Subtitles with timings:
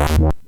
[0.00, 0.40] What?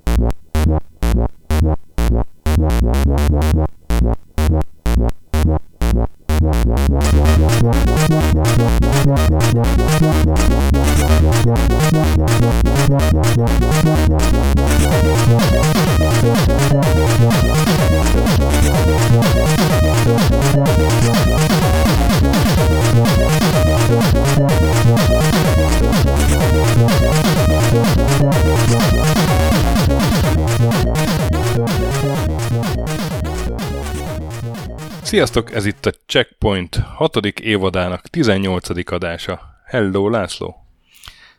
[35.13, 37.17] Sziasztok, ez itt a Checkpoint 6.
[37.41, 38.93] évadának 18.
[38.93, 39.41] adása.
[39.65, 40.55] Hello, László!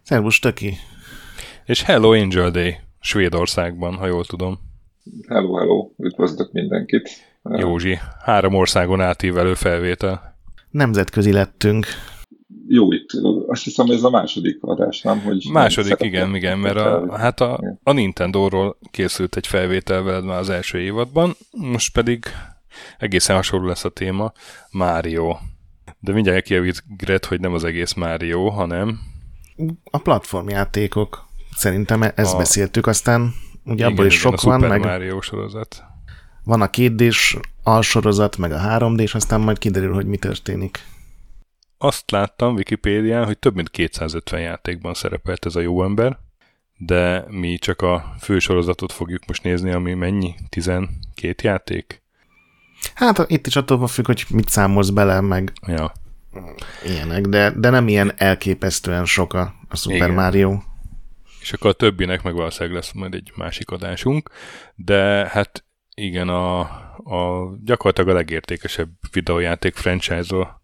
[0.01, 0.73] Szervus, Töki!
[1.65, 4.59] És Hello Angel Day Svédországban, ha jól tudom.
[5.27, 5.89] Hello, hello!
[5.97, 7.09] Üdvözlök mindenkit!
[7.43, 10.35] Józsi, három országon átívelő felvétel.
[10.69, 11.85] Nemzetközi lettünk.
[12.67, 13.09] Jó, itt
[13.47, 15.21] azt hiszem ez a második adás, nem?
[15.21, 20.23] Hogy második, nem igen, igen, mert a, hát a, a Nintendo-ról készült egy felvétel veled
[20.23, 22.25] már az első évadban, most pedig
[22.97, 24.31] egészen hasonló lesz a téma,
[24.71, 25.37] Mario.
[25.99, 28.99] De mindjárt kijavítsd, hogy nem az egész Mario, hanem...
[29.83, 31.27] A platformjátékok.
[31.55, 32.37] Szerintem e- ezt a...
[32.37, 34.79] beszéltük, aztán ugye igen, abból is sok van, Super meg...
[34.79, 35.83] Mario sorozat.
[36.43, 37.13] Van a 2 d
[37.63, 40.79] alsorozat, meg a 3 d aztán majd kiderül, hogy mi történik.
[41.77, 46.19] Azt láttam Wikipédián, hogy több mint 250 játékban szerepelt ez a jó ember,
[46.77, 50.35] de mi csak a fősorozatot fogjuk most nézni, ami mennyi?
[50.49, 52.02] 12 játék?
[52.93, 55.91] Hát itt is attól függ, hogy mit számolsz bele, meg ja.
[56.85, 60.13] ilyenek, de, de nem ilyen elképesztően sok a, a Super Igen.
[60.13, 60.57] Mario.
[61.41, 64.29] És akkor a többinek meg valószínűleg lesz majd egy másik adásunk,
[64.75, 65.63] de hát
[65.95, 66.59] igen, a,
[66.97, 70.61] a gyakorlatilag a legértékesebb videójáték franchise-ról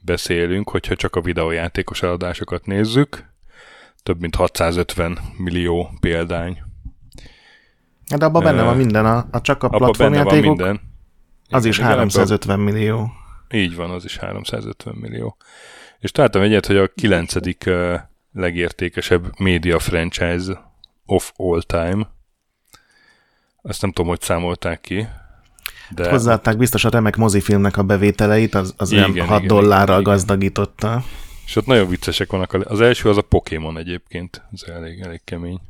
[0.00, 3.28] beszélünk, hogyha csak a videójátékos eladásokat nézzük.
[4.02, 6.62] Több mint 650 millió példány.
[8.16, 10.56] De abban benne van minden, a, a csak a platformjátékok.
[10.56, 10.89] minden.
[11.50, 12.72] Az is 350 ebből...
[12.72, 13.12] millió.
[13.50, 15.36] Így van, az is 350 millió.
[15.98, 17.94] És találtam egyet, hogy a kilencedik uh,
[18.32, 20.72] legértékesebb média franchise
[21.06, 22.08] of all time.
[23.62, 25.06] Azt nem tudom, hogy számolták ki.
[25.94, 26.10] De...
[26.10, 30.12] Hozzáadták biztos a remek mozifilmnek a bevételeit, az, az igen, olyan 6 igen, dollárral igen,
[30.12, 31.02] gazdagította.
[31.46, 32.52] És ott nagyon viccesek vannak.
[32.52, 35.60] Az első az a Pokémon egyébként, ez elég, elég kemény.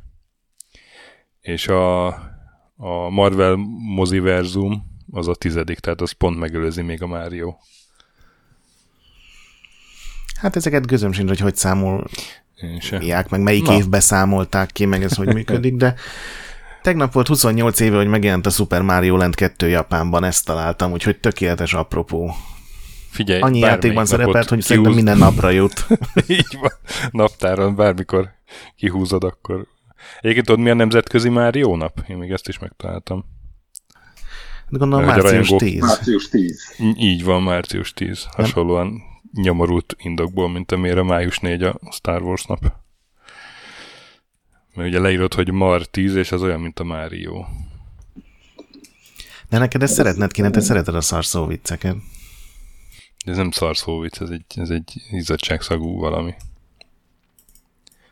[1.41, 2.07] És a,
[2.75, 3.55] a Marvel
[3.95, 7.55] moziverzum az a tizedik, tehát az pont megelőzi még a Mario.
[10.39, 13.73] Hát ezeket gözöm sincs, hogy hogy számolják, meg melyik Na.
[13.73, 15.95] évben számolták ki, meg ez hogy működik, de
[16.81, 21.19] tegnap volt 28 éve, hogy megjelent a Super Mario Land 2 Japánban, ezt találtam, úgyhogy
[21.19, 22.33] tökéletes apropó.
[23.09, 25.87] Figyelj, Annyi játékban szerepelt, hogy szerintem minden napra jut.
[26.27, 26.71] Így van,
[27.11, 28.29] naptáron bármikor
[28.75, 29.65] kihúzod, akkor...
[30.19, 32.03] Egyébként tudod, mi a nemzetközi Mario nap?
[32.07, 33.25] Én még ezt is megtaláltam.
[34.71, 35.79] Gondolom március 10.
[35.79, 36.75] Március 10.
[36.97, 38.23] Így van, március 10.
[38.23, 39.01] Hasonlóan nem?
[39.33, 42.73] nyomorult indokból, mint amire május 4 a Star Wars nap.
[44.73, 47.45] Mert ugye leírod, hogy Mar 10, és az olyan, mint a Mario.
[49.49, 51.95] De neked ezt szeretned kéne, te szereted a szarszó vicceket.
[53.25, 56.33] De ez nem szarszó vicc, ez egy, ez egy izzadságszagú valami.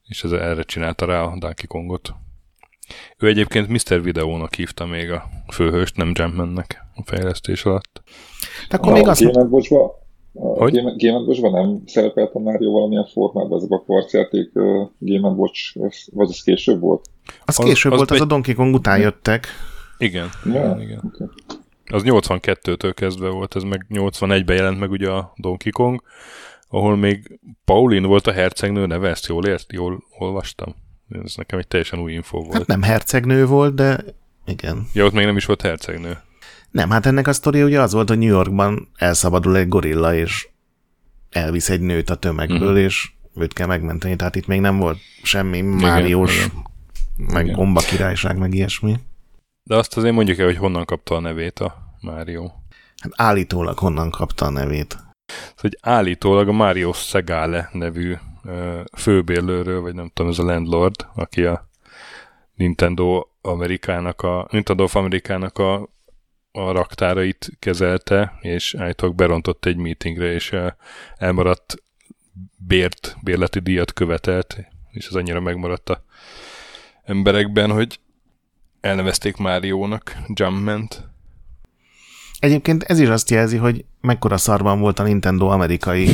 [0.07, 2.13] és ez erre csinálta rá a Donkey Kongot.
[3.17, 4.03] Ő egyébként Mr.
[4.03, 8.01] Videónak hívta még a főhőst, nem Jumpmannek a fejlesztés alatt.
[8.69, 9.23] De akkor még azt...
[10.33, 10.73] Hogy?
[10.97, 15.77] Game Watch-ban nem szerepelt a Mario valamilyen formában, ez a kvarcjáték uh, Game Watch,
[16.13, 17.05] vagy az később volt?
[17.45, 19.47] Az, az később az volt, az a Donkey Kong után jöttek.
[19.97, 20.29] Igen.
[20.45, 21.01] Ja, igen.
[21.13, 21.27] Okay.
[21.85, 26.01] Az 82-től kezdve volt, ez meg 81-ben jelent meg ugye a Donkey Kong,
[26.67, 30.75] ahol még Paulin volt a hercegnő neve, ezt jól ért, jól olvastam?
[31.23, 32.57] Ez nekem egy teljesen új info volt.
[32.57, 34.03] Hát nem hercegnő volt, de
[34.45, 34.87] igen.
[34.93, 36.17] Ja, ott még nem is volt hercegnő.
[36.71, 40.47] Nem, hát ennek a sztoria ugye az volt, hogy New Yorkban elszabadul egy gorilla, és
[41.29, 42.79] elvisz egy nőt a tömegből, uh-huh.
[42.79, 44.15] és őt kell megmenteni.
[44.15, 46.47] Tehát itt még nem volt semmi máriós,
[47.17, 47.55] meg igen.
[47.55, 48.99] gomba királyság, meg ilyesmi.
[49.63, 52.51] De azt azért mondjuk el, hogy honnan kapta a nevét a Mário.
[52.97, 54.97] Hát állítólag honnan kapta a nevét.
[55.57, 58.15] Hogy állítólag a Mario Segale nevű
[58.97, 61.69] főbérlőről, vagy nem tudom, ez a landlord, aki a
[62.53, 65.89] Nintendo Amerikának a Nintendo of Amerikának a,
[66.51, 70.55] a raktárait kezelte, és állítólag berontott egy meetingre, és
[71.15, 71.75] elmaradt
[72.57, 74.57] bért, bérleti díjat követelt,
[74.91, 76.03] és az annyira megmaradt a
[77.03, 77.99] emberekben, hogy
[78.79, 81.06] elnevezték Máriónak, Jumpment.
[82.39, 86.09] Egyébként ez is azt jelzi, hogy mekkora szarban volt a Nintendo amerikai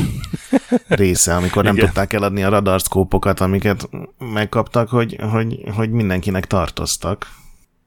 [0.87, 1.85] része, amikor nem Igen.
[1.85, 3.89] tudták eladni a radarszkópokat, amiket
[4.33, 7.27] megkaptak, hogy, hogy, hogy mindenkinek tartoztak.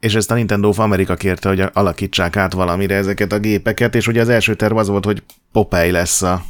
[0.00, 4.08] És ezt a Nintendo of Amerika kérte, hogy alakítsák át valamire ezeket a gépeket, és
[4.08, 5.22] ugye az első terv az volt, hogy
[5.52, 6.42] Popeye lesz a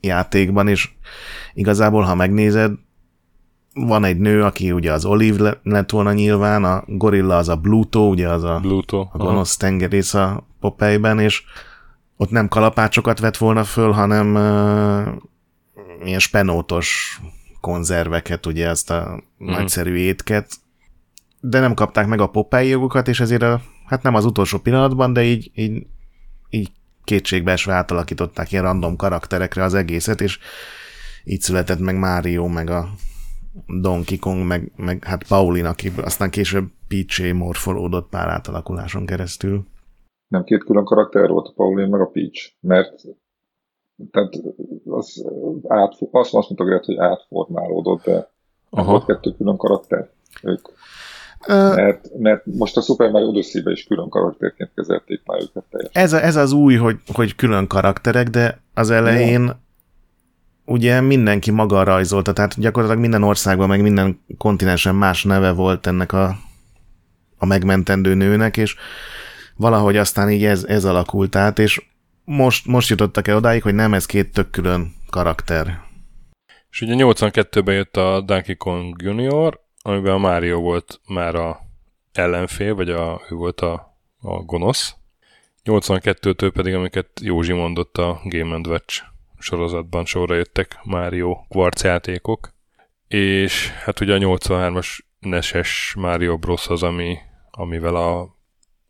[0.00, 0.90] játékban, és
[1.54, 2.72] igazából, ha megnézed,
[3.74, 8.08] van egy nő, aki ugye az Olive lett volna nyilván, a gorilla az a Bluto,
[8.08, 11.42] ugye az a, Bluto, a gonosz tengerész a Popeye-ben, és
[12.16, 17.20] ott nem kalapácsokat vett volna föl, hanem uh, ilyen spenótos
[17.60, 19.46] konzerveket, ugye ezt a mm.
[19.46, 20.52] nagyszerű étket,
[21.40, 25.12] de nem kapták meg a Popeye jogokat, és ezért a, hát nem az utolsó pillanatban,
[25.12, 25.86] de így, így,
[26.50, 26.70] így
[27.04, 30.38] kétségbeesve átalakították ilyen random karakterekre az egészet, és
[31.24, 32.88] így született meg Mario, meg a
[33.66, 39.72] Donkey Kong, meg, meg hát Paulin, aki aztán később Peach morfolódott pár átalakuláson keresztül.
[40.28, 43.02] Nem két külön karakter volt a Paulin, meg a Peach, mert
[44.10, 44.34] tehát
[44.84, 45.24] az
[45.68, 48.30] át, azt, azt mondta, hogy átformálódott, de
[48.70, 48.90] Aha.
[48.90, 50.08] volt kettő külön karakter.
[50.42, 50.68] Ők
[51.46, 56.02] mert, mert most a Super Mario odyssey is külön karakterként kezelték már őket teljesen.
[56.02, 59.60] Ez, a, ez az új, hogy, hogy külön karakterek, de az elején ja.
[60.64, 66.12] ugye mindenki maga rajzolta, tehát gyakorlatilag minden országban, meg minden kontinensen más neve volt ennek
[66.12, 66.36] a,
[67.38, 68.76] a megmentendő nőnek, és
[69.56, 71.82] valahogy aztán így ez, ez alakult át, és
[72.24, 75.80] most, most jutottak el odáig, hogy nem ez két tök külön karakter.
[76.70, 81.60] És ugye 82-ben jött a Donkey Kong Junior, amiben a Mario volt már a
[82.12, 84.94] ellenfél, vagy a, ő volt a, a gonosz.
[85.64, 89.02] 82-től pedig, amiket Józsi mondott a Game Watch
[89.38, 92.52] sorozatban sorra jöttek Mario Quartz játékok.
[93.08, 96.68] És hát ugye a 83-as Neses Mario Bros.
[96.68, 97.16] az, ami,
[97.50, 98.36] amivel a,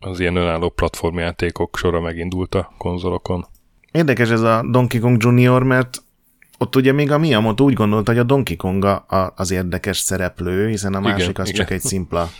[0.04, 3.46] az ilyen önálló platformjátékok sora megindult a konzolokon.
[3.92, 6.02] Érdekes ez a Donkey Kong Junior, mert
[6.58, 10.68] ott ugye még a Miyamoto úgy gondolta, hogy a Donkey Kong a, az érdekes szereplő,
[10.68, 11.60] hiszen a másik igen, az igen.
[11.60, 12.30] csak egy szimpla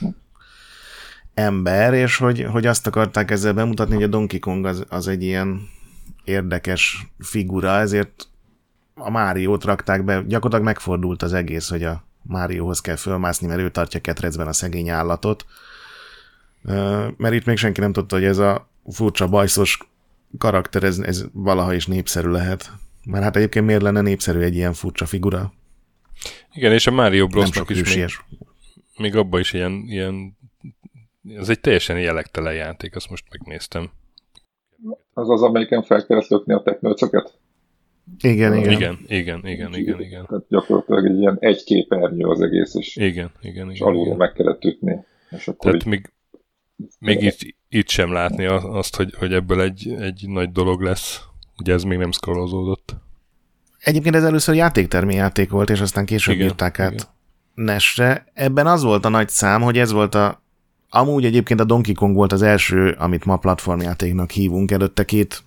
[1.35, 5.23] ember, és hogy, hogy azt akarták ezzel bemutatni, hogy a Donkey Kong az, az egy
[5.23, 5.69] ilyen
[6.25, 8.29] érdekes figura, ezért
[8.95, 13.71] a Máriót rakták be, gyakorlatilag megfordult az egész, hogy a Márióhoz kell fölmászni, mert ő
[13.71, 15.47] tartja ketrecben a szegény állatot.
[17.17, 19.79] Mert itt még senki nem tudta, hogy ez a furcsa bajszos
[20.39, 22.73] karakter, ez, ez valaha is népszerű lehet.
[23.05, 25.53] Mert hát egyébként miért lenne népszerű egy ilyen furcsa figura?
[26.53, 28.07] Igen, és a Mario Brosnak is még,
[28.99, 30.37] még abban is ilyen, ilyen
[31.37, 33.91] ez egy teljesen jellegtelen játék, azt most megnéztem.
[35.13, 37.39] Az az, amelyiken fel kellett lökni a teknőcöket?
[38.21, 38.71] Igen, igen.
[38.73, 40.27] Igen, igen, igen, igen, igen.
[40.27, 44.17] Tehát gyakorlatilag egy ilyen egy képernyő az egész, és, igen, igen, és igen, alulról igen.
[44.17, 45.05] meg kellett ütni.
[45.31, 45.87] És akkor Tehát így...
[45.87, 46.13] még,
[46.99, 47.39] még itt,
[47.69, 51.21] itt sem látni azt, hogy, hogy ebből egy, egy nagy dolog lesz.
[51.57, 52.97] Ugye ez még nem scrollozódott.
[53.79, 57.07] Egyébként ez először játéktermi játék volt, és aztán később igen, írták át igen.
[57.55, 58.27] Nesre.
[58.35, 60.43] Ebben az volt a nagy szám, hogy ez volt a
[60.97, 64.71] Amúgy egyébként a Donkey Kong volt az első, amit ma platformjátéknak hívunk.
[64.71, 65.43] Előtte két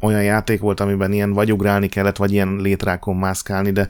[0.00, 3.88] olyan játék volt, amiben ilyen vagy ugrálni kellett, vagy ilyen létrákon mászkálni, de,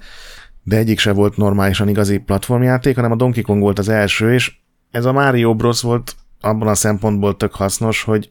[0.63, 4.53] de egyik se volt normálisan igazi platformjáték, hanem a Donkey Kong volt az első, és
[4.91, 5.81] ez a Mario Bros.
[5.81, 8.31] volt abban a szempontból tök hasznos, hogy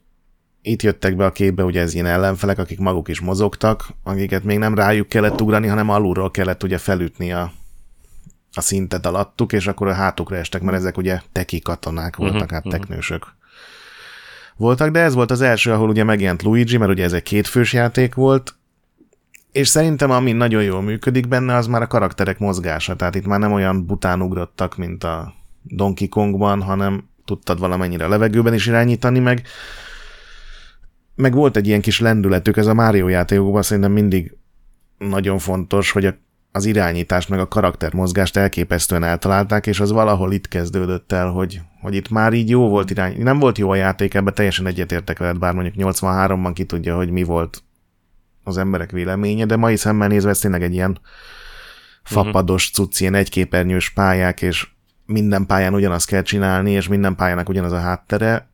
[0.62, 4.58] itt jöttek be a képbe ugye ez ilyen ellenfelek, akik maguk is mozogtak, akiket még
[4.58, 7.52] nem rájuk kellett ugrani, hanem alulról kellett ugye felütni a,
[8.54, 12.52] a szintet alattuk, és akkor a hátukra estek, mert ezek ugye teki katonák voltak, uh-huh,
[12.52, 12.80] hát uh-huh.
[12.80, 13.26] teknősök
[14.56, 17.74] voltak, de ez volt az első, ahol ugye megjelent Luigi, mert ugye ez egy kétfős
[17.74, 18.56] játék volt,
[19.52, 23.40] és szerintem ami nagyon jól működik benne, az már a karakterek mozgása, tehát itt már
[23.40, 29.20] nem olyan bután ugrottak, mint a Donkey Kongban, hanem tudtad valamennyire a levegőben is irányítani,
[29.20, 29.42] meg
[31.16, 34.38] meg volt egy ilyen kis lendületük, ez a Mario játékokban szerintem mindig
[34.98, 36.16] nagyon fontos, hogy a
[36.52, 41.96] az irányítást, meg a karaktermozgást elképesztően eltalálták, és az valahol itt kezdődött el, hogy, hogy
[41.96, 43.24] itt már így jó volt irány.
[43.24, 47.10] Nem volt jó a játék, ebben teljesen egyetértek veled, bár mondjuk 83-ban ki tudja, hogy
[47.10, 47.64] mi volt
[48.44, 51.00] az emberek véleménye, de mai szemmel nézve ez tényleg egy ilyen
[52.04, 54.68] fapados cucc, ilyen egyképernyős pályák, és
[55.12, 58.50] minden pályán ugyanazt kell csinálni, és minden pályának ugyanaz a háttere,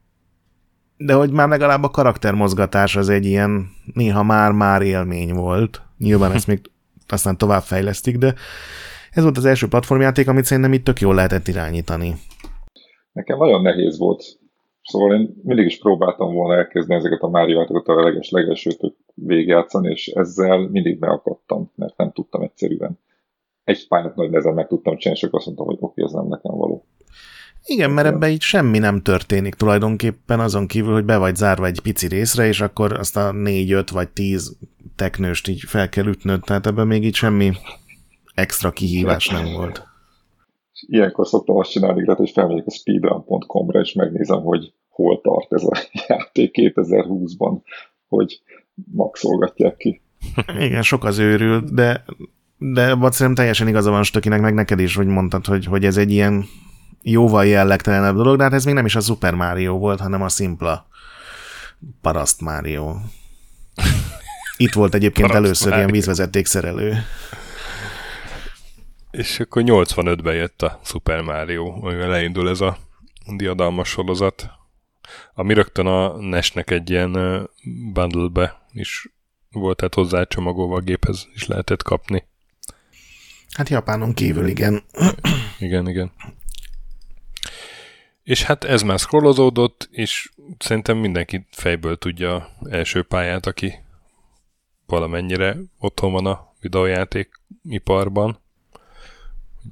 [0.97, 5.81] de hogy már legalább a karaktermozgatás az egy ilyen néha már-már élmény volt.
[5.97, 6.61] Nyilván ezt még
[7.07, 8.33] aztán tovább fejlesztik, de
[9.11, 12.15] ez volt az első platformjáték, amit szerintem itt tök jól lehetett irányítani.
[13.11, 14.23] Nekem nagyon nehéz volt.
[14.83, 19.89] Szóval én mindig is próbáltam volna elkezdeni ezeket a Mario játékokat a leges legelsőtök végigjátszani,
[19.89, 22.99] és ezzel mindig beakadtam, mert nem tudtam egyszerűen.
[23.67, 26.55] Egy pályát nagy nehezen meg tudtam csinálni, és azt mondtam, hogy oké, ez nem nekem
[26.55, 26.85] való.
[27.65, 31.79] Igen, mert ebben így semmi nem történik tulajdonképpen, azon kívül, hogy be vagy zárva egy
[31.79, 34.57] pici részre, és akkor azt a négy, öt vagy tíz
[34.95, 37.51] teknőst így fel kell ütnöd, tehát ebben még így semmi
[38.33, 39.83] extra kihívás nem volt.
[40.87, 45.71] Ilyenkor szoktam azt csinálni, hogy felmegyek a speedrun.com-ra, és megnézem, hogy hol tart ez a
[46.07, 47.59] játék 2020-ban,
[48.07, 48.41] hogy
[48.91, 50.01] maxolgatják ki.
[50.59, 52.05] Igen, sok az őrült, de
[52.57, 55.97] de vagy szerintem teljesen igaza van Stökinek, meg neked is, hogy mondtad, hogy, hogy ez
[55.97, 56.45] egy ilyen
[57.01, 60.29] jóval jellegtelenebb dolog, de hát ez még nem is a Super Mario volt, hanem a
[60.29, 60.87] szimpla
[62.01, 62.95] paraszt Mario.
[64.57, 65.83] Itt volt egyébként paraszt először Mario.
[65.83, 67.03] ilyen vízvezetékszerelő.
[69.11, 72.77] És akkor 85-ben jött a Super Mario, amivel leindul ez a
[73.35, 74.49] diadalmas sorozat,
[75.33, 77.11] ami rögtön a NES-nek egy ilyen
[77.93, 79.09] bundle-be is
[79.51, 82.23] volt, tehát hozzá csomagolva a géphez is lehetett kapni.
[83.51, 84.83] Hát Japánon kívül, igen.
[85.59, 86.11] igen, igen.
[88.23, 93.73] És hát ez már scrollozódott, és szerintem mindenki fejből tudja első pályát, aki
[94.85, 98.39] valamennyire otthon van a videójáték iparban.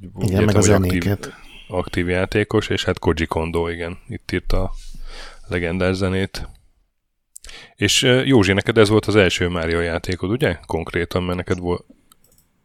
[0.02, 1.26] Igen, Értem, meg a zenéket.
[1.26, 1.34] Aktív,
[1.68, 4.72] aktív játékos, és hát Koji Kondo, igen, itt írta a
[5.48, 6.50] legendás zenét.
[7.76, 10.60] És Józsi, neked ez volt az első Mario játékod, ugye?
[10.66, 11.86] Konkrétan, mert neked volt,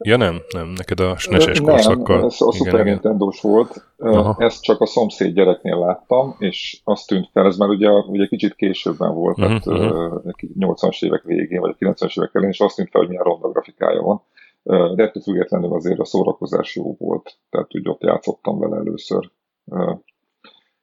[0.04, 2.16] Ja nem, nem, neked a SNES-es korszakkal.
[2.16, 3.86] Nem, ez a Super nintendo volt.
[3.98, 4.34] Aha.
[4.38, 8.54] Ezt csak a szomszéd gyereknél láttam, és azt tűnt fel, ez már ugye, ugye kicsit
[8.54, 10.22] későbben volt, uh-huh, tehát uh-huh.
[10.58, 13.48] 80-as évek végén, vagy a 90-es évek elején, és azt tűnt fel, hogy milyen ronda
[13.48, 14.22] grafikája van.
[14.94, 19.30] De ettől függetlenül azért a szórakozás jó volt, tehát úgy ott játszottam vele először.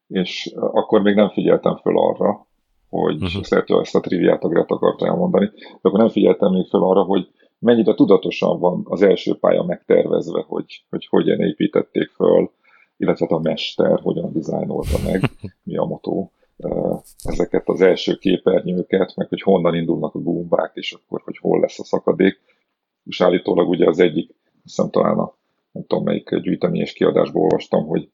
[0.08, 2.48] És akkor még nem figyeltem föl arra,
[2.90, 3.42] hogy uh-huh.
[3.42, 7.02] ezt lehet, hogy ezt a triviát akarta elmondani, de akkor nem figyeltem még föl arra,
[7.02, 7.28] hogy
[7.60, 12.52] mennyire tudatosan van az első pálya megtervezve, hogy, hogy hogyan építették föl,
[12.98, 15.22] illetve a mester hogyan dizájnolta meg,
[15.64, 16.32] mi a motó
[17.24, 21.80] ezeket az első képernyőket, meg hogy honnan indulnak a gumbák, és akkor, hogy hol lesz
[21.80, 22.40] a szakadék.
[23.04, 25.36] És állítólag ugye az egyik, hiszem talán a
[25.72, 28.10] nem tudom melyik gyűjteményes kiadásból olvastam, hogy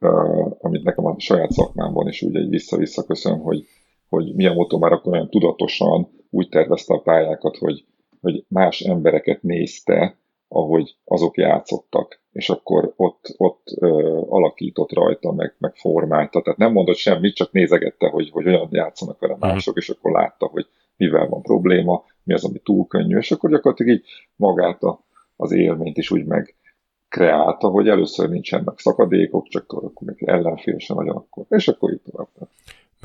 [0.00, 3.64] uh, amit nekem a saját szakmámban is ugye vissza-vissza köszön, hogy,
[4.08, 7.84] hogy milyen motó már akkor olyan tudatosan úgy tervezte a pályákat, hogy
[8.32, 10.16] hogy más embereket nézte,
[10.48, 16.42] ahogy azok játszottak, és akkor ott, ott ö, alakított rajta, meg, meg formálta.
[16.42, 19.46] Tehát nem mondott semmit, csak nézegette, hogy, hogy olyan játszanak vele mhm.
[19.46, 20.66] mások, és akkor látta, hogy
[20.96, 24.04] mivel van probléma, mi az, ami túl könnyű, és akkor gyakorlatilag így
[24.36, 25.04] magát a,
[25.36, 26.54] az élményt is úgy meg
[27.08, 32.00] kreálta, hogy először nincsenek szakadékok, csak akkor még ellenfél sem nagyon akkor, és akkor így
[32.10, 32.28] tovább.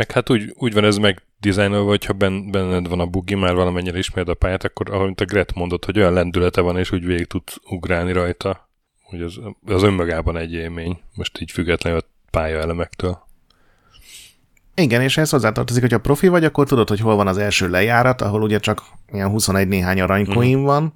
[0.01, 3.97] Meg hát úgy, úgy van ez meg dizájnolva, hogyha benned van a bugi, már valamennyire
[3.97, 7.27] ismered a pályát, akkor ahogy a Gret mondott, hogy olyan lendülete van, és úgy végig
[7.27, 8.69] tud ugrálni rajta,
[9.03, 13.19] hogy az, az önmagában egy élmény, most így függetlenül a pályaelemektől.
[14.75, 17.69] Igen, és ez hozzátartozik, hogy a profi vagy, akkor tudod, hogy hol van az első
[17.69, 20.63] lejárat, ahol ugye csak ilyen 21 néhány aranykoin mm.
[20.63, 20.93] van,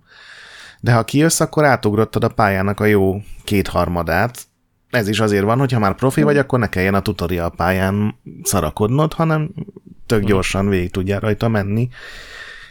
[0.79, 4.47] de ha kijössz, akkor átugrottad a pályának a jó kétharmadát,
[4.95, 9.13] ez is azért van, hogyha már profi vagy, akkor ne kelljen a tutorial pályán szarakodnod,
[9.13, 9.49] hanem
[10.05, 10.25] tök hm.
[10.25, 11.89] gyorsan végig tudjál rajta menni.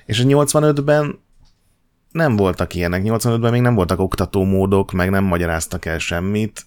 [0.06, 1.18] És a 85-ben
[2.10, 3.02] nem voltak ilyenek.
[3.04, 6.66] 85-ben még nem voltak oktatómódok, meg nem magyaráztak el semmit.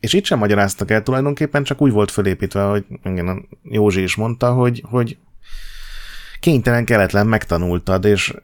[0.00, 4.52] És itt sem magyaráztak el tulajdonképpen, csak úgy volt fölépítve, hogy igen, Józsi is mondta,
[4.52, 5.18] hogy, hogy
[6.40, 8.34] kénytelen, keletlen megtanultad, és,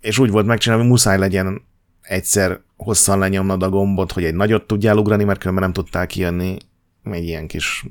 [0.00, 1.62] és úgy volt megcsinálva, hogy muszáj legyen
[2.08, 6.56] egyszer hosszan lenyomnod a gombot, hogy egy nagyot tudjál ugrani, mert különben nem tudtál kijönni
[7.02, 7.86] egy ilyen kis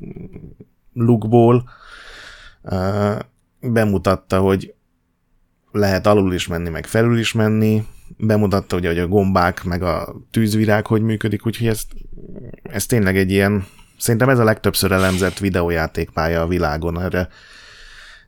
[0.94, 1.70] lukból.
[3.60, 4.74] Bemutatta, hogy
[5.72, 7.84] lehet alul is menni, meg felül is menni.
[8.18, 11.82] Bemutatta, hogy a gombák, meg a tűzvirág hogy működik, úgyhogy ez,
[12.64, 13.66] ez tényleg egy ilyen,
[13.98, 17.28] szerintem ez a legtöbbször elemzett videójátékpálya a világon, erre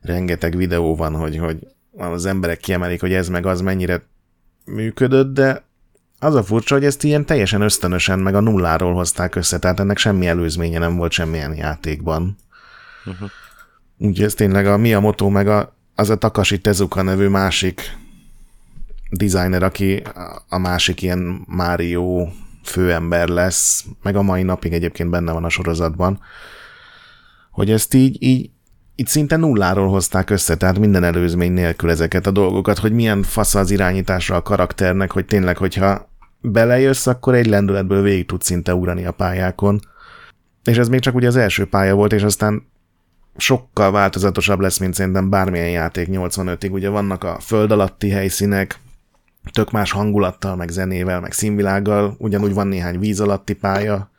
[0.00, 1.66] rengeteg videó van, hogy, hogy
[1.96, 4.02] az emberek kiemelik, hogy ez meg az mennyire
[4.64, 5.68] működött, de
[6.20, 9.98] az a furcsa, hogy ezt ilyen teljesen ösztönösen meg a nulláról hozták össze, tehát ennek
[9.98, 12.36] semmi előzménye nem volt semmilyen játékban.
[13.04, 13.30] Uh-huh.
[13.98, 17.98] Úgyhogy ez tényleg a Miyamoto meg a, az a Takashi Tezuka nevű másik
[19.10, 20.02] designer, aki
[20.48, 22.28] a másik ilyen Mario
[22.64, 26.20] főember lesz, meg a mai napig egyébként benne van a sorozatban,
[27.50, 28.50] hogy ezt így, így
[28.94, 33.54] itt szinte nulláról hozták össze, tehát minden előzmény nélkül ezeket a dolgokat, hogy milyen fasz
[33.54, 36.09] az irányítása a karakternek, hogy tényleg, hogyha
[36.40, 39.80] belejössz, akkor egy lendületből végig tudsz szinte ugrani a pályákon.
[40.64, 42.68] És ez még csak ugye az első pálya volt, és aztán
[43.36, 46.70] sokkal változatosabb lesz, mint szerintem bármilyen játék 85-ig.
[46.70, 48.78] Ugye vannak a föld alatti helyszínek,
[49.52, 54.10] tök más hangulattal, meg zenével, meg színvilággal, ugyanúgy van néhány víz alatti pálya,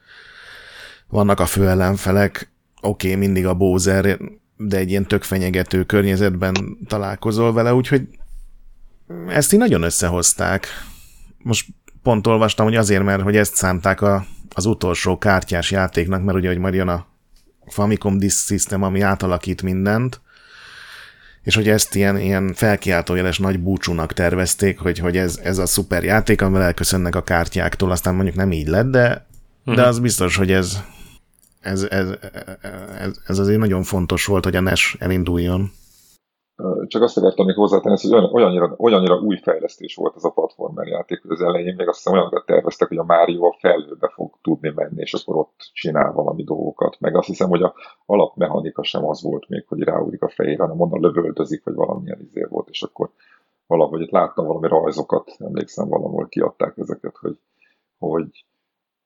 [1.08, 2.52] vannak a főellenfelek,
[2.82, 4.20] oké, okay, mindig a Bowser,
[4.58, 8.08] de egy ilyen tök fenyegető környezetben találkozol vele, úgyhogy
[9.28, 10.68] ezt így nagyon összehozták.
[11.38, 11.68] Most
[12.04, 16.48] pont olvastam, hogy azért, mert hogy ezt szánták a, az utolsó kártyás játéknak, mert ugye,
[16.48, 17.06] hogy majd jön a
[17.68, 20.22] Famicom Disk System, ami átalakít mindent,
[21.44, 26.04] és hogy ezt ilyen, ilyen felkiáltójeles nagy búcsúnak tervezték, hogy, hogy ez, ez a szuper
[26.04, 29.28] játék, amivel elköszönnek a kártyáktól, aztán mondjuk nem így lett, de,
[29.60, 29.76] uh-huh.
[29.76, 29.90] de mhm.
[29.90, 30.78] az biztos, hogy ez,
[31.60, 32.08] ez, ez,
[33.00, 35.72] ez, ez azért nagyon fontos volt, hogy a NES elinduljon.
[36.88, 41.22] Csak azt akartam még hozzátenni, hogy olyannyira, olyannyira új fejlesztés volt ez a platformer játék,
[41.22, 44.72] hogy az elején még azt hiszem olyanokat terveztek, hogy a Mario a felhőbe fog tudni
[44.76, 47.00] menni, és akkor ott csinál valami dolgokat.
[47.00, 47.76] Meg azt hiszem, hogy a
[48.06, 52.46] alapmechanika sem az volt még, hogy ráúrik a fejére, hanem onnan lövöldözik, vagy valamilyen izé
[52.50, 53.10] volt, és akkor
[53.68, 57.38] valahogy itt láttam valami rajzokat, emlékszem, valahol kiadták ezeket, hogy,
[57.98, 58.46] hogy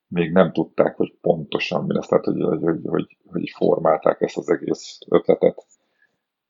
[0.07, 4.49] még nem tudták, hogy pontosan mi lesz, tehát hogy, hogy, hogy, hogy formálták ezt az
[4.49, 5.65] egész ötletet.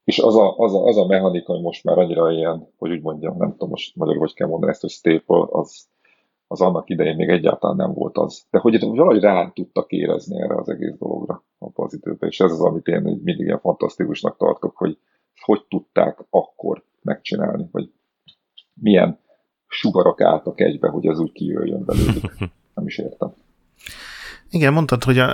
[0.05, 3.01] És az a, az, a, az a mechanika, hogy most már annyira ilyen, hogy úgy
[3.01, 5.88] mondjam, nem tudom most magyarul, hogy kell mondani ezt, hogy staple, az,
[6.47, 8.45] az annak idején még egyáltalán nem volt az.
[8.50, 12.29] De hogy valahogy rá tudtak érezni erre az egész dologra a az időben.
[12.29, 14.98] És ez az, amit én mindig ilyen fantasztikusnak tartok, hogy
[15.41, 17.91] hogy tudták akkor megcsinálni, hogy
[18.74, 19.20] milyen
[19.68, 22.37] sugarak álltak egybe, hogy ez úgy kijöjjön belőlük.
[22.75, 23.33] Nem is értem.
[24.50, 25.29] Igen, mondtad, hogy a,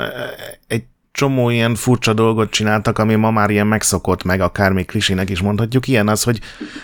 [0.68, 0.86] egy
[1.22, 5.42] csomó ilyen furcsa dolgot csináltak, ami ma már ilyen megszokott meg, akár még klisinek is
[5.42, 5.88] mondhatjuk.
[5.88, 6.40] Ilyen az, hogy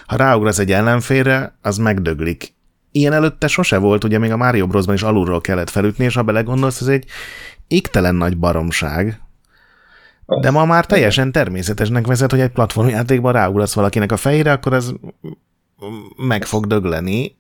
[0.06, 2.54] ha ráugrasz egy ellenfélre, az megdöglik.
[2.92, 6.24] Ilyen előtte sose volt, ugye még a Mario Brosban is alulról kellett felütni, és ha
[6.24, 7.06] belegondolsz, ez egy
[7.68, 9.22] égtelen nagy baromság.
[10.42, 14.92] De ma már teljesen természetesnek vezet, hogy egy platformjátékban ráugrasz valakinek a fejére, akkor ez
[16.18, 17.38] meg fog dögleni,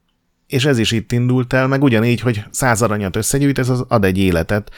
[0.48, 4.06] és ez is itt indult el, meg ugyanígy, hogy száz aranyat összegyűjt, ez az ad
[4.06, 4.72] egy életet.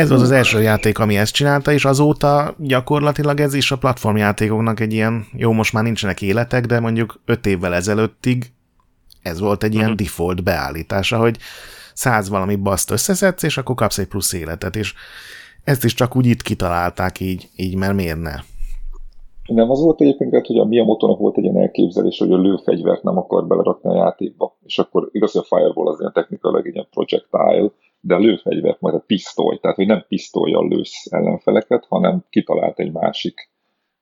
[0.00, 4.80] Ez az az első játék, ami ezt csinálta, és azóta gyakorlatilag ez is a platformjátékoknak
[4.80, 8.52] egy ilyen, jó, most már nincsenek életek, de mondjuk öt évvel ezelőttig
[9.22, 10.00] ez volt egy ilyen uh-huh.
[10.00, 11.38] default beállítása, hogy
[11.94, 14.94] száz valami baszt összeszedsz, és akkor kapsz egy plusz életet, és
[15.64, 18.34] ezt is csak úgy itt kitalálták így, így mert miért ne?
[19.46, 23.18] Nem az volt egyébként, hogy a Miyamoto-nak volt egy ilyen elképzelés, hogy a lőfegyvert nem
[23.18, 26.88] akar belerakni a játékba, és akkor igaz, hogy a Fireball az ilyen technikailag egy ilyen
[26.90, 32.78] projectile, de a lőfegyvert majd a pisztoly, tehát hogy nem pisztolyjal lősz ellenfeleket, hanem kitalált
[32.78, 33.50] egy másik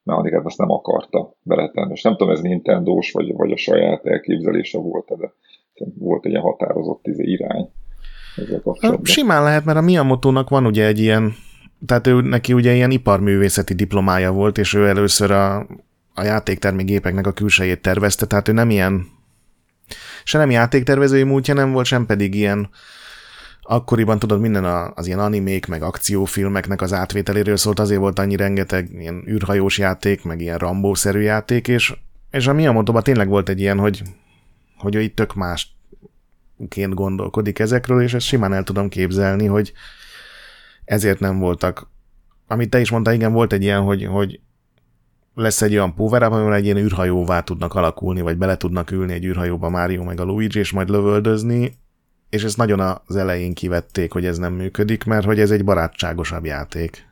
[0.03, 1.93] mechanikát, azt nem akarta beletenni.
[1.93, 5.33] És nem tudom, ez Nintendo-s, vagy, vagy a saját elképzelése volt de
[5.99, 7.69] volt egy ilyen határozott izé irány.
[9.03, 11.33] Simán lehet, mert a Miyamoto-nak van ugye egy ilyen
[11.87, 15.59] tehát ő neki ugye ilyen iparművészeti diplomája volt, és ő először a,
[16.15, 19.07] a játéktermékgépeknek a külsejét tervezte, tehát ő nem ilyen
[20.25, 22.69] se nem játéktervezői múltja nem volt, sem pedig ilyen
[23.71, 28.91] akkoriban tudod, minden az ilyen animék, meg akciófilmeknek az átvételéről szólt, azért volt annyi rengeteg
[28.93, 31.95] ilyen űrhajós játék, meg ilyen Rambó-szerű játék, és,
[32.31, 34.03] és a miyamoto tényleg volt egy ilyen, hogy,
[34.77, 39.73] hogy ő itt tök másként gondolkodik ezekről, és ezt simán el tudom képzelni, hogy,
[40.85, 41.91] ezért nem voltak.
[42.47, 44.41] Amit te is mondtál, igen, volt egy ilyen, hogy, hogy
[45.35, 49.25] lesz egy olyan power amivel egy ilyen űrhajóvá tudnak alakulni, vagy bele tudnak ülni egy
[49.25, 51.79] űrhajóba Mario meg a Luigi, és majd lövöldözni,
[52.31, 56.45] és ezt nagyon az elején kivették, hogy ez nem működik, mert hogy ez egy barátságosabb
[56.45, 57.07] játék.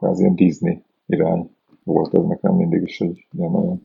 [0.00, 1.50] Ez ilyen Disney irány
[1.84, 3.80] volt ez nekem mindig is, hogy ilyen nagyon...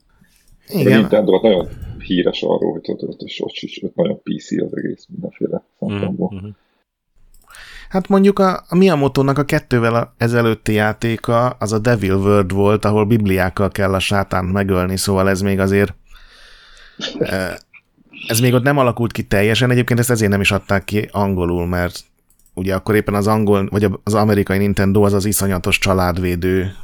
[0.68, 0.92] Igen.
[0.92, 5.06] A Nintendo nagyon híres arról, hogy ott, ott, ott, ott, ott nagyon PC az egész
[5.08, 6.32] mindenféle szempontból.
[6.34, 6.48] Mm-hmm.
[7.88, 13.06] Hát mondjuk a, a Miyamoto-nak a kettővel ezelőtti játéka az a Devil World volt, ahol
[13.06, 15.94] bibliákkal kell a sátánt megölni, szóval ez még azért
[18.28, 21.66] ez még ott nem alakult ki teljesen, egyébként ezt ezért nem is adták ki angolul,
[21.66, 22.04] mert
[22.54, 26.74] ugye akkor éppen az angol, vagy az amerikai Nintendo az az iszonyatos családvédő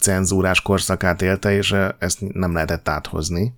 [0.00, 3.52] cenzúrás korszakát élte, és ezt nem lehetett áthozni.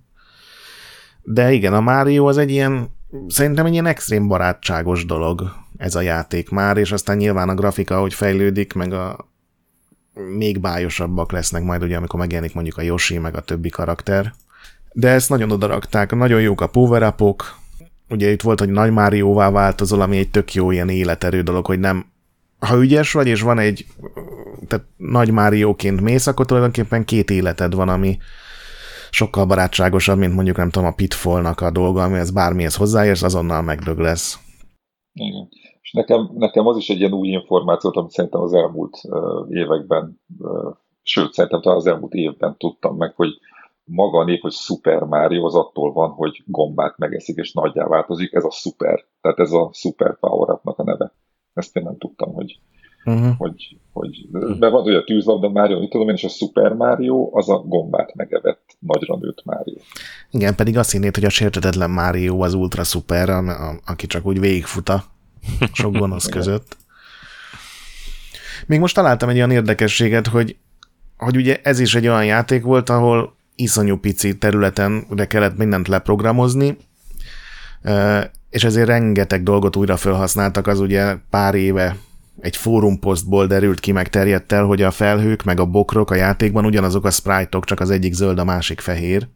[1.23, 2.89] De igen, a Mario az egy ilyen
[3.27, 7.99] szerintem egy ilyen extrém barátságos dolog ez a játék már, és aztán nyilván a grafika,
[7.99, 9.27] hogy fejlődik, meg a
[10.37, 14.33] még bájosabbak lesznek majd, ugye, amikor megjelenik mondjuk a Yoshi, meg a többi karakter.
[14.99, 17.55] De ezt nagyon odarakták, nagyon jók a power -upok.
[18.09, 21.79] Ugye itt volt, hogy Nagy Márióvá változol, ami egy tök jó ilyen életerő dolog, hogy
[21.79, 22.05] nem
[22.59, 23.85] ha ügyes vagy, és van egy
[24.67, 28.17] tehát Nagy Márióként mész, akkor tulajdonképpen két életed van, ami
[29.09, 33.97] sokkal barátságosabb, mint mondjuk nem tudom a Pitfallnak a dolga, amihez bármihez hozzáérsz, azonnal megdög
[33.97, 34.39] lesz.
[35.13, 35.49] Igen.
[35.81, 40.21] És nekem, nekem az is egy ilyen új információt, amit szerintem az elmúlt uh, években,
[40.37, 43.29] uh, sőt, szerintem talán az elmúlt évben tudtam meg, hogy
[43.87, 48.33] maga a nép, hogy Super Mario az attól van, hogy gombát megeszik és nagyjá változik,
[48.33, 51.13] ez a Super, tehát ez a Super power a neve.
[51.53, 52.59] Ezt én nem tudtam, hogy,
[53.05, 53.37] uh-huh.
[53.37, 57.29] hogy, hogy mert van, hogy a tűzlabda Mario, mit tudom én, és a Super Mario
[57.37, 59.77] az a gombát megevett, nagyra nőtt Mario.
[60.31, 63.29] Igen, pedig azt hinnéd, hogy a sértetetlen Mario az ultra szuper,
[63.85, 65.03] aki csak úgy végigfuta
[65.73, 66.77] sok gonosz között.
[68.67, 70.57] Még most találtam egy olyan érdekességet, hogy,
[71.17, 75.87] hogy ugye ez is egy olyan játék volt, ahol iszonyú pici területen de kellett mindent
[75.87, 76.77] leprogramozni,
[78.49, 81.95] és ezért rengeteg dolgot újra felhasználtak, az ugye pár éve
[82.39, 86.65] egy fórumposztból derült ki, meg terjedt el, hogy a felhők meg a bokrok a játékban
[86.65, 89.27] ugyanazok a sprite csak az egyik zöld, a másik fehér.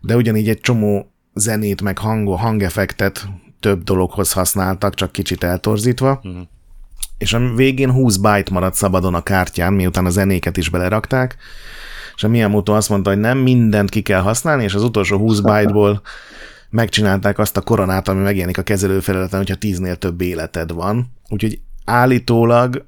[0.00, 3.28] De ugyanígy egy csomó zenét, meg hango, hangeffektet
[3.60, 6.20] több dologhoz használtak, csak kicsit eltorzítva.
[6.22, 6.42] Uh-huh.
[7.18, 11.36] És a végén 20 byte maradt szabadon a kártyán, miután a zenéket is belerakták,
[12.14, 15.40] és a Miyamoto azt mondta, hogy nem mindent ki kell használni, és az utolsó 20
[15.50, 16.02] byte-ból
[16.70, 21.06] megcsinálták azt a koronát, ami megjelenik a kezelőfelületen, hogyha tíznél több életed van.
[21.28, 22.84] Úgyhogy állítólag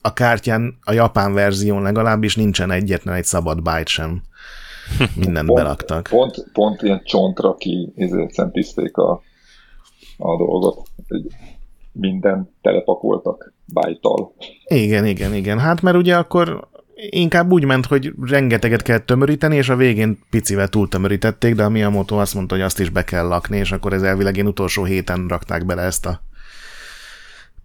[0.00, 4.22] a kártyán, a japán verzión legalábbis nincsen egyetlen egy szabad byte sem.
[5.16, 6.06] Mindent pont, belaktak.
[6.10, 7.92] Pont, pont ilyen csontra ki
[8.28, 9.22] szentiszték a,
[10.16, 10.88] a dolgot.
[11.92, 14.32] Minden telepakoltak bájtal.
[14.64, 15.58] Igen, igen, igen.
[15.58, 16.68] Hát mert ugye akkor
[17.10, 22.16] inkább úgy ment, hogy rengeteget kell tömöríteni, és a végén picivel túltömörítették, de a Miyamoto
[22.16, 25.26] azt mondta, hogy azt is be kell lakni, és akkor ez elvileg én utolsó héten
[25.28, 26.22] rakták bele ezt a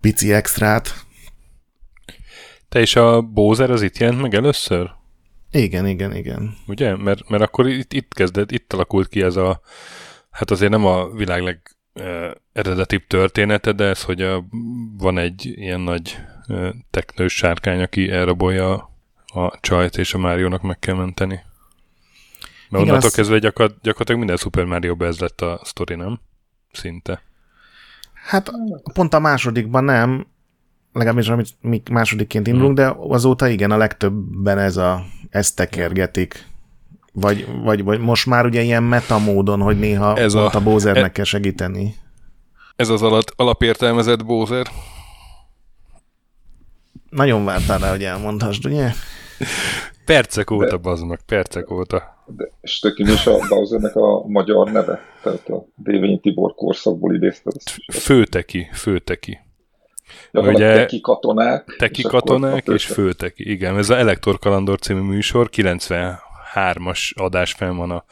[0.02, 1.06] pici extrát.
[2.70, 4.90] Te és a Bowser az itt jelent meg először?
[5.52, 6.56] Igen, igen, igen.
[6.68, 6.96] Ugye?
[6.96, 9.62] Mert, mert akkor itt, itt kezdett, itt alakult ki ez a,
[10.30, 11.62] hát azért nem a világ leg
[11.94, 14.46] uh, eredetibb története, de ez, hogy a,
[14.98, 16.18] van egy ilyen nagy
[16.90, 18.89] teknős sárkány, aki elrabolja
[19.34, 21.44] a csajt, és a Máriónak meg kell menteni.
[22.70, 23.16] Mert onnantól azt...
[23.16, 26.20] kezdve gyakor, gyakorlatilag minden Super mario ez lett a sztori, nem?
[26.72, 27.22] Szinte.
[28.14, 28.52] Hát
[28.94, 30.28] pont a másodikban nem,
[30.94, 32.88] legalábbis amit mi másodikként indulunk, hmm.
[32.88, 36.48] de azóta igen, a legtöbben ez a, ezt tekergetik.
[37.14, 41.12] Vagy, vagy, vagy most már ugye ilyen metamódon, hogy néha ez a, a Bowsernek e,
[41.12, 41.96] kell segíteni.
[42.76, 44.68] Ez az alatt, alapértelmezett Bowser.
[47.10, 48.90] Nagyon vártál rá, hogy elmondhasd, ugye?
[50.06, 52.24] Percek óta, bazd meg, percek óta.
[52.26, 55.00] De, és tök is a Bowsernek a magyar neve?
[55.24, 57.54] Tehát a Dévényi Tibor korszakból idézted.
[57.92, 59.40] Főteki, főteki.
[60.32, 61.76] Ja, Ugye, teki katonák.
[61.78, 63.50] Teki és katonák és főteki.
[63.52, 68.04] Igen, ez a Elektor Kalandor című műsor, 93-as adás fenn van a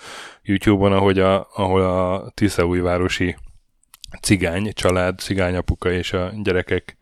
[0.43, 3.35] YouTube-on, ahogy a, ahol a Tiszaújvárosi
[4.21, 6.96] cigány család, cigányapuka és a gyerekek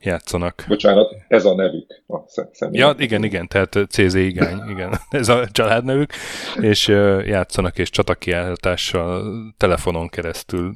[0.00, 0.64] játszanak.
[0.68, 2.18] Bocsánat, ez a nevük a
[2.52, 2.80] személy.
[2.80, 6.12] Ja, igen, igen, tehát CZ igány, igen, ez a családnevük,
[6.60, 6.88] és
[7.24, 9.24] játszanak és csatakiáltással
[9.56, 10.74] telefonon keresztül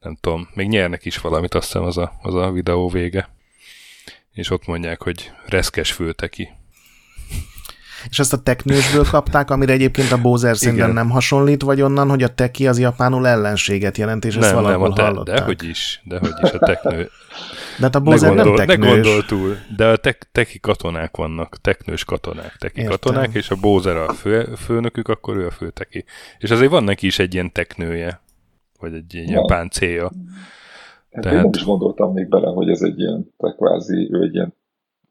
[0.00, 3.28] nem tudom, még nyernek is valamit, azt hiszem az a, az a videó vége.
[4.32, 6.48] És ott mondják, hogy reszkes fülteki.
[8.08, 12.22] És ezt a teknősből kapták, amire egyébként a Bowser szerintem nem hasonlít, vagy onnan, hogy
[12.22, 15.38] a teki az japánul ellenséget jelent, és ezt nem, valahol nem, hallották.
[15.38, 17.08] De, hogy is, de hogy is a teknő.
[17.78, 18.88] De hát a Bowser ne gondol, nem teknős.
[18.88, 22.98] Ne gondol túl, de a tek, teki katonák vannak, teknős katonák, teki Értem.
[22.98, 26.04] katonák, és a Bowser a fő, főnökük, akkor ő a főteki.
[26.38, 28.20] És azért van neki is egy ilyen teknője,
[28.80, 29.44] vagy egy ilyen ja.
[29.44, 30.12] páncéja.
[31.10, 31.38] Hát Tehát...
[31.38, 34.54] Én nem is gondoltam még bele, hogy ez egy ilyen, kvázi, ő egy ilyen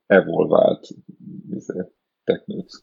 [0.07, 0.87] evolvált
[2.27, 2.73] teknőc.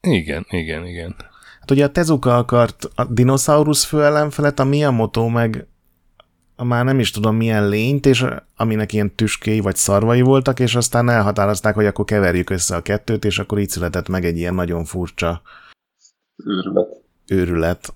[0.00, 1.14] Igen, igen, igen.
[1.60, 5.66] Hát ugye a Tezuka akart a dinoszaurusz főellenfelet, a Miyamoto meg
[6.56, 8.24] már nem is tudom milyen lényt, és
[8.56, 13.24] aminek ilyen tüskéi vagy szarvai voltak, és aztán elhatározták, hogy akkor keverjük össze a kettőt,
[13.24, 15.42] és akkor így született meg egy ilyen nagyon furcsa
[16.44, 16.88] őrület.
[17.26, 17.94] őrület.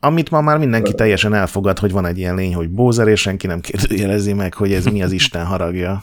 [0.00, 3.46] Amit ma már mindenki teljesen elfogad, hogy van egy ilyen lény, hogy Bózer, és senki
[3.46, 6.02] nem kérdőjelezi meg, hogy ez mi az Isten haragja.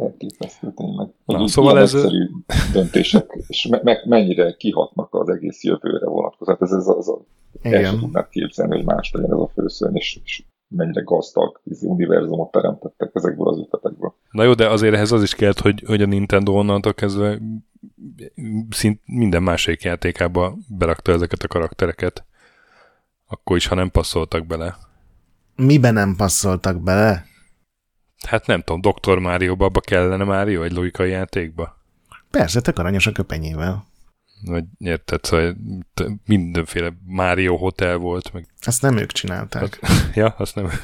[0.00, 1.08] Elképesztő tényleg.
[1.24, 1.94] Na, szóval ez...
[1.94, 2.28] Egyszerű
[2.72, 6.58] döntések, és me- me- mennyire kihatnak az egész jövőre vonatkozóan.
[6.60, 7.20] Hát ez, ez az, a,
[7.62, 12.50] el sem tudnád képzelni, hogy más legyen ez a főszörny, és, és mennyire gazdag univerzumot
[12.50, 14.14] teremtettek ezekből az ötletekből.
[14.30, 17.38] Na jó, de azért ehhez az is kellett, hogy, hogy a Nintendo onnantól kezdve
[18.70, 22.24] szint minden másik játékába berakta ezeket a karaktereket.
[23.26, 24.76] Akkor is, ha nem passzoltak bele.
[25.56, 27.24] Miben nem passzoltak bele?
[28.26, 29.18] Hát nem tudom, Dr.
[29.18, 31.78] Mario-ba abba kellene Mario egy logikai játékba?
[32.30, 33.88] Persze, tök aranyos a köpenyével.
[34.44, 35.56] Vagy érted, szóval
[36.26, 38.32] mindenféle Mario Hotel volt.
[38.32, 38.46] Meg...
[38.60, 39.78] Ezt nem ők csinálták.
[39.80, 40.70] Hát, ja, azt nem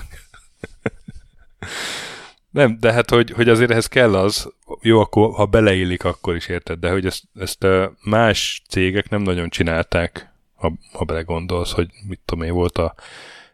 [2.51, 6.46] nem, de hát, hogy, hogy azért ehhez kell az, jó, akkor ha beleillik, akkor is
[6.46, 7.66] érted, de hogy ezt, ezt
[8.05, 12.94] más cégek nem nagyon csinálták, ha, ha belegondolsz, hogy mit tudom én, volt a,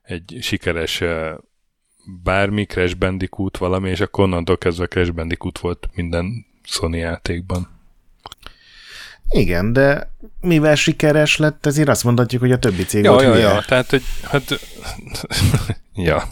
[0.02, 1.02] egy sikeres
[2.22, 7.68] bármi Crash Bandicoot valami, és akkor onnantól kezdve Crash Bandicoot volt minden Sony játékban.
[9.28, 10.10] Igen, de
[10.40, 13.90] mivel sikeres lett, ezért azt mondhatjuk, hogy a többi cég ja, volt ja, ja, tehát,
[13.90, 14.44] hogy hát,
[15.94, 16.22] ja,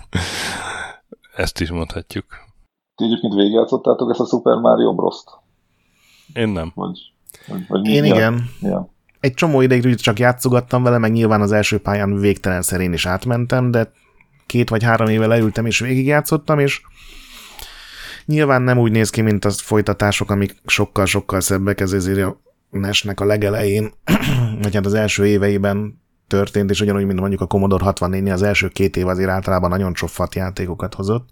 [1.37, 2.25] ezt is mondhatjuk.
[2.95, 5.29] Ti egyébként végigjátszottátok ezt a Super Mario Bros-t?
[6.35, 6.73] Én nem.
[6.75, 6.99] Vagy,
[7.47, 8.17] vagy, vagy Én milyen?
[8.17, 8.51] igen.
[8.61, 8.89] Ja.
[9.21, 13.71] Egy csomó ideig csak játszogattam vele, meg nyilván az első pályán végtelen szerén is átmentem,
[13.71, 13.93] de
[14.51, 16.81] két vagy három éve leültem és végigjátszottam, és
[18.25, 23.21] nyilván nem úgy néz ki, mint a folytatások, amik sokkal-sokkal szebbek, ez ezért a nesnek
[23.21, 23.93] a legelején,
[24.63, 28.69] vagy hát az első éveiben történt, és ugyanúgy, mint mondjuk a Commodore 64 az első
[28.69, 31.29] két év azért általában nagyon csofat játékokat hozott.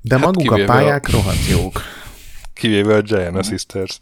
[0.00, 1.10] De hát maguk a pályák a...
[1.10, 1.82] rohadt jók.
[2.54, 3.98] Kivéve a Giant Sisters.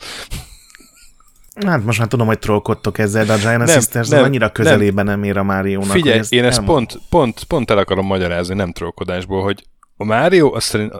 [1.66, 5.04] Hát most már tudom, hogy trollkodtok ezzel, de a Giant nem, Sisters nem, annyira közelében
[5.04, 5.20] nem.
[5.20, 5.90] nem ér a Mario-nak.
[5.90, 9.64] Figyelj, ezt én ezt pont, pont, pont el akarom magyarázni, nem trollkodásból, hogy
[9.96, 10.92] a Mario, azt szerint,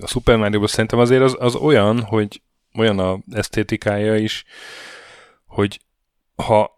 [0.00, 2.42] a Super mario szerintem azért az, az olyan, hogy
[2.74, 4.44] olyan a esztétikája is,
[5.46, 5.80] hogy
[6.34, 6.70] ha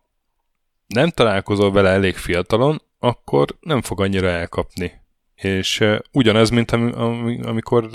[0.87, 5.03] nem találkozol vele elég fiatalon, akkor nem fog annyira elkapni.
[5.35, 7.91] És uh, ugyanez, mint am, am, amikor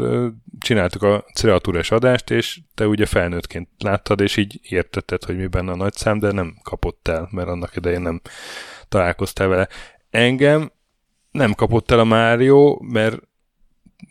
[0.60, 5.72] csináltuk a Creatúrás adást, és te ugye felnőttként láttad, és így értetted, hogy mi benne
[5.72, 8.22] a nagy szám, de nem kapott el, mert annak idején nem
[8.90, 9.68] találkoztál vele.
[10.10, 10.72] Engem
[11.32, 13.28] nem kapott el a Mario, mert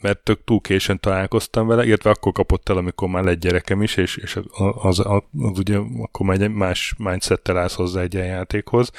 [0.00, 3.96] mert tök túl későn találkoztam vele, illetve akkor kapott el, amikor már lett gyerekem is,
[3.96, 4.44] és, és az,
[4.82, 8.90] az, az, az ugye akkor már egy más mindsettel állsz hozzá egy játékhoz.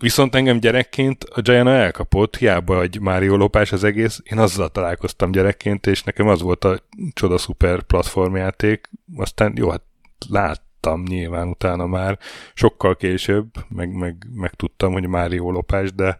[0.00, 5.30] Viszont engem gyerekként a Giana elkapott, hiába egy Mario lopás az egész, én azzal találkoztam
[5.30, 6.82] gyerekként, és nekem az volt a
[7.12, 9.82] csoda szuper platformjáték, aztán jó, hát
[10.28, 12.18] láttam nyilván utána már,
[12.54, 16.18] sokkal később, meg, meg, meg tudtam, hogy Mario lopás, de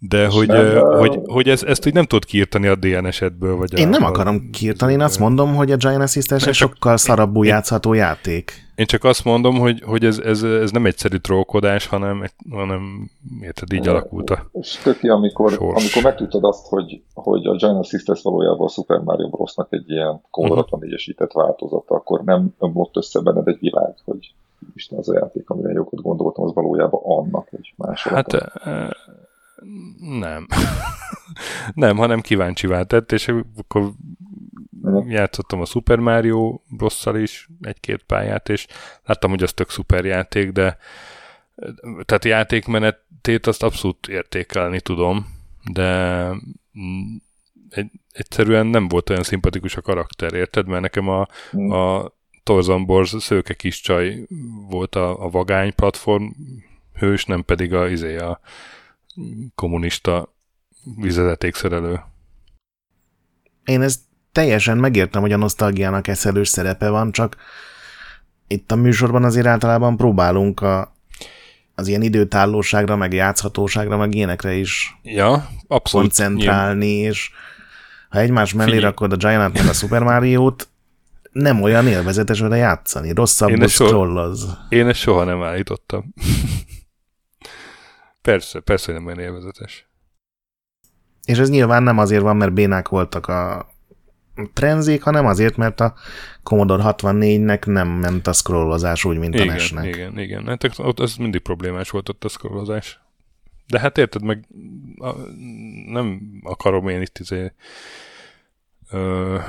[0.00, 3.56] de hogy, nem, hogy, hogy ez, ezt úgy nem tudod kiírtani a DNS-edből.
[3.56, 6.96] Vagy én a, nem akarom kiírtani, én azt mondom, hogy a Giant Assistant egy sokkal
[6.96, 8.67] szarabbul én, játszható játék.
[8.78, 13.10] Én csak azt mondom, hogy, hogy ez, ez, ez nem egyszerű trollkodás, hanem, hanem
[13.40, 15.84] érted, így alakult a És töki, amikor, sors.
[15.84, 20.20] amikor megtudtad azt, hogy, hogy a Giant Assistant valójában a Super Mario Bros-nak egy ilyen
[20.30, 20.80] Commodore uh-huh.
[20.80, 20.90] Mhm.
[20.90, 24.34] 64-esített változata, akkor nem ömlott össze benned egy világ, hogy
[24.74, 28.02] Isten az a játék, amire jókat gondoltam, az valójában annak egy más.
[28.02, 28.32] Hát
[30.20, 30.46] nem.
[31.74, 33.90] nem, hanem kíváncsi tett, és akkor
[35.06, 38.66] játszottam a Super Mario bros is egy-két pályát, és
[39.04, 40.78] láttam, hogy az tök szuper játék, de
[42.04, 45.26] tehát játékmenetét azt abszolút értékelni tudom,
[45.72, 46.30] de
[47.70, 50.66] egy, egyszerűen nem volt olyan szimpatikus a karakter, érted?
[50.66, 51.70] Mert nekem a, mm.
[51.70, 54.26] a Torzan Borz szőke kis csaj
[54.68, 56.26] volt a, a vagány platform
[56.94, 58.40] hős, nem pedig a, izé, a,
[59.54, 60.34] kommunista
[60.96, 62.00] vizezetékszerelő.
[63.64, 64.00] Én ezt
[64.32, 67.36] teljesen megértem, hogy a nosztalgiának eszelős szerepe van, csak
[68.46, 70.94] itt a műsorban azért általában próbálunk a,
[71.74, 77.10] az ilyen időtállóságra, meg játszhatóságra, meg ilyenekre is ja, abszolút, koncentrálni, nyilván.
[77.10, 77.30] és
[78.08, 78.84] ha egymás mellé Figyelj.
[78.84, 80.68] rakod a Giant meg a Super Mario-t,
[81.32, 84.56] nem olyan élvezetes vele játszani, rosszabb scrolloz.
[84.68, 86.04] Én ezt soha nem állítottam.
[88.22, 89.88] Persze, persze nem olyan élvezetes.
[91.24, 93.67] És ez nyilván nem azért van, mert bénák voltak a
[94.52, 95.94] trenzék, hanem azért, mert a
[96.42, 99.86] Commodore 64-nek nem ment a scrollozás úgy, mint igen, a NES-nek.
[99.86, 100.46] Igen, igen.
[100.46, 103.00] Hát ott ez mindig problémás volt ott a scrollozás.
[103.66, 104.44] De hát érted, meg
[104.98, 105.10] a,
[105.86, 107.52] nem akarom én itt izé,
[108.92, 109.40] uh,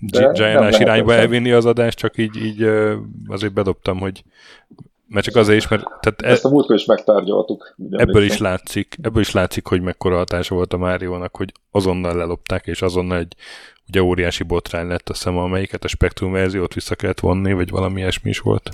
[0.00, 2.62] Giant irányba elvinni az adást, csak így, így
[3.26, 4.24] azért bedobtam, hogy
[5.08, 5.82] mert csak azért is, mert...
[6.00, 7.74] Tehát e, Ezt a múltkor is megtárgyaltuk.
[7.90, 12.66] Ebből is, látszik, ebből is látszik, hogy mekkora hatása volt a Máriónak, hogy azonnal lelopták,
[12.66, 13.34] és azonnal egy
[13.88, 18.00] ugye óriási botrány lett, azt hiszem, amelyiket a Spectrum verziót vissza kellett vonni, vagy valami
[18.00, 18.70] ilyesmi is volt.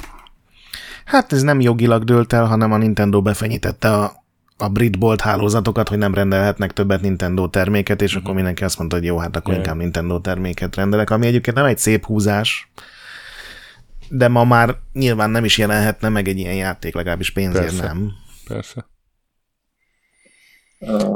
[1.05, 4.13] Hát ez nem jogilag dőlt el, hanem a Nintendo befenyítette a,
[4.59, 8.23] a brit bolt hálózatokat, hogy nem rendelhetnek többet Nintendo terméket, és uh-huh.
[8.23, 11.65] akkor mindenki azt mondta, hogy jó, hát akkor inkább Nintendo terméket rendelek, ami egyébként nem
[11.65, 12.71] egy szép húzás,
[14.09, 17.83] de ma már nyilván nem is jelenhetne meg egy ilyen játék, legalábbis pénzért Persze.
[17.83, 18.13] nem.
[18.47, 18.87] Persze.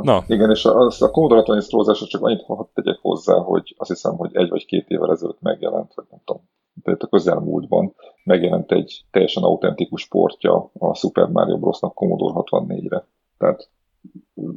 [0.03, 0.25] Na.
[0.27, 4.31] Igen, és a, a Commodore 64 csak annyit hadd tegyek hozzá, hogy azt hiszem, hogy
[4.33, 6.43] egy vagy két évvel ezelőtt megjelent, vagy nem tudom,
[6.83, 13.07] tehát a közelmúltban megjelent egy teljesen autentikus portja a Super Mario Bros.-nak Commodore 64-re.
[13.39, 13.69] Tehát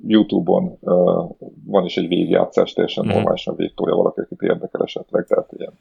[0.07, 1.29] YouTube-on uh,
[1.65, 3.09] van is egy végigjátszás, teljesen mm.
[3.09, 5.73] normálisan végtolja valaki, akit érdekel esetleg, tehát ilyen.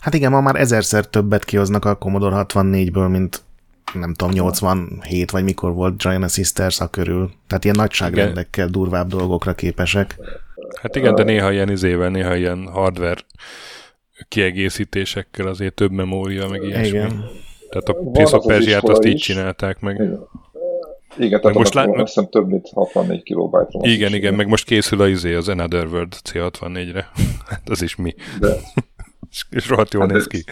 [0.00, 3.42] Hát igen, ma már ezerszer többet kihoznak a Commodore 64-ből, mint
[3.94, 7.30] nem tudom, 87 vagy mikor volt Giant Sisters a körül.
[7.46, 10.16] Tehát ilyen nagyságrendekkel durvább dolgokra képesek.
[10.82, 13.20] Hát igen, de néha ilyen izével, néha ilyen hardware
[14.28, 16.86] kiegészítésekkel azért több memória, meg ilyesmi.
[16.88, 17.24] Igen.
[17.70, 19.20] Tehát a Prince of Persia-t azt így is.
[19.22, 19.94] csinálták meg.
[19.94, 20.18] Igen,
[21.18, 24.14] igen tehát most most lát- azt hiszem több mint 64 kilobájtra Igen, szükség.
[24.14, 27.10] igen, meg most készül a izé, az Another World C64-re.
[27.48, 28.14] Hát az is mi.
[28.40, 28.48] De,
[29.30, 30.44] És, és rohadt jól Hát néz ez- ki.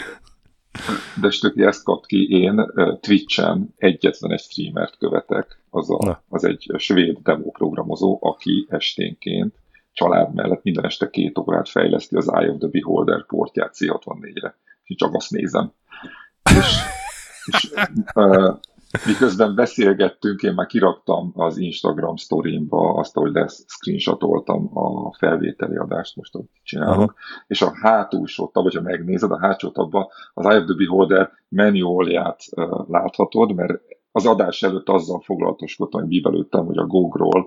[1.20, 6.22] De stöki ezt kap ki, én Twitch-en egyetlen egy streamert követek, az, a, Na.
[6.28, 9.54] az egy svéd demo programozó, aki esténként
[9.92, 14.56] család mellett minden este két órát fejleszti az Eye of the Beholder portját C64-re.
[14.84, 15.72] És csak azt nézem.
[16.58, 16.76] És,
[17.46, 17.70] és
[18.14, 18.58] uh,
[19.06, 26.16] miközben beszélgettünk, én már kiraktam az Instagram sztorimba azt, hogy lesz screenshotoltam a felvételi adást,
[26.16, 27.14] most ott csinálok, Aha.
[27.46, 33.54] és a hátulsó tab, hogyha megnézed, a hátsó tabban az the Beholder manualját uh, láthatod,
[33.54, 33.80] mert
[34.12, 36.86] az adás előtt azzal foglalatoskodtam, hogy bíbelődtem, hogy a
[37.36, 37.44] uh,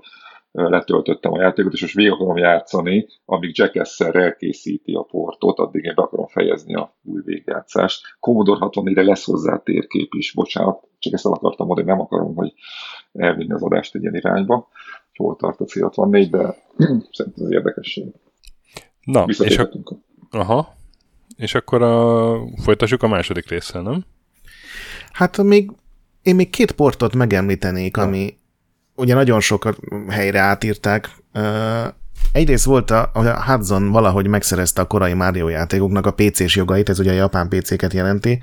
[0.51, 5.93] letöltöttem a játékot, és most végig akarom játszani, amíg Jackass-szel elkészíti a portot, addig én
[5.95, 8.01] be akarom fejezni a új végjátszást.
[8.19, 12.53] Commodore 64-re lesz hozzá térkép is, bocsánat, csak ezt el akartam mondani, nem akarom, hogy
[13.13, 14.67] elvinni az adást egy ilyen irányba.
[15.13, 16.55] Hol tart a C64, de
[17.17, 18.05] szerintem az érdekesség.
[19.03, 19.69] Na, és, a,
[20.29, 20.75] aha.
[21.35, 24.05] és akkor a, folytassuk a második résszel, nem?
[25.11, 25.71] Hát még,
[26.21, 28.39] én még két portot megemlítenék, ami
[28.95, 29.75] ugye nagyon sok
[30.10, 31.10] helyre átírták.
[32.32, 36.99] Egyrészt volt a, a Hudson valahogy megszerezte a korai Mario játékoknak a PC-s jogait, ez
[36.99, 38.39] ugye a japán PC-ket jelenti,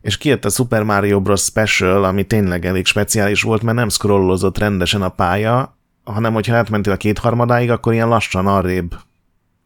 [0.00, 1.42] és kijött a Super Mario Bros.
[1.42, 6.92] Special, ami tényleg elég speciális volt, mert nem scrollozott rendesen a pálya, hanem hogyha átmentél
[6.92, 8.94] a kétharmadáig, akkor ilyen lassan arrébb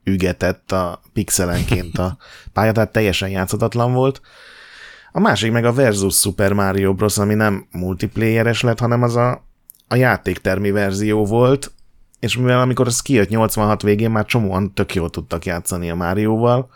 [0.05, 2.17] ügetett a pixelenként a
[2.53, 4.21] pálya, tehát teljesen játszhatatlan volt.
[5.12, 9.48] A másik meg a Versus Super Mario Bros., ami nem multiplayeres lett, hanem az a,
[9.88, 11.72] a játéktermi verzió volt,
[12.20, 16.70] és mivel amikor az kijött 86 végén, már csomóan tök jól tudtak játszani a Márióval,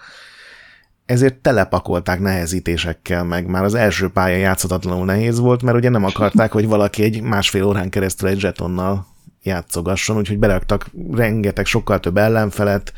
[1.07, 3.47] ezért telepakolták nehezítésekkel, meg.
[3.47, 7.65] Már az első pálya játszhatatlanul nehéz volt, mert ugye nem akarták, hogy valaki egy másfél
[7.65, 9.07] órán keresztül egy zsetonnal
[9.43, 12.93] játszogasson, úgyhogy beraktak rengeteg, sokkal több ellenfelet,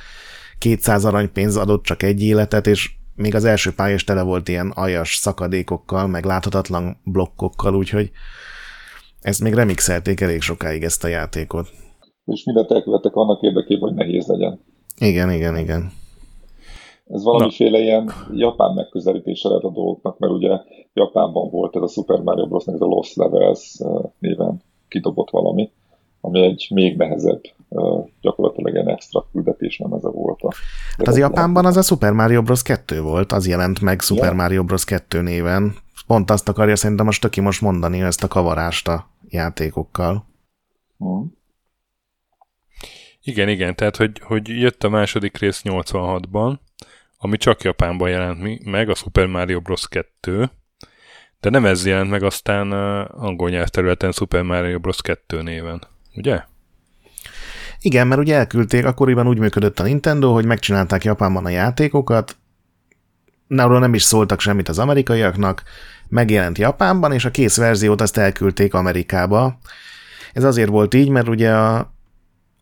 [0.59, 5.17] 200 aranypénz adott csak egy életet, és még az első pályás tele volt ilyen aljas
[5.17, 8.11] szakadékokkal, meg láthatatlan blokkokkal, úgyhogy
[9.25, 11.69] ezt még remixelték elég sokáig ezt a játékot.
[12.25, 14.61] És mindent elkövettek annak érdekében, hogy nehéz legyen.
[14.99, 15.93] Igen, igen, igen.
[17.07, 20.59] Ez valamiféle ilyen japán megközelítése lehet a dolgoknak, mert ugye
[20.93, 22.67] Japánban volt ez a Super Mario Bros.
[22.67, 23.79] ez a Lost Levels
[24.19, 25.71] néven kidobott valami,
[26.21, 30.41] ami egy még nehezebb, eh, gyakorlatilag egy extra küldetés nem ez volt.
[30.43, 30.53] A
[30.97, 32.63] Hát az Japánban az a Super Mario Bros.
[32.63, 34.35] 2 volt, az jelent meg Super Ja.
[34.35, 34.85] Mario Bros.
[34.85, 35.75] 2 néven.
[36.07, 40.27] Pont azt akarja szerintem most Töki most mondani, ezt a kavarást a játékokkal.
[43.23, 46.59] Igen, igen, tehát hogy, hogy jött a második rész 86-ban,
[47.17, 49.89] ami csak Japánban jelent mi- meg, a Super Mario Bros.
[49.89, 50.51] 2,
[51.41, 55.03] de nem ez jelent meg aztán angol nyelvterületen Super Mario Bros.
[55.03, 55.83] 2 néven,
[56.15, 56.43] ugye?
[57.81, 62.37] Igen, mert ugye elküldték, akkoriban úgy működött a Nintendo, hogy megcsinálták Japánban a játékokat,
[63.49, 65.63] arról nem is szóltak semmit az amerikaiaknak,
[66.09, 69.59] megjelent Japánban, és a kész verziót azt elküldték Amerikába.
[70.33, 71.95] Ez azért volt így, mert ugye a,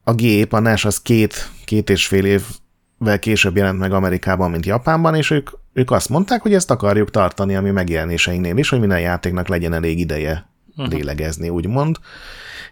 [0.05, 4.67] a gép, a NES az két, két és fél évvel később jelent meg Amerikában, mint
[4.67, 8.81] Japánban, és ők, ők azt mondták, hogy ezt akarjuk tartani a mi megjelenéseinknél is, hogy
[8.81, 11.97] minden játéknak legyen elég ideje lélegezni, úgymond.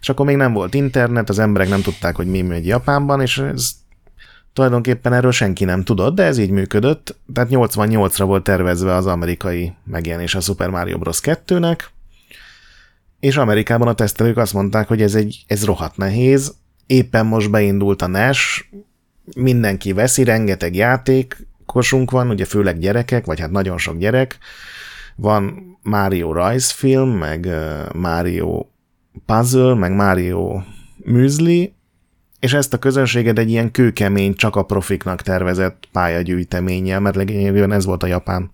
[0.00, 3.38] És akkor még nem volt internet, az emberek nem tudták, hogy mi megy Japánban, és
[3.38, 3.72] ez
[4.60, 7.16] tulajdonképpen erről senki nem tudott, de ez így működött.
[7.32, 11.20] Tehát 88-ra volt tervezve az amerikai megjelenés a Super Mario Bros.
[11.22, 11.78] 2-nek,
[13.20, 16.54] és Amerikában a tesztelők azt mondták, hogy ez, egy, ez rohadt nehéz,
[16.86, 18.70] éppen most beindult a NES,
[19.36, 24.38] mindenki veszi, rengeteg játékosunk van, ugye főleg gyerekek, vagy hát nagyon sok gyerek.
[25.16, 27.48] Van Mario rajzfilm, meg
[27.92, 28.66] Mario
[29.26, 30.62] puzzle, meg Mario
[30.96, 31.74] műzli,
[32.40, 37.84] és ezt a közönséget egy ilyen kőkemény, csak a profiknak tervezett pályagyűjteménnyel, mert legényében ez
[37.84, 38.50] volt a japán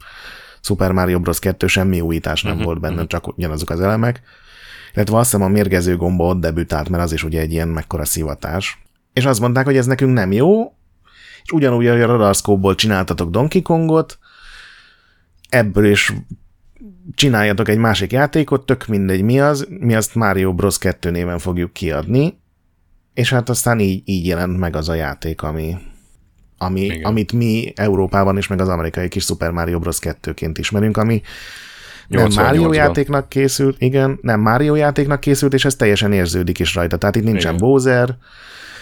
[0.60, 1.38] Super Mario Bros.
[1.38, 3.08] 2, semmi újítás nem uh-huh, volt benne, uh-huh.
[3.08, 4.20] csak ugyanazok az elemek.
[4.94, 8.04] Illetve azt hiszem a mérgező gomba ott debütált, mert az is ugye egy ilyen mekkora
[8.04, 8.82] szivatás.
[9.12, 10.72] És azt mondták, hogy ez nekünk nem jó,
[11.42, 14.18] és ugyanúgy a Radarscope-ból csináltatok Donkey Kongot,
[15.48, 16.12] ebből is
[17.14, 20.78] csináljatok egy másik játékot, tök mindegy mi az, mi azt Mario Bros.
[20.78, 22.38] 2 néven fogjuk kiadni,
[23.16, 25.76] és hát aztán így, így jelent meg az a játék, ami,
[26.58, 29.98] ami, amit mi Európában is, meg az amerikai kis Super Mario Bros.
[30.00, 31.22] 2-ként ismerünk, ami
[32.08, 36.96] nem Mario játéknak készült, igen, nem Mario játéknak készült, és ez teljesen érződik is rajta.
[36.96, 37.66] Tehát itt nincsen igen.
[37.66, 38.16] Bowser,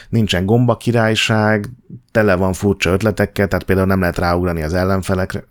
[0.08, 1.68] nincsen gomba királyság,
[2.10, 5.44] tele van furcsa ötletekkel, tehát például nem lehet ráugrani az ellenfelekre,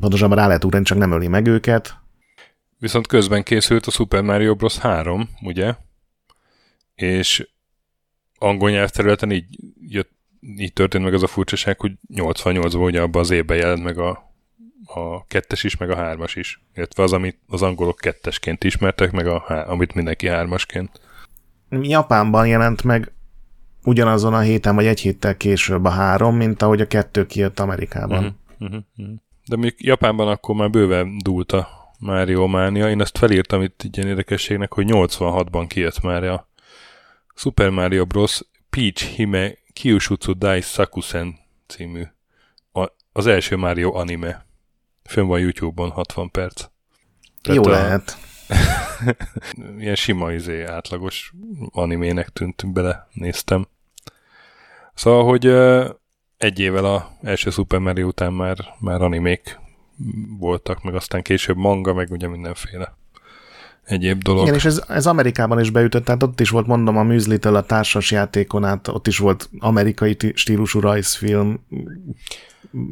[0.00, 1.94] pontosabban rá lehet ugrani, csak nem öli meg őket.
[2.78, 4.78] Viszont közben készült a Super Mario Bros.
[4.78, 5.74] 3, ugye?
[6.94, 7.46] És
[8.42, 9.46] angol nyelvterületen így,
[9.88, 10.10] jött,
[10.56, 14.32] így történt meg az a furcsaság, hogy 88-ban ugye abban az évben jelent meg a,
[14.84, 16.62] a kettes is, meg a hármas is.
[16.74, 21.00] Illetve az, amit az angolok kettesként ismertek, meg a, amit mindenki hármasként.
[21.70, 23.12] Japánban jelent meg
[23.84, 28.18] ugyanazon a héten, vagy egy héttel később a három, mint ahogy a kettő kijött Amerikában.
[28.18, 29.16] Uh-huh, uh-huh, uh-huh.
[29.46, 31.68] De még Japánban akkor már bőven dúlt a
[31.98, 32.90] Mario Mania.
[32.90, 36.48] Én ezt felírtam itt egy ilyen érdekességnek, hogy 86-ban kijött már a
[37.34, 38.42] Super Mario Bros.
[38.70, 42.02] Peach Hime Kyushutsu Dai Sakusen című
[42.72, 44.46] a, az első Mario anime.
[45.04, 46.64] Fönn van YouTube-on 60 perc.
[47.42, 48.16] Tehát Jó a, lehet.
[49.78, 51.32] ilyen sima izé, átlagos
[51.70, 53.66] animének tűnt, bele néztem.
[54.94, 55.46] Szóval, hogy
[56.36, 59.58] egy évvel a első Super Mario után már, már animék
[60.38, 62.96] voltak, meg aztán később manga, meg ugye mindenféle
[63.84, 64.42] egyéb dolog.
[64.42, 67.62] Igen, és ez, ez Amerikában is beütött, tehát ott is volt, mondom, a műzlitől a
[67.62, 71.66] társas játékon át, ott is volt amerikai stílusú rajzfilm,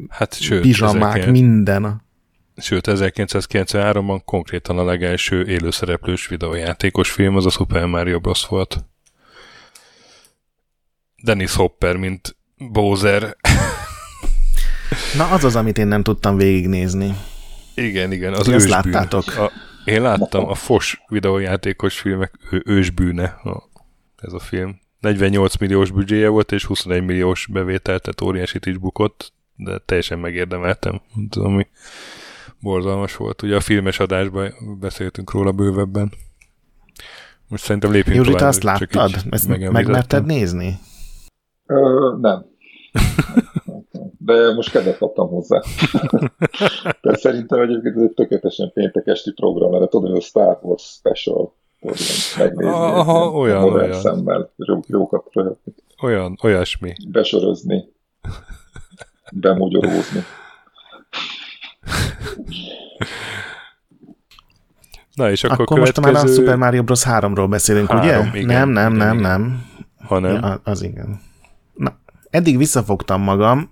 [0.08, 1.38] hát sőt, pizsamák, 19...
[1.38, 2.02] minden.
[2.56, 8.46] Sőt, 1993-ban konkrétan a legelső élőszereplős videójátékos film az a Super Mario Bros.
[8.46, 8.84] volt.
[11.22, 13.36] Dennis Hopper, mint Bowser.
[15.16, 17.16] Na, az az, amit én nem tudtam végignézni.
[17.74, 18.70] Igen, igen, az ősbűn.
[18.70, 19.36] láttátok.
[19.36, 19.50] A,
[19.90, 23.68] én láttam a Fos videójátékos filmek ő, ősbűne, a,
[24.16, 24.80] ez a film.
[25.00, 31.00] 48 milliós büdzséje volt, és 21 milliós bevételt, tehát óriásit is bukott, de teljesen megérdemeltem.
[31.30, 31.66] Tudom, ami
[32.60, 33.42] borzalmas volt.
[33.42, 36.12] Ugye a filmes adásban beszéltünk róla bővebben.
[37.48, 38.48] Most szerintem lépjünk Józsi, tovább.
[38.48, 39.14] azt láttad?
[39.30, 40.78] Ezt megmerted nézni?
[41.66, 42.44] Ö, nem.
[44.30, 45.60] De most kedvet kaptam hozzá.
[47.02, 50.82] De szerintem egyébként ez egy tökéletesen péntek esti program, mert tudod, hogy a Star Wars
[50.82, 51.52] Special
[52.38, 52.64] megnézni.
[52.64, 53.92] Aha, olyan, olyan.
[53.92, 55.74] szemmel jó, jókat röhögni.
[56.02, 56.92] Olyan, olyasmi.
[57.08, 57.88] Besörözni.
[59.32, 60.24] Bemogyorózni.
[65.14, 66.06] Na és akkor, akkor következő...
[66.06, 67.02] most már a Super Mario Bros.
[67.04, 68.38] 3-ról beszélünk, Három, ugye?
[68.38, 69.30] Igen, nem, nem, igen, nem, igen.
[69.30, 69.64] nem.
[70.06, 70.32] Ha nem.
[70.32, 71.20] Ja, az igen.
[71.74, 71.98] Na,
[72.30, 73.70] eddig visszafogtam magam,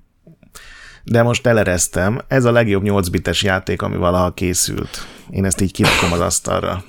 [1.11, 2.21] de most elereztem.
[2.29, 5.07] Ez a legjobb 8 bites játék, ami valaha készült.
[5.31, 6.85] Én ezt így kirakom az asztalra.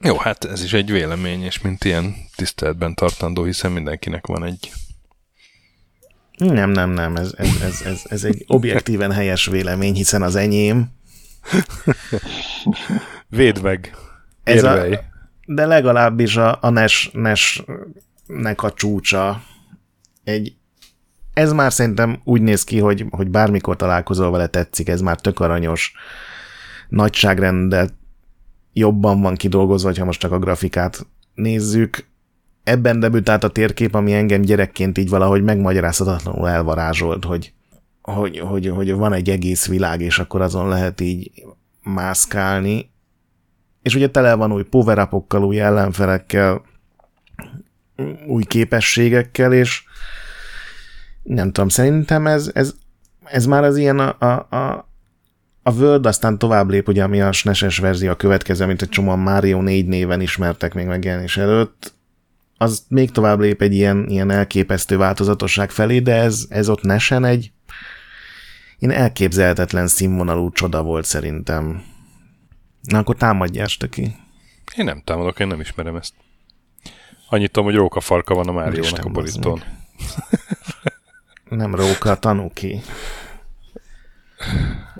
[0.00, 4.72] Jó, hát ez is egy vélemény, és mint ilyen tiszteletben tartandó, hiszen mindenkinek van egy.
[6.36, 10.86] Nem, nem, nem, ez, ez, ez, ez, ez egy objektíven helyes vélemény, hiszen az enyém.
[13.28, 13.96] Véd meg.
[14.42, 14.84] Ez a,
[15.46, 19.42] de legalábbis a, a NES, NES-nek a csúcsa
[20.24, 20.56] egy
[21.34, 25.40] ez már szerintem úgy néz ki, hogy, hogy bármikor találkozol vele tetszik, ez már tök
[25.40, 25.92] aranyos
[26.88, 27.92] nagyságrendet
[28.72, 32.06] jobban van kidolgozva, ha most csak a grafikát nézzük.
[32.64, 37.52] Ebben debütált a térkép, ami engem gyerekként így valahogy megmagyarázhatatlanul elvarázsolt, hogy,
[38.02, 41.30] hogy, hogy, hogy van egy egész világ, és akkor azon lehet így
[41.82, 42.90] mászkálni.
[43.82, 46.62] És ugye tele van új power új ellenfelekkel,
[48.26, 49.84] új képességekkel, és
[51.24, 52.74] nem tudom, szerintem ez, ez,
[53.24, 54.88] ez már az ilyen a, a, a,
[55.62, 59.18] a World aztán tovább lép, ugye, ami a SNES-es verzió a következő, mint egy csomóan
[59.18, 61.94] Mario 4 néven ismertek még megjelenés előtt,
[62.56, 67.24] az még tovább lép egy ilyen, ilyen elképesztő változatosság felé, de ez, ez ott nesen
[67.24, 67.52] egy
[68.78, 71.82] én elképzelhetetlen színvonalú csoda volt szerintem.
[72.82, 74.16] Na akkor támadjást ki.
[74.76, 76.14] Én nem támadok, én nem ismerem ezt.
[77.28, 79.62] Annyit tudom, hogy róka farka van a Máriónak a borítón.
[81.56, 82.80] Nem róka, tanuki.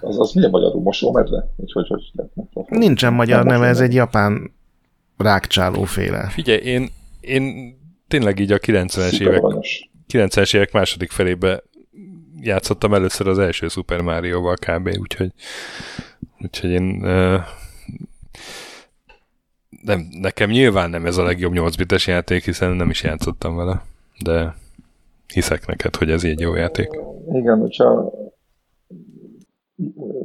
[0.00, 1.48] Az, az milyen magyarul mosómedve?
[1.56, 4.52] Hogy, hogy, hogy, nem, nem, Nincsen magyar neve, ez egy japán
[5.16, 6.28] rákcsálóféle.
[6.28, 6.88] Figyelj, én,
[7.20, 7.74] én
[8.08, 9.42] tényleg így a 90-es évek,
[10.12, 11.62] 90-es évek második felébe
[12.40, 14.96] játszottam először az első Super Mario-val kb.
[14.98, 15.32] Úgyhogy,
[16.40, 17.40] úgyhogy én uh,
[19.82, 23.84] nem, nekem nyilván nem ez a legjobb 8 bites játék, hiszen nem is játszottam vele,
[24.18, 24.54] de
[25.32, 26.88] hiszek neked, hogy ez egy jó játék.
[27.32, 28.12] Igen, hogyha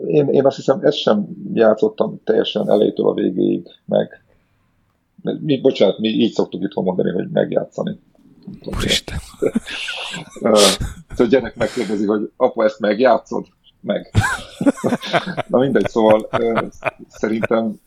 [0.06, 4.24] én, én azt hiszem, ezt sem játszottam teljesen elejétől a végéig, meg
[5.22, 8.00] mi, bocsánat, mi így szoktuk itt mondani, hogy megjátszani.
[8.66, 9.18] Úristen.
[11.18, 13.46] a gyerek megkérdezi, hogy apa, ezt megjátszod?
[13.82, 14.14] Meg.
[15.48, 16.30] Na mindegy, szóval
[17.08, 17.80] szerintem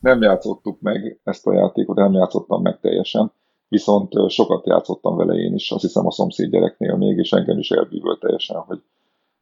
[0.00, 3.32] nem játszottuk meg ezt a játékot, nem játszottam meg teljesen,
[3.68, 7.70] viszont sokat játszottam vele én is, azt hiszem a szomszéd gyereknél még, és engem is
[7.70, 8.82] elbűvölt teljesen, hogy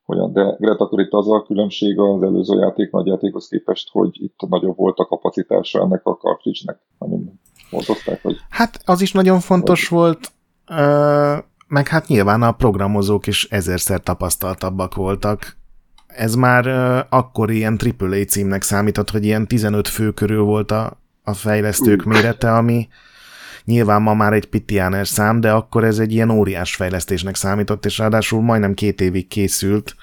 [0.04, 0.32] hogyan.
[0.32, 4.40] De Gret, akkor itt az a különbség az előző játék nagy játékhoz képest, hogy itt
[4.48, 8.36] nagyobb volt a kapacitása ennek a cartridge-nek, amin hordozták, hogy...
[8.50, 9.98] Hát az is nagyon fontos hogy...
[9.98, 10.32] volt,
[11.68, 15.56] meg hát nyilván a programozók is ezerszer tapasztaltabbak voltak.
[16.06, 16.66] Ez már
[17.10, 22.54] akkor ilyen AAA címnek számított, hogy ilyen 15 fő körül volt a, a fejlesztők mérete,
[22.54, 22.88] ami
[23.64, 27.98] nyilván ma már egy pitiáner szám, de akkor ez egy ilyen óriás fejlesztésnek számított, és
[27.98, 29.96] ráadásul majdnem két évig készült.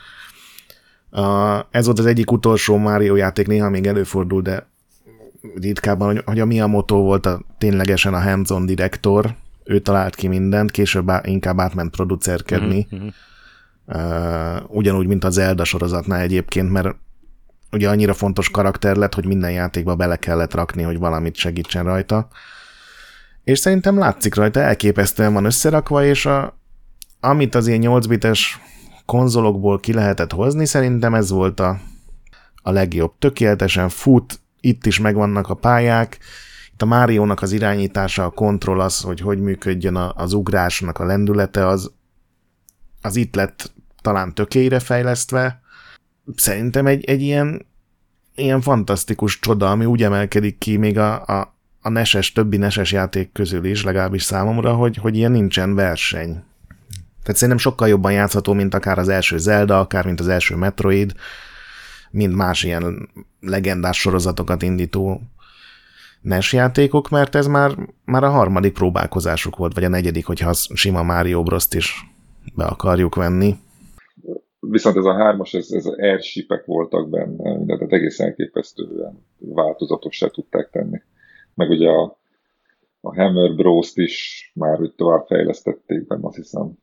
[1.72, 4.68] ez volt az egyik utolsó Mario játék, néha még előfordul, de
[5.56, 11.12] ritkábban, hogy, a Miyamoto volt a, ténylegesen a hands-on direktor, ő talált ki mindent, később
[11.24, 13.10] inkább átment producerkedni, uh-huh.
[13.86, 16.96] uh, ugyanúgy, mint az Zelda sorozatnál egyébként, mert
[17.72, 22.28] ugye annyira fontos karakter lett, hogy minden játékba bele kellett rakni, hogy valamit segítsen rajta.
[23.50, 26.60] És szerintem látszik rajta, elképesztően van összerakva, és a,
[27.20, 28.60] amit az ilyen 8 bites
[29.06, 31.80] konzolokból ki lehetett hozni, szerintem ez volt a,
[32.62, 33.14] a legjobb.
[33.20, 36.18] Tökéletesen fut, itt is megvannak a pályák,
[36.74, 41.68] itt a Máriónak az irányítása, a kontroll az, hogy hogy működjön az ugrásnak a lendülete,
[41.68, 41.92] az,
[43.02, 43.72] az itt lett
[44.02, 45.62] talán tökére fejlesztve.
[46.36, 47.66] Szerintem egy, egy ilyen,
[48.36, 51.58] ilyen fantasztikus csoda, ami úgy emelkedik ki még a, a,
[51.90, 56.44] a neses, többi neses játék közül is, legalábbis számomra, hogy, hogy ilyen nincsen verseny.
[57.24, 61.14] Tehát szerintem sokkal jobban játszható, mint akár az első Zelda, akár mint az első Metroid,
[62.12, 63.10] mint más ilyen
[63.40, 65.22] legendás sorozatokat indító
[66.22, 67.72] NES játékok, mert ez már,
[68.06, 72.06] már a harmadik próbálkozásuk volt, vagy a negyedik, hogyha az sima Mario bros is
[72.56, 73.56] be akarjuk venni.
[74.60, 81.02] Viszont ez a hármas, ez, ez airshipek voltak benne, mindent egészen elképesztően változatosá tudták tenni.
[81.56, 82.20] Meg ugye a,
[83.02, 86.78] a Hammer Bros-t is már hogy tovább fejlesztették benne, azt hiszem.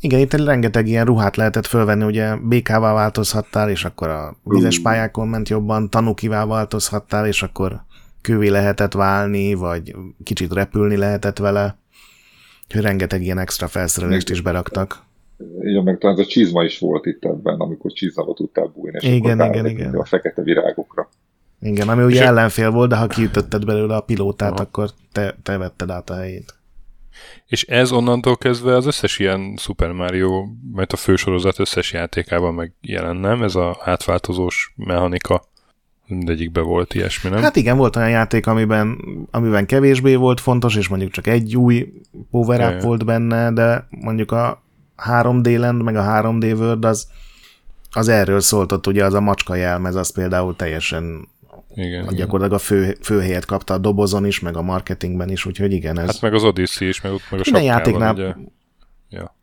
[0.00, 5.28] Igen, itt rengeteg ilyen ruhát lehetett fölvenni, ugye békával változhattál, és akkor a vizes pályákon
[5.28, 7.84] ment jobban, tanukival változhattál, és akkor
[8.20, 11.78] kővé lehetett válni, vagy kicsit repülni lehetett vele.
[12.72, 15.02] Hogy rengeteg ilyen extra felszerelést is beraktak.
[15.60, 19.08] Igen, meg talán ez a csizma is volt itt ebben, amikor csizmába tudtál bújni, és
[19.08, 19.94] igen, akkor igen, igen.
[19.94, 21.08] a fekete virágokra.
[21.62, 24.62] Igen, ami ugye ellenfél volt, de ha kiütötted belőle a pilótát, Aha.
[24.62, 26.54] akkor te, te vetted át a helyét.
[27.46, 32.72] És ez onnantól kezdve az összes ilyen Super Mario, mert a fősorozat összes játékában meg
[32.80, 33.42] jelen, nem?
[33.42, 35.42] Ez a átváltozós mechanika
[36.06, 37.42] mindegyikbe volt ilyesmi, nem?
[37.42, 38.98] Hát igen, volt olyan játék, amiben,
[39.30, 41.92] amiben kevésbé volt fontos, és mondjuk csak egy új
[42.30, 44.62] power up volt benne, de mondjuk a
[44.96, 47.08] 3D Land, meg a 3D World az,
[47.90, 51.28] az erről szólt, ott ugye az a macska jelmez, az például teljesen
[51.74, 55.72] igen, a gyakorlatilag a fő, főhelyet kapta a dobozon is, meg a marketingben is, úgyhogy
[55.72, 55.98] igen.
[55.98, 56.06] Ez...
[56.06, 58.14] Hát meg az Odyssey is, meg, meg a Minden játéknál...
[58.14, 58.34] Ugye...
[59.08, 59.34] Ja.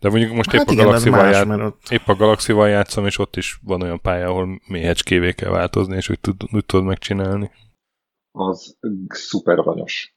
[0.00, 1.60] De mondjuk most hát épp, igen, a galaxival más, ját...
[1.60, 1.80] ott...
[1.90, 6.08] épp a galaxival játszom, és ott is van olyan pálya, ahol méhecskévé kell változni, és
[6.08, 7.50] úgy, tud, úgy tudod megcsinálni.
[8.32, 8.78] Az
[9.08, 10.14] szuper aranyos.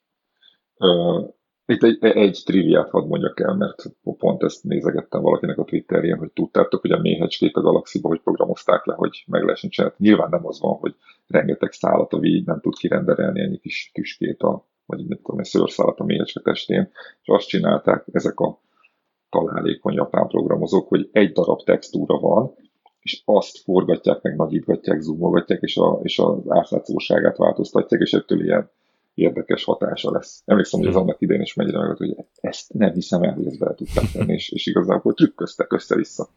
[1.66, 3.84] Itt egy, egy triviát hadd mondjak el, mert
[4.18, 8.86] pont ezt nézegettem valakinek a Twitterjén, hogy tudtátok, hogy a méhecskét a galaxiba, hogy programozták
[8.86, 9.96] le, hogy meg lehessen csinálni.
[9.98, 10.96] Nyilván nem az van, hogy
[11.28, 15.46] rengeteg szállat a víg nem tud kirenderelni ennyi kis tüskét, a, vagy nem tudom, egy
[15.46, 18.60] szőrszállat a méhecske testén, és azt csinálták ezek a
[19.30, 22.54] találékony japán programozók, hogy egy darab textúra van,
[23.02, 28.70] és azt forgatják, meg nagyítgatják, zoomolgatják, és, a, és az átlátszóságát változtatják, és ettől ilyen
[29.14, 30.42] érdekes hatása lesz.
[30.46, 31.04] Emlékszem, hogy az hmm.
[31.04, 34.34] annak idején is mennyire meg, hogy ezt nem hiszem el, hogy ezt bele tudták tenni,
[34.34, 36.28] és, és igazából trükköztek össze-vissza.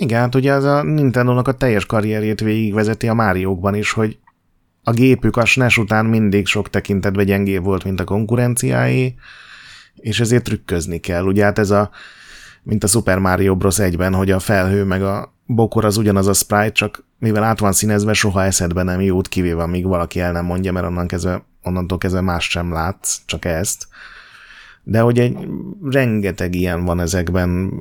[0.00, 4.18] Igen, hát ugye az a Nintendo-nak a teljes karrierjét végigvezeti a Máriókban is, hogy
[4.82, 9.14] a gépük a SNES után mindig sok tekintetben gyengébb volt, mint a konkurenciái,
[9.94, 11.24] és ezért trükközni kell.
[11.24, 11.90] Ugye hát ez a
[12.62, 13.76] mint a Super Mario Bros.
[13.78, 17.72] 1-ben, hogy a felhő meg a bokor az ugyanaz a sprite, csak mivel át van
[17.72, 21.98] színezve, soha eszedbe nem jut, kivéve amíg valaki el nem mondja, mert onnan kezdve, onnantól
[21.98, 23.86] kezdve más sem látsz, csak ezt.
[24.90, 25.36] De hogy egy
[25.82, 27.72] rengeteg ilyen van ezekben,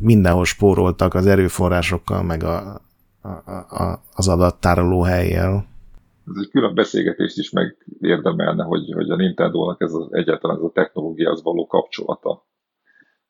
[0.00, 2.80] mindenhol spóroltak az erőforrásokkal, meg a,
[3.20, 3.28] a,
[3.82, 5.66] a, az adattároló helyjel.
[6.26, 10.70] Ez egy külön beszélgetést is megérdemelne, hogy, hogy a Nintendo-nak ez az, egyáltalán ez a
[10.74, 12.46] technológia az való kapcsolata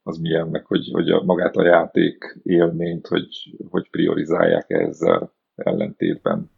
[0.03, 3.29] az milyen, meg hogy, hogy a, magát a játék élményt, hogy,
[3.71, 6.51] hogy priorizálják ezzel ellentétben.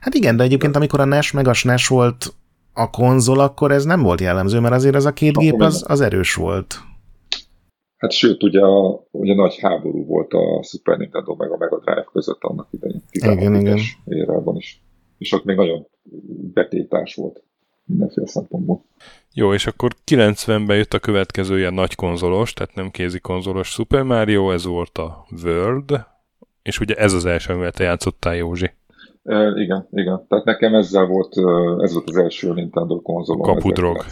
[0.00, 2.34] Hát igen, de egyébként amikor a NES meg a SNES volt
[2.74, 6.00] a konzol, akkor ez nem volt jellemző, mert azért ez a két gép az, az
[6.00, 6.74] erős volt.
[7.96, 12.06] Hát sőt, ugye, a, ugye nagy háború volt a Super Nintendo meg a Mega Drive
[12.12, 13.02] között annak idején.
[13.10, 13.78] Igen, igen.
[14.04, 14.82] Érában is.
[15.18, 15.86] És ott még nagyon
[16.52, 17.42] betétás volt
[17.84, 18.84] mindenféle szempontból.
[19.32, 24.02] Jó, és akkor 90-ben jött a következő ilyen nagy konzolos, tehát nem kézi konzolos Super
[24.02, 26.06] Mario, ez volt a World,
[26.62, 28.70] és ugye ez az első, amivel te játszottál, Józsi.
[29.24, 30.26] E, igen, igen.
[30.28, 31.36] Tehát nekem ezzel volt,
[31.82, 33.42] ez volt az első Nintendo konzolom.
[33.42, 34.04] Kapudrog.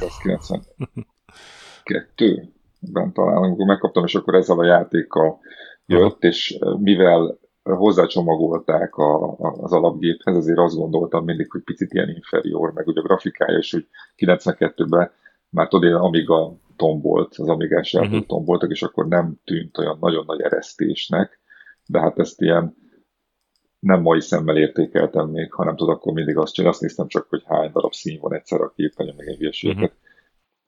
[1.84, 5.38] 1992-ben talán, amikor megkaptam, és akkor ezzel a játékkal
[5.86, 6.16] jött, Aha.
[6.18, 12.72] és mivel hozzácsomagolták a, a, az alapgéphez, ezért azt gondoltam mindig, hogy picit ilyen inferior,
[12.72, 13.86] meg ugye a grafikája is, hogy
[14.16, 15.10] 92-ben
[15.48, 18.26] már tudod, amíg a tombolt, az amigás játék uh-huh.
[18.26, 21.40] tomboltak, és akkor nem tűnt olyan nagyon nagy eresztésnek,
[21.86, 22.76] de hát ezt ilyen
[23.82, 27.42] nem mai szemmel értékeltem még, hanem tudod, akkor mindig azt csinálni, azt néztem csak, hogy
[27.46, 29.76] hány darab szín van egyszer a képen, meg egy hülyeséget.
[29.76, 30.10] Uh-huh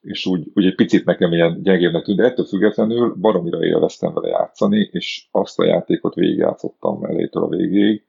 [0.05, 4.29] és úgy, úgy egy picit nekem ilyen gyengébbnek tűnt, de ettől függetlenül baromira élveztem vele
[4.29, 8.05] játszani, és azt a játékot végigjátszottam elétől a végéig.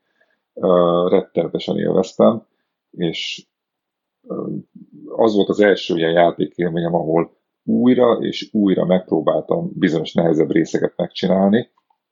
[0.53, 2.45] Uh, rettenetesen élveztem,
[2.91, 3.45] és
[4.21, 4.53] uh,
[5.05, 11.69] az volt az első ilyen játékélményem, ahol újra és újra megpróbáltam bizonyos nehezebb részeket megcsinálni,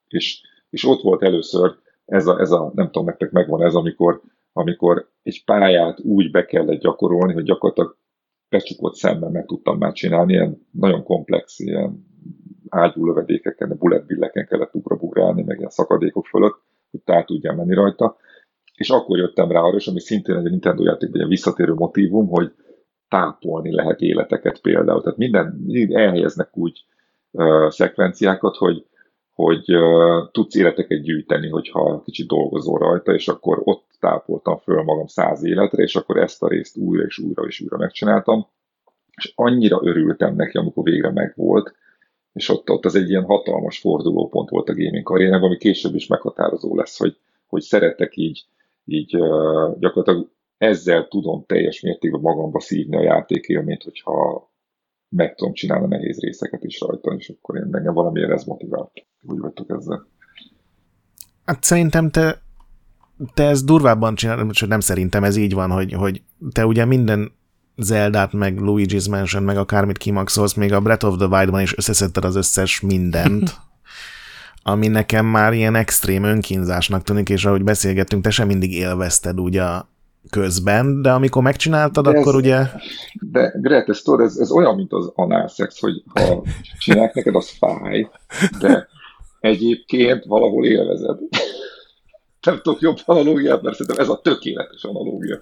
[0.08, 1.76] és, és ott volt először
[2.06, 4.22] ez a, ez a, nem tudom, nektek megvan ez, amikor,
[4.54, 7.98] amikor egy pályát úgy be kellett gyakorolni, hogy gyakorlatilag
[8.50, 12.06] becsukott szemben meg tudtam már csinálni, ilyen nagyon komplex, ilyen
[12.70, 18.18] ágyú lövedékeken, bulletbilleken kellett ugrabugrálni, meg ilyen szakadékok fölött, hogy tehát tudjam menni rajta.
[18.76, 22.52] És akkor jöttem rá arra, és ami szintén egy Nintendo játékban egy visszatérő motivum, hogy
[23.08, 25.02] tápolni lehet életeket például.
[25.02, 26.86] Tehát minden, elhelyeznek úgy
[27.32, 28.86] uh, szekvenciákat, hogy,
[29.34, 29.66] hogy
[30.32, 35.84] tudsz életeket gyűjteni, hogyha kicsit dolgozol rajta, és akkor ott tápoltam föl magam száz életre,
[35.84, 38.48] és akkor ezt a részt újra és újra és újra megcsináltam,
[39.16, 41.76] és annyira örültem neki, amikor végre megvolt,
[42.34, 46.08] és ott, ott az egy ilyen hatalmas fordulópont volt a gaming karrierem, ami később is
[46.08, 47.18] meghatározó lesz, hogy,
[47.48, 48.46] hogy szeretek így,
[48.86, 54.48] így uh, gyakorlatilag ezzel tudom teljes mértékben magamba szívni a játékélményt, hogyha
[55.16, 58.92] meg tudom csinálni a nehéz részeket is rajta, és akkor én engem valamiért ez motivált.
[59.22, 60.08] Úgy vagytok ezzel.
[61.46, 62.42] Hát szerintem te
[63.34, 67.32] te ezt durvábban csinálod, nem szerintem ez így van, hogy, hogy te ugye minden
[67.76, 72.26] Zeldát, meg Luigi's Mansion, meg akármit kimaxolsz, még a Breath of the Wild-ban is összeszedted
[72.26, 73.56] az összes mindent,
[74.64, 79.64] ami nekem már ilyen extrém önkínzásnak tűnik, és ahogy beszélgettünk, te sem mindig élvezted ugye
[80.30, 82.62] közben, de amikor megcsináltad, de akkor ez, ugye...
[83.20, 86.44] De Gret, ez, tudod, ez, ez olyan, mint az análszex, hogy ha
[86.78, 88.10] csinálják neked, az fáj,
[88.60, 88.88] de
[89.40, 91.18] egyébként valahol élvezed
[92.44, 95.40] nem tudok jobb analógiát, mert szerintem ez a tökéletes analógia.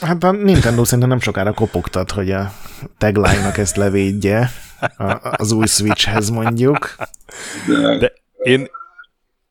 [0.00, 2.52] Hát a Nintendo szerintem nem sokára kopogtat, hogy a
[2.98, 4.50] tagline-nak ezt levédje
[5.36, 6.96] az új Switchhez mondjuk.
[7.66, 8.12] De, De
[8.42, 8.66] én,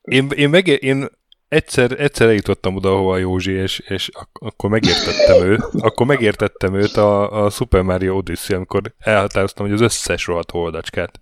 [0.01, 1.07] én, én, meg, én
[1.47, 6.75] egyszer, egyszer eljutottam oda, ahova a Józsi, és, és ak- akkor megértettem őt, akkor megértettem
[6.75, 11.21] őt a, a Super Mario Odyssey, amikor elhatároztam, hogy az összes rohadt oldacskát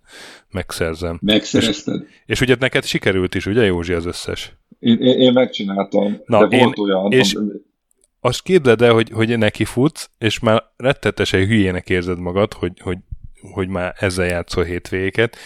[0.50, 1.18] megszerzem.
[1.22, 2.00] Megszerezted?
[2.00, 4.56] És, és ugye neked sikerült is, ugye Józsi, az összes?
[4.78, 7.12] Én, én, én megcsináltam, Na, de én, volt olyan...
[7.12, 7.52] És am...
[8.20, 12.98] azt képzeld el, hogy, hogy neki futsz, és már rettetesen hülyének érzed magad, hogy, hogy,
[13.52, 15.36] hogy már ezzel játszol hétvégéket,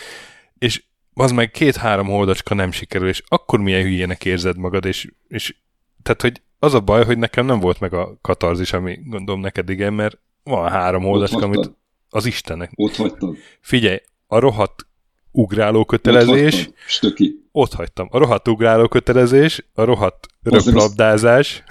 [0.58, 0.82] és
[1.14, 5.54] az meg két-három holdacska nem sikerül, és akkor milyen hülyének érzed magad, és, és
[6.02, 9.68] tehát, hogy az a baj, hogy nekem nem volt meg a katarzis, ami gondolom neked
[9.68, 11.70] igen, mert van három holdacska, amit
[12.10, 12.70] az Istennek.
[12.74, 13.36] Ott hagytad.
[13.60, 14.86] Figyelj, a rohadt
[15.32, 16.66] ugráló kötelezés.
[16.66, 17.48] Ott, Stöki.
[17.52, 18.08] ott hagytam.
[18.10, 21.62] A rohadt ugráló kötelezés, a rohadt röplabdázás.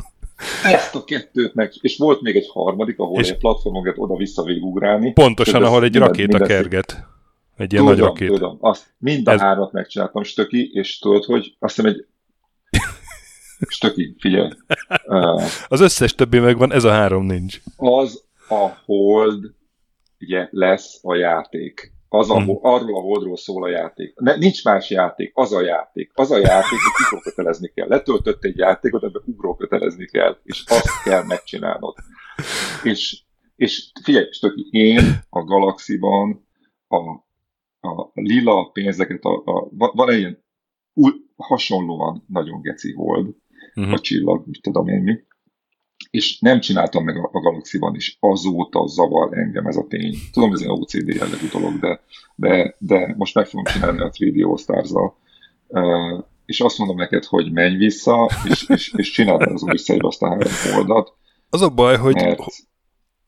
[0.64, 5.12] Ezt a kettőt meg, és volt még egy harmadik, ahol és egy platformokat oda-vissza ugrálni.
[5.12, 7.06] Pontosan, ahol egy rakéta kerget.
[7.58, 8.26] Egy ilyen tudom, nagy.
[8.26, 9.40] Tudom, azt mind a Ez...
[9.40, 12.06] hármat megcsináltam, stöki, és tudod, hogy azt hiszem egy
[13.76, 14.50] stöki, figyelj.
[15.06, 17.60] Uh, az összes többi megvan, ez a három nincs.
[17.76, 19.44] Az a hold
[20.20, 22.58] ugye, lesz a játék Az a, hmm.
[22.60, 24.14] Arról a holdról szól a játék.
[24.14, 26.10] Ne, nincs más játék, az a játék.
[26.14, 27.88] Az a játék, hogy ugrókötelezni kell.
[27.88, 31.94] Letöltött egy játékot, ebben ugrókötelezni kell, és azt kell megcsinálnod.
[32.82, 33.22] És,
[33.56, 36.48] és figyelj, tök, én a Galaxiban
[36.88, 37.27] a,
[37.88, 40.44] a lila pénzeket, a, a, van egy ilyen
[40.94, 43.34] új, hasonlóan nagyon geci hold,
[43.74, 43.92] uh-huh.
[43.92, 45.18] a csillag, mit tudom én mi,
[46.10, 50.14] és nem csináltam meg a, a Galaxy-ban is, azóta zavar engem ez a tény.
[50.32, 52.00] Tudom, ez egy OCD jellegű dolog, de,
[52.34, 57.24] de, de most meg fogom csinálni a 3D All stars uh, és azt mondom neked,
[57.24, 61.12] hogy menj vissza, és, és, és csináld az új szép azt a három oldat.
[61.50, 62.36] Az a baj, hogy,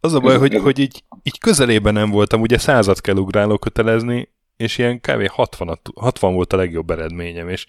[0.01, 3.17] az a baj, ez, hogy, ez, hogy így, így közelében nem voltam, ugye százat kell
[3.17, 4.29] ugráló kötelezni,
[4.61, 5.29] és ilyen kb.
[5.29, 7.67] 60, 60 volt a legjobb eredményem, és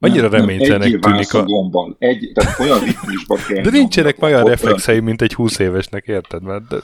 [0.00, 1.42] Annyira reménytelenek tűnik a...
[1.42, 1.96] Gombbal.
[1.98, 3.62] Egy, tehát olyan ritmusban kell.
[3.62, 6.42] De nincsenek olyan reflexei, mint egy 20 évesnek, érted?
[6.42, 6.76] Mert de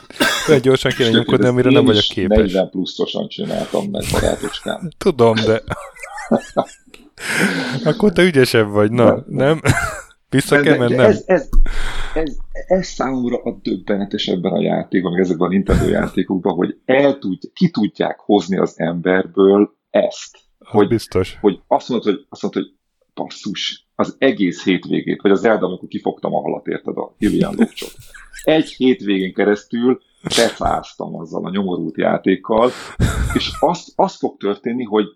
[0.49, 2.39] olyan gyorsan kéne nyomkodni, amire nem vagyok képes.
[2.39, 4.91] 40 pluszosan csináltam meg, barátocskám.
[4.99, 5.63] Tudom, de...
[7.85, 9.61] Akkor te ügyesebb vagy, na, nem?
[10.35, 11.01] Vissza kell mennem?
[11.01, 11.49] Ez, ez,
[12.15, 17.47] ez, ez számomra a döbbenetes ebben a játékban, ezekben a Nintendo játékokban, hogy el tudj,
[17.53, 20.39] ki tudják hozni az emberből ezt.
[20.59, 21.39] Hogy, biztos.
[21.41, 22.73] Hogy azt mondod, hogy, azt mondod, hogy
[23.15, 27.93] passzus, az egész hétvégét, vagy az Elda, amikor kifogtam a halat, érted, a Hillian Lopcsot.
[28.45, 32.71] Egy hétvégén keresztül befáztam azzal a nyomorult játékkal,
[33.35, 35.07] és azt, azt fog történni, hogy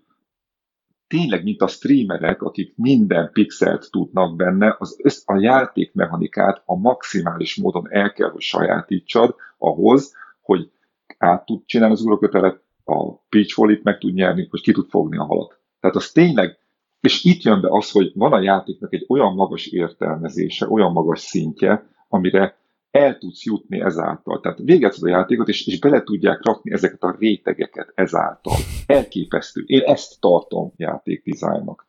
[1.09, 7.55] tényleg, mint a streamerek, akik minden pixelt tudnak benne, az össz, a játékmechanikát a maximális
[7.55, 10.71] módon el kell, hogy sajátítsad ahhoz, hogy
[11.17, 15.23] át tud csinálni az ugrokötelet, a pitch meg tud nyerni, hogy ki tud fogni a
[15.23, 15.59] halat.
[15.79, 16.57] Tehát az tényleg
[16.99, 21.19] és itt jön be az, hogy van a játéknak egy olyan magas értelmezése, olyan magas
[21.19, 22.57] szintje, amire
[22.91, 24.39] el tudsz jutni ezáltal.
[24.39, 28.53] Tehát végezted a játékot, és, és bele tudják rakni ezeket a rétegeket ezáltal.
[28.85, 29.63] Elképesztő.
[29.65, 31.87] Én ezt tartom játékdizájnnak.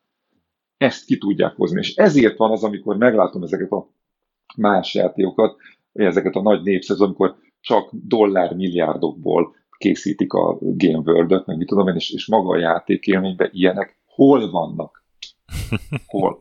[0.76, 1.78] Ezt ki tudják hozni.
[1.78, 3.90] És ezért van az, amikor meglátom ezeket a
[4.56, 5.56] más játékokat,
[5.92, 11.88] ezeket a nagy népszerűt, amikor csak dollár milliárdokból készítik a Game World-öt, meg mit tudom
[11.88, 15.04] én, és, és maga a játékélményben ilyenek hol vannak?
[16.06, 16.38] Hol?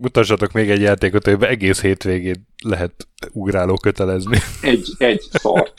[0.00, 4.38] Mutassatok még egy játékot, hogy egész hétvégén lehet ugráló kötelezni.
[4.62, 5.74] Egy, egy szart.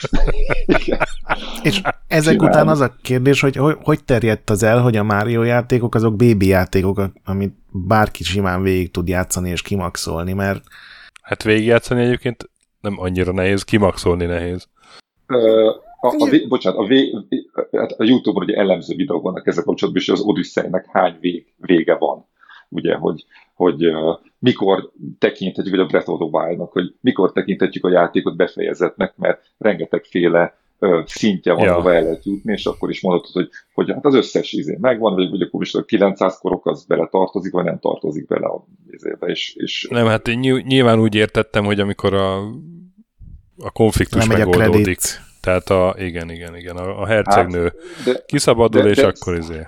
[1.62, 2.36] És ezek Csinálni.
[2.36, 6.16] után az a kérdés, hogy, hogy hogy terjedt az el, hogy a Mario játékok azok
[6.16, 10.64] bébi játékok, amit bárki simán végig tud játszani és kimaxolni, mert...
[11.22, 12.50] Hát végigjátszani egyébként
[12.80, 14.68] nem annyira nehéz, kimaxolni nehéz.
[16.00, 17.12] A, a, bocsánat, a, vé,
[17.72, 21.96] hát a Youtube-on ugye elemző videók vannak ezzel kapcsolatban, és az Odyssey-nek hány vég, vége
[21.96, 22.28] van.
[22.68, 23.24] Ugye, hogy,
[23.60, 28.36] hogy uh, mikor tekinthetjük, vagy a Breath of the Wild-nak, hogy mikor tekinthetjük a játékot
[28.36, 31.72] befejezetnek, mert rengetegféle uh, szintje van, ja.
[31.72, 35.14] ahova el lehet jutni, és akkor is mondhatod, hogy, hogy hát az összes izé megvan,
[35.14, 38.64] vagy, vagy akkor is a 900 korok az bele tartozik, vagy nem tartozik bele a
[38.90, 39.88] izébe, és, és...
[39.90, 40.26] Nem, hát
[40.64, 42.38] nyilván úgy értettem, hogy amikor a
[43.62, 44.98] a konfliktus nem megoldódik.
[45.02, 49.06] A tehát a, igen, igen, igen, a, a hercegnő hát, de, kiszabadul, de, és de,
[49.06, 49.66] akkor izé.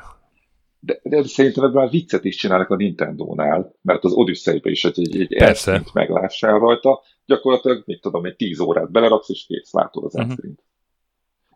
[0.85, 5.20] De, de szerintem ebben a viccet is csinálnak a Nintendo-nál, mert az odyssey is egy,
[5.20, 5.83] egy Persze.
[5.93, 10.35] meglássál rajta, gyakorlatilag, mit tudom, egy tíz órát beleraksz, és kész, látod az uh-huh.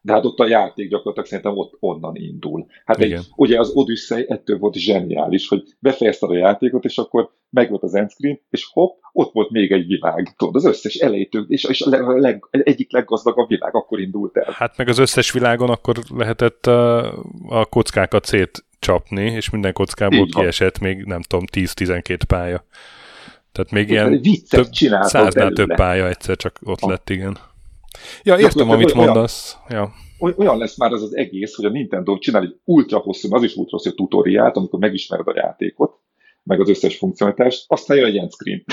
[0.07, 2.67] De hát ott a játék gyakorlatilag szerintem ott onnan indul.
[2.85, 7.71] Hát egy, ugye az Odyssey ettől volt zseniális, hogy befejezted a játékot, és akkor meg
[7.71, 10.35] volt az endscreen, és hopp, ott volt még egy világ.
[10.37, 14.53] Tudod, az összes elejétől, és, és a leg, leg, egyik leggazdagabb világ akkor indult el.
[14.57, 17.13] Hát meg az összes világon akkor lehetett a,
[17.49, 22.65] a kockákat szétcsapni, és minden kockából kiesett még, nem tudom, 10-12 pálya.
[23.53, 26.91] Tehát még ilyen több, száznál több pálya egyszer csak ott ha.
[26.91, 27.39] lett, igen.
[28.23, 29.57] Ja, értem, amit olyan, mondasz.
[29.69, 29.93] Ja.
[30.19, 33.55] Olyan lesz már az az egész, hogy a Nintendo csinál egy ultra hosszú, az is
[33.55, 35.99] ultra hosszú tutoriált, amikor megismered a játékot,
[36.43, 38.65] meg az összes funkcionalitást, aztán jön egy endscreen.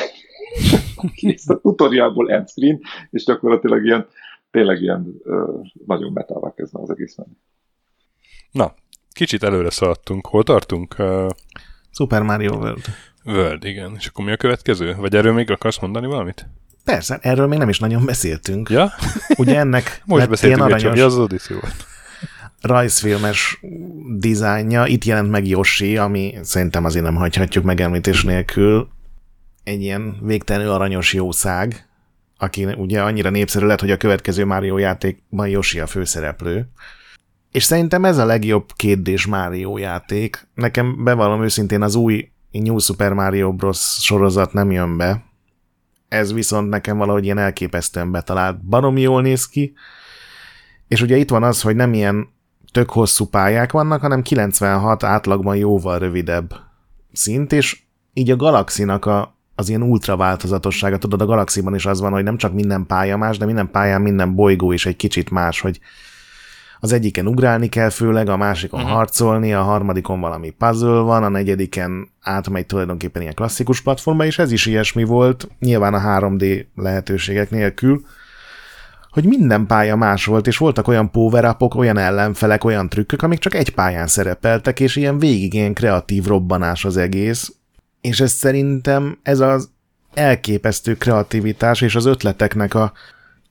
[1.15, 4.07] Kész a tutorialból endscreen, és gyakorlatilag ilyen,
[4.51, 7.37] tényleg ilyen uh, nagyon metává kezdne az egész menni.
[8.51, 8.73] Na,
[9.11, 10.27] kicsit előre szaladtunk.
[10.27, 10.95] Hol tartunk?
[10.99, 11.29] Uh,
[11.91, 12.83] Super Mario World.
[13.25, 13.93] World, igen.
[13.97, 14.95] És akkor mi a következő?
[14.95, 16.47] Vagy erről még akarsz mondani valamit?
[16.83, 18.69] Persze, erről még nem is nagyon beszéltünk.
[18.69, 18.91] Ja?
[19.37, 20.99] Ugye ennek Most beszéltünk, ilyen aranyos...
[20.99, 21.85] az Odyssey volt
[22.63, 23.59] rajzfilmes
[24.17, 24.85] dizájnja.
[24.85, 28.87] Itt jelent meg Yoshi, ami szerintem azért nem hagyhatjuk megemlítés nélkül.
[29.63, 31.87] Egy ilyen végtelenül aranyos jószág,
[32.37, 36.67] aki ugye annyira népszerű lett, hogy a következő Mario játékban Yoshi a főszereplő.
[37.51, 40.47] És szerintem ez a legjobb kétdés Mario játék.
[40.53, 43.97] Nekem bevallom őszintén az új New Super Mario Bros.
[44.01, 45.23] sorozat nem jön be.
[46.13, 48.65] Ez viszont nekem valahogy ilyen elképesztően betalált.
[48.65, 49.73] Barom jól néz ki,
[50.87, 52.27] és ugye itt van az, hogy nem ilyen
[52.71, 56.53] tök hosszú pályák vannak, hanem 96 átlagban jóval rövidebb
[57.11, 57.81] szint, és
[58.13, 62.23] így a galaxinak a, az ilyen ultra változatossága, tudod, a galaxiban is az van, hogy
[62.23, 65.79] nem csak minden pálya más, de minden pályán minden bolygó is egy kicsit más, hogy
[66.83, 68.95] az egyiken ugrálni kell főleg, a másikon uh-huh.
[68.95, 74.51] harcolni, a harmadikon valami puzzle van, a negyediken átmegy tulajdonképpen ilyen klasszikus platformba, és ez
[74.51, 78.01] is ilyesmi volt, nyilván a 3D lehetőségek nélkül,
[79.09, 83.55] hogy minden pálya más volt, és voltak olyan power olyan ellenfelek, olyan trükkök, amik csak
[83.55, 87.53] egy pályán szerepeltek, és ilyen végig ilyen kreatív robbanás az egész,
[88.01, 89.69] és ez szerintem ez az
[90.13, 92.91] elképesztő kreativitás és az ötleteknek a,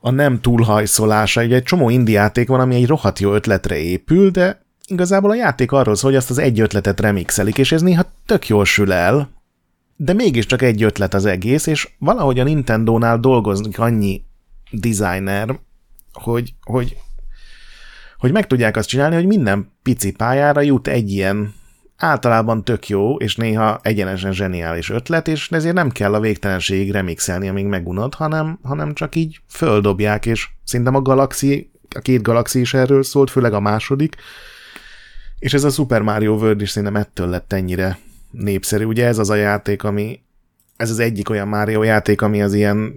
[0.05, 1.42] a nem túlhajszolása.
[1.42, 5.72] Ugye egy csomó indiáték van, ami egy rohadt jó ötletre épül, de igazából a játék
[5.72, 9.30] arról szól, hogy azt az egy ötletet remixelik, és ez néha tök jól sül el,
[9.96, 14.22] de mégiscsak egy ötlet az egész, és valahogy a Nintendo-nál dolgozik annyi
[14.70, 15.59] designer,
[16.12, 16.96] hogy, hogy,
[18.18, 21.55] hogy meg tudják azt csinálni, hogy minden pici pályára jut egy ilyen
[22.03, 27.48] általában tök jó, és néha egyenesen zseniális ötlet, és ezért nem kell a végtelenségig remixelni,
[27.48, 32.74] amíg megunod, hanem, hanem csak így földobják, és szerintem a galaxi, a két galaxi is
[32.74, 34.16] erről szólt, főleg a második,
[35.38, 37.98] és ez a Super Mario World is szerintem ettől lett ennyire
[38.30, 38.84] népszerű.
[38.84, 40.20] Ugye ez az a játék, ami
[40.76, 42.94] ez az egyik olyan Mario játék, ami az ilyen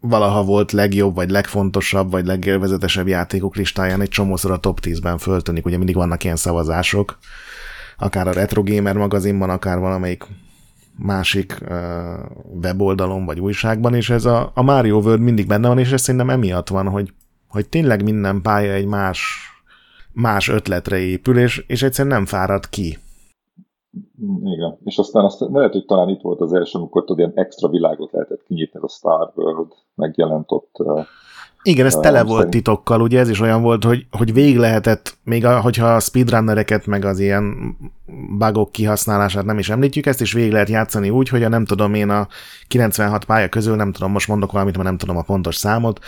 [0.00, 5.66] valaha volt legjobb, vagy legfontosabb, vagy legélvezetesebb játékok listáján egy csomószor a top 10-ben föltűnik,
[5.66, 7.18] ugye mindig vannak ilyen szavazások,
[7.98, 10.26] akár a Retro Gamer magazinban, akár valamelyik
[10.98, 11.68] másik uh,
[12.62, 16.30] weboldalon vagy újságban, és ez a, a Mario World mindig benne van, és ez szerintem
[16.30, 17.12] emiatt van, hogy,
[17.48, 19.20] hogy tényleg minden pálya egy más,
[20.12, 22.98] más ötletre épül, és, és egyszerűen nem fárad ki.
[24.44, 27.68] Igen, és aztán azt lehet, hogy talán itt volt az első, amikor tudod, ilyen extra
[27.68, 31.06] világot lehetett kinyitni, a Star World megjelent ott uh,
[31.62, 33.18] igen, ez tele volt titokkal, ugye?
[33.18, 37.18] Ez is olyan volt, hogy, hogy végig lehetett, még a, hogyha a speedrunnereket meg az
[37.18, 37.76] ilyen
[38.38, 41.94] bugok kihasználását nem is említjük, ezt is végig lehet játszani úgy, hogy a nem tudom
[41.94, 42.28] én a
[42.68, 46.00] 96 pálya közül, nem tudom, most mondok valamit, mert nem tudom a pontos számot,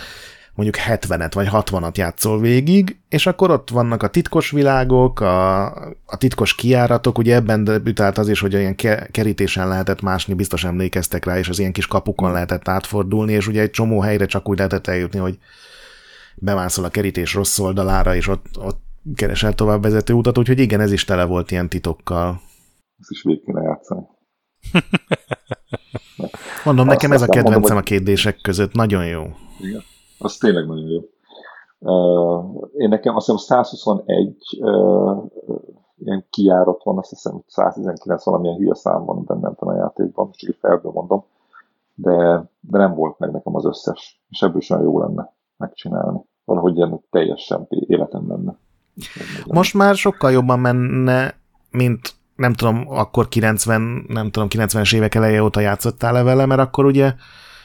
[0.55, 5.65] mondjuk 70-et vagy 60-at játszol végig, és akkor ott vannak a titkos világok, a,
[6.05, 8.75] a titkos kiáratok, ugye ebben debütált az is, hogy olyan
[9.11, 13.61] kerítésen lehetett másni, biztos emlékeztek rá, és az ilyen kis kapukon lehetett átfordulni, és ugye
[13.61, 15.37] egy csomó helyre csak úgy lehetett eljutni, hogy
[16.35, 18.81] bemászol a kerítés rossz oldalára, és ott, ott
[19.15, 22.41] keresel tovább vezető utat, úgyhogy igen, ez is tele volt ilyen titokkal.
[22.99, 24.01] Ezt is végig kéne játszani.
[26.63, 29.21] Mondom, nekem ez a kedvencem mondom, a kérdések között, nagyon jó.
[29.59, 29.83] Igen
[30.21, 31.01] az tényleg nagyon jó.
[32.77, 35.23] Én nekem azt hiszem 121 uh,
[35.97, 40.39] ilyen kiárat van, azt hiszem, hogy 119 valamilyen hülye szám van bennem a játékban, most
[40.39, 41.23] csak felből mondom,
[41.93, 46.19] de, de nem volt meg nekem az összes, és ebből is olyan jó lenne megcsinálni.
[46.45, 48.55] Valahogy ilyen teljesen életem lenne.
[49.47, 51.33] Most már sokkal jobban menne,
[51.71, 56.85] mint nem tudom, akkor 90, nem tudom, 90-es évek eleje óta játszottál-e vele, mert akkor
[56.85, 57.13] ugye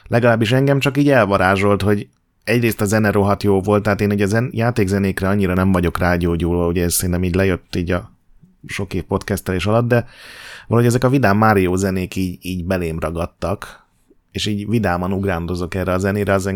[0.08, 2.08] legalábbis engem csak így elvarázsolt, hogy
[2.46, 5.98] egyrészt a zene rohadt jó volt, tehát én ugye a zen, játékzenékre annyira nem vagyok
[5.98, 8.12] rágyógyulva, ugye ez szerintem így lejött így a
[8.66, 10.06] sok év podcastelés alatt, de
[10.66, 13.86] valahogy ezek a vidám Mario zenék így, így belém ragadtak,
[14.30, 16.50] és így vidáman ugrándozok erre a zenére, az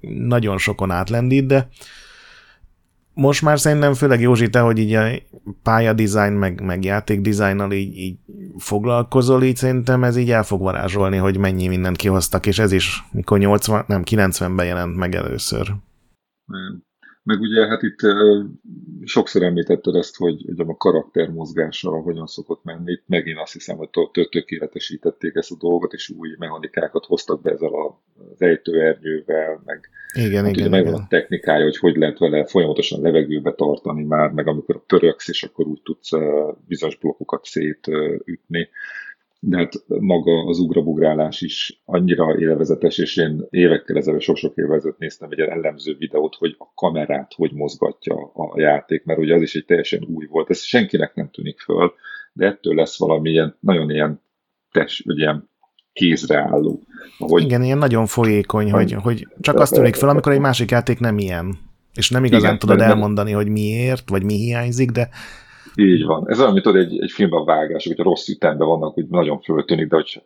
[0.00, 1.68] nagyon sokon átlendít, de
[3.16, 5.08] most már szerintem főleg Józsi, te, hogy így a
[5.62, 8.18] pályadizájn, meg, meg játékdizájnnal így, így
[8.56, 13.04] foglalkozol, így szerintem ez így el fog varázsolni, hogy mennyi mindent kihoztak, és ez is
[13.12, 15.72] mikor 80, nem, 90-ben jelent meg először.
[17.22, 17.98] Meg ugye hát itt
[19.04, 22.92] sokszor említetted ezt, hogy ugye a karakter mozgása hogyan szokott menni.
[22.92, 23.90] Itt megint azt hiszem, hogy
[24.30, 27.70] tökéletesítették ezt a dolgot, és új mechanikákat hoztak be ezzel
[28.32, 33.00] az ejtőernyővel, meg igen, hát igen, ugye megvan a technikája, hogy hogy lehet vele folyamatosan
[33.00, 36.10] levegőbe tartani már, meg amikor pöröksz, és akkor úgy tudsz
[36.66, 38.68] bizonyos blokkokat szétütni
[39.48, 44.98] de hát maga az ugrabugrálás is annyira élvezetes, és én évekkel ezelőtt, sok-sok évvel ezelőtt
[44.98, 49.54] néztem egy ellenző videót, hogy a kamerát hogy mozgatja a játék, mert ugye az is
[49.54, 50.50] egy teljesen új volt.
[50.50, 51.92] Ez senkinek nem tűnik föl,
[52.32, 54.22] de ettől lesz valami ilyen, nagyon ilyen
[54.70, 55.50] test, vagy ilyen
[55.96, 56.80] kézreálló.
[57.18, 61.00] Ahogy Igen, ilyen nagyon folyékony, hogy, hogy csak azt tűnik fel, amikor egy másik játék
[61.00, 61.58] nem ilyen.
[61.94, 65.08] És nem igazán Igen, tudod elmondani, hogy miért, vagy mi hiányzik, de
[65.74, 66.28] így van.
[66.28, 69.96] Ez olyan, mint egy, egy filmben vágás, hogy rossz ütemben vannak, hogy nagyon föltűnik, de
[69.96, 70.22] hogy,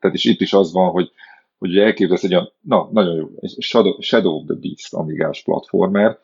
[0.00, 1.10] tehát is itt is az van, hogy,
[1.58, 3.28] hogy elképzelsz egy olyan, na, nagyon jó,
[3.58, 6.18] Shadow, Shadow of the Beast amigás platformer,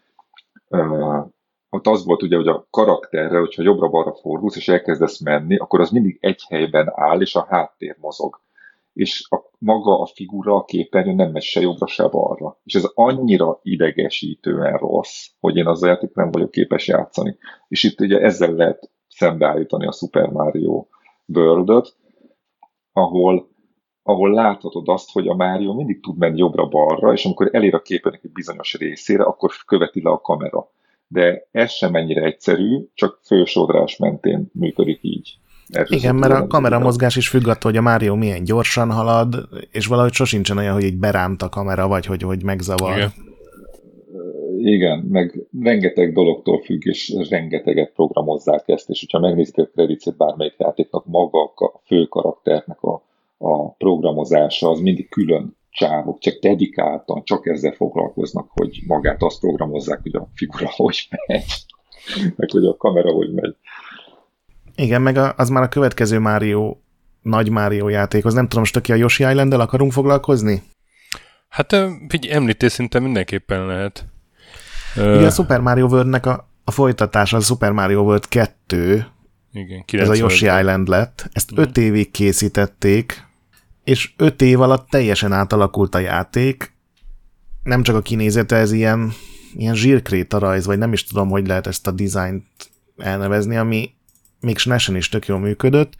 [0.68, 1.26] uh,
[1.70, 5.90] ott az volt ugye, hogy a karakterre, hogyha jobbra-balra fordulsz, és elkezdesz menni, akkor az
[5.90, 8.40] mindig egy helyben áll, és a háttér mozog.
[8.96, 12.60] És a, maga a figura a képernyő nem megy se jobbra, se balra.
[12.64, 17.36] És ez annyira idegesítően rossz, hogy én azzal játék nem vagyok képes játszani.
[17.68, 20.86] És itt ugye ezzel lehet szembeállítani a Super Mario
[21.26, 21.94] world
[22.92, 23.48] ahol,
[24.02, 28.24] ahol láthatod azt, hogy a Mario mindig tud menni jobbra-balra, és amikor elér a képernyőnek
[28.24, 30.70] egy bizonyos részére, akkor követi le a kamera.
[31.08, 35.38] De ez sem ennyire egyszerű, csak fősodrás mentén működik így.
[35.68, 39.48] Erről Igen, mert a kamera mozgás is függ attól, hogy a Mario milyen gyorsan halad,
[39.70, 42.96] és valahogy sosincsen olyan, hogy egy beránt a kamera, vagy hogy, hogy megzavar.
[42.96, 43.12] Igen.
[44.58, 50.54] Igen, meg rengeteg dologtól függ, és rengeteget programozzák ezt, és hogyha megnézik a kredicet bármelyik
[50.58, 53.02] játéknak, maga a fő karakternek a,
[53.38, 60.02] a programozása, az mindig külön csávok, csak dedikáltan, csak ezzel foglalkoznak, hogy magát azt programozzák,
[60.02, 61.44] hogy a figura hogy megy,
[62.36, 63.54] meg hogy a kamera hogy megy.
[64.76, 66.76] Igen, meg az már a következő Mario,
[67.22, 68.34] nagy Mario játékhoz.
[68.34, 70.62] Nem tudom, most aki a Yoshi island akarunk foglalkozni?
[71.48, 71.72] Hát
[72.08, 74.06] egy említés szinte mindenképpen lehet.
[74.96, 79.06] Ugye a Super Mario World-nek a, a folytatása a Super Mario World 2,
[79.52, 81.28] Igen, ez a Yoshi Island lett.
[81.32, 83.24] Ezt 5 évig készítették,
[83.84, 86.74] és 5 év alatt teljesen átalakult a játék.
[87.62, 89.12] Nem csak a kinézete, ez ilyen,
[89.54, 92.46] ilyen zsírkréta rajz, vagy nem is tudom, hogy lehet ezt a dizájnt
[92.96, 93.95] elnevezni, ami
[94.46, 95.92] még SNES-en is tök jól működött.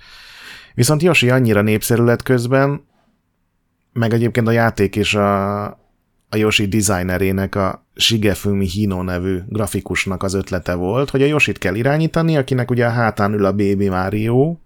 [0.74, 2.84] Viszont Yoshi annyira népszerű lett közben,
[3.92, 5.64] meg egyébként a játék és a,
[6.28, 11.74] a Yoshi designerének, a Shigefumi Hino nevű grafikusnak az ötlete volt, hogy a Yoshit kell
[11.74, 14.56] irányítani, akinek ugye a hátán ül a Baby Mario,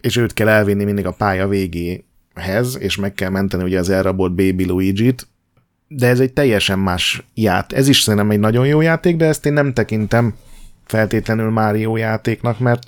[0.00, 4.34] és őt kell elvinni mindig a pálya végéhez, és meg kell menteni ugye az elrabolt
[4.34, 5.26] Baby Luigi-t,
[5.88, 7.72] de ez egy teljesen más ját.
[7.72, 10.34] Ez is szerintem egy nagyon jó játék, de ezt én nem tekintem
[10.86, 12.82] feltétlenül Mario játéknak, mert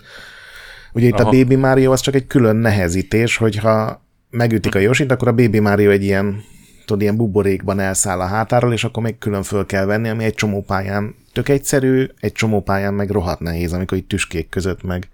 [0.92, 1.28] ugye itt Aha.
[1.28, 5.59] a Baby Mario az csak egy külön nehezítés, hogyha megütik a Yoshit, akkor a Baby
[5.59, 6.42] Mario egy ilyen
[6.88, 10.34] tudod, ilyen buborékban elszáll a hátáról, és akkor még külön föl kell venni, ami egy
[10.34, 15.09] csomó pályán tök egyszerű, egy csomó pályán meg rohadt nehéz, amikor itt tüskék között, meg,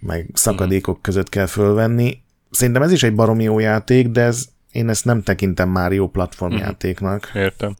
[0.00, 2.22] meg szakadékok között kell fölvenni.
[2.50, 4.46] Szerintem ez is egy baromi jó játék, de ez,
[4.76, 7.30] én ezt nem tekintem Mario platformjátéknak.
[7.38, 7.40] Mm.
[7.40, 7.74] Értem.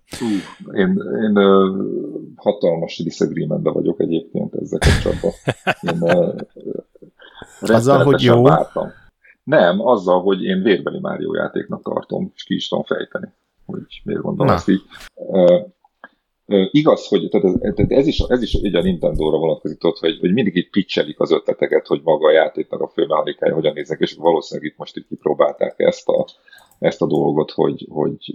[0.73, 1.87] Én, én uh,
[2.37, 5.33] hatalmas disagreementben vagyok egyébként ezzel kapcsolatban.
[5.81, 6.35] Én, uh,
[7.61, 8.43] Azzal, hogy jó.
[8.43, 8.89] Vártam.
[9.43, 13.29] Nem, azzal, hogy én vérbeli Mario játéknak tartom, és ki is tudom fejteni,
[13.67, 14.83] hogy miért gondolom ezt így.
[15.15, 15.63] Uh,
[16.71, 20.19] igaz, hogy tehát ez, tehát ez, is, ez is így a Nintendo-ra vonatkozik, ott, hogy,
[20.21, 24.01] hogy mindig itt pitchelik az ötleteket, hogy maga a játéknak a fő mechanikája hogyan néznek,
[24.01, 26.27] és valószínűleg itt most itt kipróbálták ezt a,
[26.79, 28.35] ezt a dolgot, hogy, hogy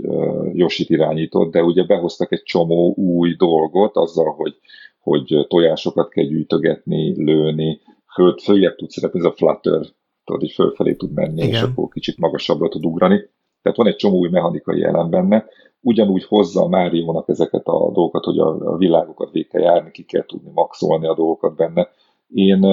[0.53, 4.55] Yoshi-t irányított, de ugye behoztak egy csomó új dolgot azzal, hogy,
[4.99, 7.81] hogy tojásokat kell gyűjtögetni, lőni,
[8.13, 9.81] föl, följebb tudsz szerepni, ez a flutter
[10.23, 11.49] tudod, így fölfelé tud menni, Igen.
[11.49, 13.29] és akkor kicsit magasabbra tud ugrani.
[13.61, 15.45] Tehát van egy csomó új mechanikai elem benne.
[15.81, 20.25] Ugyanúgy hozza a Máriónak ezeket a dolgokat, hogy a, világokat végig kell járni, ki kell
[20.25, 21.89] tudni maxolni a dolgokat benne.
[22.27, 22.65] Én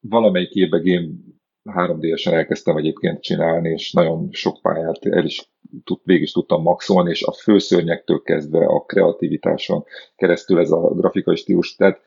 [0.00, 1.08] valamelyik évben Game
[1.64, 5.50] 3D-esen elkezdtem egyébként csinálni, és nagyon sok pályát el is
[5.84, 9.84] tud, végig is tudtam maxolni, és a főszörnyektől kezdve a kreativitáson
[10.16, 12.00] keresztül ez a grafikai stílus, tehát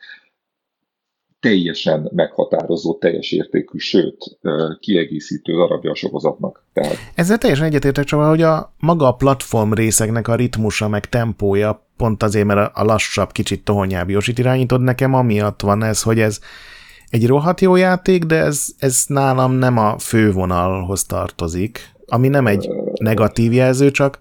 [1.39, 4.37] teljesen meghatározó, teljes értékű, sőt,
[4.79, 6.65] kiegészítő darabja a sorozatnak.
[6.73, 6.97] Tehát...
[7.15, 12.23] Ezzel teljesen egyetértek, csak hogy a maga a platform részeknek a ritmusa, meg tempója, pont
[12.23, 16.39] azért, mert a lassabb, kicsit tohonyább Josit irányítod, nekem amiatt van ez, hogy ez
[17.15, 22.69] egy rohadt jó játék, de ez, ez nálam nem a fővonalhoz tartozik, ami nem egy
[22.99, 24.19] negatív jelző, csak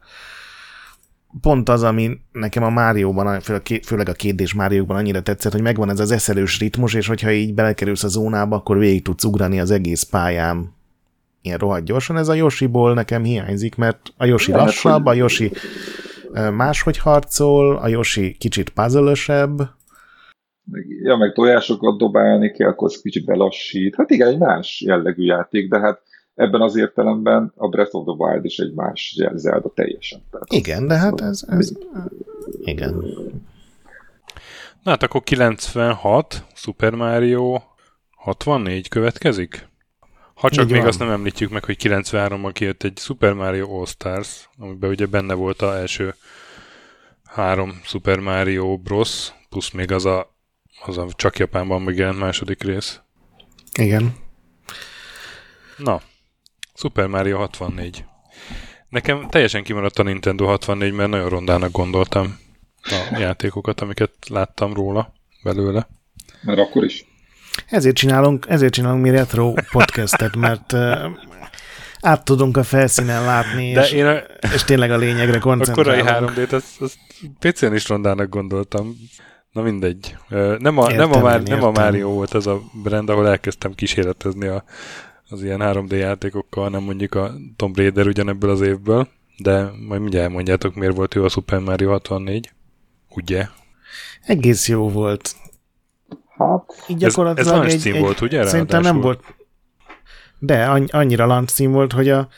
[1.41, 3.41] pont az, ami nekem a Márióban,
[3.83, 7.55] főleg a kétdés Márióban annyira tetszett, hogy megvan ez az eszelős ritmus, és hogyha így
[7.55, 10.75] belekerülsz a zónába, akkor végig tudsz ugrani az egész pályán
[11.43, 12.17] ilyen rohadt gyorsan.
[12.17, 15.53] Ez a Yoshiból nekem hiányzik, mert a Yoshi hát, lassabb, a Yoshi
[16.57, 19.15] máshogy harcol, a Yoshi kicsit puzzle
[21.03, 23.95] Ja, meg tojásokat dobálni kell, akkor az kicsit belassít.
[23.97, 26.03] Hát igen, egy más jellegű játék, de hát
[26.35, 30.23] ebben az értelemben a Breath of the Wild is egy más Zelda teljesen.
[30.31, 31.73] Tehát igen, de hát ez, ez
[32.61, 33.05] igen.
[34.83, 37.61] Na hát akkor 96, Super Mario
[38.17, 39.69] 64 következik?
[40.35, 40.89] Ha csak Így még van.
[40.89, 45.63] azt nem említjük meg, hogy 93-ban kijött egy Super Mario All-Stars, amiben ugye benne volt
[45.63, 46.15] a első
[47.25, 50.34] három Super Mario Bros, plusz még az a,
[50.87, 53.01] az a csak Japánban megjelent második rész.
[53.79, 54.15] Igen.
[55.77, 56.01] Na,
[56.75, 58.05] Super Mario 64.
[58.89, 62.39] Nekem teljesen kimaradt a Nintendo 64, mert nagyon rondának gondoltam
[62.91, 65.13] a játékokat, amiket láttam róla,
[65.43, 65.89] belőle.
[66.43, 67.05] Mert akkor is.
[67.69, 71.11] Ezért csinálunk, ezért csinálunk mi retro podcastet, mert uh,
[72.01, 74.17] át tudunk a felszínen látni, De és, én a,
[74.55, 76.09] és tényleg a lényegre koncentrálunk.
[76.09, 76.99] A korai 3D-t, azt, azt
[77.39, 78.97] PC-n is rondának gondoltam.
[79.55, 80.17] Na mindegy.
[80.59, 83.75] Nem a, értem, nem, a, Már, nem a Mario volt az a brand, ahol elkezdtem
[83.75, 84.65] kísérletezni a,
[85.29, 90.27] az ilyen 3D játékokkal, nem mondjuk a Tomb Raider ugyanebből az évből, de majd mindjárt
[90.27, 92.53] elmondjátok, miért volt jó a Super Mario 64.
[93.09, 93.47] Ugye?
[94.23, 95.35] Egész jó volt.
[96.39, 98.47] Hát, Így gyakorlatilag ez, ez egy, egy, volt, ugye?
[98.47, 99.25] Szerintem nem volt.
[100.39, 102.29] De annyira lancím volt, hogy a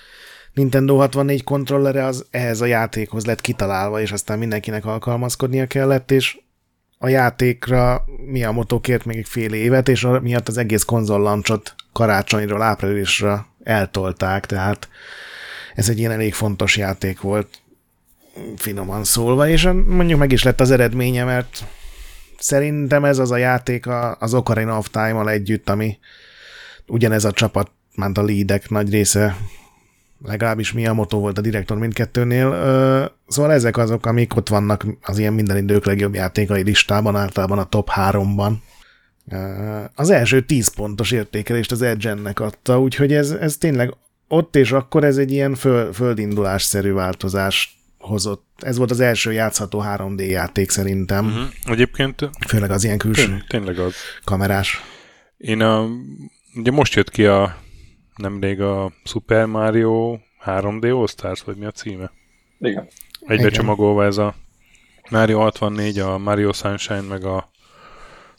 [0.52, 6.38] Nintendo 64 kontrollere az ehhez a játékhoz lett kitalálva, és aztán mindenkinek alkalmazkodnia kellett, és
[6.98, 13.46] a játékra Miyamoto kért még egy fél évet, és miatt az egész konzollancsot karácsonyról áprilisra
[13.62, 14.88] eltolták, tehát
[15.74, 17.60] ez egy ilyen elég fontos játék volt,
[18.56, 21.64] finoman szólva, és mondjuk meg is lett az eredménye, mert
[22.38, 23.86] szerintem ez az a játék
[24.18, 25.98] az Ocarina of Time-mal együtt, ami
[26.86, 29.36] ugyanez a csapat, ment a leadek nagy része,
[30.24, 32.50] legalábbis mi a motto volt a direktor mindkettőnél,
[33.26, 37.64] szóval ezek azok, amik ott vannak az ilyen minden idők legjobb játékai listában, általában a
[37.64, 38.52] top 3-ban.
[39.94, 43.94] Az első 10 pontos értékelést az Edge-nek adta, úgyhogy ez, ez tényleg
[44.28, 48.44] ott és akkor ez egy ilyen föl, földindulásszerű változás hozott.
[48.56, 51.26] Ez volt az első játszható 3D játék szerintem.
[51.26, 51.44] Uh-huh.
[51.64, 52.30] Egyébként...
[52.48, 53.94] Főleg az ilyen külső tény, tényleg az.
[54.24, 54.82] kamerás.
[55.36, 55.86] Én a,
[56.54, 57.56] ugye most jött ki a
[58.16, 62.12] nemrég a Super Mario 3D All Stars, vagy mi a címe?
[62.58, 62.88] Igen.
[63.20, 64.34] Egybe csomagolva ez a
[65.10, 67.50] Mario 64, a Mario Sunshine, meg a,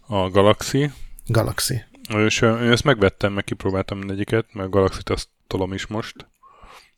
[0.07, 0.91] a Galaxy.
[1.25, 1.83] Galaxy.
[2.09, 6.15] És én ezt megvettem, meg kipróbáltam mindegyiket, meg a Galaxy-t azt tolom is most.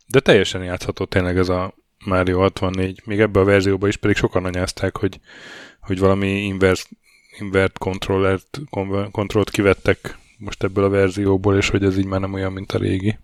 [0.07, 1.73] De teljesen játszható tényleg ez a
[2.05, 5.19] Mario 64, még ebbe a verzióban is, pedig sokan anyázták, hogy,
[5.79, 6.85] hogy valami inverse,
[7.39, 8.59] invert controllert,
[9.11, 12.77] kontrollt kivettek most ebből a verzióból, és hogy ez így már nem olyan, mint a
[12.77, 13.17] régi.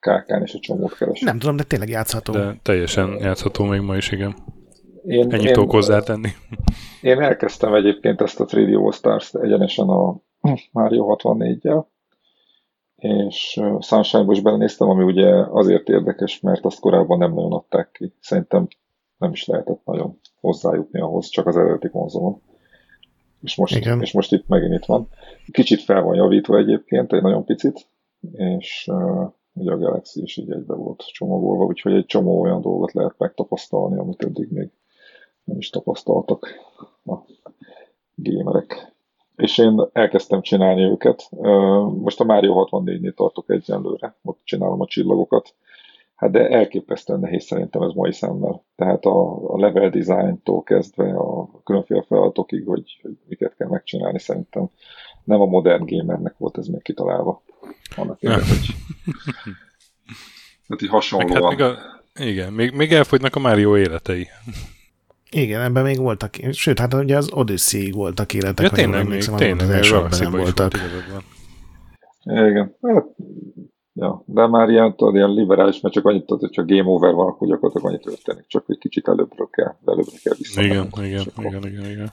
[0.00, 1.20] Kákán is a csomót keres.
[1.20, 2.32] Nem tudom, de tényleg játszható.
[2.32, 4.34] De teljesen játszható még ma is, igen.
[5.06, 6.28] Én, Ennyit én, tudok hozzátenni.
[7.02, 10.16] Én elkezdtem egyébként ezt a 3D All Stars egyenesen a
[10.72, 11.84] Mario 64-jel,
[12.96, 18.14] és Sunshine-ba is belenéztem, ami ugye azért érdekes, mert azt korábban nem nagyon adták ki.
[18.20, 18.68] Szerintem
[19.16, 22.40] nem is lehetett nagyon hozzájutni ahhoz, csak az eredeti konzolon.
[23.42, 24.00] És most, Igen.
[24.00, 25.08] és most itt megint itt van.
[25.52, 27.86] Kicsit fel van javítva egyébként, egy nagyon picit,
[28.32, 32.92] és uh, ugye a Galaxy is így egybe volt csomagolva, úgyhogy egy csomó olyan dolgot
[32.92, 34.70] lehet megtapasztalni, amit eddig még
[35.44, 36.46] nem is tapasztaltak
[37.04, 37.16] a
[38.14, 38.92] gamerek
[39.36, 41.28] és én elkezdtem csinálni őket.
[42.00, 45.54] Most a Mario 64-nél tartok egyenlőre, ott csinálom a csillagokat.
[46.22, 48.64] Hát de elképesztően nehéz szerintem ez mai szemmel.
[48.76, 54.70] Tehát a, a level design-tól kezdve a különféle feladatokig, hogy, hogy miket kell megcsinálni, szerintem
[55.24, 57.42] nem a modern gamernek volt ez még kitalálva.
[57.96, 58.74] Annak érdek, hogy
[60.68, 61.42] hát így hasonlóan.
[61.42, 61.76] Hát még a,
[62.14, 64.28] igen, még, még elfogynak a Mario életei.
[65.30, 68.66] Igen, ebben még voltak, sőt, hát ugye az odyssey voltak életek.
[68.66, 70.72] Ja, tényleg, még, tényleg, az első nem voltak.
[72.24, 73.04] Igen, hát,
[73.92, 77.14] ja, de már ilyen, tudod, ilyen liberális, mert csak annyit tudod, hogy csak game over
[77.14, 80.62] van, akkor gyakorlatilag annyit történik, csak egy kicsit előbbről kell, előbbről kell vissza.
[80.62, 82.12] Igen, igen, igen, igen, igen.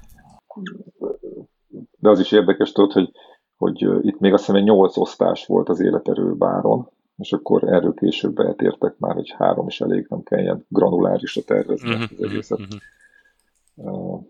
[1.99, 3.11] De az is érdekes, tudod, hogy,
[3.57, 7.93] hogy itt még azt hiszem egy nyolc osztás volt az életerő báron, és akkor erről
[7.93, 12.59] később eltértek már, hogy három is elég, nem kell ilyen granulárisra tervezni uh-huh, az egészet.
[12.59, 14.23] Uh-huh.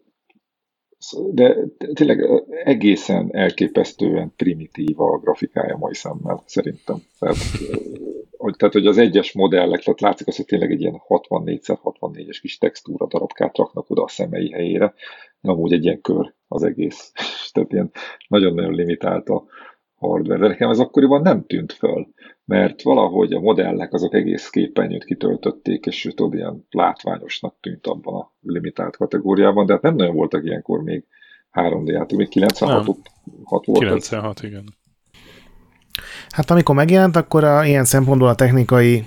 [1.31, 1.55] De
[1.93, 6.97] tényleg egészen elképesztően primitív a grafikája mai szemmel, szerintem.
[7.19, 7.35] Tehát,
[8.37, 12.57] hogy, tehát, hogy az egyes modellek, tehát látszik az, hogy tényleg egy ilyen 64x64-es kis
[12.57, 14.93] textúra darabkát raknak oda a szemei helyére,
[15.41, 17.11] de amúgy egy ilyen kör az egész.
[17.53, 17.91] tehát ilyen
[18.27, 19.45] nagyon-nagyon limitált a
[19.99, 20.39] hardware.
[20.39, 22.07] De nekem ez akkoriban nem tűnt föl
[22.49, 28.31] mert valahogy a modellek azok egész képernyőt kitöltötték, és tudod, ilyen látványosnak tűnt abban a
[28.41, 31.05] limitált kategóriában, de hát nem nagyon voltak ilyenkor még
[31.53, 32.95] 3D játék, még 96 nem.
[33.43, 33.63] volt.
[33.79, 34.63] 96, igen.
[36.29, 39.05] Hát amikor megjelent, akkor a, ilyen szempontból a technikai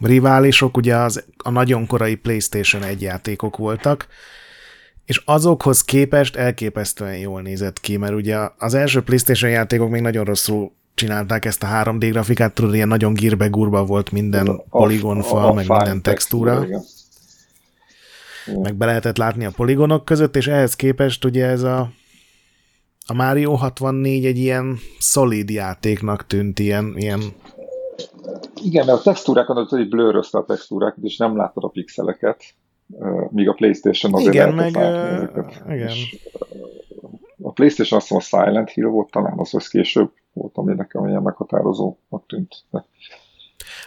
[0.00, 4.06] riválisok ugye az, a nagyon korai PlayStation 1 játékok voltak,
[5.06, 10.24] és azokhoz képest elképesztően jól nézett ki, mert ugye az első PlayStation játékok még nagyon
[10.24, 15.44] rosszul csinálták ezt a 3D grafikát, tudod, ilyen nagyon gírbe gurba volt minden a, poligonfal,
[15.44, 16.58] a, a meg minden textúra.
[16.58, 16.80] textúra
[18.62, 21.90] meg be lehetett látni a poligonok között, és ehhez képest ugye ez a
[23.08, 27.20] a Mario 64 egy ilyen szolid játéknak tűnt, ilyen, ilyen
[28.62, 32.44] igen, mert a textúrákon az, hogy blőrözte a textúrákat, és nem láttad a pixeleket,
[33.30, 35.88] míg a Playstation azért igen, meg, uh, igen.
[35.88, 36.16] És
[37.42, 41.08] a Playstation azt mondom, a Silent Hill volt talán, az, az később volt ami nekem
[41.08, 42.64] ilyen meghatározónak tűnt.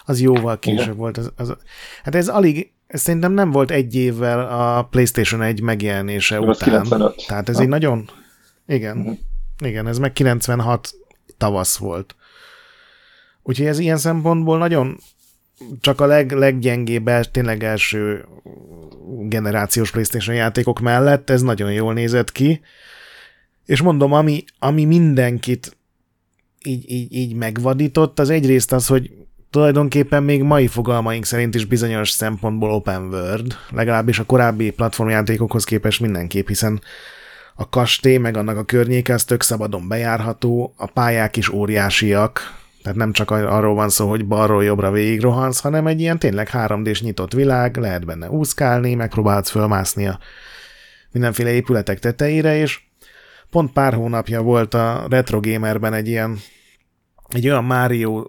[0.05, 0.97] Az jóval később Igen.
[0.97, 1.17] volt.
[1.17, 1.55] Az, az,
[2.03, 6.69] hát ez alig, ez szerintem nem volt egy évvel a PlayStation 1 megjelenése ez után.
[6.69, 7.26] 95.
[7.27, 7.61] Tehát ez ha?
[7.61, 8.09] egy nagyon...
[8.67, 8.97] Igen.
[8.97, 9.17] Uh-huh.
[9.63, 10.89] Igen, ez meg 96
[11.38, 12.15] tavasz volt.
[13.43, 14.97] Úgyhogy ez ilyen szempontból nagyon
[15.80, 18.26] csak a leg, leggyengébb, tényleg első
[19.19, 22.61] generációs PlayStation játékok mellett ez nagyon jól nézett ki.
[23.65, 25.77] És mondom, ami, ami mindenkit
[26.64, 29.11] így, így, így megvadított, az egyrészt az, hogy
[29.49, 35.99] tulajdonképpen még mai fogalmaink szerint is bizonyos szempontból open world, legalábbis a korábbi platformjátékokhoz képest
[35.99, 36.81] mindenképp, hiszen
[37.56, 42.97] a kastély meg annak a környéke az tök szabadon bejárható, a pályák is óriásiak, tehát
[42.97, 47.01] nem csak arról van szó, hogy balról jobbra végig rohansz, hanem egy ilyen tényleg 3D-s
[47.01, 50.19] nyitott világ, lehet benne úszkálni, megpróbálsz fölmászni a
[51.11, 52.81] mindenféle épületek tetejére, és
[53.49, 56.38] pont pár hónapja volt a Retro Gamerben egy ilyen
[57.30, 58.23] egy olyan Mario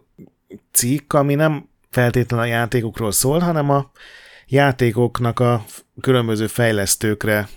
[0.73, 3.91] cikk, ami nem feltétlenül a játékokról szól, hanem a
[4.47, 5.65] játékoknak a
[6.01, 7.49] különböző fejlesztőkre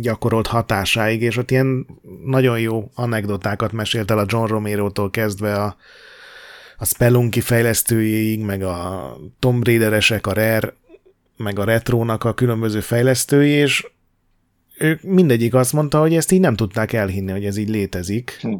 [0.00, 1.86] gyakorolt hatásáig, és ott ilyen
[2.24, 5.76] nagyon jó anekdotákat mesélt el a John Romero-tól kezdve a,
[6.76, 10.74] a Spelunky fejlesztőjéig, meg a Tomb Raideresek, a Rare,
[11.36, 13.86] meg a Retrónak a különböző fejlesztői, és
[14.78, 18.38] ők mindegyik azt mondta, hogy ezt így nem tudták elhinni, hogy ez így létezik.
[18.40, 18.54] Hm.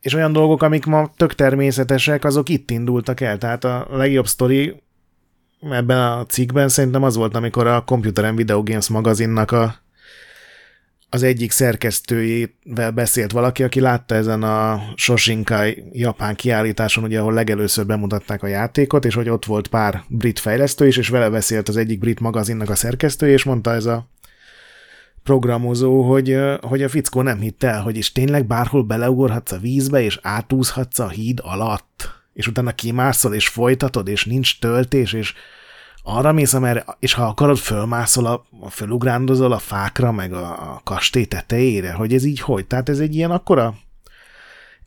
[0.00, 3.38] És olyan dolgok, amik ma tök természetesek, azok itt indultak el.
[3.38, 4.82] Tehát a legjobb sztori
[5.60, 9.74] ebben a cikkben szerintem az volt, amikor a Computer and Video Games magazinnak a,
[11.10, 17.86] az egyik szerkesztőjével beszélt valaki, aki látta ezen a Shoshinkai japán kiállításon, ugye, ahol legelőször
[17.86, 21.76] bemutatták a játékot, és hogy ott volt pár brit fejlesztő is, és vele beszélt az
[21.76, 24.08] egyik brit magazinnak a szerkesztője, és mondta ez a
[25.22, 30.02] programozó, hogy, hogy a fickó nem hitt el, hogy is tényleg bárhol beleugorhatsz a vízbe,
[30.02, 35.34] és átúzhatsz a híd alatt, és utána kimászol, és folytatod, és nincs töltés, és
[36.02, 41.24] arra mész, amerre, és ha akarod, fölmászol, a, fölugrándozol a fákra, meg a, a kastély
[41.24, 42.66] tetejére, hogy ez így hogy?
[42.66, 43.74] Tehát ez egy ilyen akkora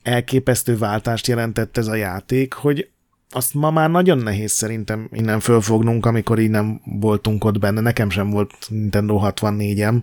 [0.04, 2.90] elképesztő váltást jelentett ez a játék, hogy
[3.30, 7.82] azt ma már nagyon nehéz szerintem innen fölfognunk, amikor így nem voltunk ott benne.
[7.82, 10.00] Nekem sem volt Nintendo 64-em.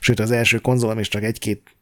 [0.00, 1.77] Sőt, az első konzolom is csak egy-két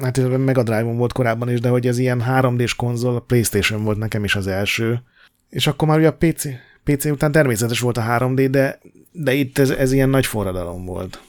[0.00, 3.20] hát ez a Mega Drive-on volt korábban is, de hogy ez ilyen 3D-s konzol, a
[3.20, 5.02] Playstation volt nekem is az első.
[5.48, 6.44] És akkor már ugye a PC,
[6.84, 8.78] PC után természetes volt a 3D, de,
[9.12, 11.22] de itt ez, ez ilyen nagy forradalom volt.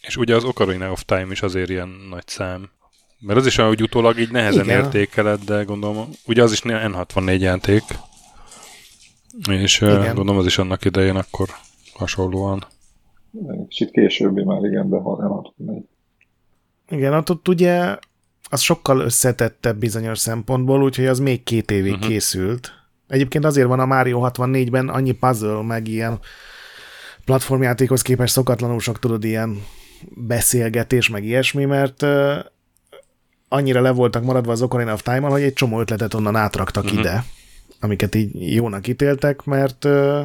[0.00, 2.70] És ugye az Ocarina of Time is azért ilyen nagy szám.
[3.20, 4.84] Mert az is olyan, hogy utólag így nehezen Igen.
[4.84, 7.82] értékeled, de gondolom, ugye az is N64 játék,
[9.50, 10.14] és igen.
[10.14, 11.48] gondolom az is annak idején akkor
[11.92, 12.66] hasonlóan.
[13.68, 15.82] Kicsit későbbi már, igen, de N64.
[16.90, 17.96] Igen, hát ott ugye
[18.50, 22.08] az sokkal összetettebb bizonyos szempontból, úgyhogy az még két évig uh-huh.
[22.08, 22.72] készült.
[23.08, 26.18] Egyébként azért van a Mario 64-ben annyi puzzle, meg ilyen
[27.24, 29.62] platformjátékhoz képest szokatlanul sok, tudod, ilyen
[30.08, 32.38] beszélgetés, meg ilyesmi, mert uh,
[33.48, 36.98] annyira le voltak maradva az Ocarina of time hogy egy csomó ötletet onnan átraktak uh-huh.
[36.98, 37.24] ide,
[37.80, 40.20] amiket így jónak ítéltek, mert uh,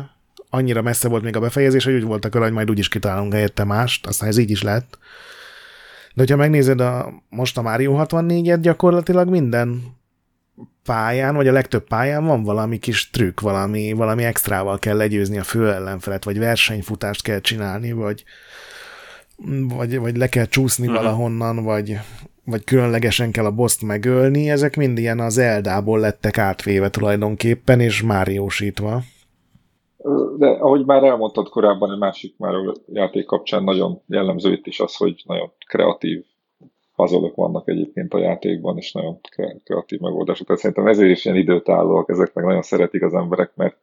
[0.49, 3.63] annyira messze volt még a befejezés, hogy úgy voltak vele, hogy majd úgyis kitálunk helyette
[3.63, 4.97] mást, aztán ez így is lett.
[6.15, 9.83] De hogyha megnézed a, most a Mario 64-et, gyakorlatilag minden
[10.83, 15.43] pályán, vagy a legtöbb pályán van valami kis trükk, valami, valami extrával kell legyőzni a
[15.43, 18.23] fő ellenfelet, vagy versenyfutást kell csinálni, vagy,
[19.67, 21.03] vagy, vagy le kell csúszni uh-huh.
[21.03, 21.99] valahonnan, vagy,
[22.43, 28.01] vagy különlegesen kell a boszt megölni, ezek mind ilyen az Eldából lettek átvéve tulajdonképpen, és
[28.01, 29.03] Máriósítva
[30.37, 32.53] de ahogy már elmondtad korábban, egy másik már
[32.87, 36.25] játék kapcsán nagyon jellemző itt is az, hogy nagyon kreatív
[36.95, 39.19] puzzle vannak egyébként a játékban, és nagyon
[39.63, 40.45] kreatív megoldások.
[40.45, 43.77] Tehát szerintem ezért is ilyen időtállóak, ezek meg nagyon szeretik az emberek, mert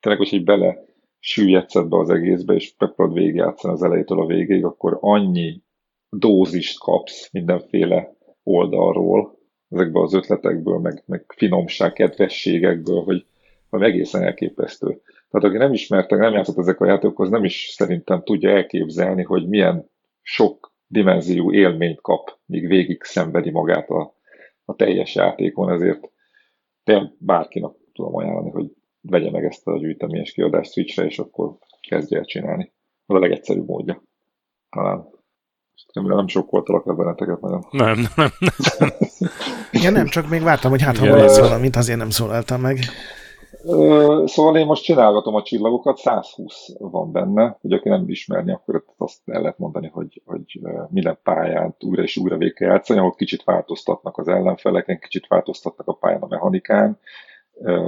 [0.00, 0.84] tényleg, hogy így bele
[1.18, 5.62] süllyedsz be az egészbe, és megpróbálod végigjátszani az elejétől a végéig, akkor annyi
[6.10, 9.38] dózist kapsz mindenféle oldalról,
[9.70, 13.26] ezekből az ötletekből, meg, meg finomság, kedvességekből, hogy,
[13.70, 15.00] hogy egészen elképesztő.
[15.40, 19.48] Tehát aki nem ismerte, nem játszott ezek a játékokhoz, nem is szerintem tudja elképzelni, hogy
[19.48, 19.90] milyen
[20.22, 24.14] sok dimenzió élményt kap, míg végig szenvedi magát a,
[24.64, 26.10] a teljes játékon, ezért
[26.84, 31.56] tényleg bárkinak tudom ajánlani, hogy vegye meg ezt a gyűjteményes kiadást Switchre, és akkor
[31.88, 32.72] kezdje el csinálni.
[33.06, 34.02] Az a legegyszerűbb módja.
[34.70, 35.14] Talán
[35.92, 37.66] Remélem nem sokkoltalak le benneteket nagyon.
[37.70, 38.28] Nem, nem,
[38.78, 38.90] nem.
[39.70, 42.78] Igen, nem, csak még vártam, hogy hát ha ez valamit, azért nem szólaltam meg.
[44.24, 49.20] Szóval én most csinálgatom a csillagokat, 120 van benne, hogy aki nem ismerni, akkor azt
[49.24, 50.60] el lehet mondani, hogy, hogy
[50.90, 55.88] minden pályát újra és újra végig kell játszani, ahol kicsit változtatnak az ellenfeleken, kicsit változtatnak
[55.88, 56.98] a pályán a mechanikán,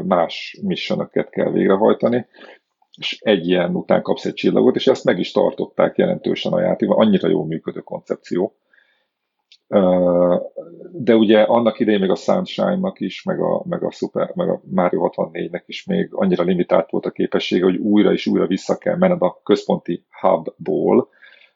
[0.05, 2.27] más missionöket kell végrehajtani,
[2.99, 6.99] és egy ilyen után kapsz egy csillagot, és ezt meg is tartották jelentősen a játékban,
[6.99, 8.55] annyira jól működő koncepció.
[10.93, 14.61] De ugye annak idején még a Sunshine-nak is, meg a, meg a, Super, meg a
[14.71, 18.97] Mario 64-nek is még annyira limitált volt a képessége, hogy újra és újra vissza kell
[18.97, 21.09] menned a központi hubból,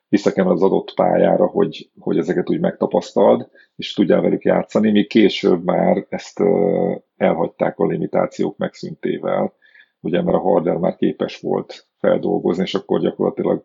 [0.09, 5.07] vissza kell az adott pályára, hogy, hogy ezeket úgy megtapasztald, és tudjál velük játszani, míg
[5.07, 6.43] később már ezt
[7.17, 9.53] elhagyták a limitációk megszüntével,
[10.01, 13.65] ugye mert a hardware már képes volt feldolgozni, és akkor gyakorlatilag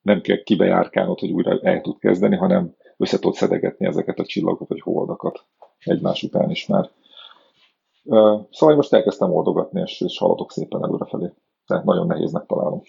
[0.00, 4.68] nem kell kibejárkálnod, hogy újra el tud kezdeni, hanem össze tud szedegetni ezeket a csillagokat,
[4.68, 5.44] vagy holdakat
[5.78, 6.90] egymás után is már.
[8.50, 11.32] Szóval most elkezdtem oldogatni, és, és haladok szépen előrefelé.
[11.66, 12.82] Tehát nagyon nehéznek találom.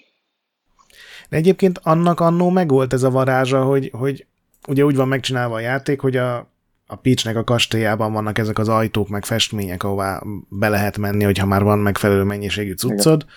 [1.30, 4.26] De egyébként annak annó megvolt ez a varázsa, hogy, hogy
[4.68, 6.38] ugye úgy van megcsinálva a játék, hogy a,
[6.88, 11.46] a Peachnek a kastélyában vannak ezek az ajtók, meg festmények, ahová be lehet menni, hogyha
[11.46, 13.22] már van megfelelő mennyiségű cuccod.
[13.22, 13.34] Igen.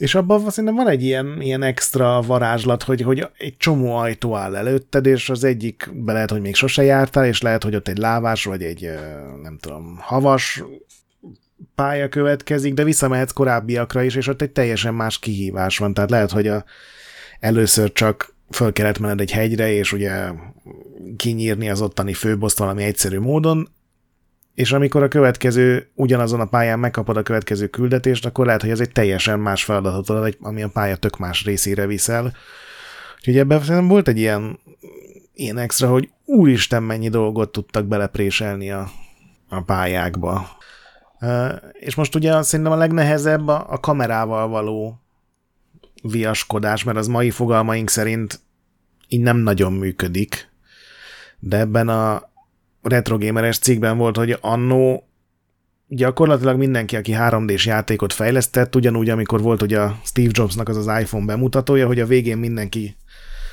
[0.00, 4.56] És abban szerintem van egy ilyen, ilyen extra varázslat, hogy, hogy egy csomó ajtó áll
[4.56, 7.98] előtted, és az egyik be lehet, hogy még sose jártál, és lehet, hogy ott egy
[7.98, 8.90] lávás, vagy egy,
[9.42, 10.64] nem tudom, havas
[11.74, 15.94] pálya következik, de visszamehetsz korábbiakra is, és ott egy teljesen más kihívás van.
[15.94, 16.64] Tehát lehet, hogy a,
[17.40, 20.30] először csak föl kellett menned egy hegyre, és ugye
[21.16, 23.68] kinyírni az ottani főboszt valami egyszerű módon,
[24.54, 28.80] és amikor a következő, ugyanazon a pályán megkapod a következő küldetést, akkor lehet, hogy ez
[28.80, 32.32] egy teljesen más feladatot ad, ami a pálya tök más részére viszel.
[33.16, 34.58] Úgyhogy ebben volt egy ilyen,
[35.34, 38.90] ilyen extra, hogy úristen mennyi dolgot tudtak belepréselni a,
[39.48, 40.48] a pályákba.
[41.72, 45.00] És most ugye szerintem a legnehezebb a, a kamerával való
[46.02, 48.40] viaskodás, mert az mai fogalmaink szerint
[49.08, 50.48] így nem nagyon működik.
[51.38, 52.29] De ebben a
[52.82, 55.04] retrogameres cikkben volt, hogy annó
[55.86, 61.00] gyakorlatilag mindenki, aki 3D-s játékot fejlesztett, ugyanúgy, amikor volt ugye a Steve Jobsnak az az
[61.00, 62.96] iPhone bemutatója, hogy a végén mindenki,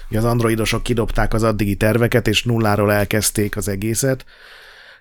[0.09, 4.25] az androidosok kidobták az addigi terveket, és nulláról elkezdték az egészet,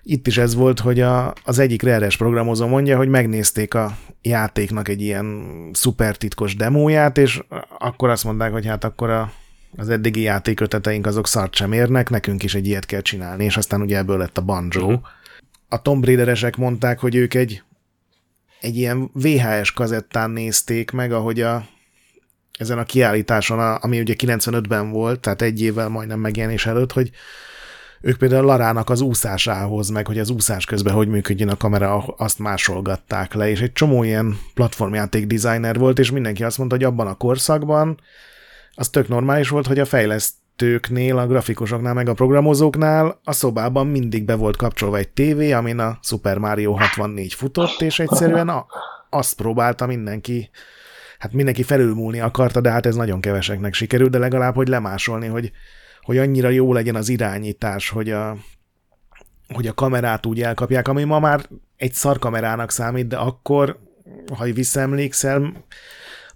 [0.09, 4.87] itt is ez volt, hogy a, az egyik reres programozó mondja, hogy megnézték a játéknak
[4.87, 7.43] egy ilyen szuper titkos demóját, és
[7.79, 9.31] akkor azt mondták, hogy hát akkor a,
[9.75, 13.81] az eddigi játéköteteink azok szart sem érnek, nekünk is egy ilyet kell csinálni, és aztán
[13.81, 14.85] ugye ebből lett a Banjo.
[14.85, 15.01] Uh-huh.
[15.69, 17.63] A Tomb Raideresek mondták, hogy ők egy,
[18.61, 21.67] egy ilyen VHS kazettán nézték meg, ahogy a,
[22.57, 27.11] ezen a kiállításon, ami ugye 95-ben volt, tehát egy évvel majdnem megjelenés előtt, hogy
[28.01, 32.39] ők például Larának az úszásához, meg hogy az úszás közben hogy működjön a kamera, azt
[32.39, 37.07] másolgatták le, és egy csomó ilyen platformjáték designer volt, és mindenki azt mondta, hogy abban
[37.07, 37.99] a korszakban
[38.79, 44.25] az tök normális volt, hogy a fejlesztőknél, a grafikusoknál, meg a programozóknál a szobában mindig
[44.25, 48.65] be volt kapcsolva egy tévé, amin a Super Mario 64 futott, és egyszerűen a,
[49.09, 50.49] azt próbálta mindenki,
[51.19, 55.51] hát mindenki felülmúlni akarta, de hát ez nagyon keveseknek sikerült, de legalább, hogy lemásolni, hogy
[56.07, 58.37] hogy annyira jó legyen az irányítás, hogy a,
[59.53, 61.41] hogy a kamerát úgy elkapják, ami ma már
[61.77, 63.79] egy szarkamerának számít, de akkor,
[64.33, 65.65] ha visszaemlékszel,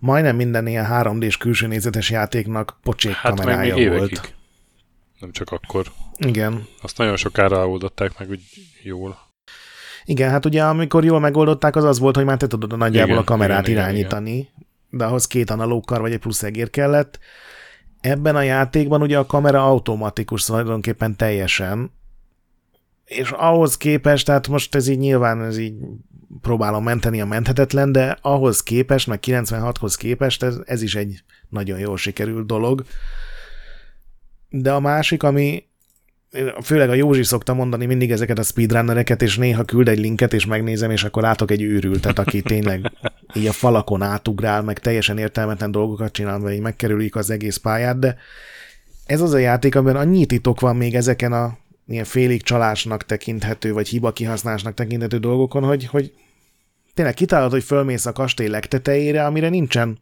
[0.02, 4.12] majdnem minden ilyen 3D-s külső nézetes játéknak pocsék hát kamerája még volt.
[4.12, 4.34] Évekig.
[5.20, 5.86] Nem csak akkor.
[6.18, 6.66] Igen.
[6.82, 8.42] Azt nagyon sokára oldották meg úgy
[8.84, 9.18] jól.
[10.06, 13.22] Igen, hát ugye amikor jól megoldották, az az volt, hogy már te tudod nagyjából igen,
[13.22, 14.68] a kamerát igen, irányítani, igen, igen.
[14.90, 17.20] de ahhoz két analókar vagy egy plusz egér kellett,
[18.02, 21.92] Ebben a játékban ugye a kamera automatikus tulajdonképpen teljesen,
[23.06, 25.74] és ahhoz képest, tehát most ez így nyilván ez így
[26.42, 31.80] próbálom menteni a menthetetlen, de ahhoz képest, meg 96-hoz képest ez, ez is egy nagyon
[31.80, 32.84] jól sikerült dolog.
[34.50, 35.70] De a másik, ami
[36.64, 40.46] főleg a Józsi szokta mondani mindig ezeket a speedrunnereket, és néha küld egy linket, és
[40.46, 42.92] megnézem, és akkor látok egy őrültet, aki tényleg
[43.34, 48.18] így a falakon átugrál, meg teljesen értelmetlen dolgokat csinál, vagy megkerülik az egész pályát, de
[49.06, 51.58] ez az a játék, amiben annyi titok van még ezeken a
[51.92, 56.14] ilyen félig csalásnak tekinthető, vagy hiba kihasználásnak tekinthető dolgokon, hogy, hogy
[56.94, 60.00] tényleg kitálod, hogy fölmész a kastély legtetejére, amire nincsen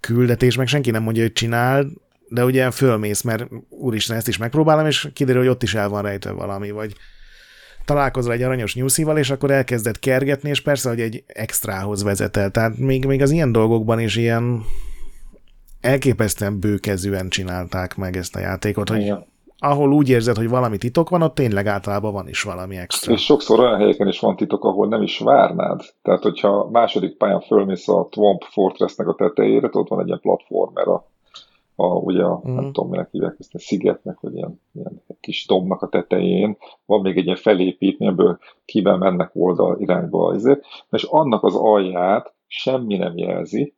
[0.00, 1.86] küldetés, meg senki nem mondja, hogy csinál,
[2.28, 6.02] de ugye fölmész, mert úristen, ezt is megpróbálom, és kiderül, hogy ott is el van
[6.02, 6.96] rejtve valami, vagy
[7.84, 12.50] találkozol egy aranyos nyúszival, és akkor elkezded kergetni, és persze, hogy egy extrához vezetel.
[12.50, 14.64] Tehát még, még az ilyen dolgokban is ilyen
[15.80, 19.12] elképesztően bőkezűen csinálták meg ezt a játékot, hogy
[19.58, 23.12] ahol úgy érzed, hogy valami titok van, ott tényleg általában van is valami extra.
[23.12, 25.80] És sokszor olyan helyeken is van titok, ahol nem is várnád.
[26.02, 30.88] Tehát, hogyha második pályán fölmész a Twomp Fortressnek a tetejére, ott van egy ilyen platformer
[30.88, 31.06] a,
[31.74, 32.54] a ugye, a, mm.
[32.54, 32.72] nem mhm.
[32.72, 36.56] tudom, minek hívják ezt a szigetnek, vagy ilyen, ilyen kis dombnak a tetején,
[36.86, 42.34] van még egy ilyen felépítmény, ebből kivel mennek oldal irányba azért, és annak az alját
[42.46, 43.74] semmi nem jelzi,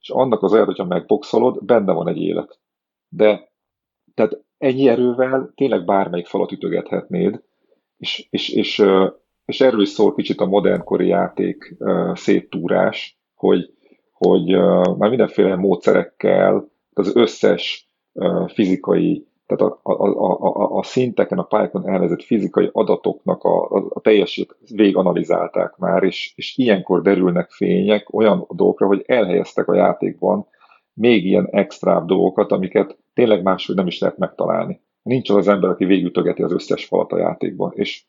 [0.00, 2.58] és annak az alját, hogyha megboxolod, benne van egy élet.
[3.08, 3.50] De
[4.14, 7.42] tehát ennyi erővel tényleg bármelyik falat ütögethetnéd,
[7.98, 8.84] és, és, és,
[9.44, 11.76] és erről is szól kicsit a modernkori játék
[12.14, 13.72] széttúrás, hogy,
[14.12, 14.50] hogy
[14.98, 17.90] már mindenféle módszerekkel az összes
[18.46, 19.92] fizikai, tehát a, a,
[20.40, 26.32] a, a, szinteken, a pályákon elnevezett fizikai adatoknak a, a, a teljesét véganalizálták már, és,
[26.36, 30.46] és ilyenkor derülnek fények olyan dolgokra, hogy elhelyeztek a játékban
[30.92, 34.80] még ilyen extrább dolgokat, amiket tényleg máshogy nem is lehet megtalálni.
[35.02, 38.04] Nincs az az ember, aki végültögeti az összes falat a játékban, és,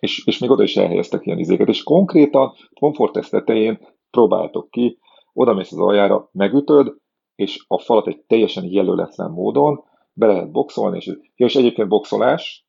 [0.00, 3.78] és, és még oda is elhelyeztek ilyen izéket, és konkrétan komfort tetején
[4.10, 4.98] próbáltok ki,
[5.32, 6.96] oda mész az aljára, megütöd,
[7.34, 12.66] és a falat egy teljesen jelöletlen módon be lehet boxolni, és, és egyébként boxolás,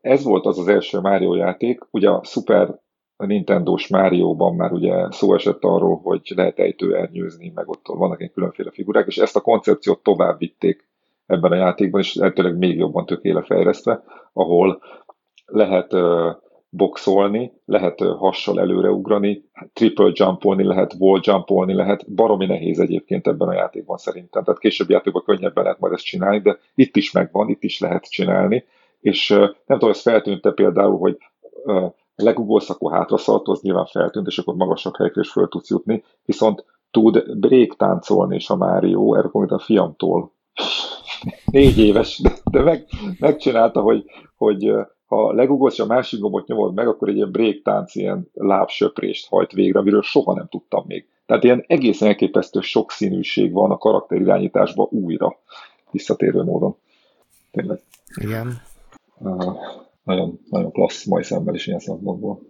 [0.00, 2.80] ez volt az az első Mario játék, ugye a Super
[3.22, 8.32] a Nintendo-s Mario-ban már ugye szó esett arról, hogy lehet ejtőernyőzni, meg ott vannak egy
[8.32, 10.88] különféle figurák, és ezt a koncepciót tovább vitték
[11.26, 14.82] ebben a játékban, és lehetőleg még jobban tökéle fejlesztve, ahol
[15.46, 15.94] lehet
[16.68, 23.48] boxolni, lehet uh, hassal előreugrani, triple jumpolni lehet, wall jumpolni lehet, baromi nehéz egyébként ebben
[23.48, 27.48] a játékban szerintem, tehát később játékban könnyebben lehet majd ezt csinálni, de itt is megvan,
[27.48, 28.64] itt is lehet csinálni,
[29.00, 31.18] és nem tudom, ez feltűnte például, hogy
[32.14, 36.64] legugolsz, akkor hátraszalt, az nyilván feltűnt, és akkor magasabb helyekre is föl tudsz jutni, viszont
[36.90, 40.32] tud break táncolni is a Mário, erre konkrétan a fiamtól
[41.44, 42.86] négy éves, de, de meg,
[43.18, 44.04] megcsinálta, hogy,
[44.36, 44.72] hogy
[45.06, 49.52] ha legugolsz, a másik gombot nyomod meg, akkor egy ilyen break tánc, ilyen lábsöprést hajt
[49.52, 51.08] végre, amiről soha nem tudtam még.
[51.26, 55.38] Tehát ilyen egészen elképesztő sokszínűség van a karakterirányításban újra,
[55.90, 56.76] visszatérő módon.
[57.50, 57.80] Tényleg.
[58.20, 58.62] Igen.
[59.18, 59.56] Uh,
[60.02, 62.40] nagyon, nagyon klassz mai szemmel is ilyen szempontból.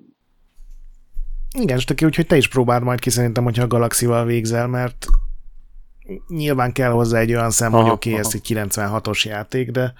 [1.59, 5.07] Igen, és teki, úgyhogy te is próbáld majd ki szerintem, hogyha a Galaxival végzel, mert
[6.29, 9.93] nyilván kell hozzá egy olyan szem, hogy oké, ez egy 96-os játék, de,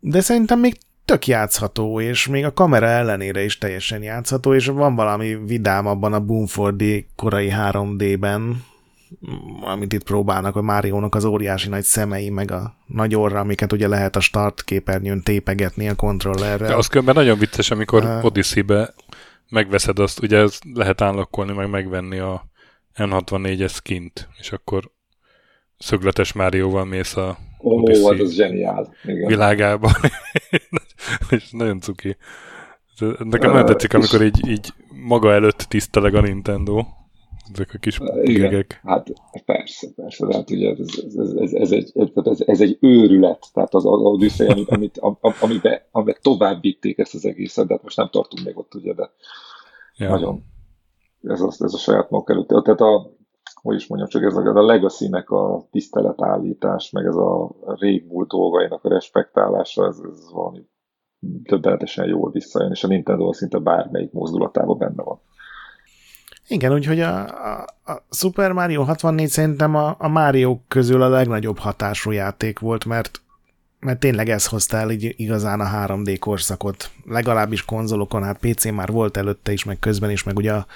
[0.00, 4.94] de szerintem még tök játszható, és még a kamera ellenére is teljesen játszható, és van
[4.94, 8.64] valami vidám abban a Boomfordi korai 3D-ben,
[9.60, 13.88] amit itt próbálnak, a Máriónak az óriási nagy szemei, meg a nagy orra, amiket ugye
[13.88, 16.68] lehet a start képernyőn tépegetni a kontrollerrel.
[16.68, 18.94] De az különben nagyon vicces, amikor uh, Odyssey-be
[19.48, 22.50] megveszed azt, ugye ez lehet állokkolni, meg megvenni a
[22.96, 24.90] N64-es skint, és akkor
[25.78, 28.94] szögletes Márióval mész a Ó, Odyssey az, az zseniál.
[29.04, 29.26] Igen.
[29.26, 29.90] világába.
[31.30, 32.16] és nagyon cuki.
[32.98, 34.72] Nekem uh, nagyon tetszik, amikor így, így
[35.06, 36.84] maga előtt tiszteleg a Nintendo
[37.52, 38.80] ezek a kis Igen, gegek.
[38.84, 39.12] Hát
[39.44, 41.92] persze, persze, de hát ugye ez, ez, ez, ez, egy,
[42.24, 44.98] ez, ez egy őrület, tehát az, az Odyssey, amit, amit,
[45.40, 48.94] amiben, amiben tovább vitték ezt az egészet, de hát most nem tartunk még ott, ugye,
[48.94, 49.10] de
[49.96, 50.08] ja.
[50.08, 50.50] nagyon
[51.22, 52.48] ez a, ez a saját maguk előtt.
[52.48, 53.10] Tehát a,
[53.62, 58.84] hogy is mondjam, csak ez a, a legacy-nek a tiszteletállítás, meg ez a régmúlt dolgainak
[58.84, 60.66] a respektálása, ez, ez valami
[61.44, 65.20] többenetesen jól visszajön, és a Nintendo szinte bármelyik mozdulatában benne van.
[66.48, 67.18] Igen, úgyhogy a,
[67.52, 72.84] a, a Super Mario 64 szerintem a, a Mario közül a legnagyobb hatású játék volt,
[72.84, 73.22] mert
[73.82, 76.90] mert tényleg ez hozta el így igazán a 3D korszakot.
[77.04, 80.66] Legalábbis konzolokon, hát PC már volt előtte is, meg közben is, meg ugye a,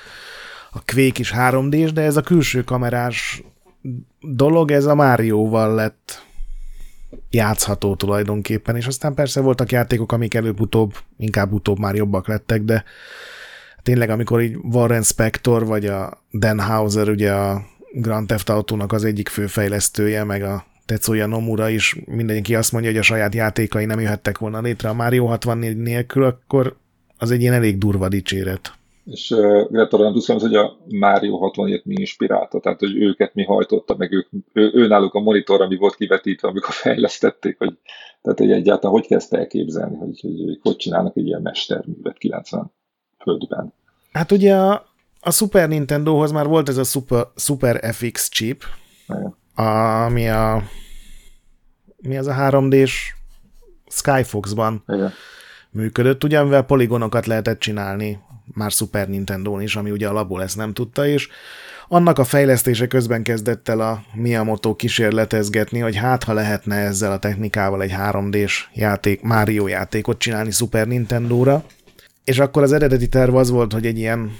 [0.71, 3.43] a Quake is 3 d de ez a külső kamerás
[4.21, 6.25] dolog, ez a Mario-val lett
[7.31, 12.85] játszható tulajdonképpen, és aztán persze voltak játékok, amik előbb-utóbb, inkább utóbb már jobbak lettek, de
[13.87, 17.61] tényleg amikor így Warren Spector vagy a Dan Hauser, ugye a
[17.93, 22.99] Grand Theft Auto-nak az egyik főfejlesztője, meg a Tetsuya Nomura is mindenki azt mondja, hogy
[22.99, 24.89] a saját játékai nem jöhettek volna létre.
[24.89, 26.77] A Mario 64 nélkül, akkor
[27.19, 28.73] az egy ilyen elég durva dicséret.
[29.05, 33.97] És uh, Greta tudsz, hogy a Mario 64 mi inspirálta, tehát hogy őket mi hajtotta,
[33.97, 37.79] meg ők, ő, ő náluk a monitor, ami volt kivetítve, amikor fejlesztették, hogy,
[38.23, 42.73] tehát hogy egyáltalán hogy kezdte elképzelni, hogy, hogy, hogy hogy csinálnak egy ilyen mesterművet 90
[43.27, 43.73] földben.
[44.12, 44.86] Hát ugye a,
[45.20, 48.65] a Super Nintendohoz már volt ez a Super, Super FX chip,
[49.55, 50.62] ami a
[51.97, 53.15] mi az a 3D-s
[53.89, 55.12] Skyfox-ban Igen.
[55.70, 58.19] működött, ugye, amivel poligonokat lehetett csinálni
[58.55, 61.28] már Super Nintendo-n is, ami ugye a labó ezt nem tudta, és
[61.89, 67.19] Annak a fejlesztése közben kezdett el a Miyamoto kísérletezgetni, hogy hát ha lehetne ezzel a
[67.19, 71.65] technikával egy 3D-s játék, Mario játékot csinálni Super Nintendo-ra,
[72.27, 74.32] és akkor az eredeti terv az volt, hogy egy ilyen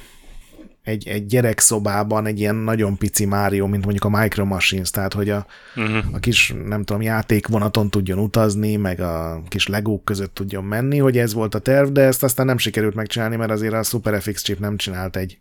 [0.82, 5.30] egy, egy gyerekszobában egy ilyen nagyon pici Mario, mint mondjuk a Micro Machines, tehát hogy
[5.30, 5.46] a,
[5.76, 6.04] uh-huh.
[6.12, 11.18] a kis, nem tudom, játékvonaton tudjon utazni, meg a kis legók között tudjon menni, hogy
[11.18, 14.42] ez volt a terv, de ezt aztán nem sikerült megcsinálni, mert azért a Super FX
[14.42, 15.38] chip nem csinált egy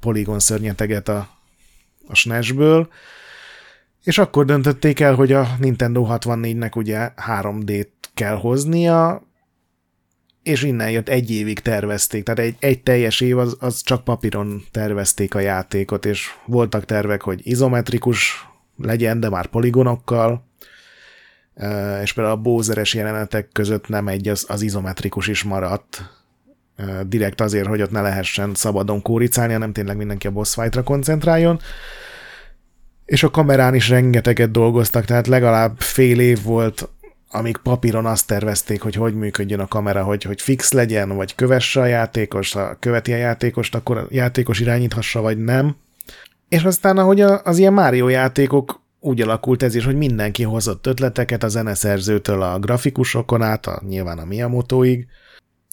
[0.00, 1.28] poligon szörnyeteget a,
[2.08, 2.88] a SNES-ből,
[4.04, 9.22] és akkor döntötték el, hogy a Nintendo 64-nek ugye 3D-t kell hoznia,
[10.42, 14.62] és innen jött egy évig tervezték, tehát egy, egy teljes év az, az csak papíron
[14.70, 20.46] tervezték a játékot, és voltak tervek, hogy izometrikus legyen, de már poligonokkal,
[22.02, 26.02] és például a bózeres jelenetek között nem egy, az, az izometrikus is maradt,
[27.06, 31.60] direkt azért, hogy ott ne lehessen szabadon kóricálni, hanem tényleg mindenki a boss fightra koncentráljon.
[33.04, 36.88] És a kamerán is rengeteget dolgoztak, tehát legalább fél év volt
[37.32, 41.80] amíg papíron azt tervezték, hogy hogy működjön a kamera, hogy, hogy fix legyen, vagy kövesse
[41.80, 45.76] a játékos, ha követi a játékost, akkor a játékos irányíthassa, vagy nem.
[46.48, 51.42] És aztán, ahogy az ilyen Mario játékok úgy alakult ez is, hogy mindenki hozott ötleteket
[51.42, 55.06] a zeneszerzőtől a grafikusokon át, a, nyilván a Miyamotoig,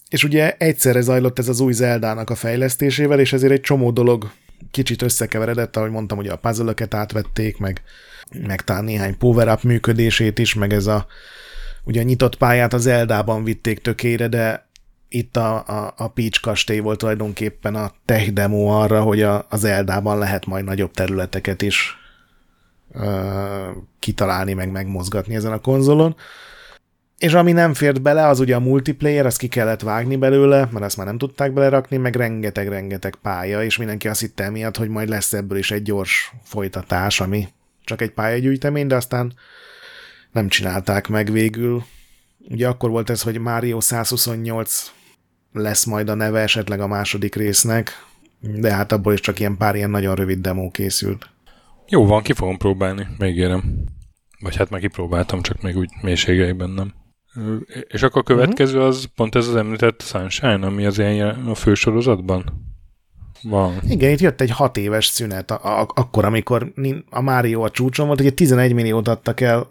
[0.08, 4.30] és ugye egyszerre zajlott ez az új Zeldának a fejlesztésével, és ezért egy csomó dolog
[4.70, 7.82] kicsit összekeveredett, ahogy mondtam, hogy a puzzle átvették, meg,
[8.46, 11.06] meg talán néhány power-up működését is, meg ez a
[11.84, 14.68] Ugye a nyitott pályát az Eldában vitték tökére, de
[15.08, 19.64] itt a, a, a Peach kastély volt tulajdonképpen a tech demo arra, hogy a, az
[19.64, 21.96] Eldában lehet majd nagyobb területeket is
[22.92, 26.16] ö, kitalálni, meg megmozgatni ezen a konzolon.
[27.18, 30.84] És ami nem fért bele, az ugye a multiplayer, azt ki kellett vágni belőle, mert
[30.84, 35.08] ezt már nem tudták belerakni, meg rengeteg-rengeteg pálya, és mindenki azt hitte miatt, hogy majd
[35.08, 37.48] lesz ebből is egy gyors folytatás, ami
[37.84, 39.32] csak egy pályagyűjtemény, de aztán
[40.32, 41.84] nem csinálták meg végül.
[42.48, 44.92] Ugye akkor volt ez, hogy Mario 128
[45.52, 48.06] lesz majd a neve esetleg a második résznek,
[48.40, 51.30] de hát abból is csak ilyen pár ilyen nagyon rövid demo készült.
[51.88, 53.84] Jó van, ki fogom próbálni, megérem.
[54.40, 56.94] Vagy hát meg kipróbáltam, csak még úgy mélységeiben nem.
[57.88, 62.68] És akkor a következő az pont ez az említett Sunshine, ami az ilyen a fősorozatban?
[63.42, 63.78] Van.
[63.88, 66.72] Igen, itt jött egy hat éves szünet, a, a, akkor, amikor
[67.10, 69.66] a Mario a csúcson volt, ugye 11 milliót adtak el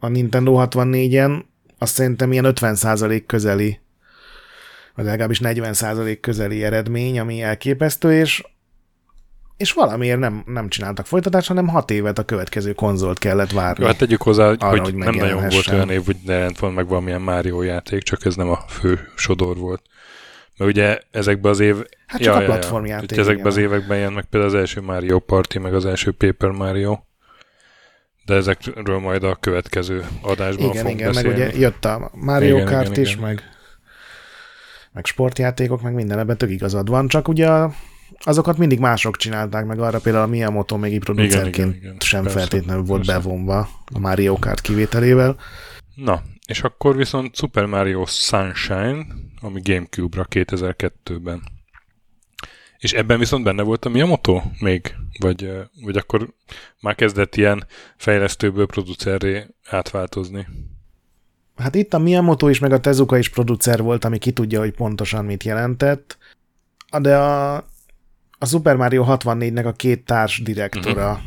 [0.00, 1.42] a Nintendo 64-en,
[1.78, 3.80] azt szerintem ilyen 50% közeli,
[4.94, 8.42] vagy legalábbis 40% közeli eredmény, ami elképesztő, és
[9.56, 13.84] és valamiért nem, nem csináltak folytatást, hanem hat évet a következő konzolt kellett várni.
[13.84, 16.88] hát tegyük hozzá, arra, hogy, hogy nem nagyon volt olyan év, hogy ne volna meg
[16.88, 19.82] valamilyen Mario játék, csak ez nem a fő sodor volt.
[20.56, 21.76] Mert ugye ezekben az év...
[22.06, 23.18] Hát csak ja, a platform ja, játék.
[23.18, 26.98] Ezekben az években jön meg például az első Mario Party, meg az első Paper Mario
[28.30, 31.38] de ezekről majd a következő adásban igen, fogunk igen, beszélni.
[31.38, 33.22] meg ugye jött a Mario igen, Kart igen, is, igen.
[33.24, 33.42] meg
[34.92, 37.48] meg sportjátékok, meg minden ebben tök igazad van, csak ugye
[38.18, 41.96] azokat mindig mások csinálták, meg arra például a Miyamoto még így producerként igen, igen, igen,
[42.00, 43.20] sem persze, feltétlenül volt persze.
[43.20, 45.36] bevonva a Mario Kart kivételével.
[45.94, 49.06] Na, és akkor viszont Super Mario Sunshine,
[49.40, 51.42] ami Gamecube-ra 2002-ben
[52.80, 54.94] és ebben viszont benne volt a Miyamoto még?
[55.18, 55.52] Vagy,
[55.82, 56.34] vagy akkor
[56.80, 57.66] már kezdett ilyen
[57.96, 60.46] fejlesztőből producerré átváltozni?
[61.56, 64.72] Hát itt a Miyamoto is, meg a Tezuka is producer volt, ami ki tudja, hogy
[64.72, 66.18] pontosan mit jelentett.
[67.00, 67.54] De a,
[68.38, 71.26] a Super Mario 64-nek a két társ direktora, uh-huh.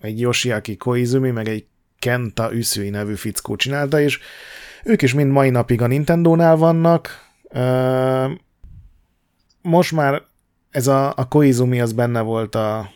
[0.00, 1.66] egy Yoshiaki Koizumi, meg egy
[1.98, 4.18] Kenta Üszui nevű fickó csinálta, és
[4.84, 7.28] ők is mind mai napig a Nintendo-nál vannak.
[9.62, 10.22] Most már
[10.74, 12.90] ez a, a Koizumi az benne volt a,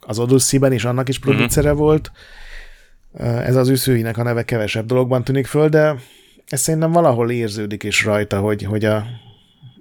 [0.00, 1.28] az Odyssey-ben, és annak is mhm.
[1.28, 1.86] producere uh-huh.
[1.86, 2.12] volt.
[3.18, 5.94] Ez az üszőinek a neve kevesebb dologban tűnik föl, de
[6.46, 9.06] ez szerintem valahol érződik is rajta, hogy, hogy a,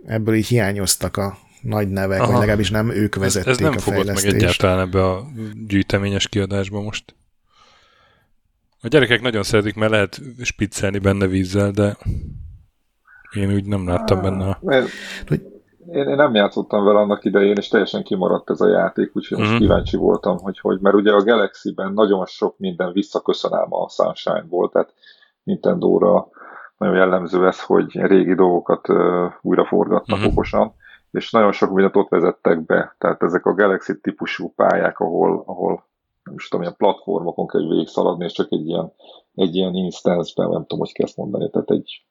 [0.05, 2.29] ebből így hiányoztak a nagy nevek, Aha.
[2.31, 4.33] vagy legalábbis nem ők vezették ez, ez nem a fejlesztést.
[4.33, 5.27] meg egyáltalán ebbe a
[5.67, 7.15] gyűjteményes kiadásba most.
[8.81, 11.97] A gyerekek nagyon szeretik, mert lehet spiccelni benne vízzel, de
[13.35, 14.59] én úgy nem láttam benne a
[15.89, 19.51] én, én nem játszottam vele annak idején, és teljesen kimaradt ez a játék, úgyhogy most
[19.51, 19.67] uh-huh.
[19.67, 24.45] kíváncsi voltam, hogy, hogy mert ugye a Galaxy-ben nagyon sok minden visszaköszön ám a Sunshine
[24.49, 24.93] volt, tehát
[25.43, 26.27] Nintendo-ra
[26.77, 30.31] nagyon jellemző ez, hogy régi dolgokat uh, újra forgatnak uh-huh.
[30.31, 30.73] okosan,
[31.11, 35.85] és nagyon sok mindent ott vezettek be, tehát ezek a Galaxy típusú pályák, ahol, ahol
[36.23, 38.91] nem is tudom, ilyen platformokon kell végig szaladni, és csak egy ilyen,
[39.35, 42.05] egy ilyen instance-ben, nem tudom, hogy kell ezt mondani, tehát egy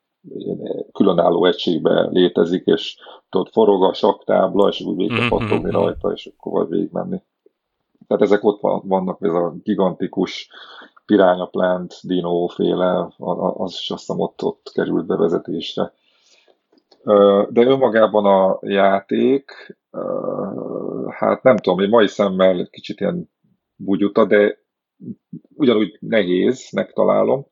[0.93, 2.97] különálló egységben létezik, és
[3.29, 5.29] tudod, forog a saktábla, és úgy végig mm-hmm.
[5.29, 7.23] pattogni rajta, és akkor vagy végig menni.
[8.07, 10.51] tehát ezek ott vannak, ez a gigantikus
[11.07, 15.93] Piranha Plant, Dino féle, az is azt hiszem ott, ott került bevezetésre.
[17.49, 19.77] De önmagában a játék,
[21.09, 23.31] hát nem tudom, egy mai szemmel kicsit ilyen
[23.77, 24.59] bugyuta, de
[25.55, 27.47] ugyanúgy nehéznek találom,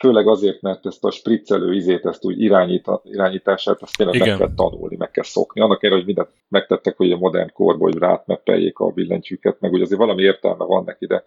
[0.00, 4.28] főleg azért, mert ezt a spriccelő izét, ezt úgy irányít, irányítását, azt tényleg Igen.
[4.28, 5.60] meg kell tanulni, meg kell szokni.
[5.60, 9.80] Annak ellenére, hogy mindent megtettek, hogy a modern korban, hogy rátmeppeljék a billentyűket, meg úgy
[9.80, 11.24] azért valami értelme van neki, de,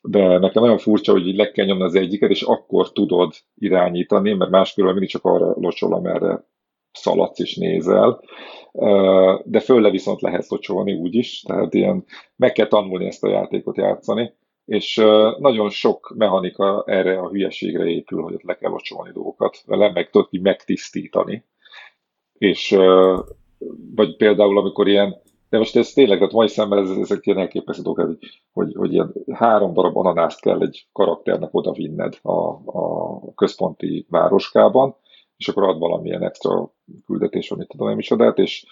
[0.00, 4.32] de nekem nagyon furcsa, hogy így le kell nyomni az egyiket, és akkor tudod irányítani,
[4.32, 6.44] mert máskülönben mindig csak arra locsol, amerre
[6.92, 8.20] szaladsz és nézel,
[9.44, 12.04] de fölle viszont lehet locsolni úgy is, tehát ilyen
[12.36, 14.32] meg kell tanulni ezt a játékot játszani,
[14.70, 14.96] és
[15.38, 20.10] nagyon sok mechanika erre a hülyeségre épül, hogy ott le kell locsolni dolgokat vele, meg
[20.10, 21.44] tudod ki megtisztítani.
[22.32, 22.76] És
[23.94, 25.16] vagy például, amikor ilyen,
[25.48, 28.18] de most ez tényleg, tehát mai szemben ez, ezek ilyen elképesztő dolgok, hogy,
[28.52, 34.96] hogy, hogy ilyen három darab ananászt kell egy karakternek oda vinned a, a központi városkában,
[35.36, 36.72] és akkor ad valamilyen extra
[37.06, 38.66] küldetés, vagy mit tudom én micsodát, és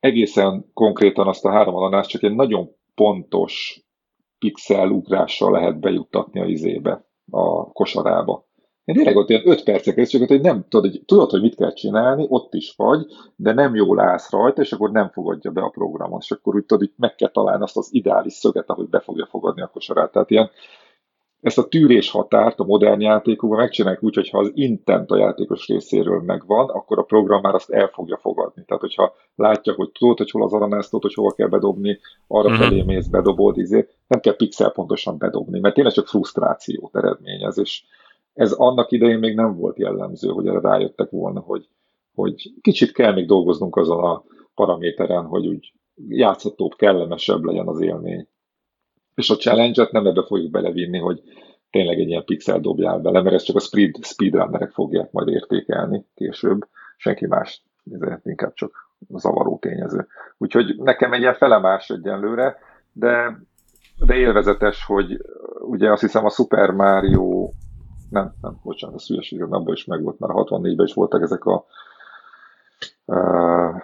[0.00, 3.84] egészen konkrétan azt a három ananászt csak egy nagyon pontos
[4.40, 8.48] pixel ugrással lehet bejuttatni a izébe, a kosarába.
[8.84, 11.72] Én tényleg ott ilyen 5 percek csak hogy nem tudod, hogy tudod, hogy mit kell
[11.72, 13.06] csinálni, ott is vagy,
[13.36, 16.64] de nem jól állsz rajta, és akkor nem fogadja be a programot, és akkor úgy
[16.64, 20.12] tudod, hogy meg kell találni azt az ideális szöget, ahogy be fogja fogadni a kosarát.
[20.12, 20.50] Tehát ilyen
[21.40, 25.66] ezt a tűrés határt a modern játékokban megcsinálják úgy, hogy ha az intent a játékos
[25.66, 28.64] részéről megvan, akkor a program már azt el fogja fogadni.
[28.66, 32.48] Tehát, hogyha látja, hogy tudod, hogy hol az aranászt, tudod, hogy hova kell bedobni, arra
[32.48, 32.64] uh-huh.
[32.64, 37.82] felé mész, bedobod, izé, nem kell pixel pontosan bedobni, mert tényleg csak frusztrációt eredményez, és
[38.34, 41.68] ez annak idején még nem volt jellemző, hogy erre rájöttek volna, hogy,
[42.14, 45.72] hogy kicsit kell még dolgoznunk azon a paraméteren, hogy úgy
[46.08, 48.28] játszhatóbb, kellemesebb legyen az élmény
[49.14, 51.22] és a challenge-et nem ebbe fogjuk belevinni, hogy
[51.70, 56.06] tényleg egy ilyen pixel dobjál bele, mert ezt csak a speed, speedrunnerek fogják majd értékelni
[56.14, 56.66] később,
[56.96, 57.62] senki más,
[57.92, 60.06] ezért inkább csak zavaró tényező.
[60.38, 62.58] Úgyhogy nekem egy ilyen felemás egyenlőre,
[62.92, 63.38] de,
[64.06, 65.20] de élvezetes, hogy
[65.60, 67.50] ugye azt hiszem a Super Mario
[68.10, 71.64] nem, nem, bocsánat, a szülyeség, abban is megvolt, a 64-ben is voltak ezek a
[73.04, 73.74] uh,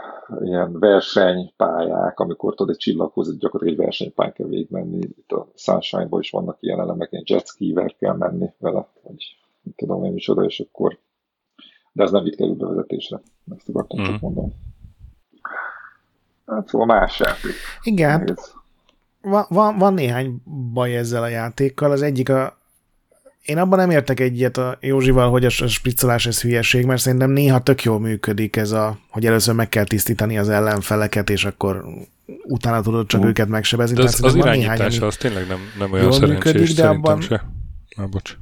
[0.40, 4.96] ilyen versenypályák, amikor tudod egy csillaghoz gyakorlatilag egy versenypályán kell végigmenni.
[4.96, 9.74] Itt a sunshine is vannak ilyen elemek, ilyen jet skiver kell menni vele, vagy nem
[9.76, 10.98] tudom én micsoda, és akkor
[11.96, 13.20] de ez nem itt kerül bevezetésre.
[13.56, 14.04] Ezt akartam mm.
[14.04, 14.24] csak mhm.
[14.24, 14.52] mondani.
[16.46, 17.52] Hát szóval más játék.
[17.82, 18.36] Igen.
[19.20, 20.42] Van, van, van néhány
[20.72, 21.90] baj ezzel a játékkal.
[21.90, 22.58] Az egyik a,
[23.46, 27.60] én abban nem értek egyet a Józsival, hogy a spriccolás ez hülyeség, mert szerintem néha
[27.60, 31.84] tök jól működik ez a, hogy először meg kell tisztítani az ellenfeleket, és akkor
[32.42, 33.96] utána tudod csak uh, őket megsebezni.
[33.96, 37.20] De az, az irányítása az tényleg nem, nem olyan szerencsés működik, de abban...
[37.20, 37.44] se.
[37.96, 38.36] Na, bocs.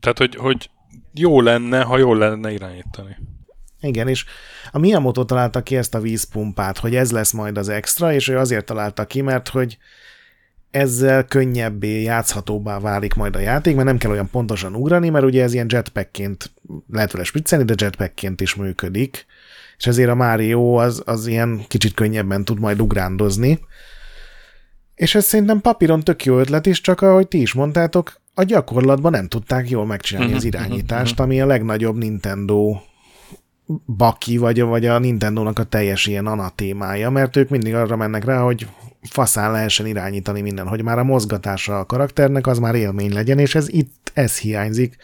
[0.00, 0.70] Tehát, hogy, hogy
[1.14, 3.16] jó lenne, ha jól lenne irányítani.
[3.80, 4.24] Igen, és
[4.70, 8.38] a Miyamoto találta ki ezt a vízpumpát, hogy ez lesz majd az extra, és ő
[8.38, 9.78] azért találta ki, mert hogy
[10.72, 15.42] ezzel könnyebbé, játszhatóbbá válik majd a játék, mert nem kell olyan pontosan ugrani, mert ugye
[15.42, 16.50] ez ilyen jetpackként
[16.90, 19.26] lehet vele spriccelni, de jetpackként is működik,
[19.78, 23.58] és ezért a Mario az, az ilyen kicsit könnyebben tud majd ugrándozni.
[24.94, 29.12] És ez szerintem papíron tök jó ötlet is, csak ahogy ti is mondtátok, a gyakorlatban
[29.12, 31.22] nem tudták jól megcsinálni az mhm, mhm, irányítást, mhm.
[31.22, 32.76] ami a legnagyobb Nintendo
[33.96, 38.40] baki, vagy, vagy a Nintendo-nak a teljes ilyen anatémája, mert ők mindig arra mennek rá,
[38.40, 38.66] hogy
[39.10, 43.54] faszán lehessen irányítani minden, hogy már a mozgatása a karakternek az már élmény legyen, és
[43.54, 44.96] ez itt, ez hiányzik.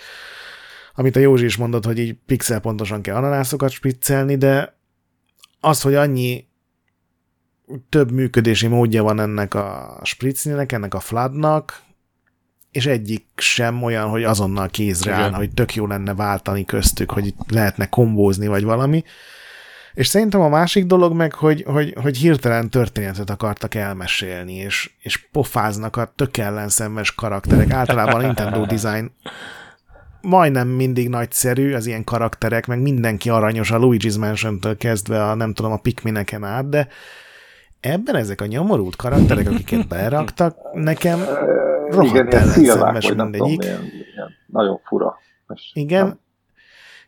[0.95, 4.77] Amit a Józsi is mondott, hogy így pixel pontosan kell ananászokat spiccelni, de
[5.61, 6.47] az, hogy annyi
[7.89, 11.83] több működési módja van ennek a spritznének, ennek a fladnak,
[12.71, 17.35] és egyik sem olyan, hogy azonnal kézre áll, hogy tök jó lenne váltani köztük, hogy
[17.49, 19.05] lehetne kombózni, vagy valami.
[19.99, 25.29] És szerintem a másik dolog meg, hogy, hogy, hogy hirtelen történetet akartak elmesélni, és, és
[25.33, 27.71] pofáznak a tök ellenszenves karakterek.
[27.71, 29.11] Általában a Nintendo design
[30.21, 35.55] majdnem mindig nagyszerű, az ilyen karakterek, meg mindenki aranyos, a Luigi's Mansion-től kezdve a nem
[35.55, 36.89] tudom, a Pikmineken át, de
[37.81, 41.21] ebben ezek a nyomorult karakterek, akiket beraktak, nekem
[41.89, 43.61] rohadt ellenszenves mindegyik.
[43.61, 43.83] Tudom, ilyen,
[44.15, 45.19] ilyen nagyon fura.
[45.55, 46.19] És Igen, nem.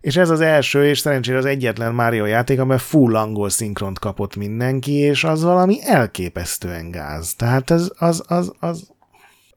[0.00, 4.36] És ez az első, és szerencsére az egyetlen Mario játék, amely full angol szinkront kapott
[4.36, 7.34] mindenki, és az valami elképesztően gáz.
[7.34, 8.90] Tehát ez, az, az, az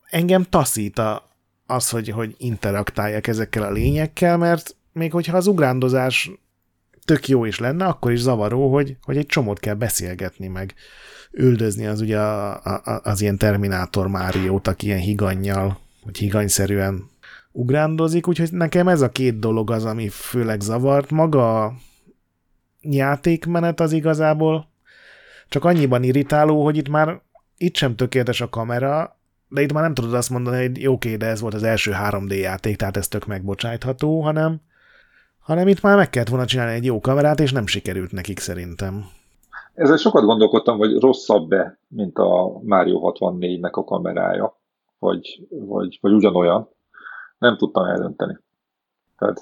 [0.10, 1.32] engem taszít a,
[1.66, 6.32] az, hogy, hogy interaktálják ezekkel a lényekkel, mert még hogyha az ugrándozás
[7.06, 10.74] tök jó is lenne, akkor is zavaró, hogy, hogy egy csomót kell beszélgetni, meg
[11.32, 17.12] üldözni az ugye a, a, az ilyen Terminátor Máriót, aki ilyen higannyal, vagy higanyszerűen
[17.54, 21.12] ugrándozik, úgyhogy nekem ez a két dolog az, ami főleg zavart.
[21.12, 21.74] Maga a
[22.82, 24.68] játékmenet az igazából
[25.50, 27.22] csak annyiban irritáló, hogy itt már
[27.58, 29.18] itt sem tökéletes a kamera,
[29.50, 32.40] de itt már nem tudod azt mondani, hogy oké, de ez volt az első 3D
[32.40, 34.62] játék, tehát ez tök megbocsájtható, hanem,
[35.40, 39.06] hanem itt már meg kellett volna csinálni egy jó kamerát, és nem sikerült nekik szerintem.
[39.74, 44.60] Ezzel sokat gondolkodtam, hogy rosszabb-e, mint a Mario 64-nek a kamerája,
[45.00, 46.70] vagy, vagy, vagy ugyanolyan.
[47.44, 48.40] Nem tudtam eldönteni.
[49.18, 49.42] Tehát,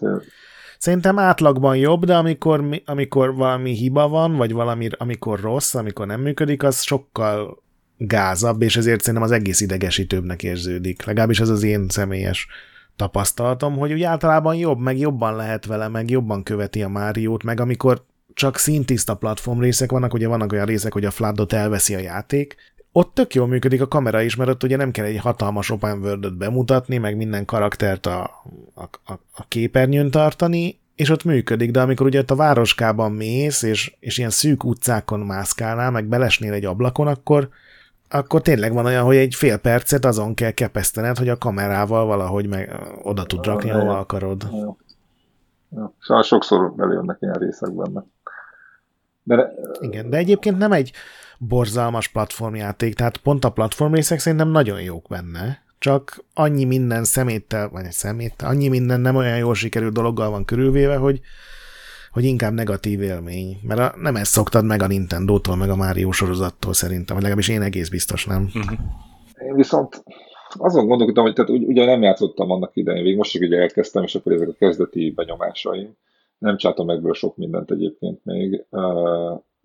[0.77, 6.21] Szerintem átlagban jobb, de amikor, amikor valami hiba van, vagy valami, amikor rossz, amikor nem
[6.21, 7.63] működik, az sokkal
[7.97, 11.05] gázabb, és ezért szerintem az egész idegesítőbbnek érződik.
[11.05, 12.47] Legalábbis ez az én személyes
[12.95, 17.59] tapasztalatom, hogy úgy általában jobb, meg jobban lehet vele, meg jobban követi a Máriót, meg
[17.59, 21.99] amikor csak szintiszta platform részek vannak, ugye vannak olyan részek, hogy a Floodot elveszi a
[21.99, 22.55] játék,
[22.91, 25.99] ott tök jól működik a kamera is, mert ott ugye nem kell egy hatalmas open
[25.99, 28.22] world bemutatni, meg minden karaktert a,
[28.73, 33.61] a, a, a képernyőn tartani, és ott működik, de amikor ugye ott a városkában mész,
[33.61, 37.49] és, és ilyen szűk utcákon mászkálnál, meg belesnél egy ablakon, akkor,
[38.09, 42.47] akkor tényleg van olyan, hogy egy fél percet azon kell kepesztened, hogy a kamerával valahogy
[42.47, 44.47] meg oda tud rakni, ahol akarod.
[44.51, 45.93] Ja.
[45.99, 48.03] Szóval sokszor előjönnek ilyen részek benne.
[49.23, 50.91] De, Igen, de egyébként nem egy
[51.47, 57.85] borzalmas platformjáték, tehát pont a platformrészek szerintem nagyon jók benne, csak annyi minden szeméttel, vagy
[57.85, 61.19] egy szeméttel, annyi minden nem olyan jól sikerült dologgal van körülvéve, hogy,
[62.11, 63.57] hogy inkább negatív élmény.
[63.63, 67.49] Mert a, nem ezt szoktad meg a Nintendo-tól, meg a Mario sorozattól szerintem, vagy legalábbis
[67.49, 68.43] én egész biztos nem.
[68.55, 68.80] Uh-huh.
[69.47, 70.03] Én viszont
[70.49, 74.31] azon gondolkodtam, hogy tehát ugye nem játszottam annak idején, végig most ugye elkezdtem, és akkor
[74.31, 75.97] ezek a kezdeti benyomásaim.
[76.38, 78.65] Nem csátom ebből sok mindent egyébként még.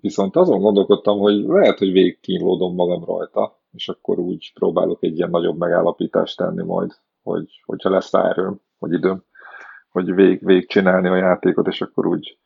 [0.07, 5.17] Viszont azon gondolkodtam, hogy lehet, hogy végig kínlódom magam rajta, és akkor úgy próbálok egy
[5.17, 6.91] ilyen nagyobb megállapítást tenni majd,
[7.23, 9.25] hogy, hogyha lesz rá erőm, vagy időm,
[9.91, 12.39] hogy vég, vég csinálni a játékot, és akkor úgy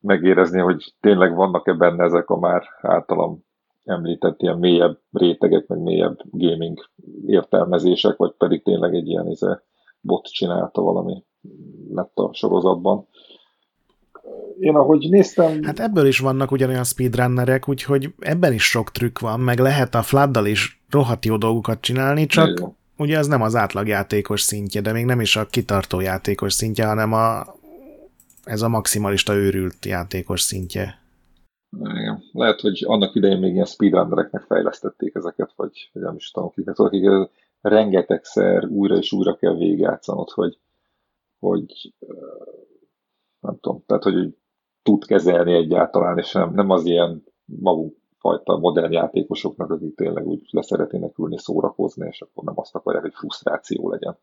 [0.00, 3.44] megérezni, hogy tényleg vannak-e benne ezek a már általam
[3.84, 6.78] említett ilyen mélyebb rétegek, meg mélyebb gaming
[7.26, 9.52] értelmezések, vagy pedig tényleg egy ilyen izé,
[10.00, 11.24] bot csinálta valami
[11.90, 13.06] lett a sorozatban
[14.60, 15.62] én ahogy néztem...
[15.62, 20.02] Hát ebből is vannak ugyanolyan speedrunnerek, úgyhogy ebben is sok trükk van, meg lehet a
[20.02, 22.74] Fladdal is rohadt jó dolgokat csinálni, csak jó.
[22.96, 27.12] ugye az nem az átlagjátékos szintje, de még nem is a kitartó játékos szintje, hanem
[27.12, 27.44] a,
[28.44, 30.98] ez a maximalista őrült játékos szintje.
[31.80, 32.22] Igen.
[32.32, 36.68] Lehet, hogy annak idején még ilyen speedrunnereknek fejlesztették ezeket, vagy, vagy nem is tudom, akik,
[36.78, 37.30] akik
[37.60, 40.58] rengetegszer újra és újra kell végigjátszanod, hogy,
[41.38, 41.92] hogy
[43.40, 44.36] nem tudom, tehát hogy
[44.82, 50.48] tud kezelni egyáltalán, és nem, nem az ilyen magunk fajta modern játékosoknak, akik tényleg úgy
[50.50, 54.18] leszeretnének ülni, szórakozni, és akkor nem azt akarják, hogy frusztráció legyen.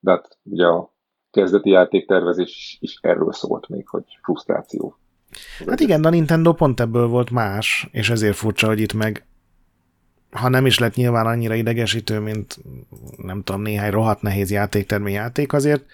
[0.00, 0.92] De hát ugye a
[1.30, 4.96] kezdeti játéktervezés is erről szólt még, hogy frusztráció.
[5.66, 9.26] Hát igen, a Nintendo pont ebből volt más, és ezért furcsa, hogy itt meg
[10.30, 12.58] ha nem is lett nyilván annyira idegesítő, mint
[13.16, 15.84] nem tudom, néhány rohadt nehéz játéktermi játék, azért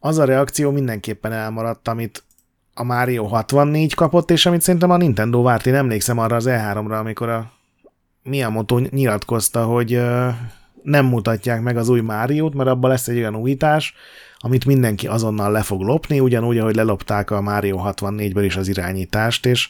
[0.00, 2.24] az a reakció mindenképpen elmaradt, amit
[2.74, 5.66] a Mario 64 kapott, és amit szerintem a Nintendo várt.
[5.66, 7.52] Én emlékszem arra az E3-ra, amikor a
[8.22, 10.02] Miyamoto nyilatkozta, hogy
[10.82, 13.94] nem mutatják meg az új Máriót, mert abban lesz egy olyan újítás,
[14.38, 19.46] amit mindenki azonnal le fog lopni, ugyanúgy, ahogy lelopták a Mario 64-ből is az irányítást,
[19.46, 19.68] és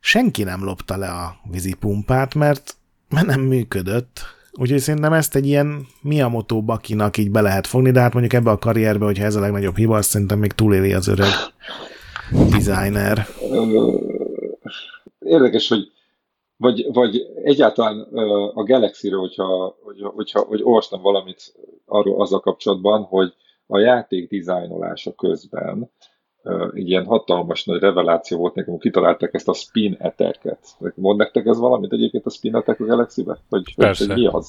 [0.00, 2.76] senki nem lopta le a vízipumpát, mert,
[3.08, 4.20] mert nem működött.
[4.52, 8.50] Úgyhogy szerintem ezt egy ilyen Miyamoto bakinak így be lehet fogni, de hát mondjuk ebbe
[8.50, 11.28] a karrierbe, hogyha ez a legnagyobb hiba, azt szerintem még túléli az öreg
[12.50, 13.26] designer.
[15.18, 15.92] Érdekes, hogy
[16.56, 18.00] vagy, vagy egyáltalán
[18.54, 19.76] a Galaxy-ről, hogyha,
[20.14, 21.54] hogyha, hogy olvastam valamit
[21.86, 23.34] arról azzal kapcsolatban, hogy
[23.66, 25.90] a játék dizájnolása közben
[26.74, 30.58] egy ilyen hatalmas nagy reveláció volt nekem, hogy kitalálták ezt a spin etterket.
[30.94, 33.38] Mond nektek ez valamit egyébként a spin attack a Galaxy-be?
[33.48, 34.06] Hogy, Persze.
[34.06, 34.48] hogy mi az?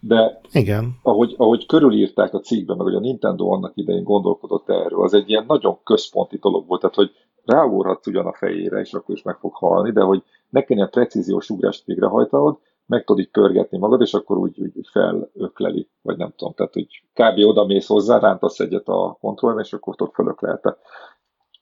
[0.00, 0.98] De Igen.
[1.02, 5.30] Ahogy, ahogy körülírták a cikkben, meg hogy a Nintendo annak idején gondolkodott erről, az egy
[5.30, 7.10] ilyen nagyon központi dolog volt, tehát hogy
[7.44, 11.50] ráúrhatsz ugyan a fejére, és akkor is meg fog halni, de hogy ne kelljen precíziós
[11.50, 12.58] ugrást végrehajtanod,
[12.92, 16.86] meg tudod így pörgetni magad, és akkor úgy, úgy, felökleli, vagy nem tudom, tehát hogy
[17.12, 17.48] kb.
[17.48, 20.76] oda mész hozzá, rántasz egyet a kontrollra, és akkor ott fölöklelte.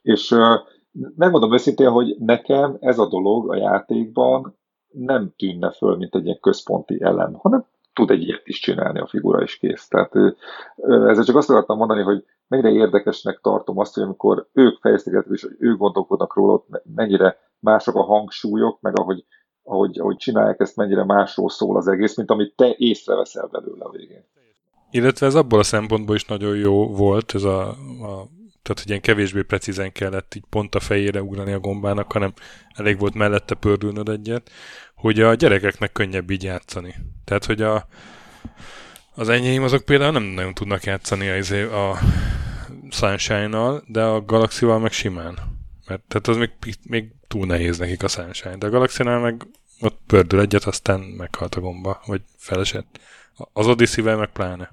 [0.03, 0.35] És
[1.17, 4.59] megmondom őszintén, hogy nekem ez a dolog a játékban
[4.89, 9.07] nem tűnne föl, mint egy ilyen központi elem, hanem tud egy ilyet is csinálni a
[9.07, 9.89] figura, is kész.
[9.89, 10.13] Tehát
[10.77, 15.49] ezzel csak azt akartam mondani, hogy mennyire érdekesnek tartom azt, hogy amikor ők fejezték és
[15.59, 19.25] ők gondolkodnak róla, mennyire mások a hangsúlyok, meg ahogy,
[19.63, 23.91] ahogy, ahogy csinálják ezt, mennyire másról szól az egész, mint amit te észreveszel belőle a
[23.91, 24.25] végén.
[24.91, 28.29] Illetve ez abból a szempontból is nagyon jó volt, ez a, a
[28.63, 32.33] tehát hogy ilyen kevésbé precízen kellett így pont a fejére ugrani a gombának, hanem
[32.75, 34.51] elég volt mellette pördülnöd egyet,
[34.95, 36.95] hogy a gyerekeknek könnyebb így játszani.
[37.25, 37.87] Tehát, hogy a,
[39.15, 41.99] az enyém azok például nem nagyon tudnak játszani a, izé, a
[42.91, 45.39] Sunshine-nal, de a Galaxy-val meg simán.
[45.87, 46.51] Mert tehát az még,
[46.89, 48.57] még túl nehéz nekik a Sunshine.
[48.57, 49.47] De a Galaxy-nál meg
[49.81, 52.99] ott pördül egyet, aztán meghalt a gomba, vagy felesett.
[53.53, 54.71] Az Odyssey-vel meg pláne.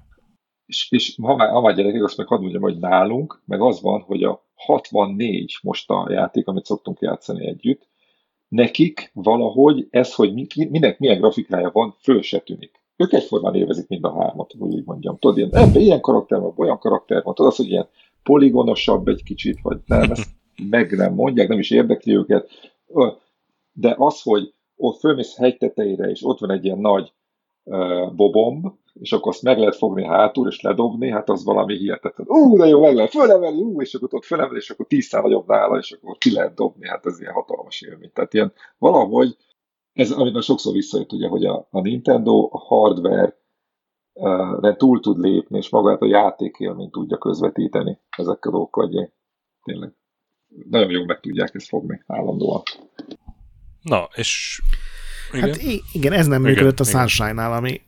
[0.66, 3.80] És, és ha, már, ha már gyerekek, azt meg hadd mondjam, hogy nálunk, meg az
[3.80, 7.88] van, hogy a 64 most a játék, amit szoktunk játszani együtt,
[8.48, 12.80] nekik valahogy ez, hogy mi, minek milyen grafikája van, föl se tűnik.
[12.96, 15.18] Ők egyformán élvezik mind a hármat, hogy úgy mondjam.
[15.18, 17.34] Tudod, ilyen, ebben ilyen karakter van, olyan karakter van.
[17.34, 17.88] Tudod, az, hogy ilyen
[18.22, 20.30] poligonosabb egy kicsit, vagy nem, ezt
[20.70, 22.50] meg nem mondják, nem is érdekli őket.
[23.72, 27.12] De az, hogy ott fölmész hegy tetejére, és ott van egy ilyen nagy
[28.14, 32.26] bobomb, és akkor azt meg lehet fogni hátul, és ledobni, hát az valami hihetetlen.
[32.30, 35.46] Ú, de jó, meg lehet fölemeli, ú, és akkor ott fölemeli, és akkor tízszer nagyobb
[35.46, 38.10] nála, és akkor ki lehet dobni, hát ez ilyen hatalmas élmény.
[38.12, 39.36] Tehát ilyen valahogy,
[39.92, 43.36] ez, amit már sokszor visszajött, ugye, hogy a, a Nintendo a hardware
[44.12, 49.12] uh, túl tud lépni, és magát a játékélményt tudja közvetíteni ezekkel a dolgokkal,
[49.62, 49.97] tényleg
[50.70, 52.62] nagyon jól meg tudják ezt fogni állandóan.
[53.82, 54.60] Na, és
[55.32, 55.48] igen.
[55.48, 55.60] Hát
[55.92, 57.80] igen, ez nem működött a Sunshine-nál, ami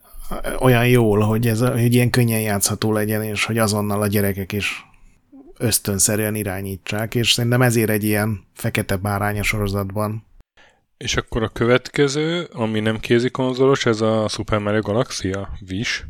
[0.58, 4.84] olyan jól, hogy ez hogy ilyen könnyen játszható legyen, és hogy azonnal a gyerekek is
[5.58, 10.26] ösztönszerűen irányítsák, és szerintem ezért egy ilyen fekete bárány a sorozatban.
[10.96, 16.04] És akkor a következő, ami nem kézi konzolos, ez a Super Mario Galaxy, a Wish.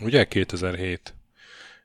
[0.00, 1.14] Ugye 2007.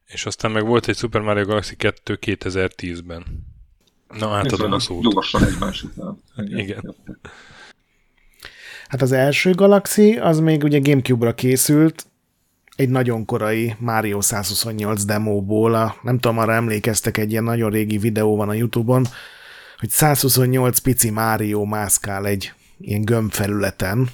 [0.06, 3.52] És aztán meg volt egy Super Mario Galaxy 2 2010-ben.
[4.20, 5.12] Na, átadom a szót.
[5.12, 6.22] Gyorsan egymás után.
[6.38, 6.60] Igen.
[6.60, 6.96] Igen.
[8.88, 12.06] Hát az első Galaxy, az még ugye Gamecube-ra készült,
[12.76, 17.98] egy nagyon korai Mario 128 demóból, a, nem tudom, arra emlékeztek, egy ilyen nagyon régi
[17.98, 19.06] videó van a Youtube-on,
[19.80, 24.10] hogy 128 pici Mario mászkál egy ilyen gömbfelületen,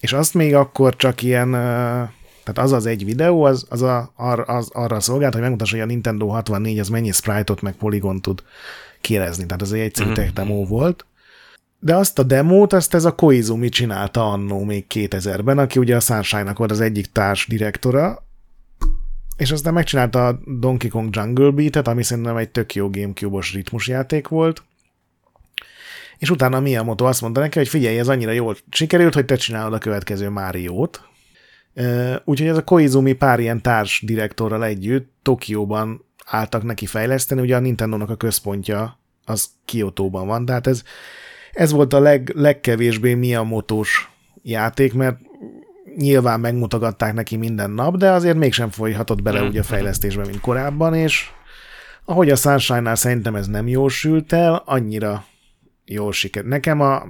[0.00, 4.44] és azt még akkor csak ilyen, tehát az az egy videó, az, az, a, ar,
[4.46, 8.42] az arra szolgált, hogy megmutassa, hogy a Nintendo 64 az mennyi sprite-ot meg poligon tud
[9.00, 10.34] kérezni, tehát ez egy egyszerű mm-hmm.
[10.34, 11.06] demo volt,
[11.78, 16.00] de azt a demót, azt ez a Koizumi csinálta annó még 2000-ben, aki ugye a
[16.00, 18.26] Sunshine-nak volt az egyik társ direktora,
[19.36, 24.28] és aztán megcsinálta a Donkey Kong Jungle Beat-et, ami szerintem egy tök jó Gamecube-os ritmusjáték
[24.28, 24.62] volt,
[26.18, 29.72] és utána Miyamoto azt mondta neki, hogy figyelj, ez annyira jól sikerült, hogy te csinálod
[29.72, 31.00] a következő Máriót.
[32.24, 37.60] Úgyhogy ez a Koizumi pár ilyen társ direktorral együtt Tokióban álltak neki fejleszteni, ugye a
[37.60, 40.82] Nintendo-nak a központja az Kiotóban van, tehát ez
[41.56, 44.10] ez volt a leg, legkevésbé Miyamotos
[44.42, 45.18] játék, mert
[45.96, 50.94] nyilván megmutogatták neki minden nap, de azért mégsem folyhatott bele úgy a fejlesztésbe, mint korábban,
[50.94, 51.30] és
[52.04, 55.24] ahogy a Sunshine-nál szerintem ez nem jól sült el, annyira
[55.84, 56.44] jól siker.
[56.44, 57.02] Nekem a,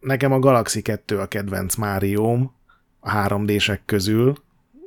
[0.00, 2.52] nekem a Galaxy 2 a kedvenc Márióm
[3.00, 4.34] a 3D-sek közül,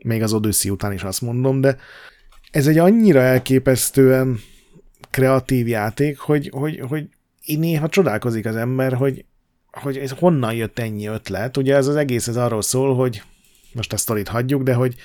[0.03, 1.77] még az Odyssey után is azt mondom, de
[2.53, 4.39] ez egy annyira elképesztően
[5.09, 7.09] kreatív játék, hogy, hogy, hogy
[7.45, 9.25] így néha csodálkozik az ember, hogy,
[9.71, 11.57] hogy ez honnan jött ennyi ötlet.
[11.57, 13.23] Ugye ez az egész ez arról szól, hogy
[13.73, 14.95] most a sztorit hagyjuk, de hogy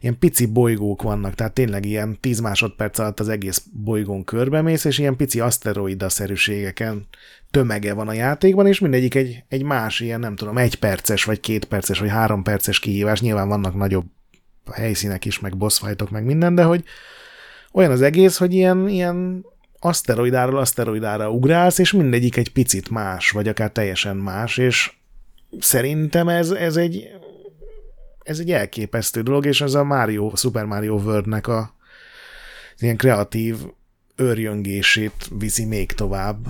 [0.00, 4.98] ilyen pici bolygók vannak, tehát tényleg ilyen 10 másodperc alatt az egész bolygón körbemész, és
[4.98, 7.06] ilyen pici aszteroida-szerűségeken
[7.50, 11.40] tömege van a játékban, és mindegyik egy, egy más ilyen, nem tudom, egy perces, vagy
[11.40, 13.20] két perces, vagy három perces kihívás.
[13.20, 14.06] Nyilván vannak nagyobb
[14.72, 16.84] helyszínek is, meg boss fightok, meg minden, de hogy
[17.72, 19.46] olyan az egész, hogy ilyen, ilyen
[19.78, 24.92] aszteroidáról aszteroidára ugrálsz, és mindegyik egy picit más, vagy akár teljesen más, és
[25.58, 27.10] szerintem ez, ez egy
[28.22, 31.74] ez egy elképesztő dolog, és ez a Mario, Super Mario World-nek a
[32.78, 33.56] ilyen kreatív
[34.16, 36.46] őrjöngését viszi még tovább.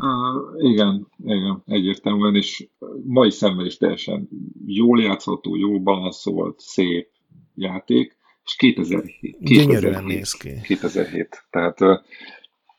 [0.00, 2.68] Uh, igen, igen, egyértelműen, és
[3.04, 4.28] mai szemmel is teljesen
[4.66, 7.08] jól játszható, jó balanszolt, szép
[7.54, 9.36] játék, és 2007.
[9.40, 10.50] Gyönyörűen néz ki.
[10.62, 11.46] 2007.
[11.50, 11.78] Tehát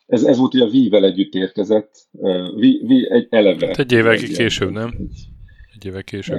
[0.06, 1.92] ez, ez volt ugye a Wii-vel együtt érkezett.
[2.56, 3.68] Wii, Wii egy eleve.
[3.68, 4.94] Hát egy évvel később, nem?
[5.76, 6.38] Egy évvel később.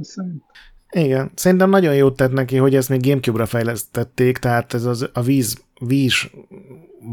[0.00, 0.42] Szerint.
[0.90, 5.22] Igen, szerintem nagyon jót tett neki, hogy ezt még Gamecube-ra fejlesztették, tehát ez az, a
[5.22, 6.30] víz, víz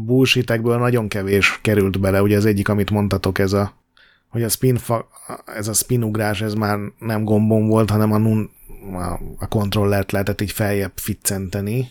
[0.06, 3.80] bullshitekből nagyon kevés került bele, ugye az egyik, amit mondtatok, ez a
[4.28, 5.08] hogy a spin, fa,
[5.44, 8.50] ez a spin ugrás, ez már nem gombon volt, hanem a nun
[8.92, 11.88] a, a kontrollert lehetett így feljebb ficcenteni,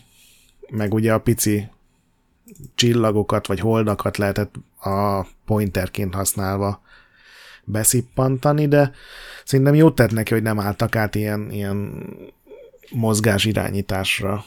[0.70, 1.68] meg ugye a pici
[2.74, 6.82] csillagokat vagy holdakat lehetett a pointerként használva
[7.64, 8.92] beszippantani, de
[9.44, 12.06] szerintem jót tett neki, hogy nem álltak át ilyen, ilyen
[12.90, 14.44] mozgás irányításra.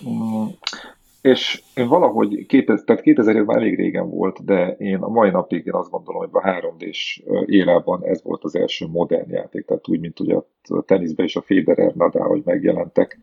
[1.26, 5.66] És én valahogy, 2000, tehát 2000 már elég régen volt, de én a mai napig
[5.66, 10.00] én azt gondolom, hogy a 3D-s érában ez volt az első modern játék, tehát úgy,
[10.00, 13.20] mint ugye a teniszben is a Federer, Nadal, hogy megjelentek,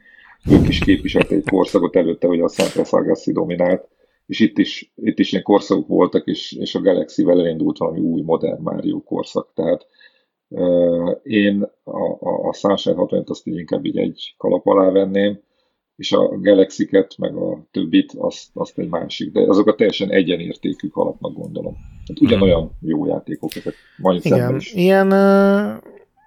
[0.50, 3.88] ők is képviselték egy korszakot előtte, hogy a Sampras Agassi dominált,
[4.26, 8.22] és itt is, itt is ilyen korszakok voltak, és, és a Galaxy-vel elindult valami új,
[8.22, 9.86] modern Mario korszak, tehát
[10.48, 15.40] uh, én a, a, a Sunshine 60 azt inkább így egy kalap alá venném,
[15.96, 21.32] és a Galaxy-ket, meg a többit, azt, azt egy másik, de azokat teljesen egyenértékű kalapnak
[21.34, 21.76] gondolom.
[22.08, 24.72] Hát ugyanolyan jó játékok ezek, majd Igen, is.
[24.72, 25.12] ilyen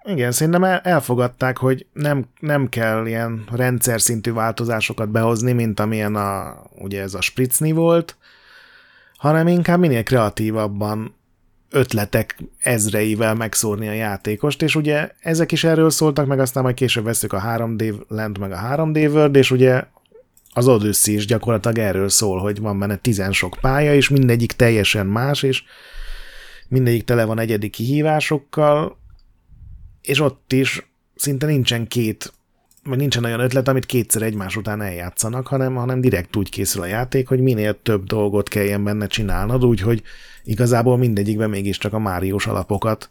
[0.04, 6.62] igen, szerintem elfogadták, hogy nem, nem kell ilyen rendszer szintű változásokat behozni, mint amilyen a,
[6.78, 8.16] ugye ez a Spritzny volt,
[9.16, 11.14] hanem inkább minél kreatívabban
[11.70, 17.04] ötletek ezreivel megszórni a játékost, és ugye ezek is erről szóltak, meg aztán majd később
[17.04, 19.84] veszük a 3D Land, meg a 3D World, és ugye
[20.52, 25.06] az Odyssey is gyakorlatilag erről szól, hogy van benne tizen sok pálya, és mindegyik teljesen
[25.06, 25.62] más, és
[26.68, 28.98] mindegyik tele van egyedi kihívásokkal,
[30.02, 32.32] és ott is szinte nincsen két,
[32.86, 36.86] vagy nincsen olyan ötlet, amit kétszer egymás után eljátszanak, hanem, hanem direkt úgy készül a
[36.86, 40.02] játék, hogy minél több dolgot kelljen benne csinálnod, úgyhogy
[40.44, 43.08] igazából mindegyikben mégiscsak a Máriós alapokat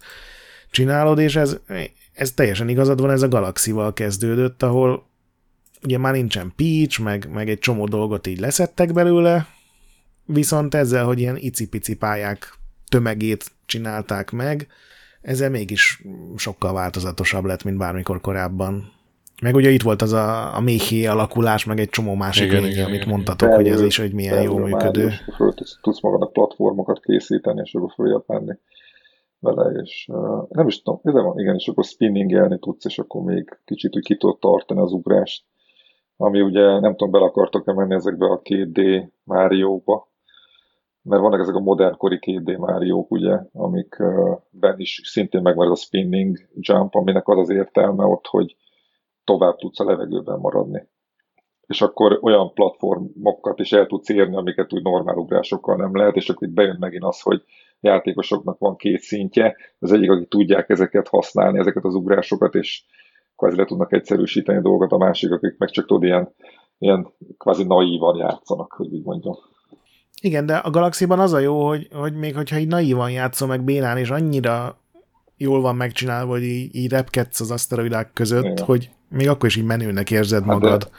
[0.72, 1.58] csinálod, és ez,
[2.14, 5.08] ez teljesen igazad van, ez a Galaxival kezdődött, ahol
[5.84, 9.48] ugye már nincsen Peach, meg, meg egy csomó dolgot így leszettek belőle,
[10.26, 12.54] viszont ezzel, hogy ilyen icipici pályák
[12.90, 14.68] tömegét csinálták meg,
[15.22, 16.02] ezzel mégis
[16.36, 18.95] sokkal változatosabb lett, mint bármikor korábban.
[19.42, 22.80] Meg ugye itt volt az a, a méhé alakulás, meg egy csomó másik igen, légy,
[22.80, 23.62] amit igen, mondtatok, igen.
[23.62, 25.10] hogy ez is, hogy milyen jó működő.
[25.36, 28.58] Föl tudsz magadnak platformokat készíteni, és akkor följebb menni
[29.40, 33.22] vele, és uh, nem is tudom, de van, igen, és akkor spinningelni tudsz, és akkor
[33.24, 35.44] még kicsit úgy ki tudod tartani az ugrást,
[36.18, 40.08] ami ugye, nem tudom, bele akartok-e menni ezekbe a 2D Márióba,
[41.02, 45.82] mert vannak ezek a modern kori 2D Máriók, ugye, amikben is szintén megvan ez a
[45.82, 48.56] spinning jump, aminek az az értelme ott, hogy
[49.26, 50.88] tovább tudsz a levegőben maradni.
[51.68, 56.30] És akkor olyan platformokat is el tudsz érni, amiket úgy normál ugrásokkal nem lehet, és
[56.30, 57.44] akkor itt bejön megint az, hogy
[57.80, 62.84] játékosoknak van két szintje, az egyik, akik tudják ezeket használni, ezeket az ugrásokat, és
[63.36, 66.34] kvázi le tudnak egyszerűsíteni dolgokat, a másik, akik meg csak tudod, ilyen,
[66.78, 67.08] ilyen
[67.38, 69.36] kvázi naívan játszanak, hogy úgy mondjam.
[70.22, 73.64] Igen, de a Galaxiban az a jó, hogy, hogy még hogyha így naívan játszom meg
[73.64, 74.78] bénán, és annyira
[75.38, 78.66] jól van megcsinálva, hogy így, így repkedsz az aszteroidák között, igen.
[78.66, 80.90] hogy még akkor is így menőnek érzed hát magad, de,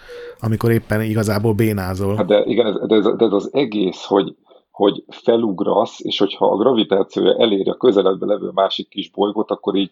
[0.40, 2.16] amikor éppen igazából bénázol.
[2.16, 4.36] Hát de igen, ez, de, ez, de ez az egész, hogy,
[4.70, 9.90] hogy felugrasz, és hogyha a gravitációja eléri a közeledbe levő másik kis bolygót, akkor így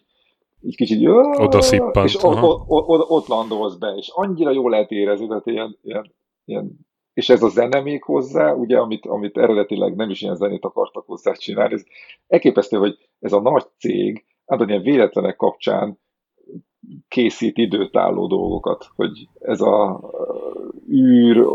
[0.61, 1.07] így kicsit
[1.37, 5.45] oda szippant, és ott, ott, ott, ott landolsz be, és annyira jól lehet érezni, tehát
[5.45, 6.13] ilyen, ilyen,
[6.45, 10.65] ilyen és ez a zene még hozzá, ugye, amit, amit eredetileg nem is ilyen zenét
[10.65, 11.83] akartak hozzá csinálni, ez
[12.27, 15.99] elképesztő, hogy ez a nagy cég, hát ilyen véletlenek kapcsán
[17.07, 20.01] készít időtálló dolgokat, hogy ez a
[20.89, 21.45] űr,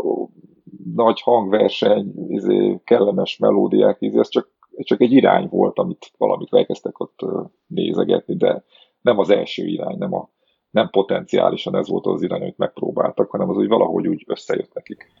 [0.95, 6.99] nagy hangverseny, izé, kellemes melódiák, izé, ez csak, csak egy irány volt, amit valamit elkezdtek
[6.99, 7.19] ott
[7.67, 8.63] nézegetni, de
[9.01, 10.29] nem az első irány, nem, a,
[10.69, 15.11] nem potenciálisan ez volt az irány, amit megpróbáltak, hanem az, hogy valahogy úgy összejött nekik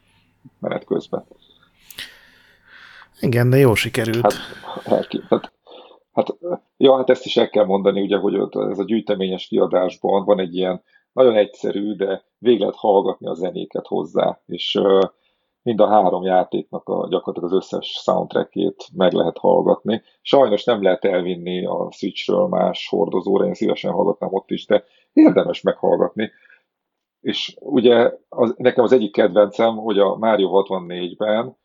[0.59, 1.25] menet közben.
[3.19, 4.33] Igen, de jó sikerült.
[4.83, 5.51] Hát, hát,
[6.11, 6.37] hát,
[6.77, 10.55] ja, hát ezt is el kell mondani, ugye, hogy ez a gyűjteményes kiadásban van egy
[10.55, 10.83] ilyen
[11.13, 14.79] nagyon egyszerű, de végig lehet hallgatni a zenéket hozzá, és
[15.63, 20.01] mind a három játéknak a, gyakorlatilag az összes soundtrackét meg lehet hallgatni.
[20.21, 24.83] Sajnos nem lehet elvinni a Switchről más hordozóra, én szívesen hallgatnám ott is, de
[25.13, 26.31] érdemes meghallgatni.
[27.21, 31.57] És ugye az, nekem az egyik kedvencem, hogy a Mario 64-ben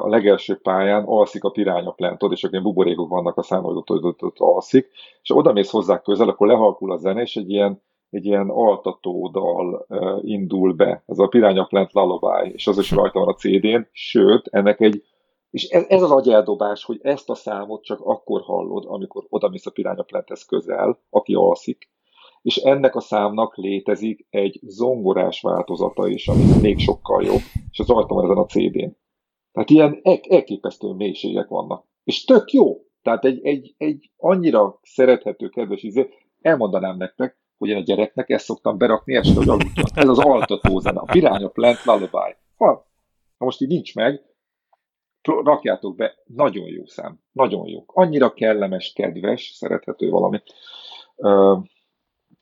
[0.00, 4.22] a legelső pályán alszik a piránya plentod, és akkor buborékok vannak a számon, hogy ott,
[4.22, 4.90] ott alszik,
[5.22, 9.28] és oda mész hozzá közel, akkor lehalkul a zene, és egy ilyen, egy ilyen altató
[9.28, 13.34] dal uh, indul be, ez a Piránya Plant Lullaby, és az is rajta van a
[13.34, 15.02] CD-n, sőt, ennek egy,
[15.50, 19.66] és ez, ez az agyeldobás, hogy ezt a számot csak akkor hallod, amikor oda mész
[19.66, 21.92] a Piránya Planthez közel, aki alszik,
[22.42, 27.40] és ennek a számnak létezik egy zongorás változata is, ami még sokkal jobb,
[27.70, 29.03] és az rajta van ezen a CD-n.
[29.54, 31.84] Tehát ilyen elképesztő mélységek vannak.
[32.04, 32.84] És tök jó.
[33.02, 36.08] Tehát egy, egy, egy annyira szerethető, kedves izé,
[36.40, 39.86] elmondanám nektek, hogy én a gyereknek ezt szoktam berakni este, hogy aludjon.
[39.94, 42.36] Ez az altató a Pirányok Lent Lullaby.
[42.56, 42.66] Ha,
[43.38, 44.22] ha most így nincs meg,
[45.22, 47.84] rakjátok be, nagyon jó szám, nagyon jó.
[47.86, 50.42] Annyira kellemes, kedves, szerethető valami.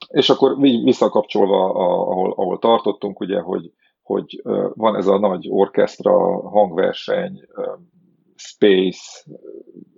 [0.08, 1.64] És akkor visszakapcsolva,
[2.08, 3.72] ahol, ahol tartottunk, ugye, hogy,
[4.12, 4.42] hogy
[4.74, 6.12] van ez a nagy orkestra,
[6.48, 7.40] hangverseny,
[8.34, 9.24] Space,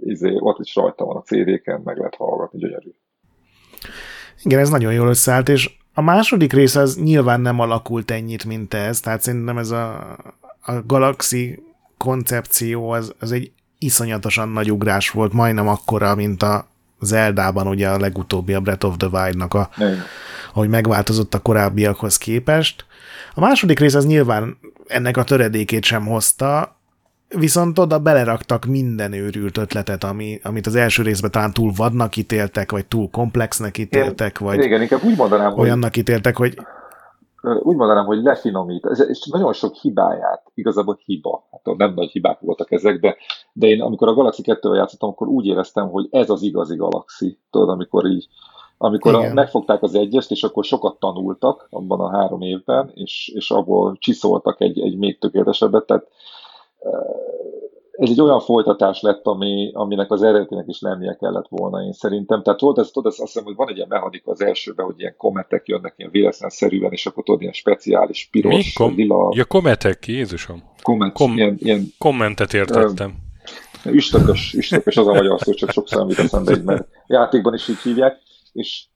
[0.00, 2.90] izé, ott is rajta van a CD-ken, meg lehet hallgatni, gyönyörű.
[4.42, 8.74] Igen, ez nagyon jól összeállt, és a második rész az nyilván nem alakult ennyit, mint
[8.74, 10.16] ez, tehát szerintem ez a,
[10.60, 11.62] a Galaxy
[11.98, 16.66] koncepció az, az egy iszonyatosan nagy ugrás volt, majdnem akkora, mint a
[17.00, 19.70] Zeldában ugye a legutóbbi a Breath of the Wild-nak, a,
[20.54, 22.84] ahogy megváltozott a korábbiakhoz képest.
[23.34, 26.76] A második rész az nyilván ennek a töredékét sem hozta,
[27.28, 32.72] viszont oda beleraktak minden őrült ötletet, ami, amit az első részben talán túl vadnak ítéltek,
[32.72, 35.98] vagy túl komplexnek ítéltek, vagy igen, inkább úgy mondanám, olyannak hogy...
[35.98, 36.54] ítéltek, hogy
[37.62, 42.72] úgy mondanám, hogy lefinomít, és nagyon sok hibáját, igazából hiba, hát nem nagy hibák voltak
[42.72, 43.16] ezek, de,
[43.52, 47.38] de én amikor a Galaxy 2-vel játszottam, akkor úgy éreztem, hogy ez az igazi Galaxy,
[47.50, 48.28] tudod, amikor így,
[48.78, 53.50] amikor a, megfogták az egyest, és akkor sokat tanultak abban a három évben, és, és
[53.50, 56.06] abból csiszoltak egy, egy még tökéletesebbet, tehát
[57.96, 62.42] ez egy olyan folytatás lett, ami, aminek az eredetének is lennie kellett volna, én szerintem.
[62.42, 65.14] Tehát volt ez, tudod, azt hiszem, hogy van egy ilyen mechanika az elsőben, hogy ilyen
[65.16, 68.84] kometek jönnek ilyen véletlenszerűen, és akkor tudod, ilyen speciális piros, Mi?
[68.84, 69.32] Kom- lila...
[69.36, 70.62] Ja, kometek, Jézusom.
[70.82, 73.14] Komment, Kom- ilyen, ilyen, kommentet értettem.
[73.84, 77.78] Uh, üstökös, üstökös az a magyar szó, csak sokszor említ eszembe, mert játékban is így
[77.82, 78.18] hívják,
[78.54, 78.86] és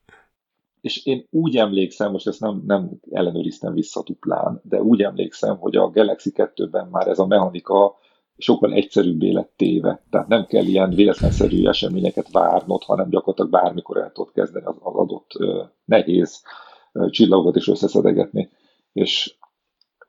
[0.81, 5.75] és én úgy emlékszem, most ezt nem, nem ellenőriztem vissza duplán, de úgy emlékszem, hogy
[5.75, 7.95] a Galaxy 2-ben már ez a mechanika
[8.37, 10.03] sokkal egyszerűbbé lett téve.
[10.09, 15.31] Tehát nem kell ilyen véletlenszerű eseményeket várnod, hanem gyakorlatilag bármikor el tudod kezdeni az, adott
[15.85, 16.41] nehéz
[16.93, 18.49] uh, csillagokat is összeszedegetni.
[18.93, 19.37] És,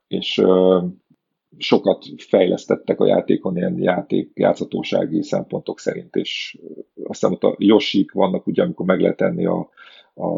[0.07, 0.43] és
[1.57, 6.57] sokat fejlesztettek a játékon ilyen játék játszhatósági szempontok szerint, és
[7.03, 9.69] aztán ott a Yoshik vannak, ugye, amikor meg lehet tenni a,
[10.13, 10.29] a,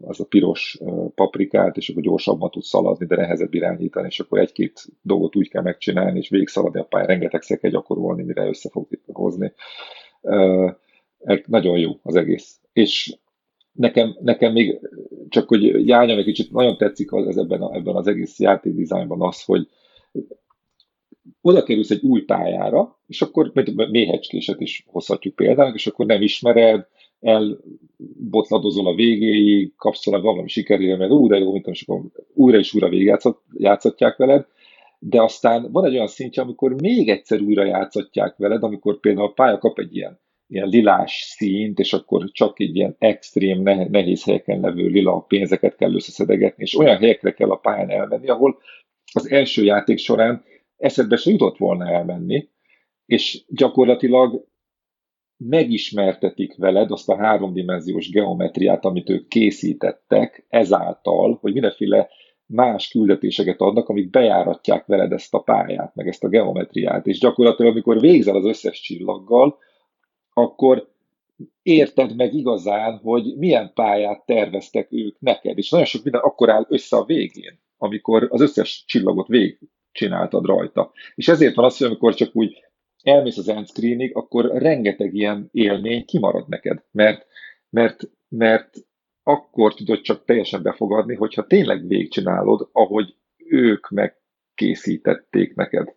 [0.00, 0.78] az a piros
[1.14, 5.62] paprikát, és akkor gyorsabban tudsz szaladni, de nehezebb irányítani, és akkor egy-két dolgot úgy kell
[5.62, 9.52] megcsinálni, és végigszaladni a pályán, rengeteg kell gyakorolni, mire össze fog hozni.
[10.20, 10.70] Uh,
[11.46, 12.60] nagyon jó az egész.
[12.72, 13.16] És
[13.72, 14.80] nekem, nekem még
[15.28, 19.44] csak, hogy járjam egy kicsit, nagyon tetszik az, ebben, a, ebben az egész játékdizájnban az,
[19.44, 19.68] hogy
[21.40, 23.52] oda kerülsz egy új pályára, és akkor
[23.90, 26.86] méhecskéset is hozhatjuk például, és akkor nem ismered,
[27.20, 32.00] elbotladozol a végéig, kapsz tőle valami sikerélményt, ú, de jó, mint akkor
[32.34, 34.46] újra és újra végigjátszatják veled,
[34.98, 39.32] de aztán van egy olyan szintje, amikor még egyszer újra játszatják veled, amikor például a
[39.32, 44.60] pálya kap egy ilyen, ilyen lilás színt, és akkor csak egy ilyen extrém, nehéz helyeken
[44.60, 48.58] levő lila pénzeket kell összeszedegetni, és olyan helyekre kell a pályán elmenni, ahol
[49.12, 50.44] az első játék során
[50.78, 52.48] eszedbe se jutott volna elmenni,
[53.06, 54.46] és gyakorlatilag
[55.36, 62.08] megismertetik veled azt a háromdimenziós geometriát, amit ők készítettek, ezáltal, hogy mindenféle
[62.46, 67.72] más küldetéseket adnak, amik bejáratják veled ezt a pályát, meg ezt a geometriát, és gyakorlatilag,
[67.72, 69.58] amikor végzel az összes csillaggal,
[70.32, 70.92] akkor
[71.62, 76.66] érted meg igazán, hogy milyen pályát terveztek ők neked, és nagyon sok minden akkor áll
[76.68, 79.58] össze a végén, amikor az összes csillagot végig
[79.98, 80.92] csináltad rajta.
[81.14, 82.64] És ezért van az, hogy amikor csak úgy
[83.02, 87.26] elmész az end screenig, akkor rengeteg ilyen élmény kimarad neked, mert,
[87.70, 88.70] mert, mert
[89.22, 95.94] akkor tudod csak teljesen befogadni, hogyha tényleg végigcsinálod, ahogy ők megkészítették neked.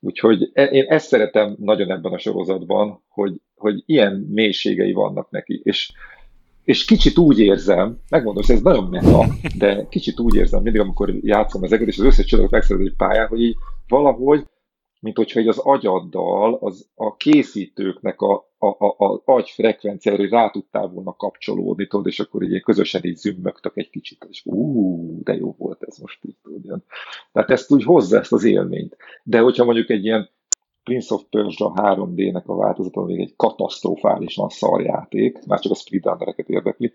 [0.00, 5.60] Úgyhogy e, én ezt szeretem nagyon ebben a sorozatban, hogy, hogy ilyen mélységei vannak neki,
[5.64, 5.92] és,
[6.68, 9.26] és kicsit úgy érzem, megmondom, hogy ez nagyon meta,
[9.58, 13.28] de kicsit úgy érzem mindig, amikor játszom ezeket, és az összes csodagot megszerzett egy pályán,
[13.28, 13.56] hogy így
[13.88, 14.46] valahogy
[15.00, 20.86] mint hogyha az agyaddal az a készítőknek a, a, a, a agy frekvenciára rá tudtál
[20.86, 25.54] volna kapcsolódni, tudod, és akkor így közösen így zümmögtök egy kicsit, és ú, de jó
[25.58, 26.82] volt ez most így, tudod.
[27.32, 28.96] Tehát ezt úgy hozza ezt az élményt.
[29.22, 30.30] De hogyha mondjuk egy ilyen
[30.88, 36.48] Prince of Persia 3D-nek a változata még egy katasztrofálisan szar játék, már csak a speedrunnereket
[36.48, 36.92] érdekli,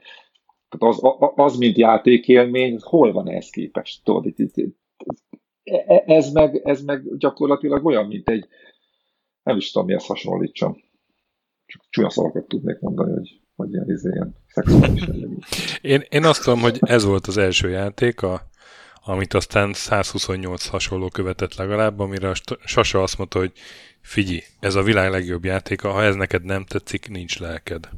[0.70, 1.02] tehát az,
[1.36, 4.04] az, mint játékélmény, hol van ehhez képest?
[4.04, 4.76] Tudod, itt, itt,
[5.64, 8.48] E, e, ez meg, ez meg gyakorlatilag olyan, mint egy,
[9.44, 10.78] nem is tudom, mihez hasonlítsam.
[11.66, 15.04] Csak csúnya szavakat tudnék mondani, hogy, hogy ilyen, izé, ilyen szexuális
[15.82, 18.42] én, én azt tudom, hogy ez volt az első játék, a,
[19.06, 22.34] amit aztán 128 hasonló követett legalább, amire a
[22.66, 23.52] Sasa azt mondta, hogy
[24.02, 27.90] figyelj, ez a világ legjobb játéka, ha ez neked nem tetszik, nincs lelked.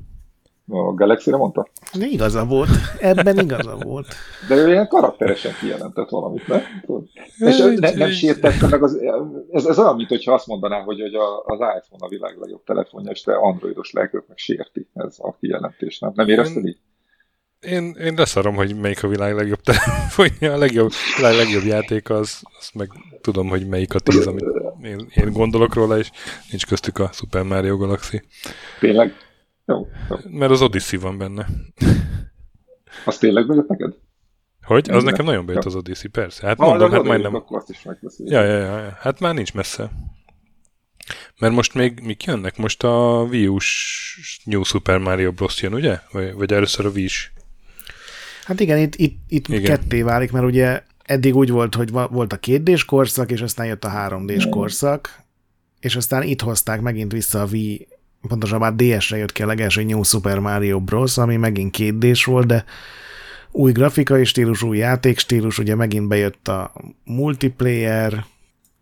[0.67, 1.67] A Galaxy-re mondta?
[1.93, 2.69] De igaza volt.
[2.99, 4.07] Ebben igaza volt.
[4.47, 6.61] De ő ilyen karakteresen kijelentett valamit, ne?
[7.37, 8.97] És ne, nem sértette meg az...
[9.51, 11.15] Ez, ez olyan, mint hogyha azt mondaná, hogy, hogy
[11.45, 15.99] az iPhone a világ legjobb telefonja, és te androidos lelkök meg sérti ez a kijelentés,
[15.99, 16.11] nem?
[16.15, 16.77] Nem érezted így?
[17.65, 22.41] Én, én leszarom, hogy melyik a világ legjobb telefonja, a legjobb, a legjobb játék az,
[22.59, 22.89] az meg
[23.21, 24.45] tudom, hogy melyik a tíz, amit
[24.83, 26.09] én, én gondolok róla, és
[26.49, 28.21] nincs köztük a Super Mario Galaxy.
[28.79, 29.13] Tényleg?
[29.65, 30.17] Jó, jó.
[30.29, 31.47] Mert az Odyssey van benne.
[33.05, 33.93] Az tényleg bejött neked?
[34.61, 34.89] Hogy?
[34.89, 36.47] Az nekem nagyon bejött az Odyssey, persze.
[36.47, 37.35] Hát mondom, hát majdnem...
[37.35, 37.85] Akkor azt is
[38.17, 39.91] ja, ja, ja, ja, hát már nincs messze.
[41.39, 42.57] Mert most még mik jönnek?
[42.57, 45.61] Most a Wii U-s New Super Mario Bros.
[45.61, 45.99] jön, ugye?
[46.11, 47.34] Vagy, vagy először a Wii -s?
[48.45, 49.63] Hát igen, itt, itt, itt igen.
[49.63, 53.85] ketté válik, mert ugye eddig úgy volt, hogy volt a 2 korszak, és aztán jött
[53.85, 55.23] a 3D-s korszak,
[55.79, 57.87] és aztán itt hozták megint vissza a Wii,
[58.27, 62.65] pontosabban DS-re jött ki a legelső New Super Mario Bros., ami megint 2 volt, de
[63.51, 66.73] új grafikai stílus, új játékstílus, ugye megint bejött a
[67.03, 68.25] multiplayer,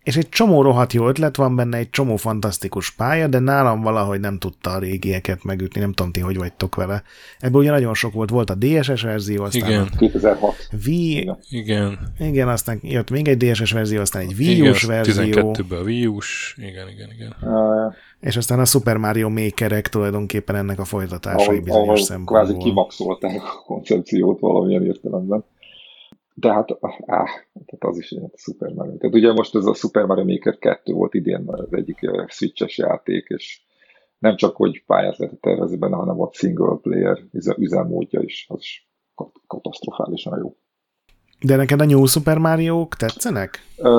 [0.04, 4.20] és egy csomó rohadt jó ötlet van benne, egy csomó fantasztikus pálya, de nálam valahogy
[4.20, 7.04] nem tudta a régieket megütni, nem tudom ti, hogy vagytok vele.
[7.40, 9.90] Ebből ugye nagyon sok volt, volt a DSS verzió, aztán igen.
[9.94, 10.70] a 2006.
[10.86, 12.00] Wii, igen.
[12.20, 15.52] Igen, aztán jött még egy DSS verzió, aztán egy Wii U-s verzió.
[15.52, 17.36] 12-ben a Wii U-s, igen, igen, igen.
[17.42, 22.44] Uh, és aztán a Super Mario Makerek tulajdonképpen ennek a folytatásai ahol, bizonyos ahol szempontból.
[22.44, 25.44] kvázi kimaxolták a koncepciót valamilyen értelemben.
[26.34, 27.30] De hát, áh,
[27.66, 28.98] tehát az is ilyen Super Mario.
[28.98, 33.28] Tehát ugye most ez a Super Mario Maker 2 volt idén az egyik switches játék,
[33.28, 33.62] és
[34.20, 37.20] nem csak, hogy pályát lehetett tervezni benne, hanem ott single player
[37.58, 38.90] üzemmódja is, az is
[39.48, 40.56] katasztrofálisan jó.
[41.42, 43.60] De neked a New Super mario tetszenek?
[43.78, 43.92] Ö,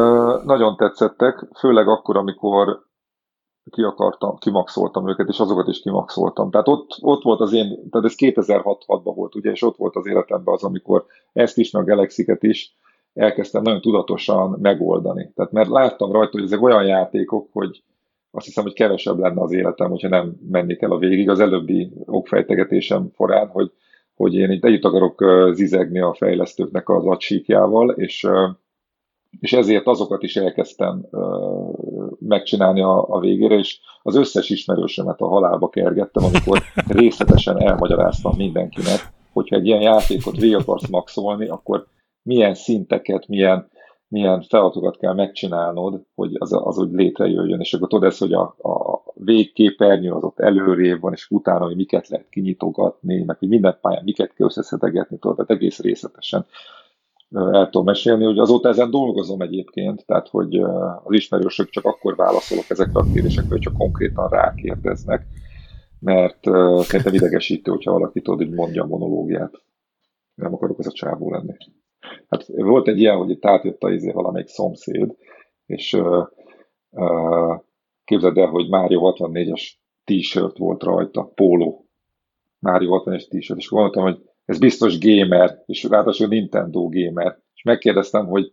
[0.44, 2.86] nagyon tetszettek, főleg akkor, amikor
[3.70, 6.50] ki akartam, kimaxoltam őket, és azokat is kimaxoltam.
[6.50, 10.06] Tehát ott, ott volt az én, tehát ez 2006-ban volt, ugye, és ott volt az
[10.06, 12.76] életemben az, amikor ezt is, meg a galaxy is
[13.14, 15.32] elkezdtem nagyon tudatosan megoldani.
[15.34, 17.82] Tehát mert láttam rajta, hogy ezek olyan játékok, hogy
[18.30, 21.30] azt hiszem, hogy kevesebb lenne az életem, hogyha nem mennék el a végig.
[21.30, 23.72] Az előbbi okfejtegetésem forán, hogy,
[24.14, 28.28] hogy én itt együtt akarok zizegni a fejlesztőknek az adsíkjával, és
[29.40, 31.06] és ezért azokat is elkezdtem
[32.19, 36.62] megcsinálni a, a végére, és az összes ismerősömet a halálba kergettem, amikor
[37.01, 41.86] részletesen elmagyaráztam mindenkinek, hogyha egy ilyen játékot végig akarsz maxolni, akkor
[42.23, 43.70] milyen szinteket, milyen,
[44.09, 48.43] milyen feladatokat kell megcsinálnod, hogy az, az úgy létrejöjjön, és akkor tudod ezt, hogy a,
[48.59, 53.78] a végképernyő az ott előrébb van, és utána, hogy miket lehet kinyitogatni, meg hogy minden
[53.81, 56.47] pályán miket kell összeszedegetni, tudod, tehát egész részletesen
[57.35, 60.56] el tudom mesélni, hogy azóta ezen dolgozom egyébként, tehát hogy
[61.05, 65.27] az ismerősök csak akkor válaszolok ezekre a kérdésekre, hogy csak konkrétan rákérdeznek,
[66.01, 66.44] mert
[66.85, 69.62] szerintem idegesítő, hogyha valaki tudod, hogy mondja a monológiát.
[70.35, 71.55] Nem akarok az a csávó lenni.
[72.28, 75.16] Hát volt egy ilyen, hogy itt átjött a izé valamelyik szomszéd,
[75.66, 76.27] és uh,
[76.90, 77.61] uh,
[78.05, 79.73] képzeld el, hogy Mário 64-es
[80.05, 81.89] t-shirt volt rajta, póló.
[82.59, 87.38] Mário 64-es t-shirt, és gondoltam, hogy ez biztos gamer, és ráadásul Nintendo gamer.
[87.54, 88.52] És megkérdeztem, hogy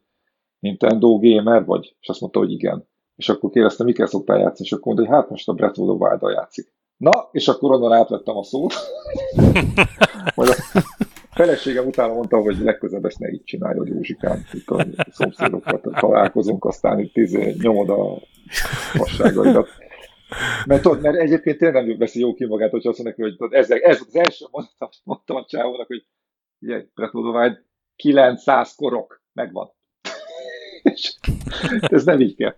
[0.59, 1.95] Nintendo gamer vagy?
[1.99, 2.89] És azt mondta, hogy igen.
[3.15, 5.97] És akkor kérdeztem, mikkel szoktál játszani, és akkor mondta, hogy hát most a Breath of
[5.97, 6.73] the wild játszik.
[6.97, 8.73] Na, és akkor onnan átvettem a szót.
[10.35, 10.81] Majd a
[11.31, 16.99] feleségem utána mondta, hogy legközelebb ezt ne így csinálja, Józsikám, itt a szomszédokkal találkozunk, aztán
[16.99, 18.17] itt izé, nyomod a
[18.93, 19.67] vasságaidat.
[20.65, 23.53] Mert, tudod, mert egyébként tényleg nem veszi jó ki magát, hogyha azt mondják, hogy tudod,
[23.53, 26.05] ez, ez az első mondtam, mondtam a csávónak, hogy
[26.59, 27.57] ugye, Breath
[27.95, 29.71] 900 korok, megvan.
[31.81, 32.55] ez nem így kell.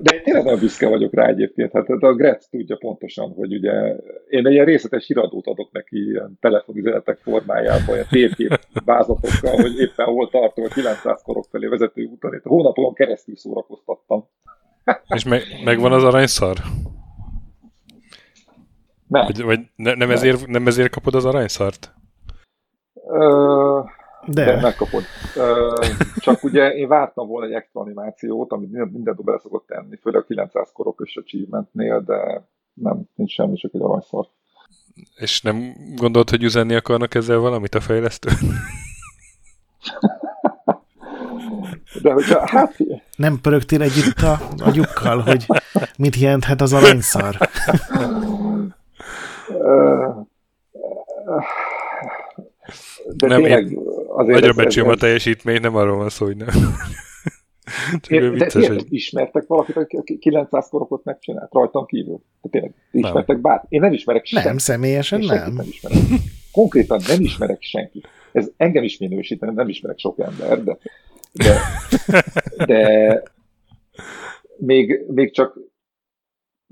[0.00, 1.72] De én tényleg nagyon büszke vagyok rá egyébként.
[1.72, 3.96] Hát a Gret tudja pontosan, hogy ugye
[4.28, 10.06] én egy ilyen részletes híradót adok neki ilyen telefonüzenetek formájában, ilyen térkép vázlatokkal, hogy éppen
[10.06, 12.34] hol tartom a 900 korok felé vezető úton.
[12.34, 14.28] Itt a hónapon keresztül szórakoztattam.
[15.06, 16.56] És me- megvan az aranyszar?
[19.06, 19.24] Nem.
[19.24, 21.94] Vagy, vagy ne, nem, ezért, nem ezért kapod az aranyszart?
[23.08, 23.80] Ö,
[24.26, 24.44] de.
[24.44, 25.02] de megkapod.
[25.36, 25.74] Ö,
[26.16, 30.24] csak ugye én vártam volna egy extra animációt, amit mindent bele szokott tenni, főleg a
[30.24, 34.26] 900 korokos achievementnél, de nem, nincs semmi, csak egy aranyszar.
[35.16, 38.30] És nem gondolt, hogy üzenni akarnak ezzel valamit a fejlesztő?
[42.02, 42.76] De hogyha, hát...
[43.16, 45.46] Nem pörögtél együtt a agyukkal, hogy
[45.98, 47.36] mit jelenthet az aranyszar?
[53.16, 56.48] De nem, tényleg, azért nagyra becsülöm a teljesítményt, nem arról van szó, hogy nem.
[58.08, 58.86] Én, vicces, de hogy...
[58.88, 62.20] ismertek valakit, aki 900 korokot megcsinált rajtam kívül?
[62.42, 63.64] De tényleg, ismertek bár?
[63.68, 64.48] Én nem ismerek senkit.
[64.48, 65.52] Nem, személyesen nem.
[65.52, 65.98] nem ismerek.
[66.52, 68.08] Konkrétan nem ismerek senkit.
[68.32, 70.78] Ez engem is minősít, nem ismerek sok ember, de,
[71.36, 71.58] de,
[72.66, 73.22] de
[74.56, 75.58] még, még csak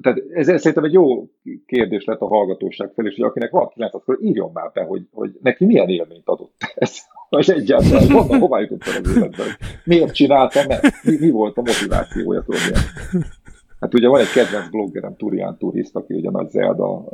[0.03, 1.29] tehát ez, ez szerintem egy jó
[1.67, 5.09] kérdés lett a hallgatóság felé, és hogy akinek van 900 akkor írjon már be, hogy,
[5.13, 6.97] hogy neki milyen élményt adott ez,
[7.29, 9.47] vagy egyáltalán honnan, hová jutott el az életben,
[9.85, 10.65] miért csináltam
[11.03, 12.81] mi, mi volt a motivációja, ilyen.
[13.81, 17.05] Hát ugye van egy kedvenc bloggerem, Turian Turist, aki ugye nagy Zelda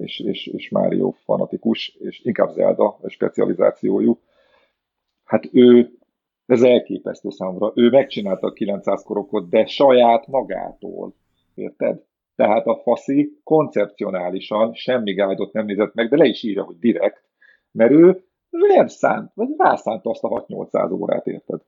[0.00, 4.18] és, és, és Mario fanatikus, és inkább Zelda specializációjú.
[5.24, 5.98] Hát ő,
[6.50, 11.14] ez elképesztő számomra, ő megcsinálta a 900 korokot, de saját magától.
[11.54, 12.02] Érted?
[12.36, 17.22] Tehát a faszi koncepcionálisan semmi gájdot nem nézett meg, de le is írja, hogy direkt,
[17.70, 21.60] mert ő nem szánt, vagy rászánta azt a 6-800 órát, érted?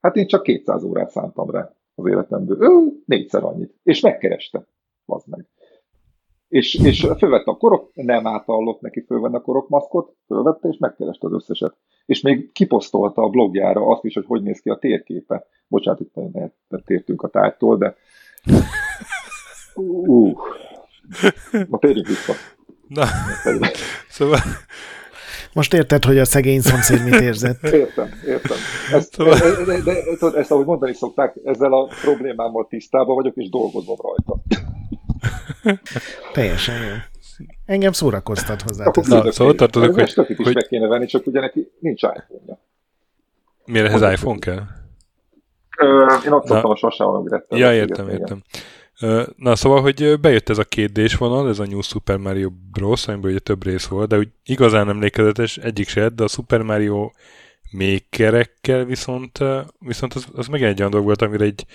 [0.00, 2.62] Hát én csak 200 órát szántam rá az életemből.
[2.62, 3.74] Ő négyszer annyit.
[3.82, 4.66] És megkereste.
[5.06, 5.46] Az meg.
[6.52, 11.32] És, és fölvette a korok, nem átallott neki fölvenni a korokmaszkot, fölvette és megkereste az
[11.32, 11.76] összeset.
[12.06, 15.46] És még kiposztolta a blogjára azt is, hogy hogy néz ki a térképe.
[15.68, 16.14] Bocsánat, itt
[16.84, 17.96] tértünk a tárgytól, de
[19.74, 20.38] Uh.
[21.68, 22.32] Na térjünk vissza.
[22.88, 23.04] Na,
[24.08, 24.38] szóval...
[25.52, 27.62] Most érted, hogy a szegény szomszéd mit érzett?
[27.62, 28.56] Értem, értem.
[28.92, 29.38] Ezt, szóval...
[29.38, 33.96] de, de, de, de, ezt, ahogy mondani szokták, ezzel a problémámmal tisztában vagyok, és dolgozom
[34.02, 34.42] rajta.
[36.32, 36.94] Teljesen jó.
[37.66, 38.84] Engem szórakoztat hozzá.
[38.84, 40.12] Na, szóval tartozok, hogy...
[40.16, 40.54] Most is hogy...
[40.54, 42.60] meg kéne venni, csak ugye neki nincs iPhone-ja.
[43.64, 44.62] Miért ehhez iPhone kell?
[45.78, 48.42] Ö, én ott szoktam a sasával, Ja, értem, értem.
[49.36, 53.08] Na, szóval, hogy bejött ez a két d vonal, ez a New Super Mario Bros.,
[53.08, 57.10] amiből ugye több rész volt, de úgy igazán emlékezetes egyik se, de a Super Mario
[57.70, 59.38] Makerekkel viszont,
[59.78, 61.66] viszont az, az meg egy olyan dolog volt, amire egy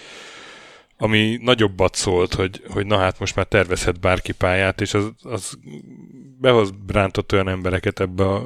[0.98, 5.58] ami nagyobbat szólt, hogy, hogy na hát most már tervezhet bárki pályát, és az, az
[6.40, 8.46] behoz brántott olyan embereket ebbe a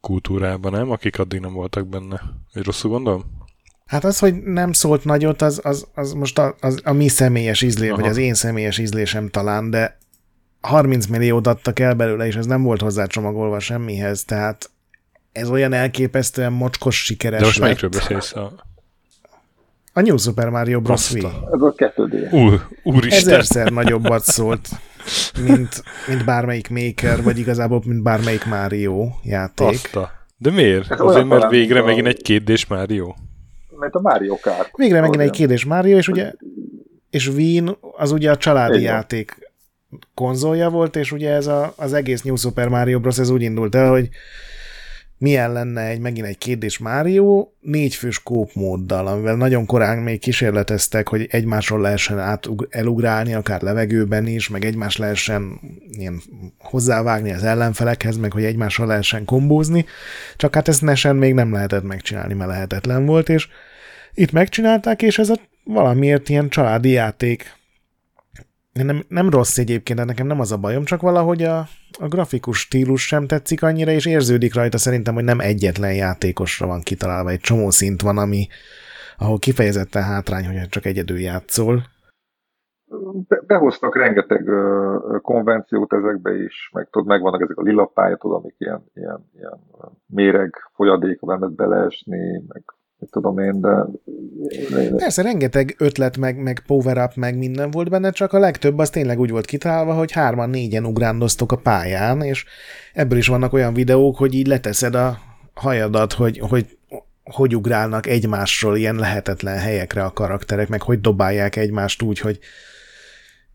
[0.00, 0.90] kultúrába, nem?
[0.90, 2.22] Akik addig nem voltak benne.
[2.52, 3.24] Hogy rosszul gondolom?
[3.86, 7.62] Hát az, hogy nem szólt nagyot, az, az, az most a, az a mi személyes
[7.62, 8.00] ízlés, Aha.
[8.00, 9.98] vagy az én személyes ízlésem talán, de
[10.60, 14.70] 30 milliót adtak el belőle, és ez nem volt hozzá csomagolva semmihez, tehát
[15.32, 18.34] ez olyan elképesztően mocskos sikeres De most melyikről beszélsz?
[18.34, 18.71] A...
[19.92, 21.12] a New Super Mario Bros.
[21.12, 21.24] Wii.
[21.24, 22.32] Ez a 2D.
[22.32, 23.18] Úr, úristen.
[23.18, 24.68] Ezerszer nagyobbat szólt,
[25.46, 29.66] mint, mint bármelyik Maker, vagy igazából, mint bármelyik Mario játék.
[29.66, 30.10] Azta.
[30.36, 30.90] De miért?
[30.90, 33.14] Ez Azért, mert végre megint egy kétdés Mario?
[33.82, 34.70] mert a Mario Kart.
[34.76, 36.32] Végre megint egy kérdés Mario, és ugye
[37.10, 38.92] és Wien az ugye a családi Igen.
[38.92, 39.50] játék
[40.14, 43.18] konzolja volt, és ugye ez a, az egész New Super Mario Bros.
[43.18, 44.08] ez úgy indult el, hogy
[45.22, 48.22] milyen lenne egy megint egy kérdés Mario négyfős
[48.54, 54.64] móddal, amivel nagyon korán még kísérleteztek, hogy egymásról lehessen át, elugrálni, akár levegőben is, meg
[54.64, 56.20] egymás lehessen ilyen
[56.58, 59.84] hozzávágni az ellenfelekhez, meg hogy egymásról lehessen kombózni,
[60.36, 63.48] csak hát ezt nesen még nem lehetett megcsinálni, mert lehetetlen volt, és
[64.14, 67.54] itt megcsinálták, és ez a valamiért ilyen családi játék.
[68.72, 71.58] Nem, nem rossz egyébként, de nekem nem az a bajom, csak valahogy a,
[71.98, 76.80] a grafikus stílus sem tetszik annyira, és érződik rajta szerintem, hogy nem egyetlen játékosra van
[76.80, 78.46] kitalálva, egy csomó szint van, ami,
[79.18, 81.82] ahol kifejezetten hátrány, hogy csak egyedül játszol.
[83.46, 88.84] behoztak rengeteg uh, konvenciót ezekbe is, meg tudod, megvannak ezek a lila pályát, amik ilyen,
[88.94, 89.60] ilyen, ilyen
[90.06, 92.62] méreg folyadékba lehet beleesni, meg
[93.10, 93.86] tudom én, de...
[94.96, 98.90] Persze, rengeteg ötlet, meg, meg power up, meg minden volt benne, csak a legtöbb az
[98.90, 102.44] tényleg úgy volt kitalálva, hogy hárman, négyen ugrándoztok a pályán, és
[102.92, 105.18] ebből is vannak olyan videók, hogy így leteszed a
[105.54, 106.76] hajadat, hogy, hogy
[107.24, 112.38] hogy ugrálnak egymásról ilyen lehetetlen helyekre a karakterek, meg hogy dobálják egymást úgy, hogy,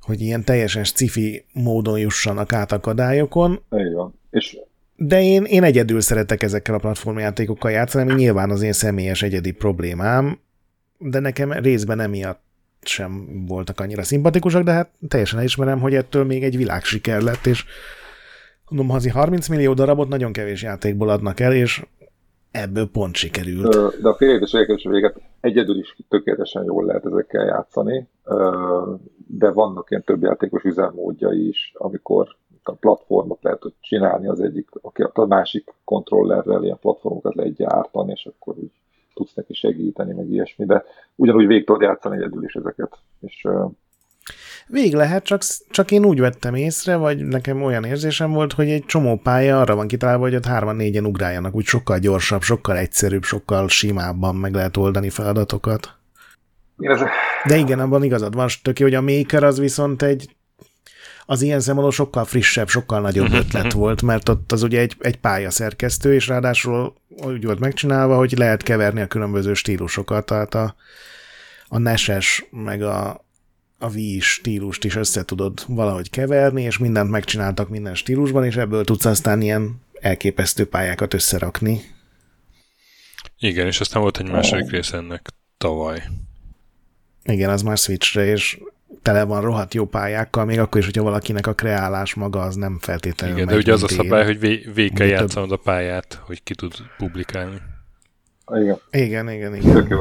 [0.02, 3.60] hogy ilyen teljesen cifi módon jussanak át akadályokon.
[3.72, 4.14] Igen.
[4.30, 4.57] És
[4.99, 9.52] de én, én egyedül szeretek ezekkel a platformjátékokkal játszani, ami nyilván az én személyes egyedi
[9.52, 10.40] problémám,
[10.98, 12.41] de nekem részben emiatt
[12.82, 17.65] sem voltak annyira szimpatikusak, de hát teljesen elismerem, hogy ettől még egy világsiker lett, és
[18.69, 21.86] mondom, hazi 30 millió darabot nagyon kevés játékból adnak el, és
[22.52, 24.02] ebből pont sikerült.
[24.02, 28.07] De a félértés véget egyedül is tökéletesen jól lehet ezekkel játszani,
[29.28, 32.36] de vannak ilyen több játékos üzemmódjai is, amikor
[32.68, 34.69] a platformot lehet hogy csinálni az egyik,
[35.14, 38.72] a másik kontrollerrel ilyen platformokat lehet gyártani, és akkor úgy
[39.14, 40.84] tudsz neki segíteni, meg ilyesmi, de
[41.15, 42.98] ugyanúgy végig tudod játszani egyedül is ezeket.
[43.19, 43.48] És,
[44.68, 48.85] Vég lehet, csak, csak én úgy vettem észre, vagy nekem olyan érzésem volt, hogy egy
[48.85, 53.23] csomó pálya arra van kitalálva, hogy ott hárman négyen ugráljanak, úgy sokkal gyorsabb, sokkal egyszerűbb,
[53.23, 55.95] sokkal simábban meg lehet oldani feladatokat.
[57.45, 60.35] De igen, abban igazad van, tök hogy a Maker az viszont egy
[61.29, 65.17] az ilyen szempontból sokkal frissebb, sokkal nagyobb ötlet volt, mert ott az ugye egy, egy
[65.17, 70.75] pályaszerkesztő, és ráadásul úgy volt megcsinálva, hogy lehet keverni a különböző stílusokat, tehát a,
[71.67, 73.25] a neses, meg a,
[73.79, 78.83] a Wii stílust is össze tudod valahogy keverni, és mindent megcsináltak minden stílusban, és ebből
[78.83, 81.81] tudsz aztán ilyen elképesztő pályákat összerakni.
[83.39, 86.03] Igen, és aztán volt egy második rész ennek tavaly.
[87.23, 88.59] Igen, az már Switchre, és
[89.01, 92.77] tele van rohadt jó pályákkal, még akkor is, hogyha valakinek a kreálás maga az nem
[92.81, 96.55] feltétlenül Igen, de ugye az a szabály, hogy végig kell játszanod a pályát, hogy ki
[96.55, 97.61] tud publikálni.
[98.55, 98.80] Igen.
[98.91, 99.73] Igen, igen, igen.
[99.73, 99.99] Tök jó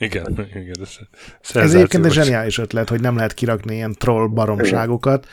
[0.00, 0.76] igen, igen.
[0.80, 5.26] Ez, ez egyébként egy zseniális ötlet, hogy nem lehet kirakni ilyen troll baromságokat,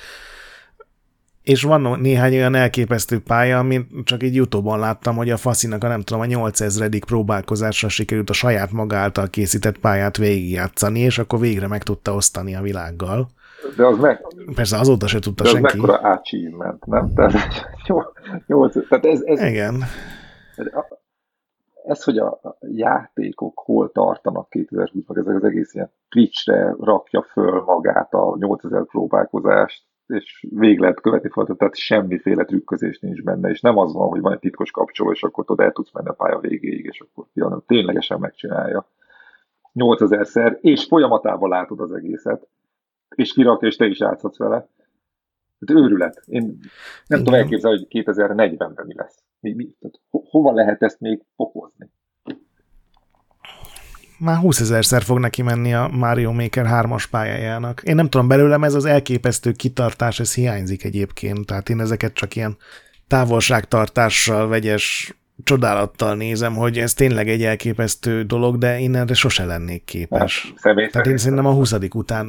[1.48, 5.88] és van néhány olyan elképesztő pálya, amit csak így Youtube-on láttam, hogy a faszinak a
[5.88, 11.40] nem tudom, a 8000 próbálkozásra sikerült a saját maga által készített pályát végigjátszani, és akkor
[11.40, 13.28] végre meg tudta osztani a világgal.
[13.76, 14.26] De az meg...
[14.56, 15.78] Persze azóta se tudta de az senki.
[15.78, 17.14] mekkora achievement, nem?
[17.14, 17.34] Tehát,
[17.88, 17.98] jó,
[18.45, 19.84] jó, tehát ez, ez, Igen.
[21.86, 28.14] Ez, hogy a játékok hol tartanak 2020-ban, ez az egész ilyen Twitch-re rakja föl magát
[28.14, 33.77] a 8000 próbálkozást, és végig lehet követni folyton, tehát semmiféle trükközés nincs benne, és nem
[33.77, 36.39] az van, hogy van egy titkos kapcsoló, és akkor tudod, el tudsz menni a pálya
[36.39, 38.89] végéig, és akkor hanem ténylegesen megcsinálja.
[39.73, 42.47] 8000-szer, és folyamatában látod az egészet,
[43.15, 44.67] és kirakja, és te is játszhatsz vele.
[45.59, 46.23] Tehát őrület.
[46.25, 46.59] Én nem
[47.07, 47.23] Igen.
[47.23, 49.23] tudom elképzelni, hogy 2040-ben mi lesz.
[49.39, 51.89] Mi, mi, tehát ho, hova lehet ezt még fokozni?
[54.19, 57.81] Már 20 ezerszer fog neki menni a Mario Maker 3-as pályájának.
[57.84, 62.35] Én nem tudom, belőlem ez az elképesztő kitartás, ez hiányzik egyébként, tehát én ezeket csak
[62.35, 62.57] ilyen
[63.07, 69.84] távolságtartással, vegyes csodálattal nézem, hogy ez tényleg egy elképesztő dolog, de én erre sose lennék
[69.84, 70.53] képes.
[70.61, 72.27] Hát, Tehát én szerintem a 20 után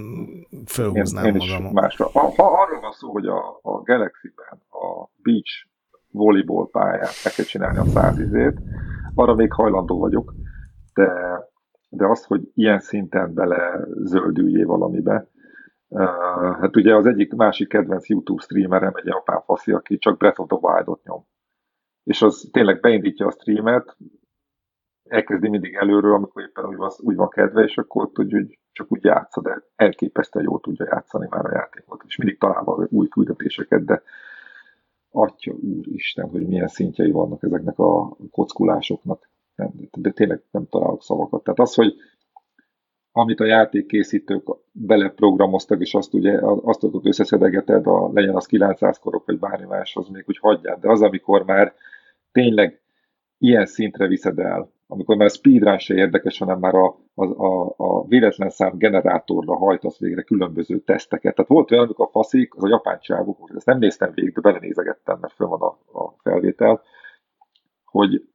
[0.66, 1.73] fölhúznám én, én magam.
[1.73, 2.10] Másra.
[2.12, 5.66] Ha, ha arról van szó, hogy a, a Galaxy-ben a Beach
[6.10, 8.28] volleyball pályát meg kell csinálni a 110
[9.15, 10.35] arra még hajlandó vagyok,
[10.94, 11.10] de
[11.89, 15.28] de az, hogy ilyen szinten bele zöldüljé valamibe,
[16.60, 20.48] hát ugye az egyik másik kedvenc YouTube streamerem egy japán faszi, aki csak Breath of
[20.48, 21.27] the Wild-ot nyom.
[22.05, 23.97] És az tényleg beindítja a streamet,
[25.02, 28.93] elkezdi mindig előről, amikor éppen úgy van, úgy van kedve, és akkor tudja, hogy csak
[28.93, 33.85] úgy játsza, de elképesztően jól tudja játszani már a játékot, és mindig találva új küldetéseket,
[33.85, 34.02] de
[35.10, 39.27] atya úristen, hogy milyen szintjei vannak ezeknek a kockulásoknak
[39.98, 41.43] de tényleg nem találok szavakat.
[41.43, 41.94] Tehát az, hogy
[43.12, 49.26] amit a játékkészítők beleprogramoztak, és azt ugye, azt tudod összeszedegeted, a, legyen az 900 korok,
[49.26, 50.80] vagy bármi más, az még úgy hagyját.
[50.80, 51.74] De az, amikor már
[52.32, 52.80] tényleg
[53.39, 58.06] ilyen szintre viszed el, amikor már speedrun se érdekes, hanem már a, a, a, a
[58.06, 61.35] véletlen szám generátorra hajtasz végre különböző teszteket.
[61.35, 64.40] Tehát volt olyan, amikor a faszik, az a japán csávok, ezt nem néztem végig, de
[64.40, 66.82] belenézegettem, mert föl van a, a felvétel,
[67.85, 68.28] hogy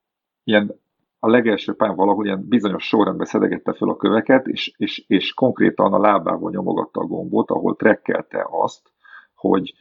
[0.43, 0.81] ilyen
[1.23, 5.93] a legelső pár valahol ilyen bizonyos sorrendben szedegette fel a köveket, és, és, és konkrétan
[5.93, 8.91] a lábával nyomogatta a gombot, ahol trekkelte azt,
[9.35, 9.73] hogy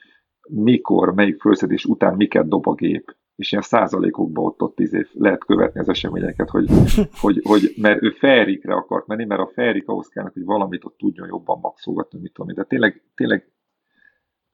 [0.48, 3.16] mikor, melyik fölszedés után miket dob a gép.
[3.36, 6.68] És ilyen százalékokban ott, ott izé lehet követni az eseményeket, hogy,
[7.20, 10.96] hogy, hogy mert ő felrikre akart menni, mert a felrik ahhoz kell, hogy valamit ott
[10.98, 13.52] tudjon jobban maxolgatni, mit tudom, de tényleg, tényleg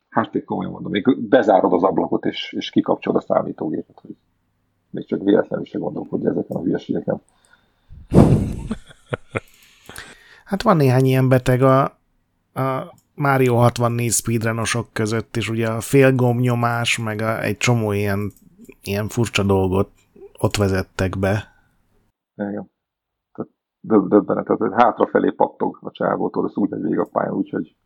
[0.09, 4.17] hát én komolyan mondom, még bezárod az ablakot, és, és kikapcsolod a számítógépet, hogy
[4.91, 7.21] még csak véletlenül se gondolkodni ezeken a hülyeségeken.
[10.45, 11.83] Hát van néhány ilyen beteg a,
[12.55, 18.33] a Mario 64 speedrunosok között is, ugye a félgombnyomás, meg a, egy csomó ilyen,
[18.83, 19.91] ilyen furcsa dolgot
[20.39, 21.53] ott vezettek be.
[22.37, 22.71] Igen.
[23.81, 27.77] Döbbenet, tehát hátrafelé pattog a csávótól, ez úgy megy végig a pályán, úgyhogy...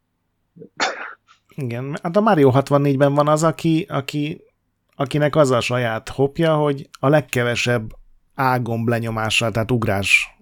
[1.54, 4.44] Igen, hát a Mario 64-ben van az, aki, aki
[5.02, 7.90] akinek az a saját hopja, hogy a legkevesebb
[8.34, 10.36] ágomb lenyomással, tehát ugrás,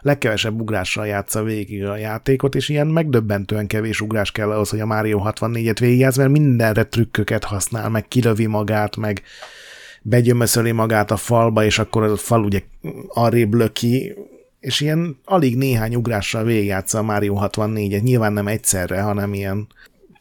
[0.00, 4.86] legkevesebb ugrással játsza végig a játékot, és ilyen megdöbbentően kevés ugrás kell ahhoz, hogy a
[4.86, 9.22] Mario 64-et végigjátsz, mert mindenre trükköket használ, meg kilövi magát, meg
[10.02, 12.62] begyömöszöli magát a falba, és akkor a fal ugye
[13.08, 14.14] arrébb löki,
[14.60, 19.66] és ilyen alig néhány ugrással végigjátsza a Mario 64-et, nyilván nem egyszerre, hanem ilyen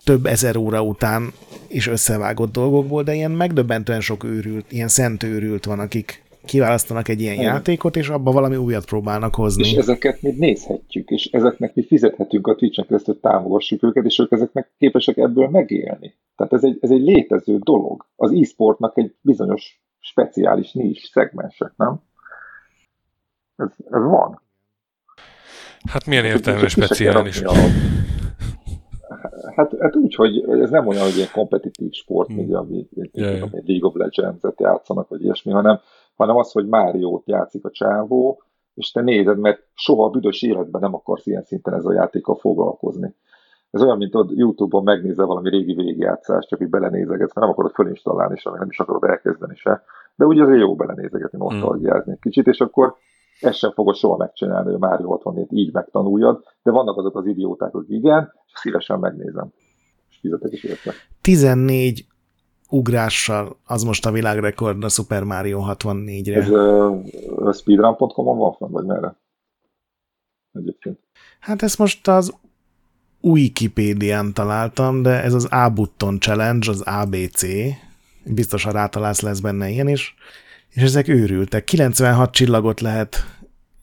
[0.06, 1.32] több ezer óra után
[1.68, 7.22] is összevágott dolgokból, de ilyen megdöbbentően sok őrült, ilyen szent őrült van, akik kiválasztanak egy
[7.22, 7.46] ilyen Igen.
[7.46, 9.68] játékot, és abba valami újat próbálnak hozni.
[9.68, 14.32] És ezeket mi nézhetjük, és ezeknek mi fizethetünk a Twitch-en keresztül, támogassuk őket, és ők
[14.32, 16.16] ezeknek képesek ebből megélni.
[16.36, 18.06] Tehát ez egy, ez egy létező dolog.
[18.16, 22.02] Az e-sportnak egy bizonyos speciális nincs szegmensek, nem?
[23.56, 24.42] Ez, ez van.
[25.90, 27.42] Hát milyen értelme speciális?
[29.56, 32.40] Hát, hát úgy, hogy ez nem olyan, hogy ilyen kompetitív sport, hmm.
[32.40, 33.50] ugye, ami yeah.
[33.52, 35.80] League of Legends-et játszanak, vagy ilyesmi, hanem,
[36.16, 38.42] hanem az, hogy Máriót játszik a csávó,
[38.74, 42.36] és te nézed, mert soha a büdös életben nem akarsz ilyen szinten ez a játékkal
[42.36, 43.16] foglalkozni.
[43.72, 47.72] Ez olyan, mint ott YouTube-on megnézel valami régi végigjátszást, csak így belenézegetsz, mert nem akarod
[47.72, 49.84] fölinstalálni sem, nem is akarod elkezdeni se.
[50.16, 51.48] De úgy azért jó belenézegetni, hmm.
[51.48, 52.96] nosztalgiázni egy kicsit, és akkor
[53.40, 57.72] ezt sem fogod soha megcsinálni, hogy Mario 64 így megtanuljad, de vannak azok az idióták,
[57.72, 59.54] hogy igen, és szívesen megnézem.
[60.10, 60.92] És fizetek is érte.
[61.22, 62.06] 14
[62.70, 66.36] ugrással, az most a világrekord a Super Mario 64-re.
[66.36, 69.16] Ez uh, speedrun.com-on van fenn, vagy merre?
[70.54, 71.00] Egyébként.
[71.40, 72.34] Hát ezt most az
[73.22, 77.46] Wikipédián találtam, de ez az A-button challenge, az ABC,
[78.26, 80.16] biztosan rátalálsz lesz benne ilyen is,
[80.76, 81.64] és ezek őrültek.
[81.64, 83.26] 96 csillagot lehet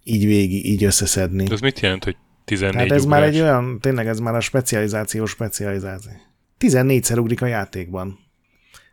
[0.04, 1.46] így végig, így összeszedni.
[1.50, 3.20] Ez mit jelent, hogy 14 Tehát ez ugrás?
[3.20, 6.12] már egy olyan, tényleg ez már a specializáció specializáció.
[6.58, 8.18] 14-szer ugrik a játékban.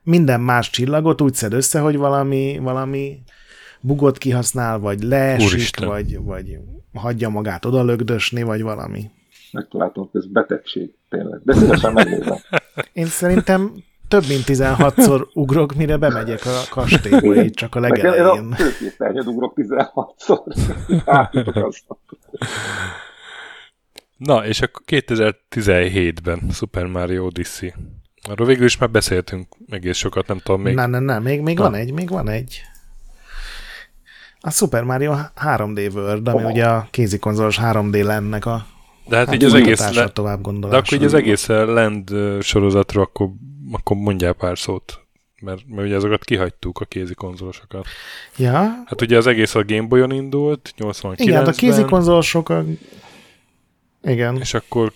[0.04, 3.20] Minden más csillagot úgy szed össze, hogy valami, valami
[3.82, 5.88] bugot kihasznál, vagy leesik, Úristen.
[5.88, 6.58] vagy, vagy
[6.94, 9.10] hagyja magát odalögdösni, vagy valami.
[9.52, 11.42] Megtaláltam, ez betegség, tényleg.
[11.44, 12.38] De szívesen megnézem.
[12.94, 18.56] Én szerintem több mint 16-szor ugrok, mire bemegyek a kastélyba, így csak a legelején.
[18.98, 20.40] Nekem a ugrok 16-szor.
[24.18, 27.74] Na, és akkor 2017-ben Super Mario Odyssey.
[28.30, 30.76] Arról végül is már beszéltünk egész sokat, nem tudom még.
[30.76, 32.62] Nem, nem, nem, még, még van egy, még van egy.
[34.40, 36.50] A Super Mario 3D World, ami oh.
[36.50, 38.66] ugye a kézikonzolos 3D lennek a
[39.10, 40.10] de hát, hát így az egész le...
[40.10, 42.12] tovább De akkor így az egész Land
[42.42, 43.30] sorozatról akkor
[43.72, 45.00] akkor mondjál pár szót,
[45.42, 47.88] mert, mert ugye azokat kihagytuk, a kézi konzolosokat.
[48.38, 48.52] Ja.
[48.86, 51.28] Hát ugye az egész a Game Boy-on indult, 89-ben.
[51.28, 52.64] Igen, a kézi konzolosok a...
[54.04, 54.38] Igen.
[54.38, 54.94] És akkor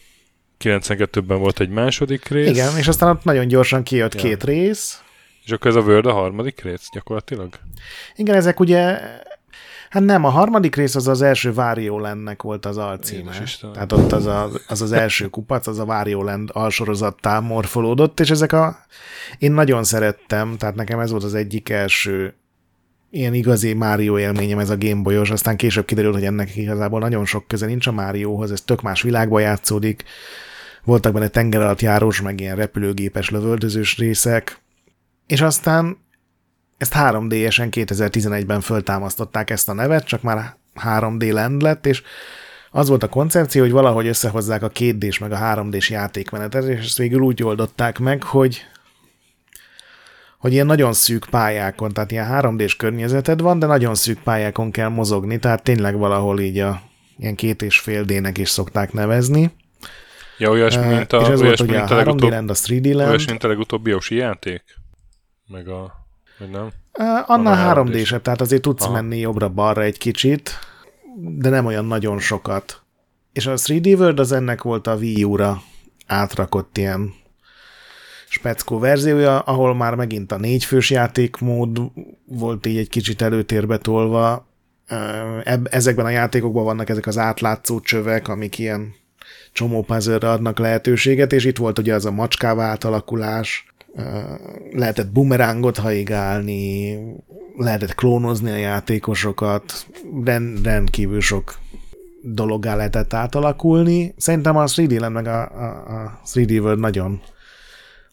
[0.60, 2.50] 92-ben volt egy második rész.
[2.50, 4.22] Igen, és aztán ott nagyon gyorsan kijött ja.
[4.22, 5.02] két rész.
[5.46, 7.60] És akkor ez a World a harmadik rész gyakorlatilag?
[8.16, 9.00] Igen, ezek ugye
[9.94, 13.32] Hát nem, a harmadik rész az az első Wario Landnek volt az alcíme.
[13.74, 18.30] Tehát ott az, a, az az első kupac, az a Wario Land alsorozattá morfolódott, és
[18.30, 18.78] ezek a...
[19.38, 22.34] Én nagyon szerettem, tehát nekem ez volt az egyik első
[23.10, 27.48] ilyen igazi Mario élményem ez a Gameboyos, aztán később kiderült, hogy ennek igazából nagyon sok
[27.48, 30.04] köze nincs a Mariohoz, ez tök más világban játszódik,
[30.84, 34.62] voltak benne tenger alatt járós, meg ilyen repülőgépes lövöldözős részek,
[35.28, 35.98] és aztán
[36.84, 42.04] ezt 3D-esen 2011-ben föltámasztották ezt a nevet, csak már 3D Land lett, és
[42.72, 46.98] az volt a koncepció, hogy valahogy összehozzák a 2D-s meg a 3D-s játékmenetet, és ezt
[46.98, 48.66] végül úgy oldották meg, hogy
[50.38, 54.90] hogy ilyen nagyon szűk pályákon, tehát ilyen 3D-s környezeted van, de nagyon szűk pályákon kell
[54.90, 56.82] mozogni, tehát tényleg valahol így a
[57.18, 59.52] ilyen két és fél D-nek is szokták nevezni.
[60.38, 63.10] Ja, olyasmi, mint a, és ez volt ugye a 3D Land, a 3D Land.
[63.10, 64.64] Olyasmi, mint a legutóbbi játék?
[65.48, 66.03] Meg a
[66.40, 66.70] vagy nem?
[67.00, 68.94] Uh, annál 3 d tehát azért tudsz Aha.
[68.94, 70.52] menni jobbra-balra egy kicsit,
[71.16, 72.82] de nem olyan nagyon sokat.
[73.34, 75.62] És a 3D World az ennek volt a Wii U-ra
[76.06, 77.14] átrakott ilyen
[78.34, 81.82] speckó verziója, ahol már megint a négyfős játékmód
[82.26, 84.48] volt így egy kicsit előtérbe tolva.
[85.64, 88.94] Ezekben a játékokban vannak ezek az átlátszó csövek, amik ilyen
[89.52, 93.73] csomó puzzle adnak lehetőséget, és itt volt ugye az a macskává átalakulás,
[94.72, 96.98] lehetett bumerángot haigálni,
[97.58, 99.86] lehetett klónozni a játékosokat,
[100.24, 101.60] rend, rendkívül sok
[102.22, 104.14] dologgá lehetett átalakulni.
[104.18, 107.22] Szerintem a 3D Land meg a, a, a 3D World nagyon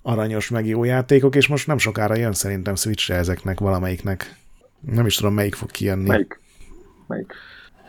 [0.02, 4.36] aranyos, meg jó játékok, és most nem sokára jön szerintem Switchre ezeknek valamelyiknek.
[4.80, 6.08] Nem is tudom, melyik fog kijönni.
[6.08, 6.40] Melyik?
[7.06, 7.32] Melyik?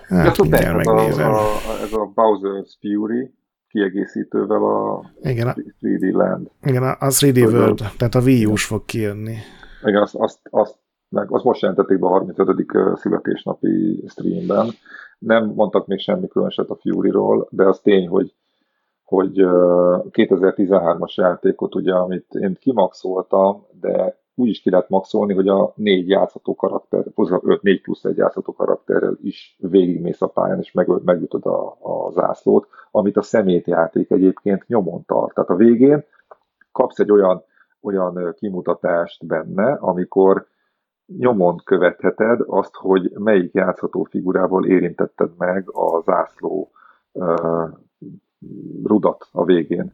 [0.07, 1.33] Hát, mindjárt megnézem.
[1.33, 3.31] A, a, ez a Bowser's Fury,
[3.71, 6.51] kiegészítővel a igen, a 3D Land.
[6.63, 9.35] Igen, a 3D World, tehát a Wii U-s fog kijönni.
[9.83, 10.77] Igen, azt, azt, azt,
[11.09, 12.65] meg azt most jelentették be a 35.
[12.95, 14.69] születésnapi streamben.
[15.19, 18.33] Nem mondtak még semmi különöset a Fury-ról, de az tény, hogy
[19.03, 19.33] hogy
[20.11, 26.09] 2013-as játékot, ugye, amit én kimaxoltam, de úgy is ki lehet maxolni, hogy a négy
[26.09, 31.45] játszható karakter, a 4 plusz egy játszható karakterrel is végigmész a pályán, és meg, megütöd
[31.45, 35.33] a, a zászlót, amit a szemétjáték egyébként nyomon tart.
[35.33, 36.03] Tehát a végén
[36.71, 37.43] kapsz egy olyan,
[37.81, 40.47] olyan kimutatást benne, amikor
[41.17, 46.71] nyomon követheted azt, hogy melyik játszható figurával érintetted meg a zászló
[47.11, 47.69] uh,
[48.83, 49.93] rudat a végén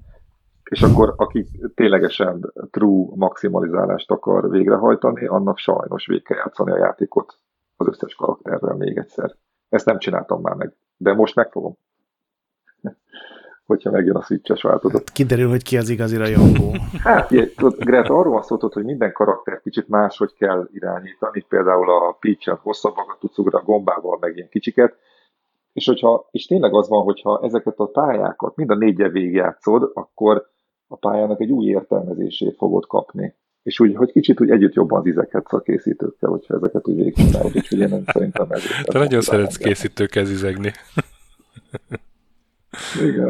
[0.69, 1.45] és akkor aki
[1.75, 7.39] ténylegesen true maximalizálást akar végrehajtani, annak sajnos végig kell játszani a játékot
[7.75, 9.35] az összes karakterrel még egyszer.
[9.69, 11.77] Ezt nem csináltam már meg, de most megfogom.
[13.65, 14.97] hogyha megjön a switches változat.
[14.97, 16.75] Hát kiderül, hogy ki az igazi rajongó.
[17.03, 17.29] hát,
[17.77, 23.19] Greta, arról van szó, hogy minden karakter kicsit máshogy kell irányítani, például a Peach-en hosszabbakat
[23.19, 24.97] tudsz ugrani a gombával, meg ilyen kicsiket,
[25.73, 30.49] és, hogyha, és tényleg az van, hogyha ezeket a pályákat mind a négyel végigjátszod, akkor
[30.87, 33.35] a pályának egy új értelmezését fogod kapni.
[33.63, 37.79] És úgy, hogy kicsit úgy együtt jobban zizekhetsz a készítőkkel, hogyha ezeket úgy végigcsinálod, úgyhogy
[37.79, 38.61] én nem szerintem ez.
[38.83, 40.71] Te nagyon szeretsz készítőkkel zizegni.
[43.01, 43.29] Igen.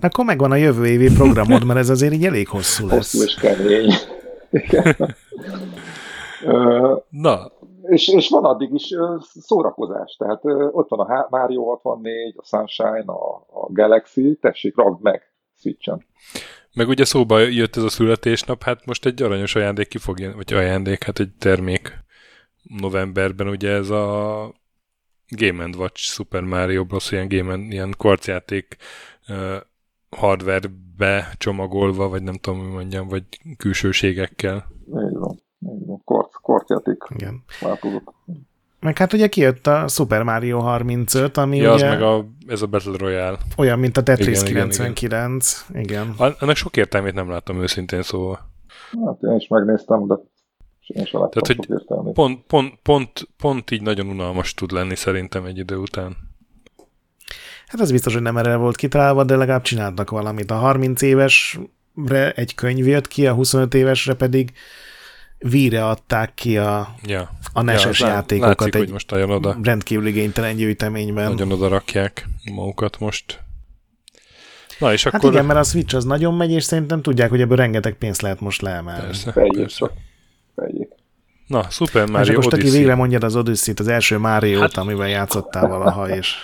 [0.00, 2.96] Akkor megvan a jövő évi programod, mert ez azért így elég hosszú lesz.
[2.96, 3.92] Hosszú és kemény.
[4.50, 4.96] Igen.
[7.10, 7.52] Na.
[7.82, 8.94] És, és van addig is
[9.40, 10.40] szórakozás, tehát
[10.70, 16.04] ott van a Mario 64, a Sunshine, a, a Galaxy, tessék, ragd meg Switch-en.
[16.74, 20.52] Meg ugye szóba jött ez a születésnap, hát most egy aranyos ajándék ki fog vagy
[20.52, 22.04] ajándék, hát egy termék
[22.62, 24.54] novemberben, ugye ez a
[25.28, 27.10] Game Watch Super Mario Bros.
[27.10, 28.76] ilyen, Game ilyen kvarcjáték
[29.28, 29.56] uh,
[30.10, 33.24] hardwarebe csomagolva, vagy nem tudom, hogy mondjam, vagy
[33.56, 34.66] külsőségekkel.
[34.86, 35.42] Így van.
[35.60, 36.02] Így van.
[36.04, 37.44] Kort, kortjáték Igen.
[37.60, 38.14] változott.
[38.86, 41.86] Meg hát ugye kijött a Super Mario 35, ami ja, ugye...
[41.86, 43.38] az meg a, ez a Battle Royale.
[43.56, 45.64] Olyan, mint a Tetris igen, 99.
[45.68, 46.14] Igen, igen.
[46.16, 46.34] igen.
[46.38, 48.38] Annak sok értelmét nem látom őszintén szóval.
[49.04, 50.14] Hát én is megnéztem, de
[50.86, 52.12] én sem láttam Tehát, hogy értelmét.
[52.12, 56.16] Pont, pont, pont, pont így nagyon unalmas tud lenni szerintem egy idő után.
[57.66, 60.50] Hát az biztos, hogy nem erre volt kitalálva, de legalább csináltak valamit.
[60.50, 64.52] A 30 évesre egy könyv jött ki, a 25 évesre pedig
[65.38, 67.30] víre adták ki a, ja.
[67.52, 69.56] a neses ja, játékokat látszik, egy most oda.
[69.62, 71.30] rendkívül igénytelen gyűjteményben.
[71.30, 73.44] Nagyon oda rakják magukat most.
[74.78, 75.32] Na és hát akkor...
[75.32, 78.40] igen, mert a Switch az nagyon megy, és szerintem tudják, hogy ebből rengeteg pénzt lehet
[78.40, 79.00] most leemelni.
[79.00, 79.90] Persze, persze.
[81.46, 84.76] Na, Super Mario és most aki végre mondjad az odyssey az első Mario-t, hát...
[84.76, 86.34] amivel játszottál valaha, és...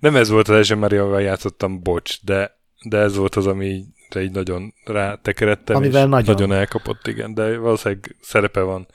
[0.00, 3.84] Nem ez volt az első Mario, amivel játszottam, bocs, de, de ez volt az, ami
[4.12, 6.34] de így nagyon rátekeredtem, Amivel és nagyon.
[6.34, 8.86] nagyon elkapott, igen, de valószínűleg szerepe van.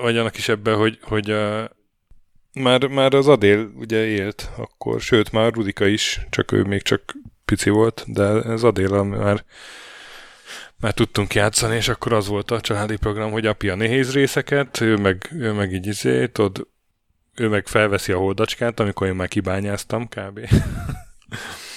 [0.00, 1.64] Vagy annak is ebben, hogy, hogy uh,
[2.52, 7.16] már, már az Adél ugye élt akkor, sőt már Rudika is, csak ő még csak
[7.44, 9.44] pici volt, de az Adél már
[10.80, 14.96] már tudtunk játszani, és akkor az volt a családi program, hogy apja nehéz részeket, ő
[14.96, 16.66] meg, ő meg így izé, tudod,
[17.34, 20.40] ő meg felveszi a holdacskát, amikor én már kibányáztam kb.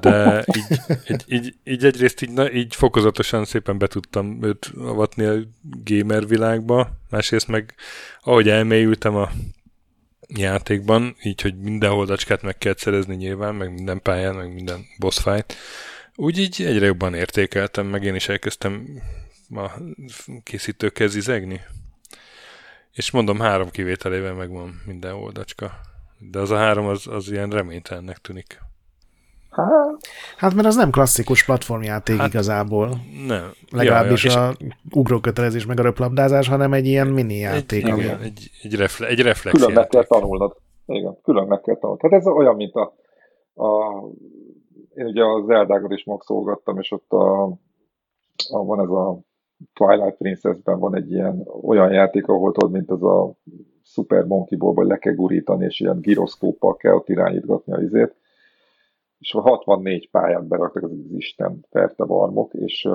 [0.00, 5.24] De így, így, így, így egyrészt így, na, így fokozatosan szépen be tudtam őt avatni
[5.24, 5.34] a
[5.84, 7.74] gamer világba, másrészt meg
[8.22, 9.30] ahogy elmélyültem a
[10.28, 15.20] játékban, így, hogy minden holdacskát meg kell szerezni nyilván, meg minden pályán, meg minden boss
[15.20, 15.54] fight,
[16.14, 19.02] úgy így egyre jobban értékeltem, meg én is elkezdtem
[19.50, 19.70] a
[20.42, 21.60] készítőkkel zizegni.
[22.92, 25.80] És mondom, három kivételével megvan minden oldacska.
[26.18, 28.65] De az a három az, az ilyen reménytelennek tűnik.
[30.36, 32.90] Hát mert az nem klasszikus platformjáték hát, igazából.
[33.26, 33.50] Nem.
[33.72, 34.54] Legalábbis ja, ja, a
[34.92, 37.88] ugrókötelezés meg a röplabdázás, hanem egy ilyen mini játék.
[37.88, 40.56] Egy, igen, egy, egy, refle, egy reflex Külön meg kell tanulnod.
[40.86, 42.00] Igen, külön meg kell tanulnod.
[42.00, 42.94] Tehát ez olyan, mint a,
[43.62, 44.02] a
[44.94, 47.42] én ugye az Zeldákat is maxolgattam, és ott a,
[48.48, 49.18] a, van ez a
[49.74, 53.32] Twilight Princess-ben van egy ilyen olyan játék, ahol tudod, mint az a
[53.84, 58.14] Super Monkey Ball, hogy le kell gurítani, és ilyen gyroszkóppal kell ott irányítgatni a izét.
[59.18, 62.88] És a 64 pályát beraktak az Isten ferte barmok, és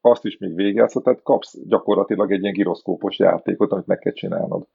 [0.00, 4.66] azt is még végigjátszol, tehát kapsz gyakorlatilag egy ilyen gyroszkópos játékot, amit meg kell csinálnod.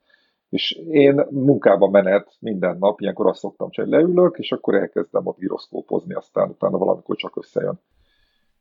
[0.50, 5.40] És én munkában menet minden nap, ilyenkor azt szoktam csinálni, leülök, és akkor elkezdem ott
[5.40, 7.80] gyroszkópozni, aztán utána valamikor csak összejön.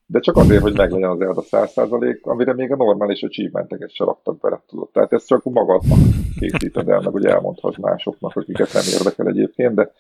[0.07, 4.39] De csak azért, hogy meglegyen az a 100%, amire még a normális achievementeket se raktak
[4.39, 4.91] bele, tudod.
[4.91, 5.99] Tehát ezt csak magadnak
[6.39, 9.93] készíted el, meg hogy elmondhatod másoknak, akiket nem érdekel egyébként, de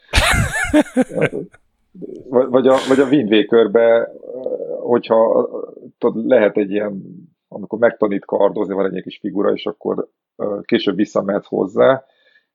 [2.29, 3.47] vagy a, vagy a Wind
[4.81, 5.49] hogyha
[5.99, 7.03] tudod, lehet egy ilyen,
[7.49, 10.09] amikor megtanít kardozni, van egy kis figura, és akkor
[10.63, 12.05] később visszamehetsz hozzá,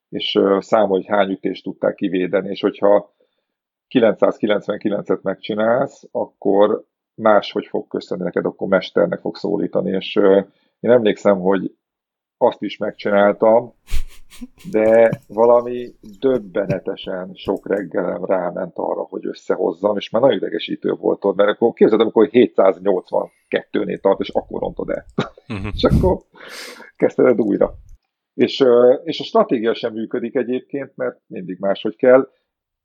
[0.09, 3.13] és számol, hogy hány ütést tudták kivédeni, és hogyha
[3.89, 10.15] 999-et megcsinálsz, akkor máshogy fog köszönni neked, akkor mesternek fog szólítani, és
[10.79, 11.75] én emlékszem, hogy
[12.37, 13.73] azt is megcsináltam,
[14.71, 21.35] de valami döbbenetesen sok reggelem ráment arra, hogy összehozzam, és már nagyon idegesítő volt ott,
[21.35, 25.05] mert akkor képzeld, amikor 782-nél tart, és akkor rontod el.
[25.47, 25.71] Uh-huh.
[25.73, 26.17] és akkor
[26.95, 27.73] kezdted újra.
[28.33, 28.63] És,
[29.03, 32.29] és a stratégia sem működik egyébként, mert mindig máshogy kell,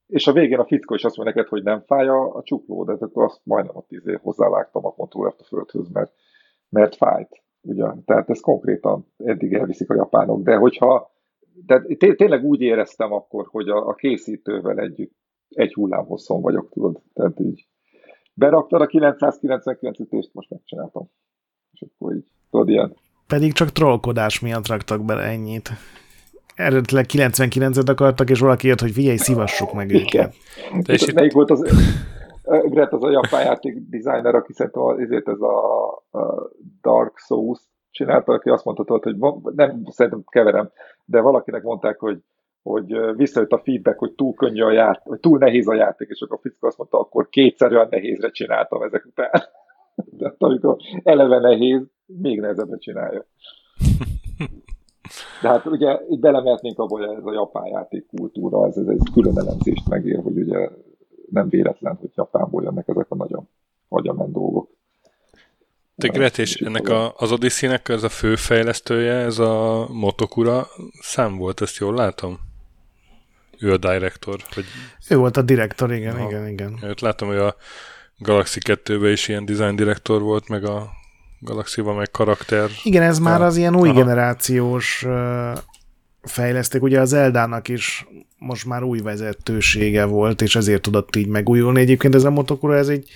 [0.07, 2.85] és a végén a fickó is azt mondja neked, hogy nem fáj a, a csukló,
[2.85, 6.13] de akkor azt majdnem tíz év hozzávágtam a kontrollert a földhöz, mert,
[6.69, 7.43] mert fájt.
[7.63, 7.85] Ugye?
[8.05, 11.11] Tehát ez konkrétan eddig elviszik a japánok, de hogyha
[11.67, 15.15] tehát tényleg úgy éreztem akkor, hogy a, a készítővel együtt
[15.49, 17.67] egy hullám hosszon vagyok, tudod, tehát így
[18.35, 21.11] beraktad a 999 ütést, most megcsináltam.
[21.73, 22.97] És akkor így, tudod, ilyen.
[23.27, 25.71] Pedig csak trollkodás miatt raktak bele ennyit.
[26.55, 30.35] Eredetileg 99-et akartak, és valaki jött, hogy figyelj, szívassuk meg őket.
[30.87, 31.33] De és itt...
[31.33, 31.63] volt az,
[32.65, 36.51] Gret az a japán játék designer, aki szerintem ezért ez a, a
[36.83, 37.61] Dark Souls
[37.91, 39.17] csinálta, aki azt mondta, hogy
[39.55, 40.71] nem, szerintem keverem,
[41.05, 42.23] de valakinek mondták, hogy
[42.63, 46.21] hogy visszajött a feedback, hogy túl könnyű a játék, vagy túl nehéz a játék, és
[46.21, 49.31] akkor a fickó azt mondta, akkor kétszer olyan nehézre csináltam ezek után.
[50.19, 53.25] De amikor eleve nehéz, még nehezebbre csinálja.
[55.43, 59.11] De hát ugye itt belemehetnénk abba, hogy ez a japán játék kultúra, ez, ez egy
[59.13, 60.71] külön elemzést megér, hogy ugye
[61.31, 63.49] nem véletlen, hogy Japánból jönnek ezek a nagyon
[63.89, 64.71] agyament dolgok.
[66.01, 70.69] Te Gret, és ennek a, az Odyssey-nek ez a fő fejlesztője, ez a Motokura
[71.01, 72.39] szám volt, ezt jól látom?
[73.59, 74.41] Ő a director.
[74.55, 74.65] Hogy...
[75.09, 76.29] Ő volt a direktor, igen, ha.
[76.29, 76.79] igen, igen.
[76.83, 77.57] Őt látom, hogy a
[78.19, 80.91] Galaxy 2-ben is ilyen design director volt, meg a
[81.41, 82.71] Galaxy-ban meg karakter.
[82.83, 83.99] Igen, ez már az ilyen új Aha.
[83.99, 85.07] generációs
[86.23, 86.83] fejleszték.
[86.83, 88.07] Ugye az Eldának is
[88.39, 91.81] most már új vezetősége volt, és ezért tudott így megújulni.
[91.81, 93.09] Egyébként ez a Motokura, ez egy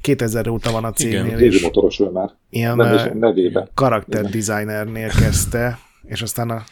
[0.00, 1.38] 2000 óta van a cégnél.
[1.38, 2.30] Igen, motoros ő már.
[2.50, 6.62] Ilyen nem karakterdesignernél kezdte, és aztán a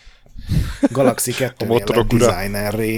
[0.93, 2.95] Galaxy 2 lett designerré.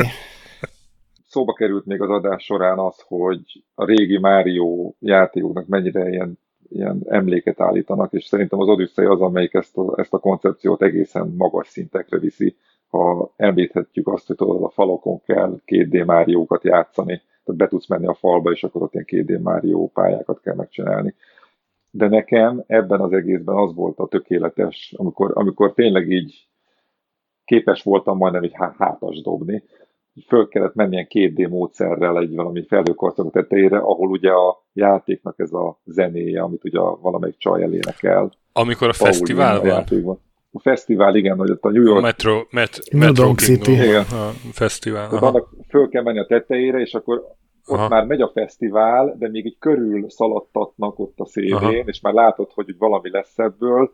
[1.29, 7.03] Szóba került még az adás során az, hogy a régi Mario játékoknak mennyire ilyen, ilyen
[7.09, 11.69] emléket állítanak, és szerintem az Odyssey az, amelyik ezt a, ezt a koncepciót egészen magas
[11.69, 12.57] szintekre viszi
[12.91, 18.07] ha említhetjük azt, hogy tudod, a falokon kell 2D Máriókat játszani, tehát be tudsz menni
[18.07, 21.15] a falba, és akkor ott ilyen 2D Márió pályákat kell megcsinálni.
[21.91, 26.49] De nekem ebben az egészben az volt a tökéletes, amikor, amikor tényleg így
[27.45, 29.63] képes voltam majdnem egy hátas dobni,
[30.27, 35.53] föl kellett menni ilyen 2D módszerrel egy valami felhőkarcoló tetejére, ahol ugye a játéknak ez
[35.53, 38.33] a zenéje, amit ugye valamelyik csaj elénekel.
[38.53, 39.85] Amikor a fesztivál van?
[40.57, 42.03] A fesztivál, igen, hogy ott a New York...
[42.03, 43.73] Metro, met, Metro City.
[43.73, 44.01] Igen.
[44.01, 45.09] A fesztivál.
[45.09, 47.17] Tehát annak föl kell menni a tetejére, és akkor
[47.67, 47.89] ott Aha.
[47.89, 52.51] már megy a fesztivál, de még egy körül szaladtatnak ott a szélén, és már látod,
[52.55, 53.93] hogy valami lesz ebből,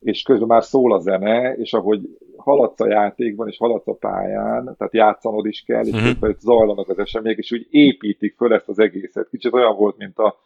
[0.00, 2.00] és közben már szól a zene, és ahogy
[2.36, 6.08] haladsz a játékban, és haladsz a pályán, tehát játszanod is kell, és uh-huh.
[6.08, 9.28] közben zajlanak az események, és úgy építik föl ezt az egészet.
[9.30, 10.36] Kicsit olyan volt, mint a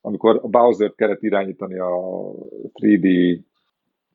[0.00, 1.90] amikor a Bowser-t kellett irányítani a
[2.74, 3.38] 3D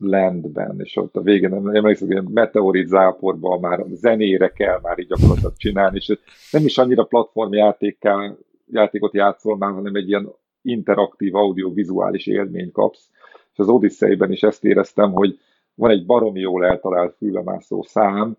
[0.03, 5.53] Landben, és ott a végén emlékszem, hogy meteorit záporban már zenére kell már így gyakorlatilag
[5.57, 6.17] csinálni, és
[6.51, 8.37] nem is annyira platformjátékkel
[8.71, 10.29] játékot játszol már, hanem egy ilyen
[10.61, 13.09] interaktív audiovizuális élményt kapsz.
[13.53, 15.39] És az Odyssey-ben is ezt éreztem, hogy
[15.75, 18.37] van egy baromi jól eltalált fülbemászó szám,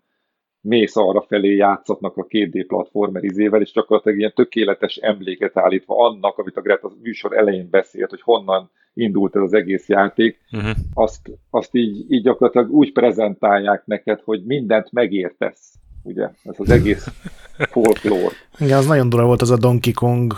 [0.61, 6.37] mész arra felé játszatnak a 2D platformer izével, és gyakorlatilag ilyen tökéletes emléket állítva annak,
[6.37, 10.75] amit a Greta műsor elején beszélt, hogy honnan indult ez az egész játék, uh-huh.
[10.93, 17.07] azt, azt így, így gyakorlatilag úgy prezentálják neked, hogy mindent megértesz, ugye, ez az egész
[17.71, 18.31] folklór.
[18.59, 20.33] Igen, az nagyon durva volt az a Donkey Kong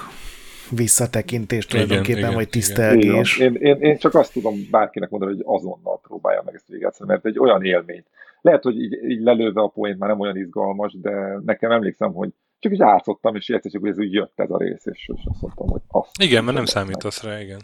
[0.71, 3.37] visszatekintés tulajdonképpen, igen, vagy tisztelgés.
[3.37, 7.25] Én, én, én csak azt tudom bárkinek mondani, hogy azonnal próbálja meg ezt végigjátszani, mert
[7.25, 8.05] egy olyan élményt.
[8.41, 12.29] Lehet, hogy így, így lelőve a poént már nem olyan izgalmas, de nekem emlékszem, hogy
[12.59, 15.41] csak így játszottam, és értetjük, hogy ez úgy jött ez a rész, és, és azt
[15.41, 16.21] mondtam, hogy azt.
[16.21, 17.59] Igen, mert nem számítasz rá, igen.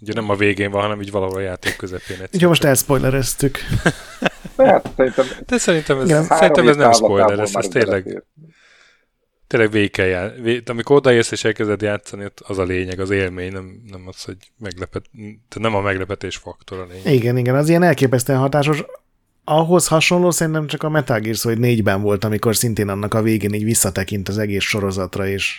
[0.00, 2.16] Ugye nem a végén van, hanem így valahol a játék közepén.
[2.32, 3.58] Ugye most elspoilereztük.
[4.56, 6.24] hát, szerintem, De szerintem ez, Igen.
[6.24, 8.24] szerintem ez nem spoiler, ez, ez tényleg,
[9.46, 10.34] tényleg végig kell jár.
[10.66, 15.04] Amikor odaérsz és elkezded játszani, az a lényeg, az élmény, nem, nem az, hogy meglepet,
[15.54, 17.14] nem a meglepetés faktor a lényeg.
[17.14, 18.84] Igen, igen, az ilyen elképesztően hatásos.
[19.44, 23.54] Ahhoz hasonló szerintem csak a Metal Gear Solid 4-ben volt, amikor szintén annak a végén
[23.54, 25.56] így visszatekint az egész sorozatra, és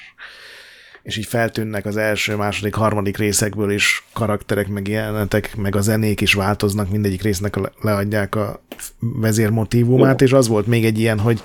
[1.06, 6.22] és így feltűnnek az első, második, harmadik részekből is karakterek, meg jelenetek, meg a zenék
[6.22, 8.64] is változnak, mindegyik résznek leadják a
[9.00, 11.42] vezérmotívumát, és az volt még egy ilyen, hogy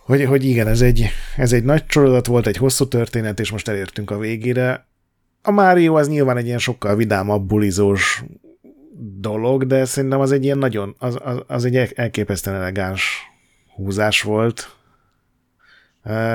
[0.00, 3.68] hogy, hogy igen, ez egy, ez egy nagy sorozat volt, egy hosszú történet, és most
[3.68, 4.86] elértünk a végére.
[5.42, 8.24] A Mario az nyilván egy ilyen sokkal vidámabb, bulizós
[9.20, 13.18] dolog, de szerintem az egy ilyen nagyon, az, az, az egy elképesztően elegáns
[13.74, 14.76] húzás volt,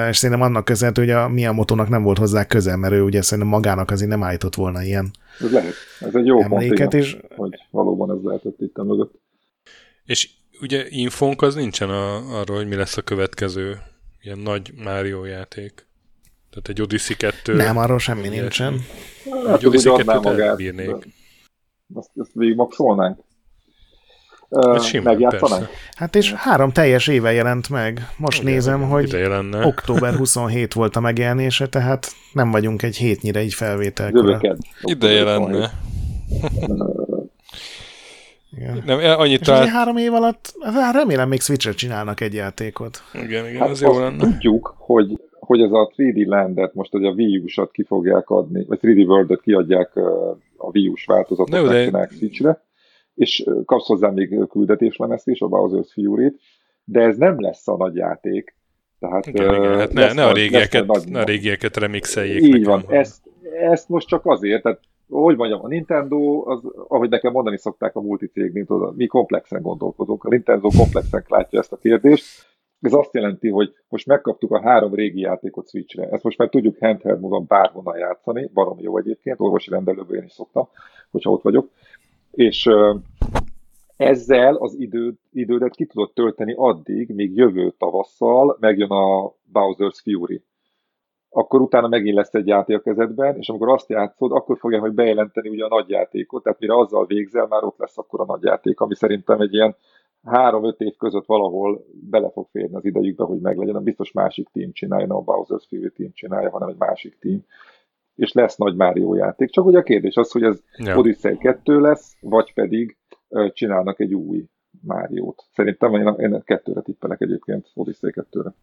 [0.10, 3.54] és szerintem annak köszönhető, hogy a Miyamoto-nak nem volt hozzá közel, mert ő ugye szerintem
[3.54, 5.74] magának azért nem állított volna ilyen Ez lehet.
[6.00, 7.18] Ez egy jó emléket, pont, és...
[7.36, 9.14] hogy valóban ez lehetett itt a mögött.
[10.06, 10.30] És
[10.62, 13.78] ugye infónk az nincsen a, arról, hogy mi lesz a következő
[14.22, 15.88] ilyen nagy Mario játék.
[16.50, 17.54] Tehát egy Odyssey 2...
[17.54, 18.80] Nem, arról semmi nincsen.
[19.46, 20.90] Hát, egy Odyssey 2 magát, bírnék.
[21.94, 23.20] Azt, azt végig maxolnánk?
[24.50, 25.70] Uh, megjátszanak.
[25.96, 28.08] Hát és három teljes éve jelent meg.
[28.18, 29.66] Most Igen, nézem, hogy lenne.
[29.66, 34.56] október 27 volt a megjelenése, tehát nem vagyunk egy hétnyire így felvételkor.
[34.82, 35.72] Ide lenne.
[38.58, 38.84] Igen.
[38.86, 39.70] Nem, annyit és talált...
[39.70, 43.04] három év alatt, hát remélem még Switch-re csinálnak egy játékot.
[43.14, 44.18] Igen, igen, hát az jó lenne.
[44.18, 48.66] Tudjuk, hogy, hogy ez a 3D Landet most, hogy a Wii U-sat ki fogják adni,
[48.68, 49.96] vagy 3D World-et kiadják
[50.58, 52.10] a Wii U-s változatot, de...
[52.18, 52.65] Switch-re,
[53.16, 56.40] és kapsz hozzá még küldetéslemezt is, a Bowser's Fury-t,
[56.84, 58.56] de ez nem lesz a nagy játék.
[59.00, 62.42] Tehát, igen, uh, igen, hát ne, ne, a régieket, nagy, ne a régieket remixeljék.
[62.42, 63.22] Így nekem, van, ezt,
[63.60, 64.80] ezt most csak azért, tehát
[65.10, 70.24] hogy mondjam, a Nintendo, az, ahogy nekem mondani szokták a multicégnél, mi komplexen gondolkodunk.
[70.24, 72.26] A Nintendo komplexen látja ezt a kérdést.
[72.82, 76.08] Ez azt jelenti, hogy most megkaptuk a három régi játékot Switchre.
[76.10, 80.32] Ezt most már tudjuk handheld módon bárhonnan játszani, barom jó egyébként, orvosi rendelőben én is
[80.32, 80.68] szoktam,
[81.12, 81.70] hogyha ott vagyok.
[82.36, 82.70] És
[83.98, 90.44] ezzel az időd, idődet ki tudod tölteni addig, míg jövő tavasszal megjön a Bowser's Fury.
[91.30, 94.94] Akkor utána megint lesz egy játék a kezedben, és amikor azt játszod, akkor fogják majd
[94.94, 98.44] bejelenteni ugye a nagy játékot, tehát mire azzal végzel, már ott lesz akkor a nagy
[98.44, 99.76] játék, ami szerintem egy ilyen
[100.24, 105.08] három-öt év között valahol bele fog férni az idejükbe, hogy meglegyen, biztos másik team csinálja,
[105.08, 107.46] nem a Bowser's Fury team csinálja, hanem egy másik team,
[108.16, 109.50] és lesz nagy Mario játék.
[109.50, 110.98] Csak ugye a kérdés az, hogy ez ja.
[110.98, 112.98] Odyssey 2 lesz, vagy pedig
[113.54, 114.46] csinálnak egy új
[114.82, 115.44] Máriót.
[115.54, 118.54] Szerintem én, én kettőre tippelek egyébként, Odyssey 2-re.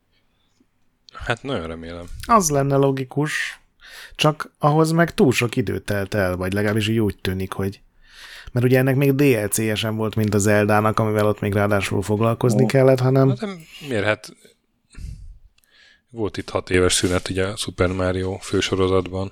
[1.13, 2.05] Hát nagyon remélem.
[2.27, 3.61] Az lenne logikus,
[4.15, 7.81] csak ahhoz meg túl sok idő telt el, vagy legalábbis így úgy tűnik, hogy
[8.53, 12.63] mert ugye ennek még DLC-je sem volt, mint az Zeldának, amivel ott még ráadásul foglalkozni
[12.63, 12.69] oh.
[12.69, 13.29] kellett, hanem...
[13.29, 13.49] Hát
[13.89, 14.05] miért?
[14.05, 14.37] Hát
[16.12, 19.31] volt itt hat éves szünet ugye a Super Mario fősorozatban.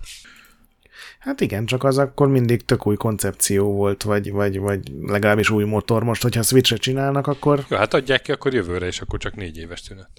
[1.19, 5.65] Hát igen, csak az akkor mindig tök új koncepció volt, vagy, vagy, vagy legalábbis új
[5.65, 6.05] motor.
[6.05, 7.65] Most, hogyha Switch-re csinálnak, akkor...
[7.69, 10.11] Jó, hát adják ki akkor jövőre, és akkor csak négy éves szünet.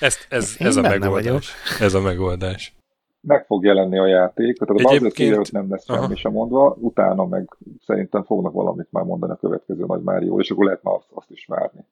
[0.00, 1.10] Ezt, ez, ez a megoldás.
[1.10, 1.42] Vagyok.
[1.80, 2.74] Ez a megoldás.
[3.20, 5.52] Meg fog jelenni a játék, tehát a Egyébként...
[5.52, 10.02] nem lesz semmi sem mondva, utána meg szerintem fognak valamit már mondani a következő nagy
[10.02, 11.84] Mário, és akkor lehet már azt, azt is várni.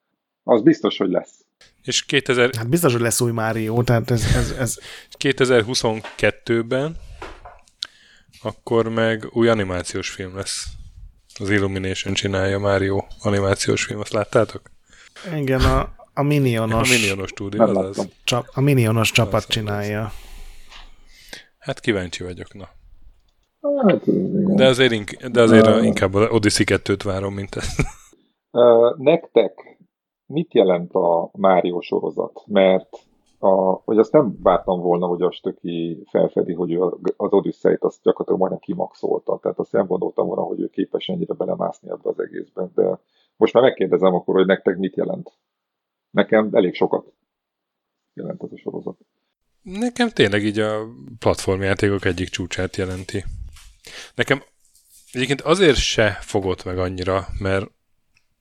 [0.45, 1.45] Az biztos, hogy lesz.
[1.83, 2.51] És 2000...
[2.57, 4.25] Hát biztos, hogy lesz új Mário, tehát ez...
[4.37, 4.79] ez, ez...
[5.19, 6.97] 2022-ben
[8.43, 10.67] akkor meg új animációs film lesz.
[11.39, 14.63] Az Illumination csinálja Mario animációs film, azt láttátok?
[15.37, 18.09] Igen, a, a Minionos, a Minionos stúdió, azaz.
[18.25, 20.13] Csap, a Minionos csapat az csinálja.
[21.59, 22.69] Hát kíváncsi vagyok, na.
[23.87, 24.03] Hát,
[24.55, 27.81] de azért, ink- de azért uh, inkább az Odyssey 2-t várom, mint ezt.
[28.51, 29.74] Uh, nektek
[30.35, 32.43] mit jelent a Mário sorozat?
[32.47, 32.89] Mert
[33.39, 36.81] a, hogy azt nem vártam volna, hogy a stöki felfedi, hogy ő
[37.17, 39.39] az Odyssey-t azt gyakorlatilag majdnem kimaxolta.
[39.39, 42.71] Tehát azt nem gondoltam volna, hogy ő képes ennyire belemászni ebbe az egészben.
[42.75, 42.99] De
[43.37, 45.33] most már megkérdezem akkor, hogy nektek mit jelent
[46.15, 47.13] nekem elég sokat
[48.15, 48.99] jelent ez a sorozat.
[49.63, 50.87] Nekem tényleg így a
[51.19, 53.25] platformjátékok egyik csúcsát jelenti.
[54.15, 54.43] Nekem
[55.13, 57.71] egyébként azért se fogott meg annyira, mert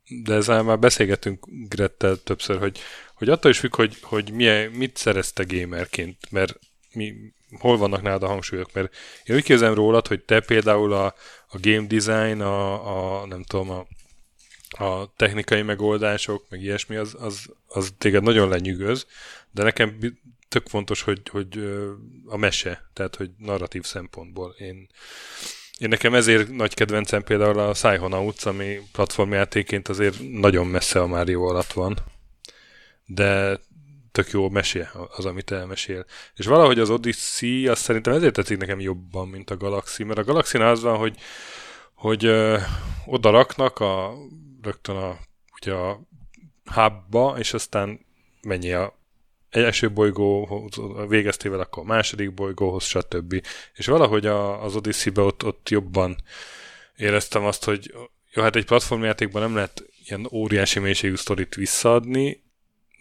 [0.08, 2.80] de ezzel már beszélgetünk Grettel többször, hogy,
[3.14, 6.60] hogy attól is függ, hogy, hogy milyen, mit szerezte gamerként, mert
[6.94, 7.14] mi,
[7.60, 11.06] hol vannak nálad a hangsúlyok, mert én úgy képzelem rólad, hogy te például a,
[11.48, 13.88] a game design, a, a nem tudom, a
[14.78, 19.08] a technikai megoldások, meg ilyesmi, az, az, az téged nagyon lenyűgöz,
[19.52, 19.98] de nekem
[20.50, 21.74] tök fontos, hogy, hogy
[22.26, 24.56] a mese, tehát hogy narratív szempontból.
[24.58, 24.90] Én,
[25.80, 31.44] én nekem ezért nagy kedvencem például a Psychonauts, ami platformjátéként azért nagyon messze a Mario
[31.44, 31.98] alatt van,
[33.06, 33.60] de
[34.12, 36.06] tök jó mese az, amit elmesél.
[36.36, 40.24] És valahogy az Odyssey, azt szerintem ezért tetszik nekem jobban, mint a Galaxy, mert a
[40.24, 41.18] galaxy az van, hogy,
[41.94, 42.58] hogy ö,
[43.06, 44.14] oda raknak a
[44.62, 45.18] rögtön a,
[45.62, 46.02] ugye a
[46.66, 48.06] hubba, és aztán
[48.42, 49.03] mennyi a
[49.54, 50.70] egy első bolygó
[51.08, 53.46] végeztével, akkor a második bolygóhoz, stb.
[53.74, 56.16] És valahogy a, az Odyssey-be ott, ott jobban
[56.98, 57.94] éreztem azt, hogy
[58.32, 62.44] jó, hát egy platformjátékban nem lehet ilyen óriási mélységű sztorit visszaadni,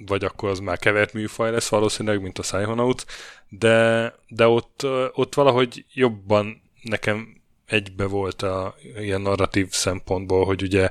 [0.06, 3.04] vagy akkor az már kevert műfaj lesz valószínűleg, mint a Psychonauts,
[3.48, 10.90] de, de ott, ott valahogy jobban nekem egybe volt a ilyen narratív szempontból, hogy ugye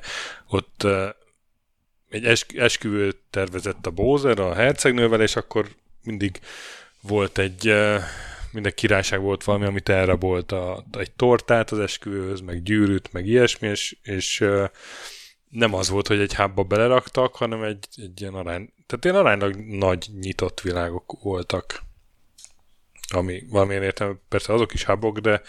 [0.49, 0.88] ott
[2.11, 5.67] egy esk- esküvőt tervezett a Bowser a hercegnővel, és akkor
[6.03, 6.40] mindig
[7.01, 7.73] volt egy
[8.51, 13.67] minden királyság volt valami, amit elrabolt a, egy tortát az esküvőhöz, meg gyűrűt, meg ilyesmi,
[13.67, 14.45] és, és
[15.49, 19.56] nem az volt, hogy egy hábba beleraktak, hanem egy, egy ilyen arány, tehát ilyen aránylag
[19.56, 21.81] nagy nyitott világok voltak.
[23.14, 25.41] Ami valamilyen értem, persze azok is hábok, de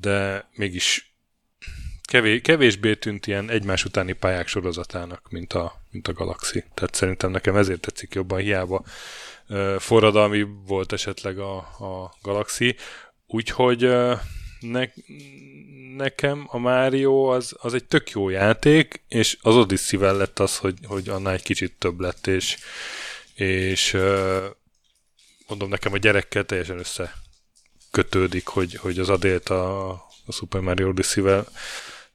[0.00, 1.09] de mégis
[2.10, 6.64] kevés, kevésbé tűnt ilyen egymás utáni pályák sorozatának, mint a, mint a Galaxy.
[6.74, 8.84] Tehát szerintem nekem ezért tetszik jobban, hiába
[9.78, 12.76] forradalmi volt esetleg a, a Galaxy.
[13.26, 13.80] Úgyhogy
[14.60, 14.84] ne,
[15.96, 20.78] nekem a Mario az, az egy tök jó játék, és az Odyssey-vel lett az, hogy,
[20.84, 22.56] hogy annál egy kicsit több lett, és,
[23.34, 23.92] és
[25.46, 27.14] mondom nekem a gyerekkel teljesen össze
[27.90, 29.90] kötődik, hogy, hogy az adélt a,
[30.26, 31.46] a Super Mario Odyssey-vel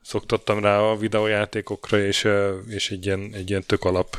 [0.05, 2.27] szoktattam rá a videójátékokra, és,
[2.67, 4.17] és egy, ilyen, egy ilyen tök alap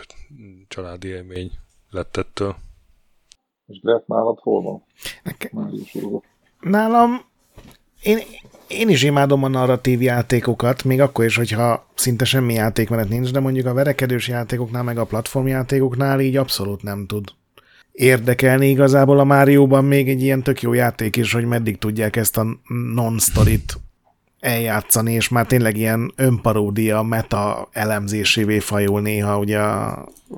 [0.69, 1.51] családi élmény
[1.91, 2.57] lett ettől.
[3.67, 4.85] És Gret, nálad hol van?
[5.23, 5.71] Nekem...
[6.61, 7.25] Nálam
[8.03, 8.19] én,
[8.69, 13.41] én is imádom a narratív játékokat, még akkor is, hogyha szinte semmi játékmenet nincs, de
[13.41, 17.29] mondjuk a verekedős játékoknál, meg a platformjátékoknál így abszolút nem tud
[17.93, 22.37] érdekelni igazából a Márióban még egy ilyen tök jó játék is, hogy meddig tudják ezt
[22.37, 22.47] a
[22.95, 23.77] non-storit
[24.41, 29.61] eljátszani, és már tényleg ilyen önparódia, meta elemzésévé fajul néha, ugye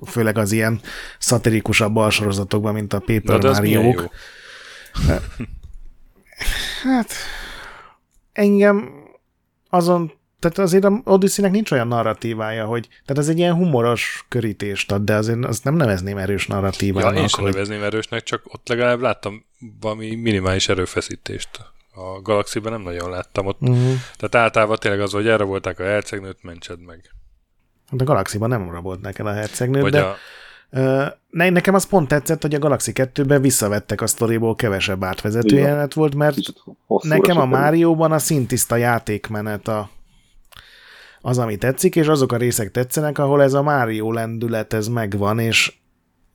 [0.06, 0.80] főleg az ilyen
[1.18, 4.10] szatirikusabb alsorozatokban, mint a Paper Mario-k.
[6.82, 7.12] Hát
[8.32, 8.90] engem
[9.68, 14.92] azon, tehát azért a Odyssey-nek nincs olyan narratívája, hogy, tehát ez egy ilyen humoros körítést
[14.92, 17.14] ad, de azért azt nem nevezném erős narratívának.
[17.14, 17.52] Ja, én sem hogy...
[17.52, 19.44] nevezném erősnek, csak ott legalább láttam
[19.80, 21.48] valami minimális erőfeszítést
[21.98, 23.60] a Galaxy-ben nem nagyon láttam ott.
[23.60, 23.92] Uh-huh.
[24.16, 27.10] Tehát általában tényleg az, hogy erre volták a hercegnőt, mentsed meg.
[27.90, 30.16] De a Galaxy-ban nem rabolták el a hercegnőt, Vagy de a...
[31.30, 35.68] Ne, nekem az pont tetszett, hogy a Galaxy 2-ben visszavettek a sztoriból kevesebb átvezető Igen.
[35.68, 36.36] jelenet volt, mert
[37.02, 39.90] nekem a Márióban a szintiszta játékmenet a,
[41.20, 45.38] az, ami tetszik, és azok a részek tetszenek, ahol ez a Mário lendület, ez megvan,
[45.38, 45.77] és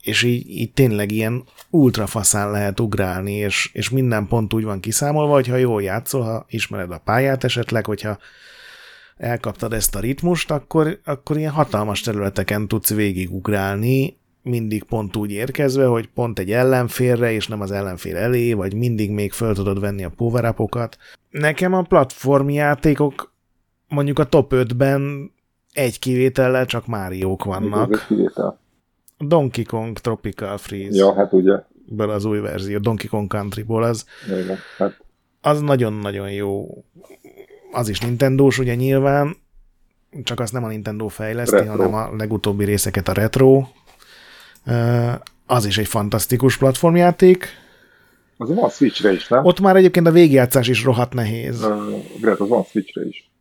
[0.04, 5.34] és így, így tényleg ilyen ultrafaszán lehet ugrálni, és, és minden pont úgy van kiszámolva,
[5.34, 8.18] hogy ha jól játszol, ha ismered a pályát esetleg, hogyha
[9.18, 15.86] elkaptad ezt a ritmust, akkor, akkor ilyen hatalmas területeken tudsz végigugrálni, mindig pont úgy érkezve,
[15.86, 20.04] hogy pont egy ellenfélre, és nem az ellenfél elé, vagy mindig még föl tudod venni
[20.04, 20.56] a power
[21.30, 23.34] Nekem a platformjátékok
[23.88, 25.32] mondjuk a top 5-ben
[25.74, 28.08] egy kivétellel csak Máriók vannak.
[29.18, 30.98] Donkey Kong Tropical Freeze.
[30.98, 31.60] Ja, hát ugye.
[31.86, 34.06] Ből az új verzió, Donkey Kong Countryból az.
[34.28, 35.02] Igen, hát.
[35.42, 36.84] Az nagyon-nagyon jó.
[37.72, 39.36] Az is Nintendo-s, ugye nyilván,
[40.24, 41.72] csak azt nem a Nintendo fejleszti, retro.
[41.72, 43.64] hanem a legutóbbi részeket a Retro.
[45.46, 47.48] Az is egy fantasztikus platformjáték.
[48.38, 49.46] Az van Switchre is, nem?
[49.46, 51.64] Ott már egyébként a végjátszás is rohadt nehéz.
[51.64, 53.32] Uh, Gret, az van Switchre is.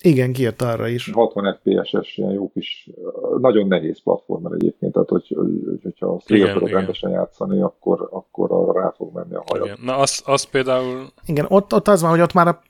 [0.00, 1.10] Igen, kijött arra is.
[1.12, 2.90] 60 FPS-es, ilyen jó kis,
[3.38, 6.78] nagyon nehéz platformer egyébként, tehát hogy, hogy, hogyha azt igen, akarod igen.
[6.78, 9.64] rendesen játszani, akkor, akkor arra rá fog menni a hajad.
[9.66, 9.78] Igen.
[9.82, 11.06] Na, az, az például...
[11.26, 12.60] Igen, ott, ott az van, hogy ott már a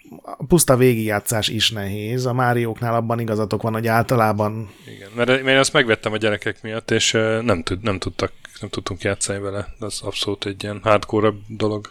[0.48, 2.26] puszta végigjátszás is nehéz.
[2.26, 4.68] A Márióknál abban igazatok van, hogy általában...
[4.96, 9.02] Igen, mert én azt megvettem a gyerekek miatt, és nem, tud, nem, tudtak, nem tudtunk
[9.02, 9.66] játszani vele.
[9.80, 11.86] Ez abszolút egy ilyen hardcore dolog.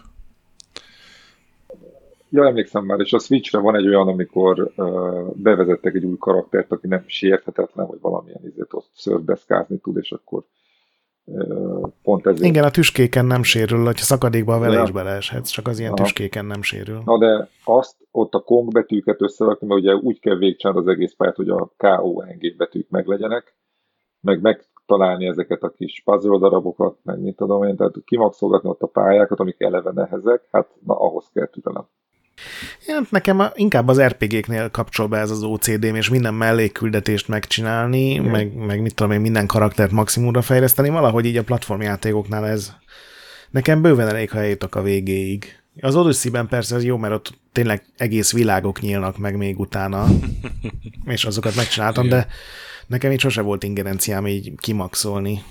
[2.35, 6.71] Ja, emlékszem már, és a Switchre van egy olyan, amikor uh, bevezettek egy új karaktert,
[6.71, 10.43] aki nem sérthetetlen, vagy valamilyen izét ott szördeszkázni tud, és akkor
[11.23, 12.49] uh, pont ezért...
[12.49, 14.83] Igen, a tüskéken nem sérül, hogyha szakadékba vele ja.
[14.83, 16.03] is beleeshetsz, csak az ilyen Aha.
[16.03, 17.01] tüskéken nem sérül.
[17.05, 21.13] Na de azt ott a kong betűket összerakni, mert ugye úgy kell végcsinálni az egész
[21.17, 23.55] pályát, hogy a K-O-N-G betűk meglegyenek,
[24.21, 28.87] meg megtalálni ezeket a kis puzzle darabokat, meg mit tudom én, tehát kimaxolgatni ott a
[28.87, 31.87] pályákat, amik eleve nehezek, hát na ahhoz kell türelem.
[32.87, 38.53] Hát nekem inkább az RPG-knél kapcsol be ez az OCD-m, és minden mellékküldetést megcsinálni, meg,
[38.53, 42.73] meg mit tudom én, minden karaktert maximumra fejleszteni, valahogy így a platformjátékoknál ez
[43.49, 45.59] nekem bőven elég, ha eljutok a végéig.
[45.81, 50.07] Az Odyssey-ben persze ez jó, mert ott tényleg egész világok nyílnak meg még utána,
[51.05, 52.27] és azokat megcsináltam, de
[52.87, 55.43] nekem így sose volt ingerenciám így kimaxolni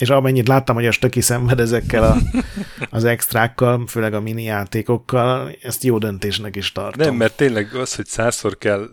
[0.00, 2.16] és amennyit láttam, hogy a stöki szenved ezekkel a,
[2.96, 7.06] az extrákkal, főleg a mini játékokkal, ezt jó döntésnek is tartom.
[7.06, 8.88] Nem, mert tényleg az, hogy százszor kell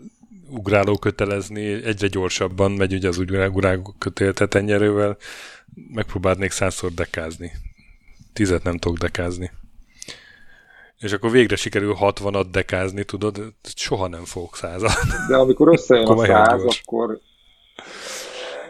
[0.50, 5.16] ugráló kötelezni, egyre gyorsabban megy ugye az ugráló kötél tetenyerővel,
[5.94, 7.52] megpróbálnék százszor dekázni.
[8.32, 9.50] Tizet nem tudok dekázni.
[10.98, 13.52] És akkor végre sikerül 60-at dekázni, tudod?
[13.74, 14.92] Soha nem fogok százat.
[15.28, 17.20] De amikor összejön a száz, akkor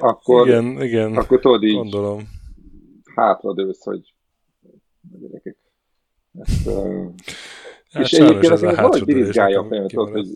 [0.01, 2.29] akkor, igen, igen, akkor tudod így gondolom.
[3.15, 4.15] hátradősz, hogy
[5.13, 5.57] a gyerekek.
[6.39, 7.05] Ezt, uh,
[7.93, 10.33] hát és egyébként ez valahogy birizgálja a fejemet, hogy,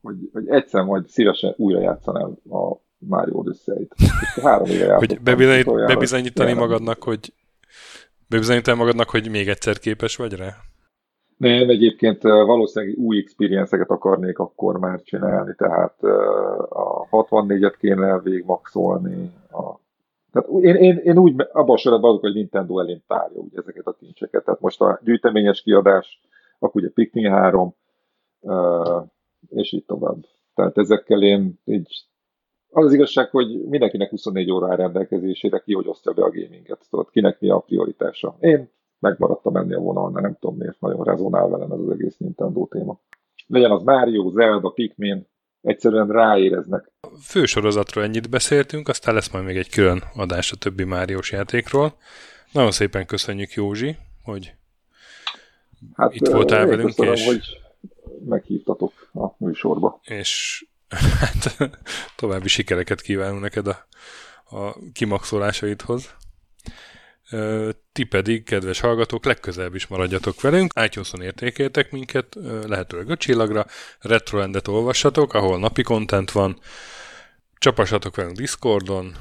[0.00, 3.94] hogy, hogy egyszer majd szívesen újra játszanám a Mario Odyssey-t.
[4.42, 7.32] Három éve Hogy bebizonyít, bebizonyítani magadnak, hogy
[8.26, 10.56] bebizonyítani magadnak, hogy még egyszer képes vagy rá?
[11.42, 16.02] Nem, egyébként valószínűleg új experience akarnék akkor már csinálni, tehát
[16.68, 19.30] a 64-et kéne végmaxolni.
[20.32, 23.86] Tehát én, én, én úgy abban a sorában adok, hogy Nintendo elén tárja ugye ezeket
[23.86, 24.44] a kincseket.
[24.44, 26.20] Tehát most a gyűjteményes kiadás,
[26.58, 27.74] akkor ugye Pikmin 3,
[29.48, 30.24] és így tovább.
[30.54, 32.06] Tehát ezekkel én így
[32.70, 37.10] az az igazság, hogy mindenkinek 24 óra rendelkezésére, ki hogy osztja be a gaminget, tudod,
[37.10, 38.36] kinek mi a prioritása.
[38.40, 38.70] Én
[39.02, 43.00] megmaradtam ennél a vonalnál, nem tudom miért, nagyon rezonál velem ez az egész Nintendo téma.
[43.46, 45.26] Legyen az Mario, Zelda, Pikmin,
[45.60, 46.92] egyszerűen ráéreznek.
[47.00, 51.94] A fősorozatról ennyit beszéltünk, aztán lesz majd még egy külön adás a többi Máriós játékról.
[52.52, 54.54] Nagyon szépen köszönjük Józsi, hogy
[55.94, 56.86] hát, itt voltál velünk.
[56.86, 57.26] Köszönöm, és...
[57.26, 57.60] hogy
[58.24, 60.00] meghívtatok a műsorba.
[60.02, 60.64] És
[61.20, 61.56] hát,
[62.16, 63.86] további sikereket kívánunk neked a,
[64.56, 66.14] a kimaxolásaidhoz.
[67.92, 70.72] Ti pedig, kedves hallgatók, legközelebb is maradjatok velünk.
[70.84, 72.36] itunes értékeltek minket,
[72.66, 73.66] lehetőleg a csillagra,
[73.98, 76.60] retroendet olvassatok, ahol napi content van,
[77.58, 79.16] csapassatok velünk Discordon,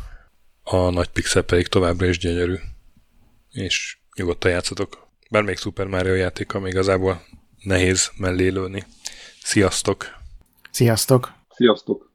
[0.64, 2.56] a nagy pixel pedig továbbra is gyönyörű.
[3.52, 5.08] És nyugodtan játszatok.
[5.30, 7.22] Bár még Super Mario játéka még igazából
[7.64, 8.86] nehéz mellé lőni.
[9.44, 10.06] Sziasztok!
[10.72, 11.32] Sziasztok!
[11.50, 12.11] Sziasztok!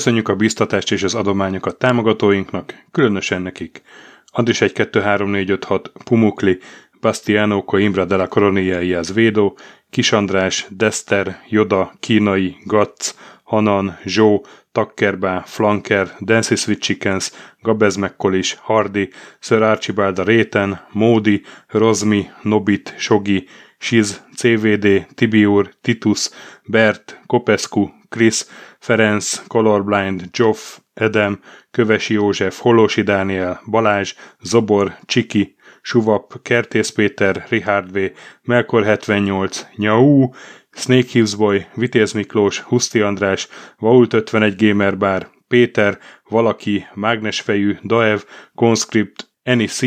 [0.00, 3.82] Köszönjük a biztatást és az adományokat támogatóinknak, különösen nekik.
[4.30, 6.58] Andris 1 2 3 4 5 6 Pumukli,
[7.00, 9.56] Bastiano Coimbra de la Coronia Iaz Védó,
[9.90, 18.56] Kis András, Dester, Joda, Kínai, Gatz, Hanan, Zsó, Takkerbá, Flanker, Dancy Sweet Chickens, Gabez Mekkolis,
[18.60, 19.08] Hardy,
[19.40, 23.48] Sir Archibald a Réten, Módi, Rozmi, Nobit, Sogi,
[23.78, 26.30] Siz, CVD, Tibiur, Titus,
[26.64, 28.46] Bert, Kopescu, Chris,
[28.78, 31.40] Ferenc, Colorblind, Joff, Edem,
[31.70, 38.10] Kövesi József, Holosi Dániel, Balázs, Zobor, Csiki, Suvap, Kertész Péter, Richard V,
[38.42, 40.28] Melkor 78, Nyau,
[40.72, 43.48] Snake Hills Boy, Vitéz Miklós, Huszti András,
[43.78, 45.98] Vault 51 Gamer Bar, Péter,
[46.28, 48.20] Valaki, Mágnesfejű, Daev,
[48.54, 49.80] Conscript, NEC,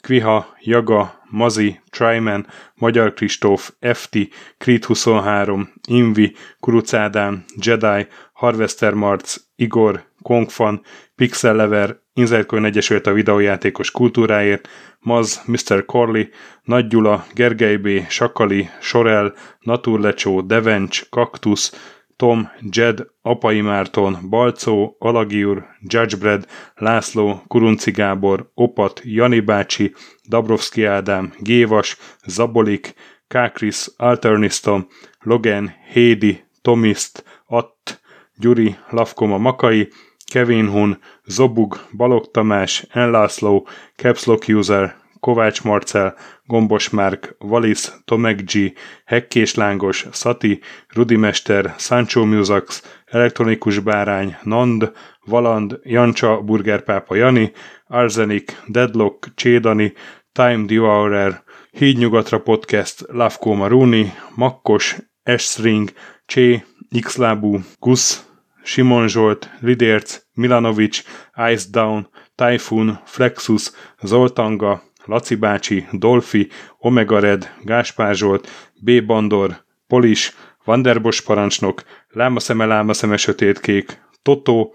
[0.00, 4.18] Kviha, Jaga, Mazi, Tryman, Magyar Kristóf, FT,
[4.58, 10.82] Creed 23, Invi, Kurucádán, Jedi, Harvester Marc, Igor, Kongfan,
[11.16, 14.68] Pixel Lever, Inzertcoin Egyesült a videójátékos kultúráért,
[15.00, 15.84] Maz, Mr.
[15.84, 16.24] Corley,
[16.62, 25.66] Nagy Gyula, Gergely B., Sakali, Sorel, Naturlecsó, Devencs, Kaktusz, Tom, Jed, Apai Márton, Balcó, Alagiur,
[25.80, 29.94] Judgebred, László, Kurunci Gábor, Opat, Jani bácsi,
[30.28, 31.96] Dabrowski Ádám, Gévas,
[32.26, 32.94] Zabolik,
[33.28, 34.86] Kákris, Alternisztom,
[35.20, 38.00] Logan, Hédi, Tomiszt, Att,
[38.38, 39.88] Gyuri, Lavkoma Makai,
[40.32, 44.96] Kevin Hun, Zobug, Balog Tamás, Enlászló, Capslock User,
[45.26, 48.72] Kovács Marcel, Gombos Márk, Valisz, Tomek G,
[49.04, 54.92] Hekkés Lángos, Szati, Rudimester, Sancho Musax, Elektronikus Bárány, Nand,
[55.24, 57.52] Valand, Jancsa, Burgerpápa Jani,
[57.86, 59.92] Arzenik, Deadlock, Csédani,
[60.32, 65.92] Time Devourer, Hídnyugatra Podcast, Lavko Maruni, Makkos, Esring,
[66.26, 66.64] Csé,
[67.00, 68.26] Xlábú, Gusz,
[68.62, 71.02] Simon Zsolt, Lidérc, Milanovic,
[71.52, 73.72] Ice Down, Typhoon, Flexus,
[74.02, 78.48] Zoltanga, Laci bácsi, Dolfi, Omega Red, Gáspár Zsolt,
[78.80, 79.04] B.
[79.04, 84.74] Bandor, Polis, Vanderbos parancsnok, Lámaszeme, Lámaszeme, Sötétkék, Totó,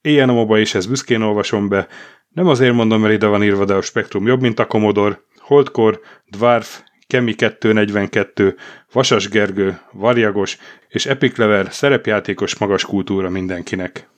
[0.00, 1.88] éjjel is ez büszkén olvasom be,
[2.28, 6.00] nem azért mondom, mert ide van írva, de a spektrum jobb, mint a Commodore, Holdkor,
[6.30, 8.56] Dwarf, Kemi 242,
[8.92, 14.11] Vasas Gergő, Varjagos és Epic Lever szerepjátékos magas kultúra mindenkinek.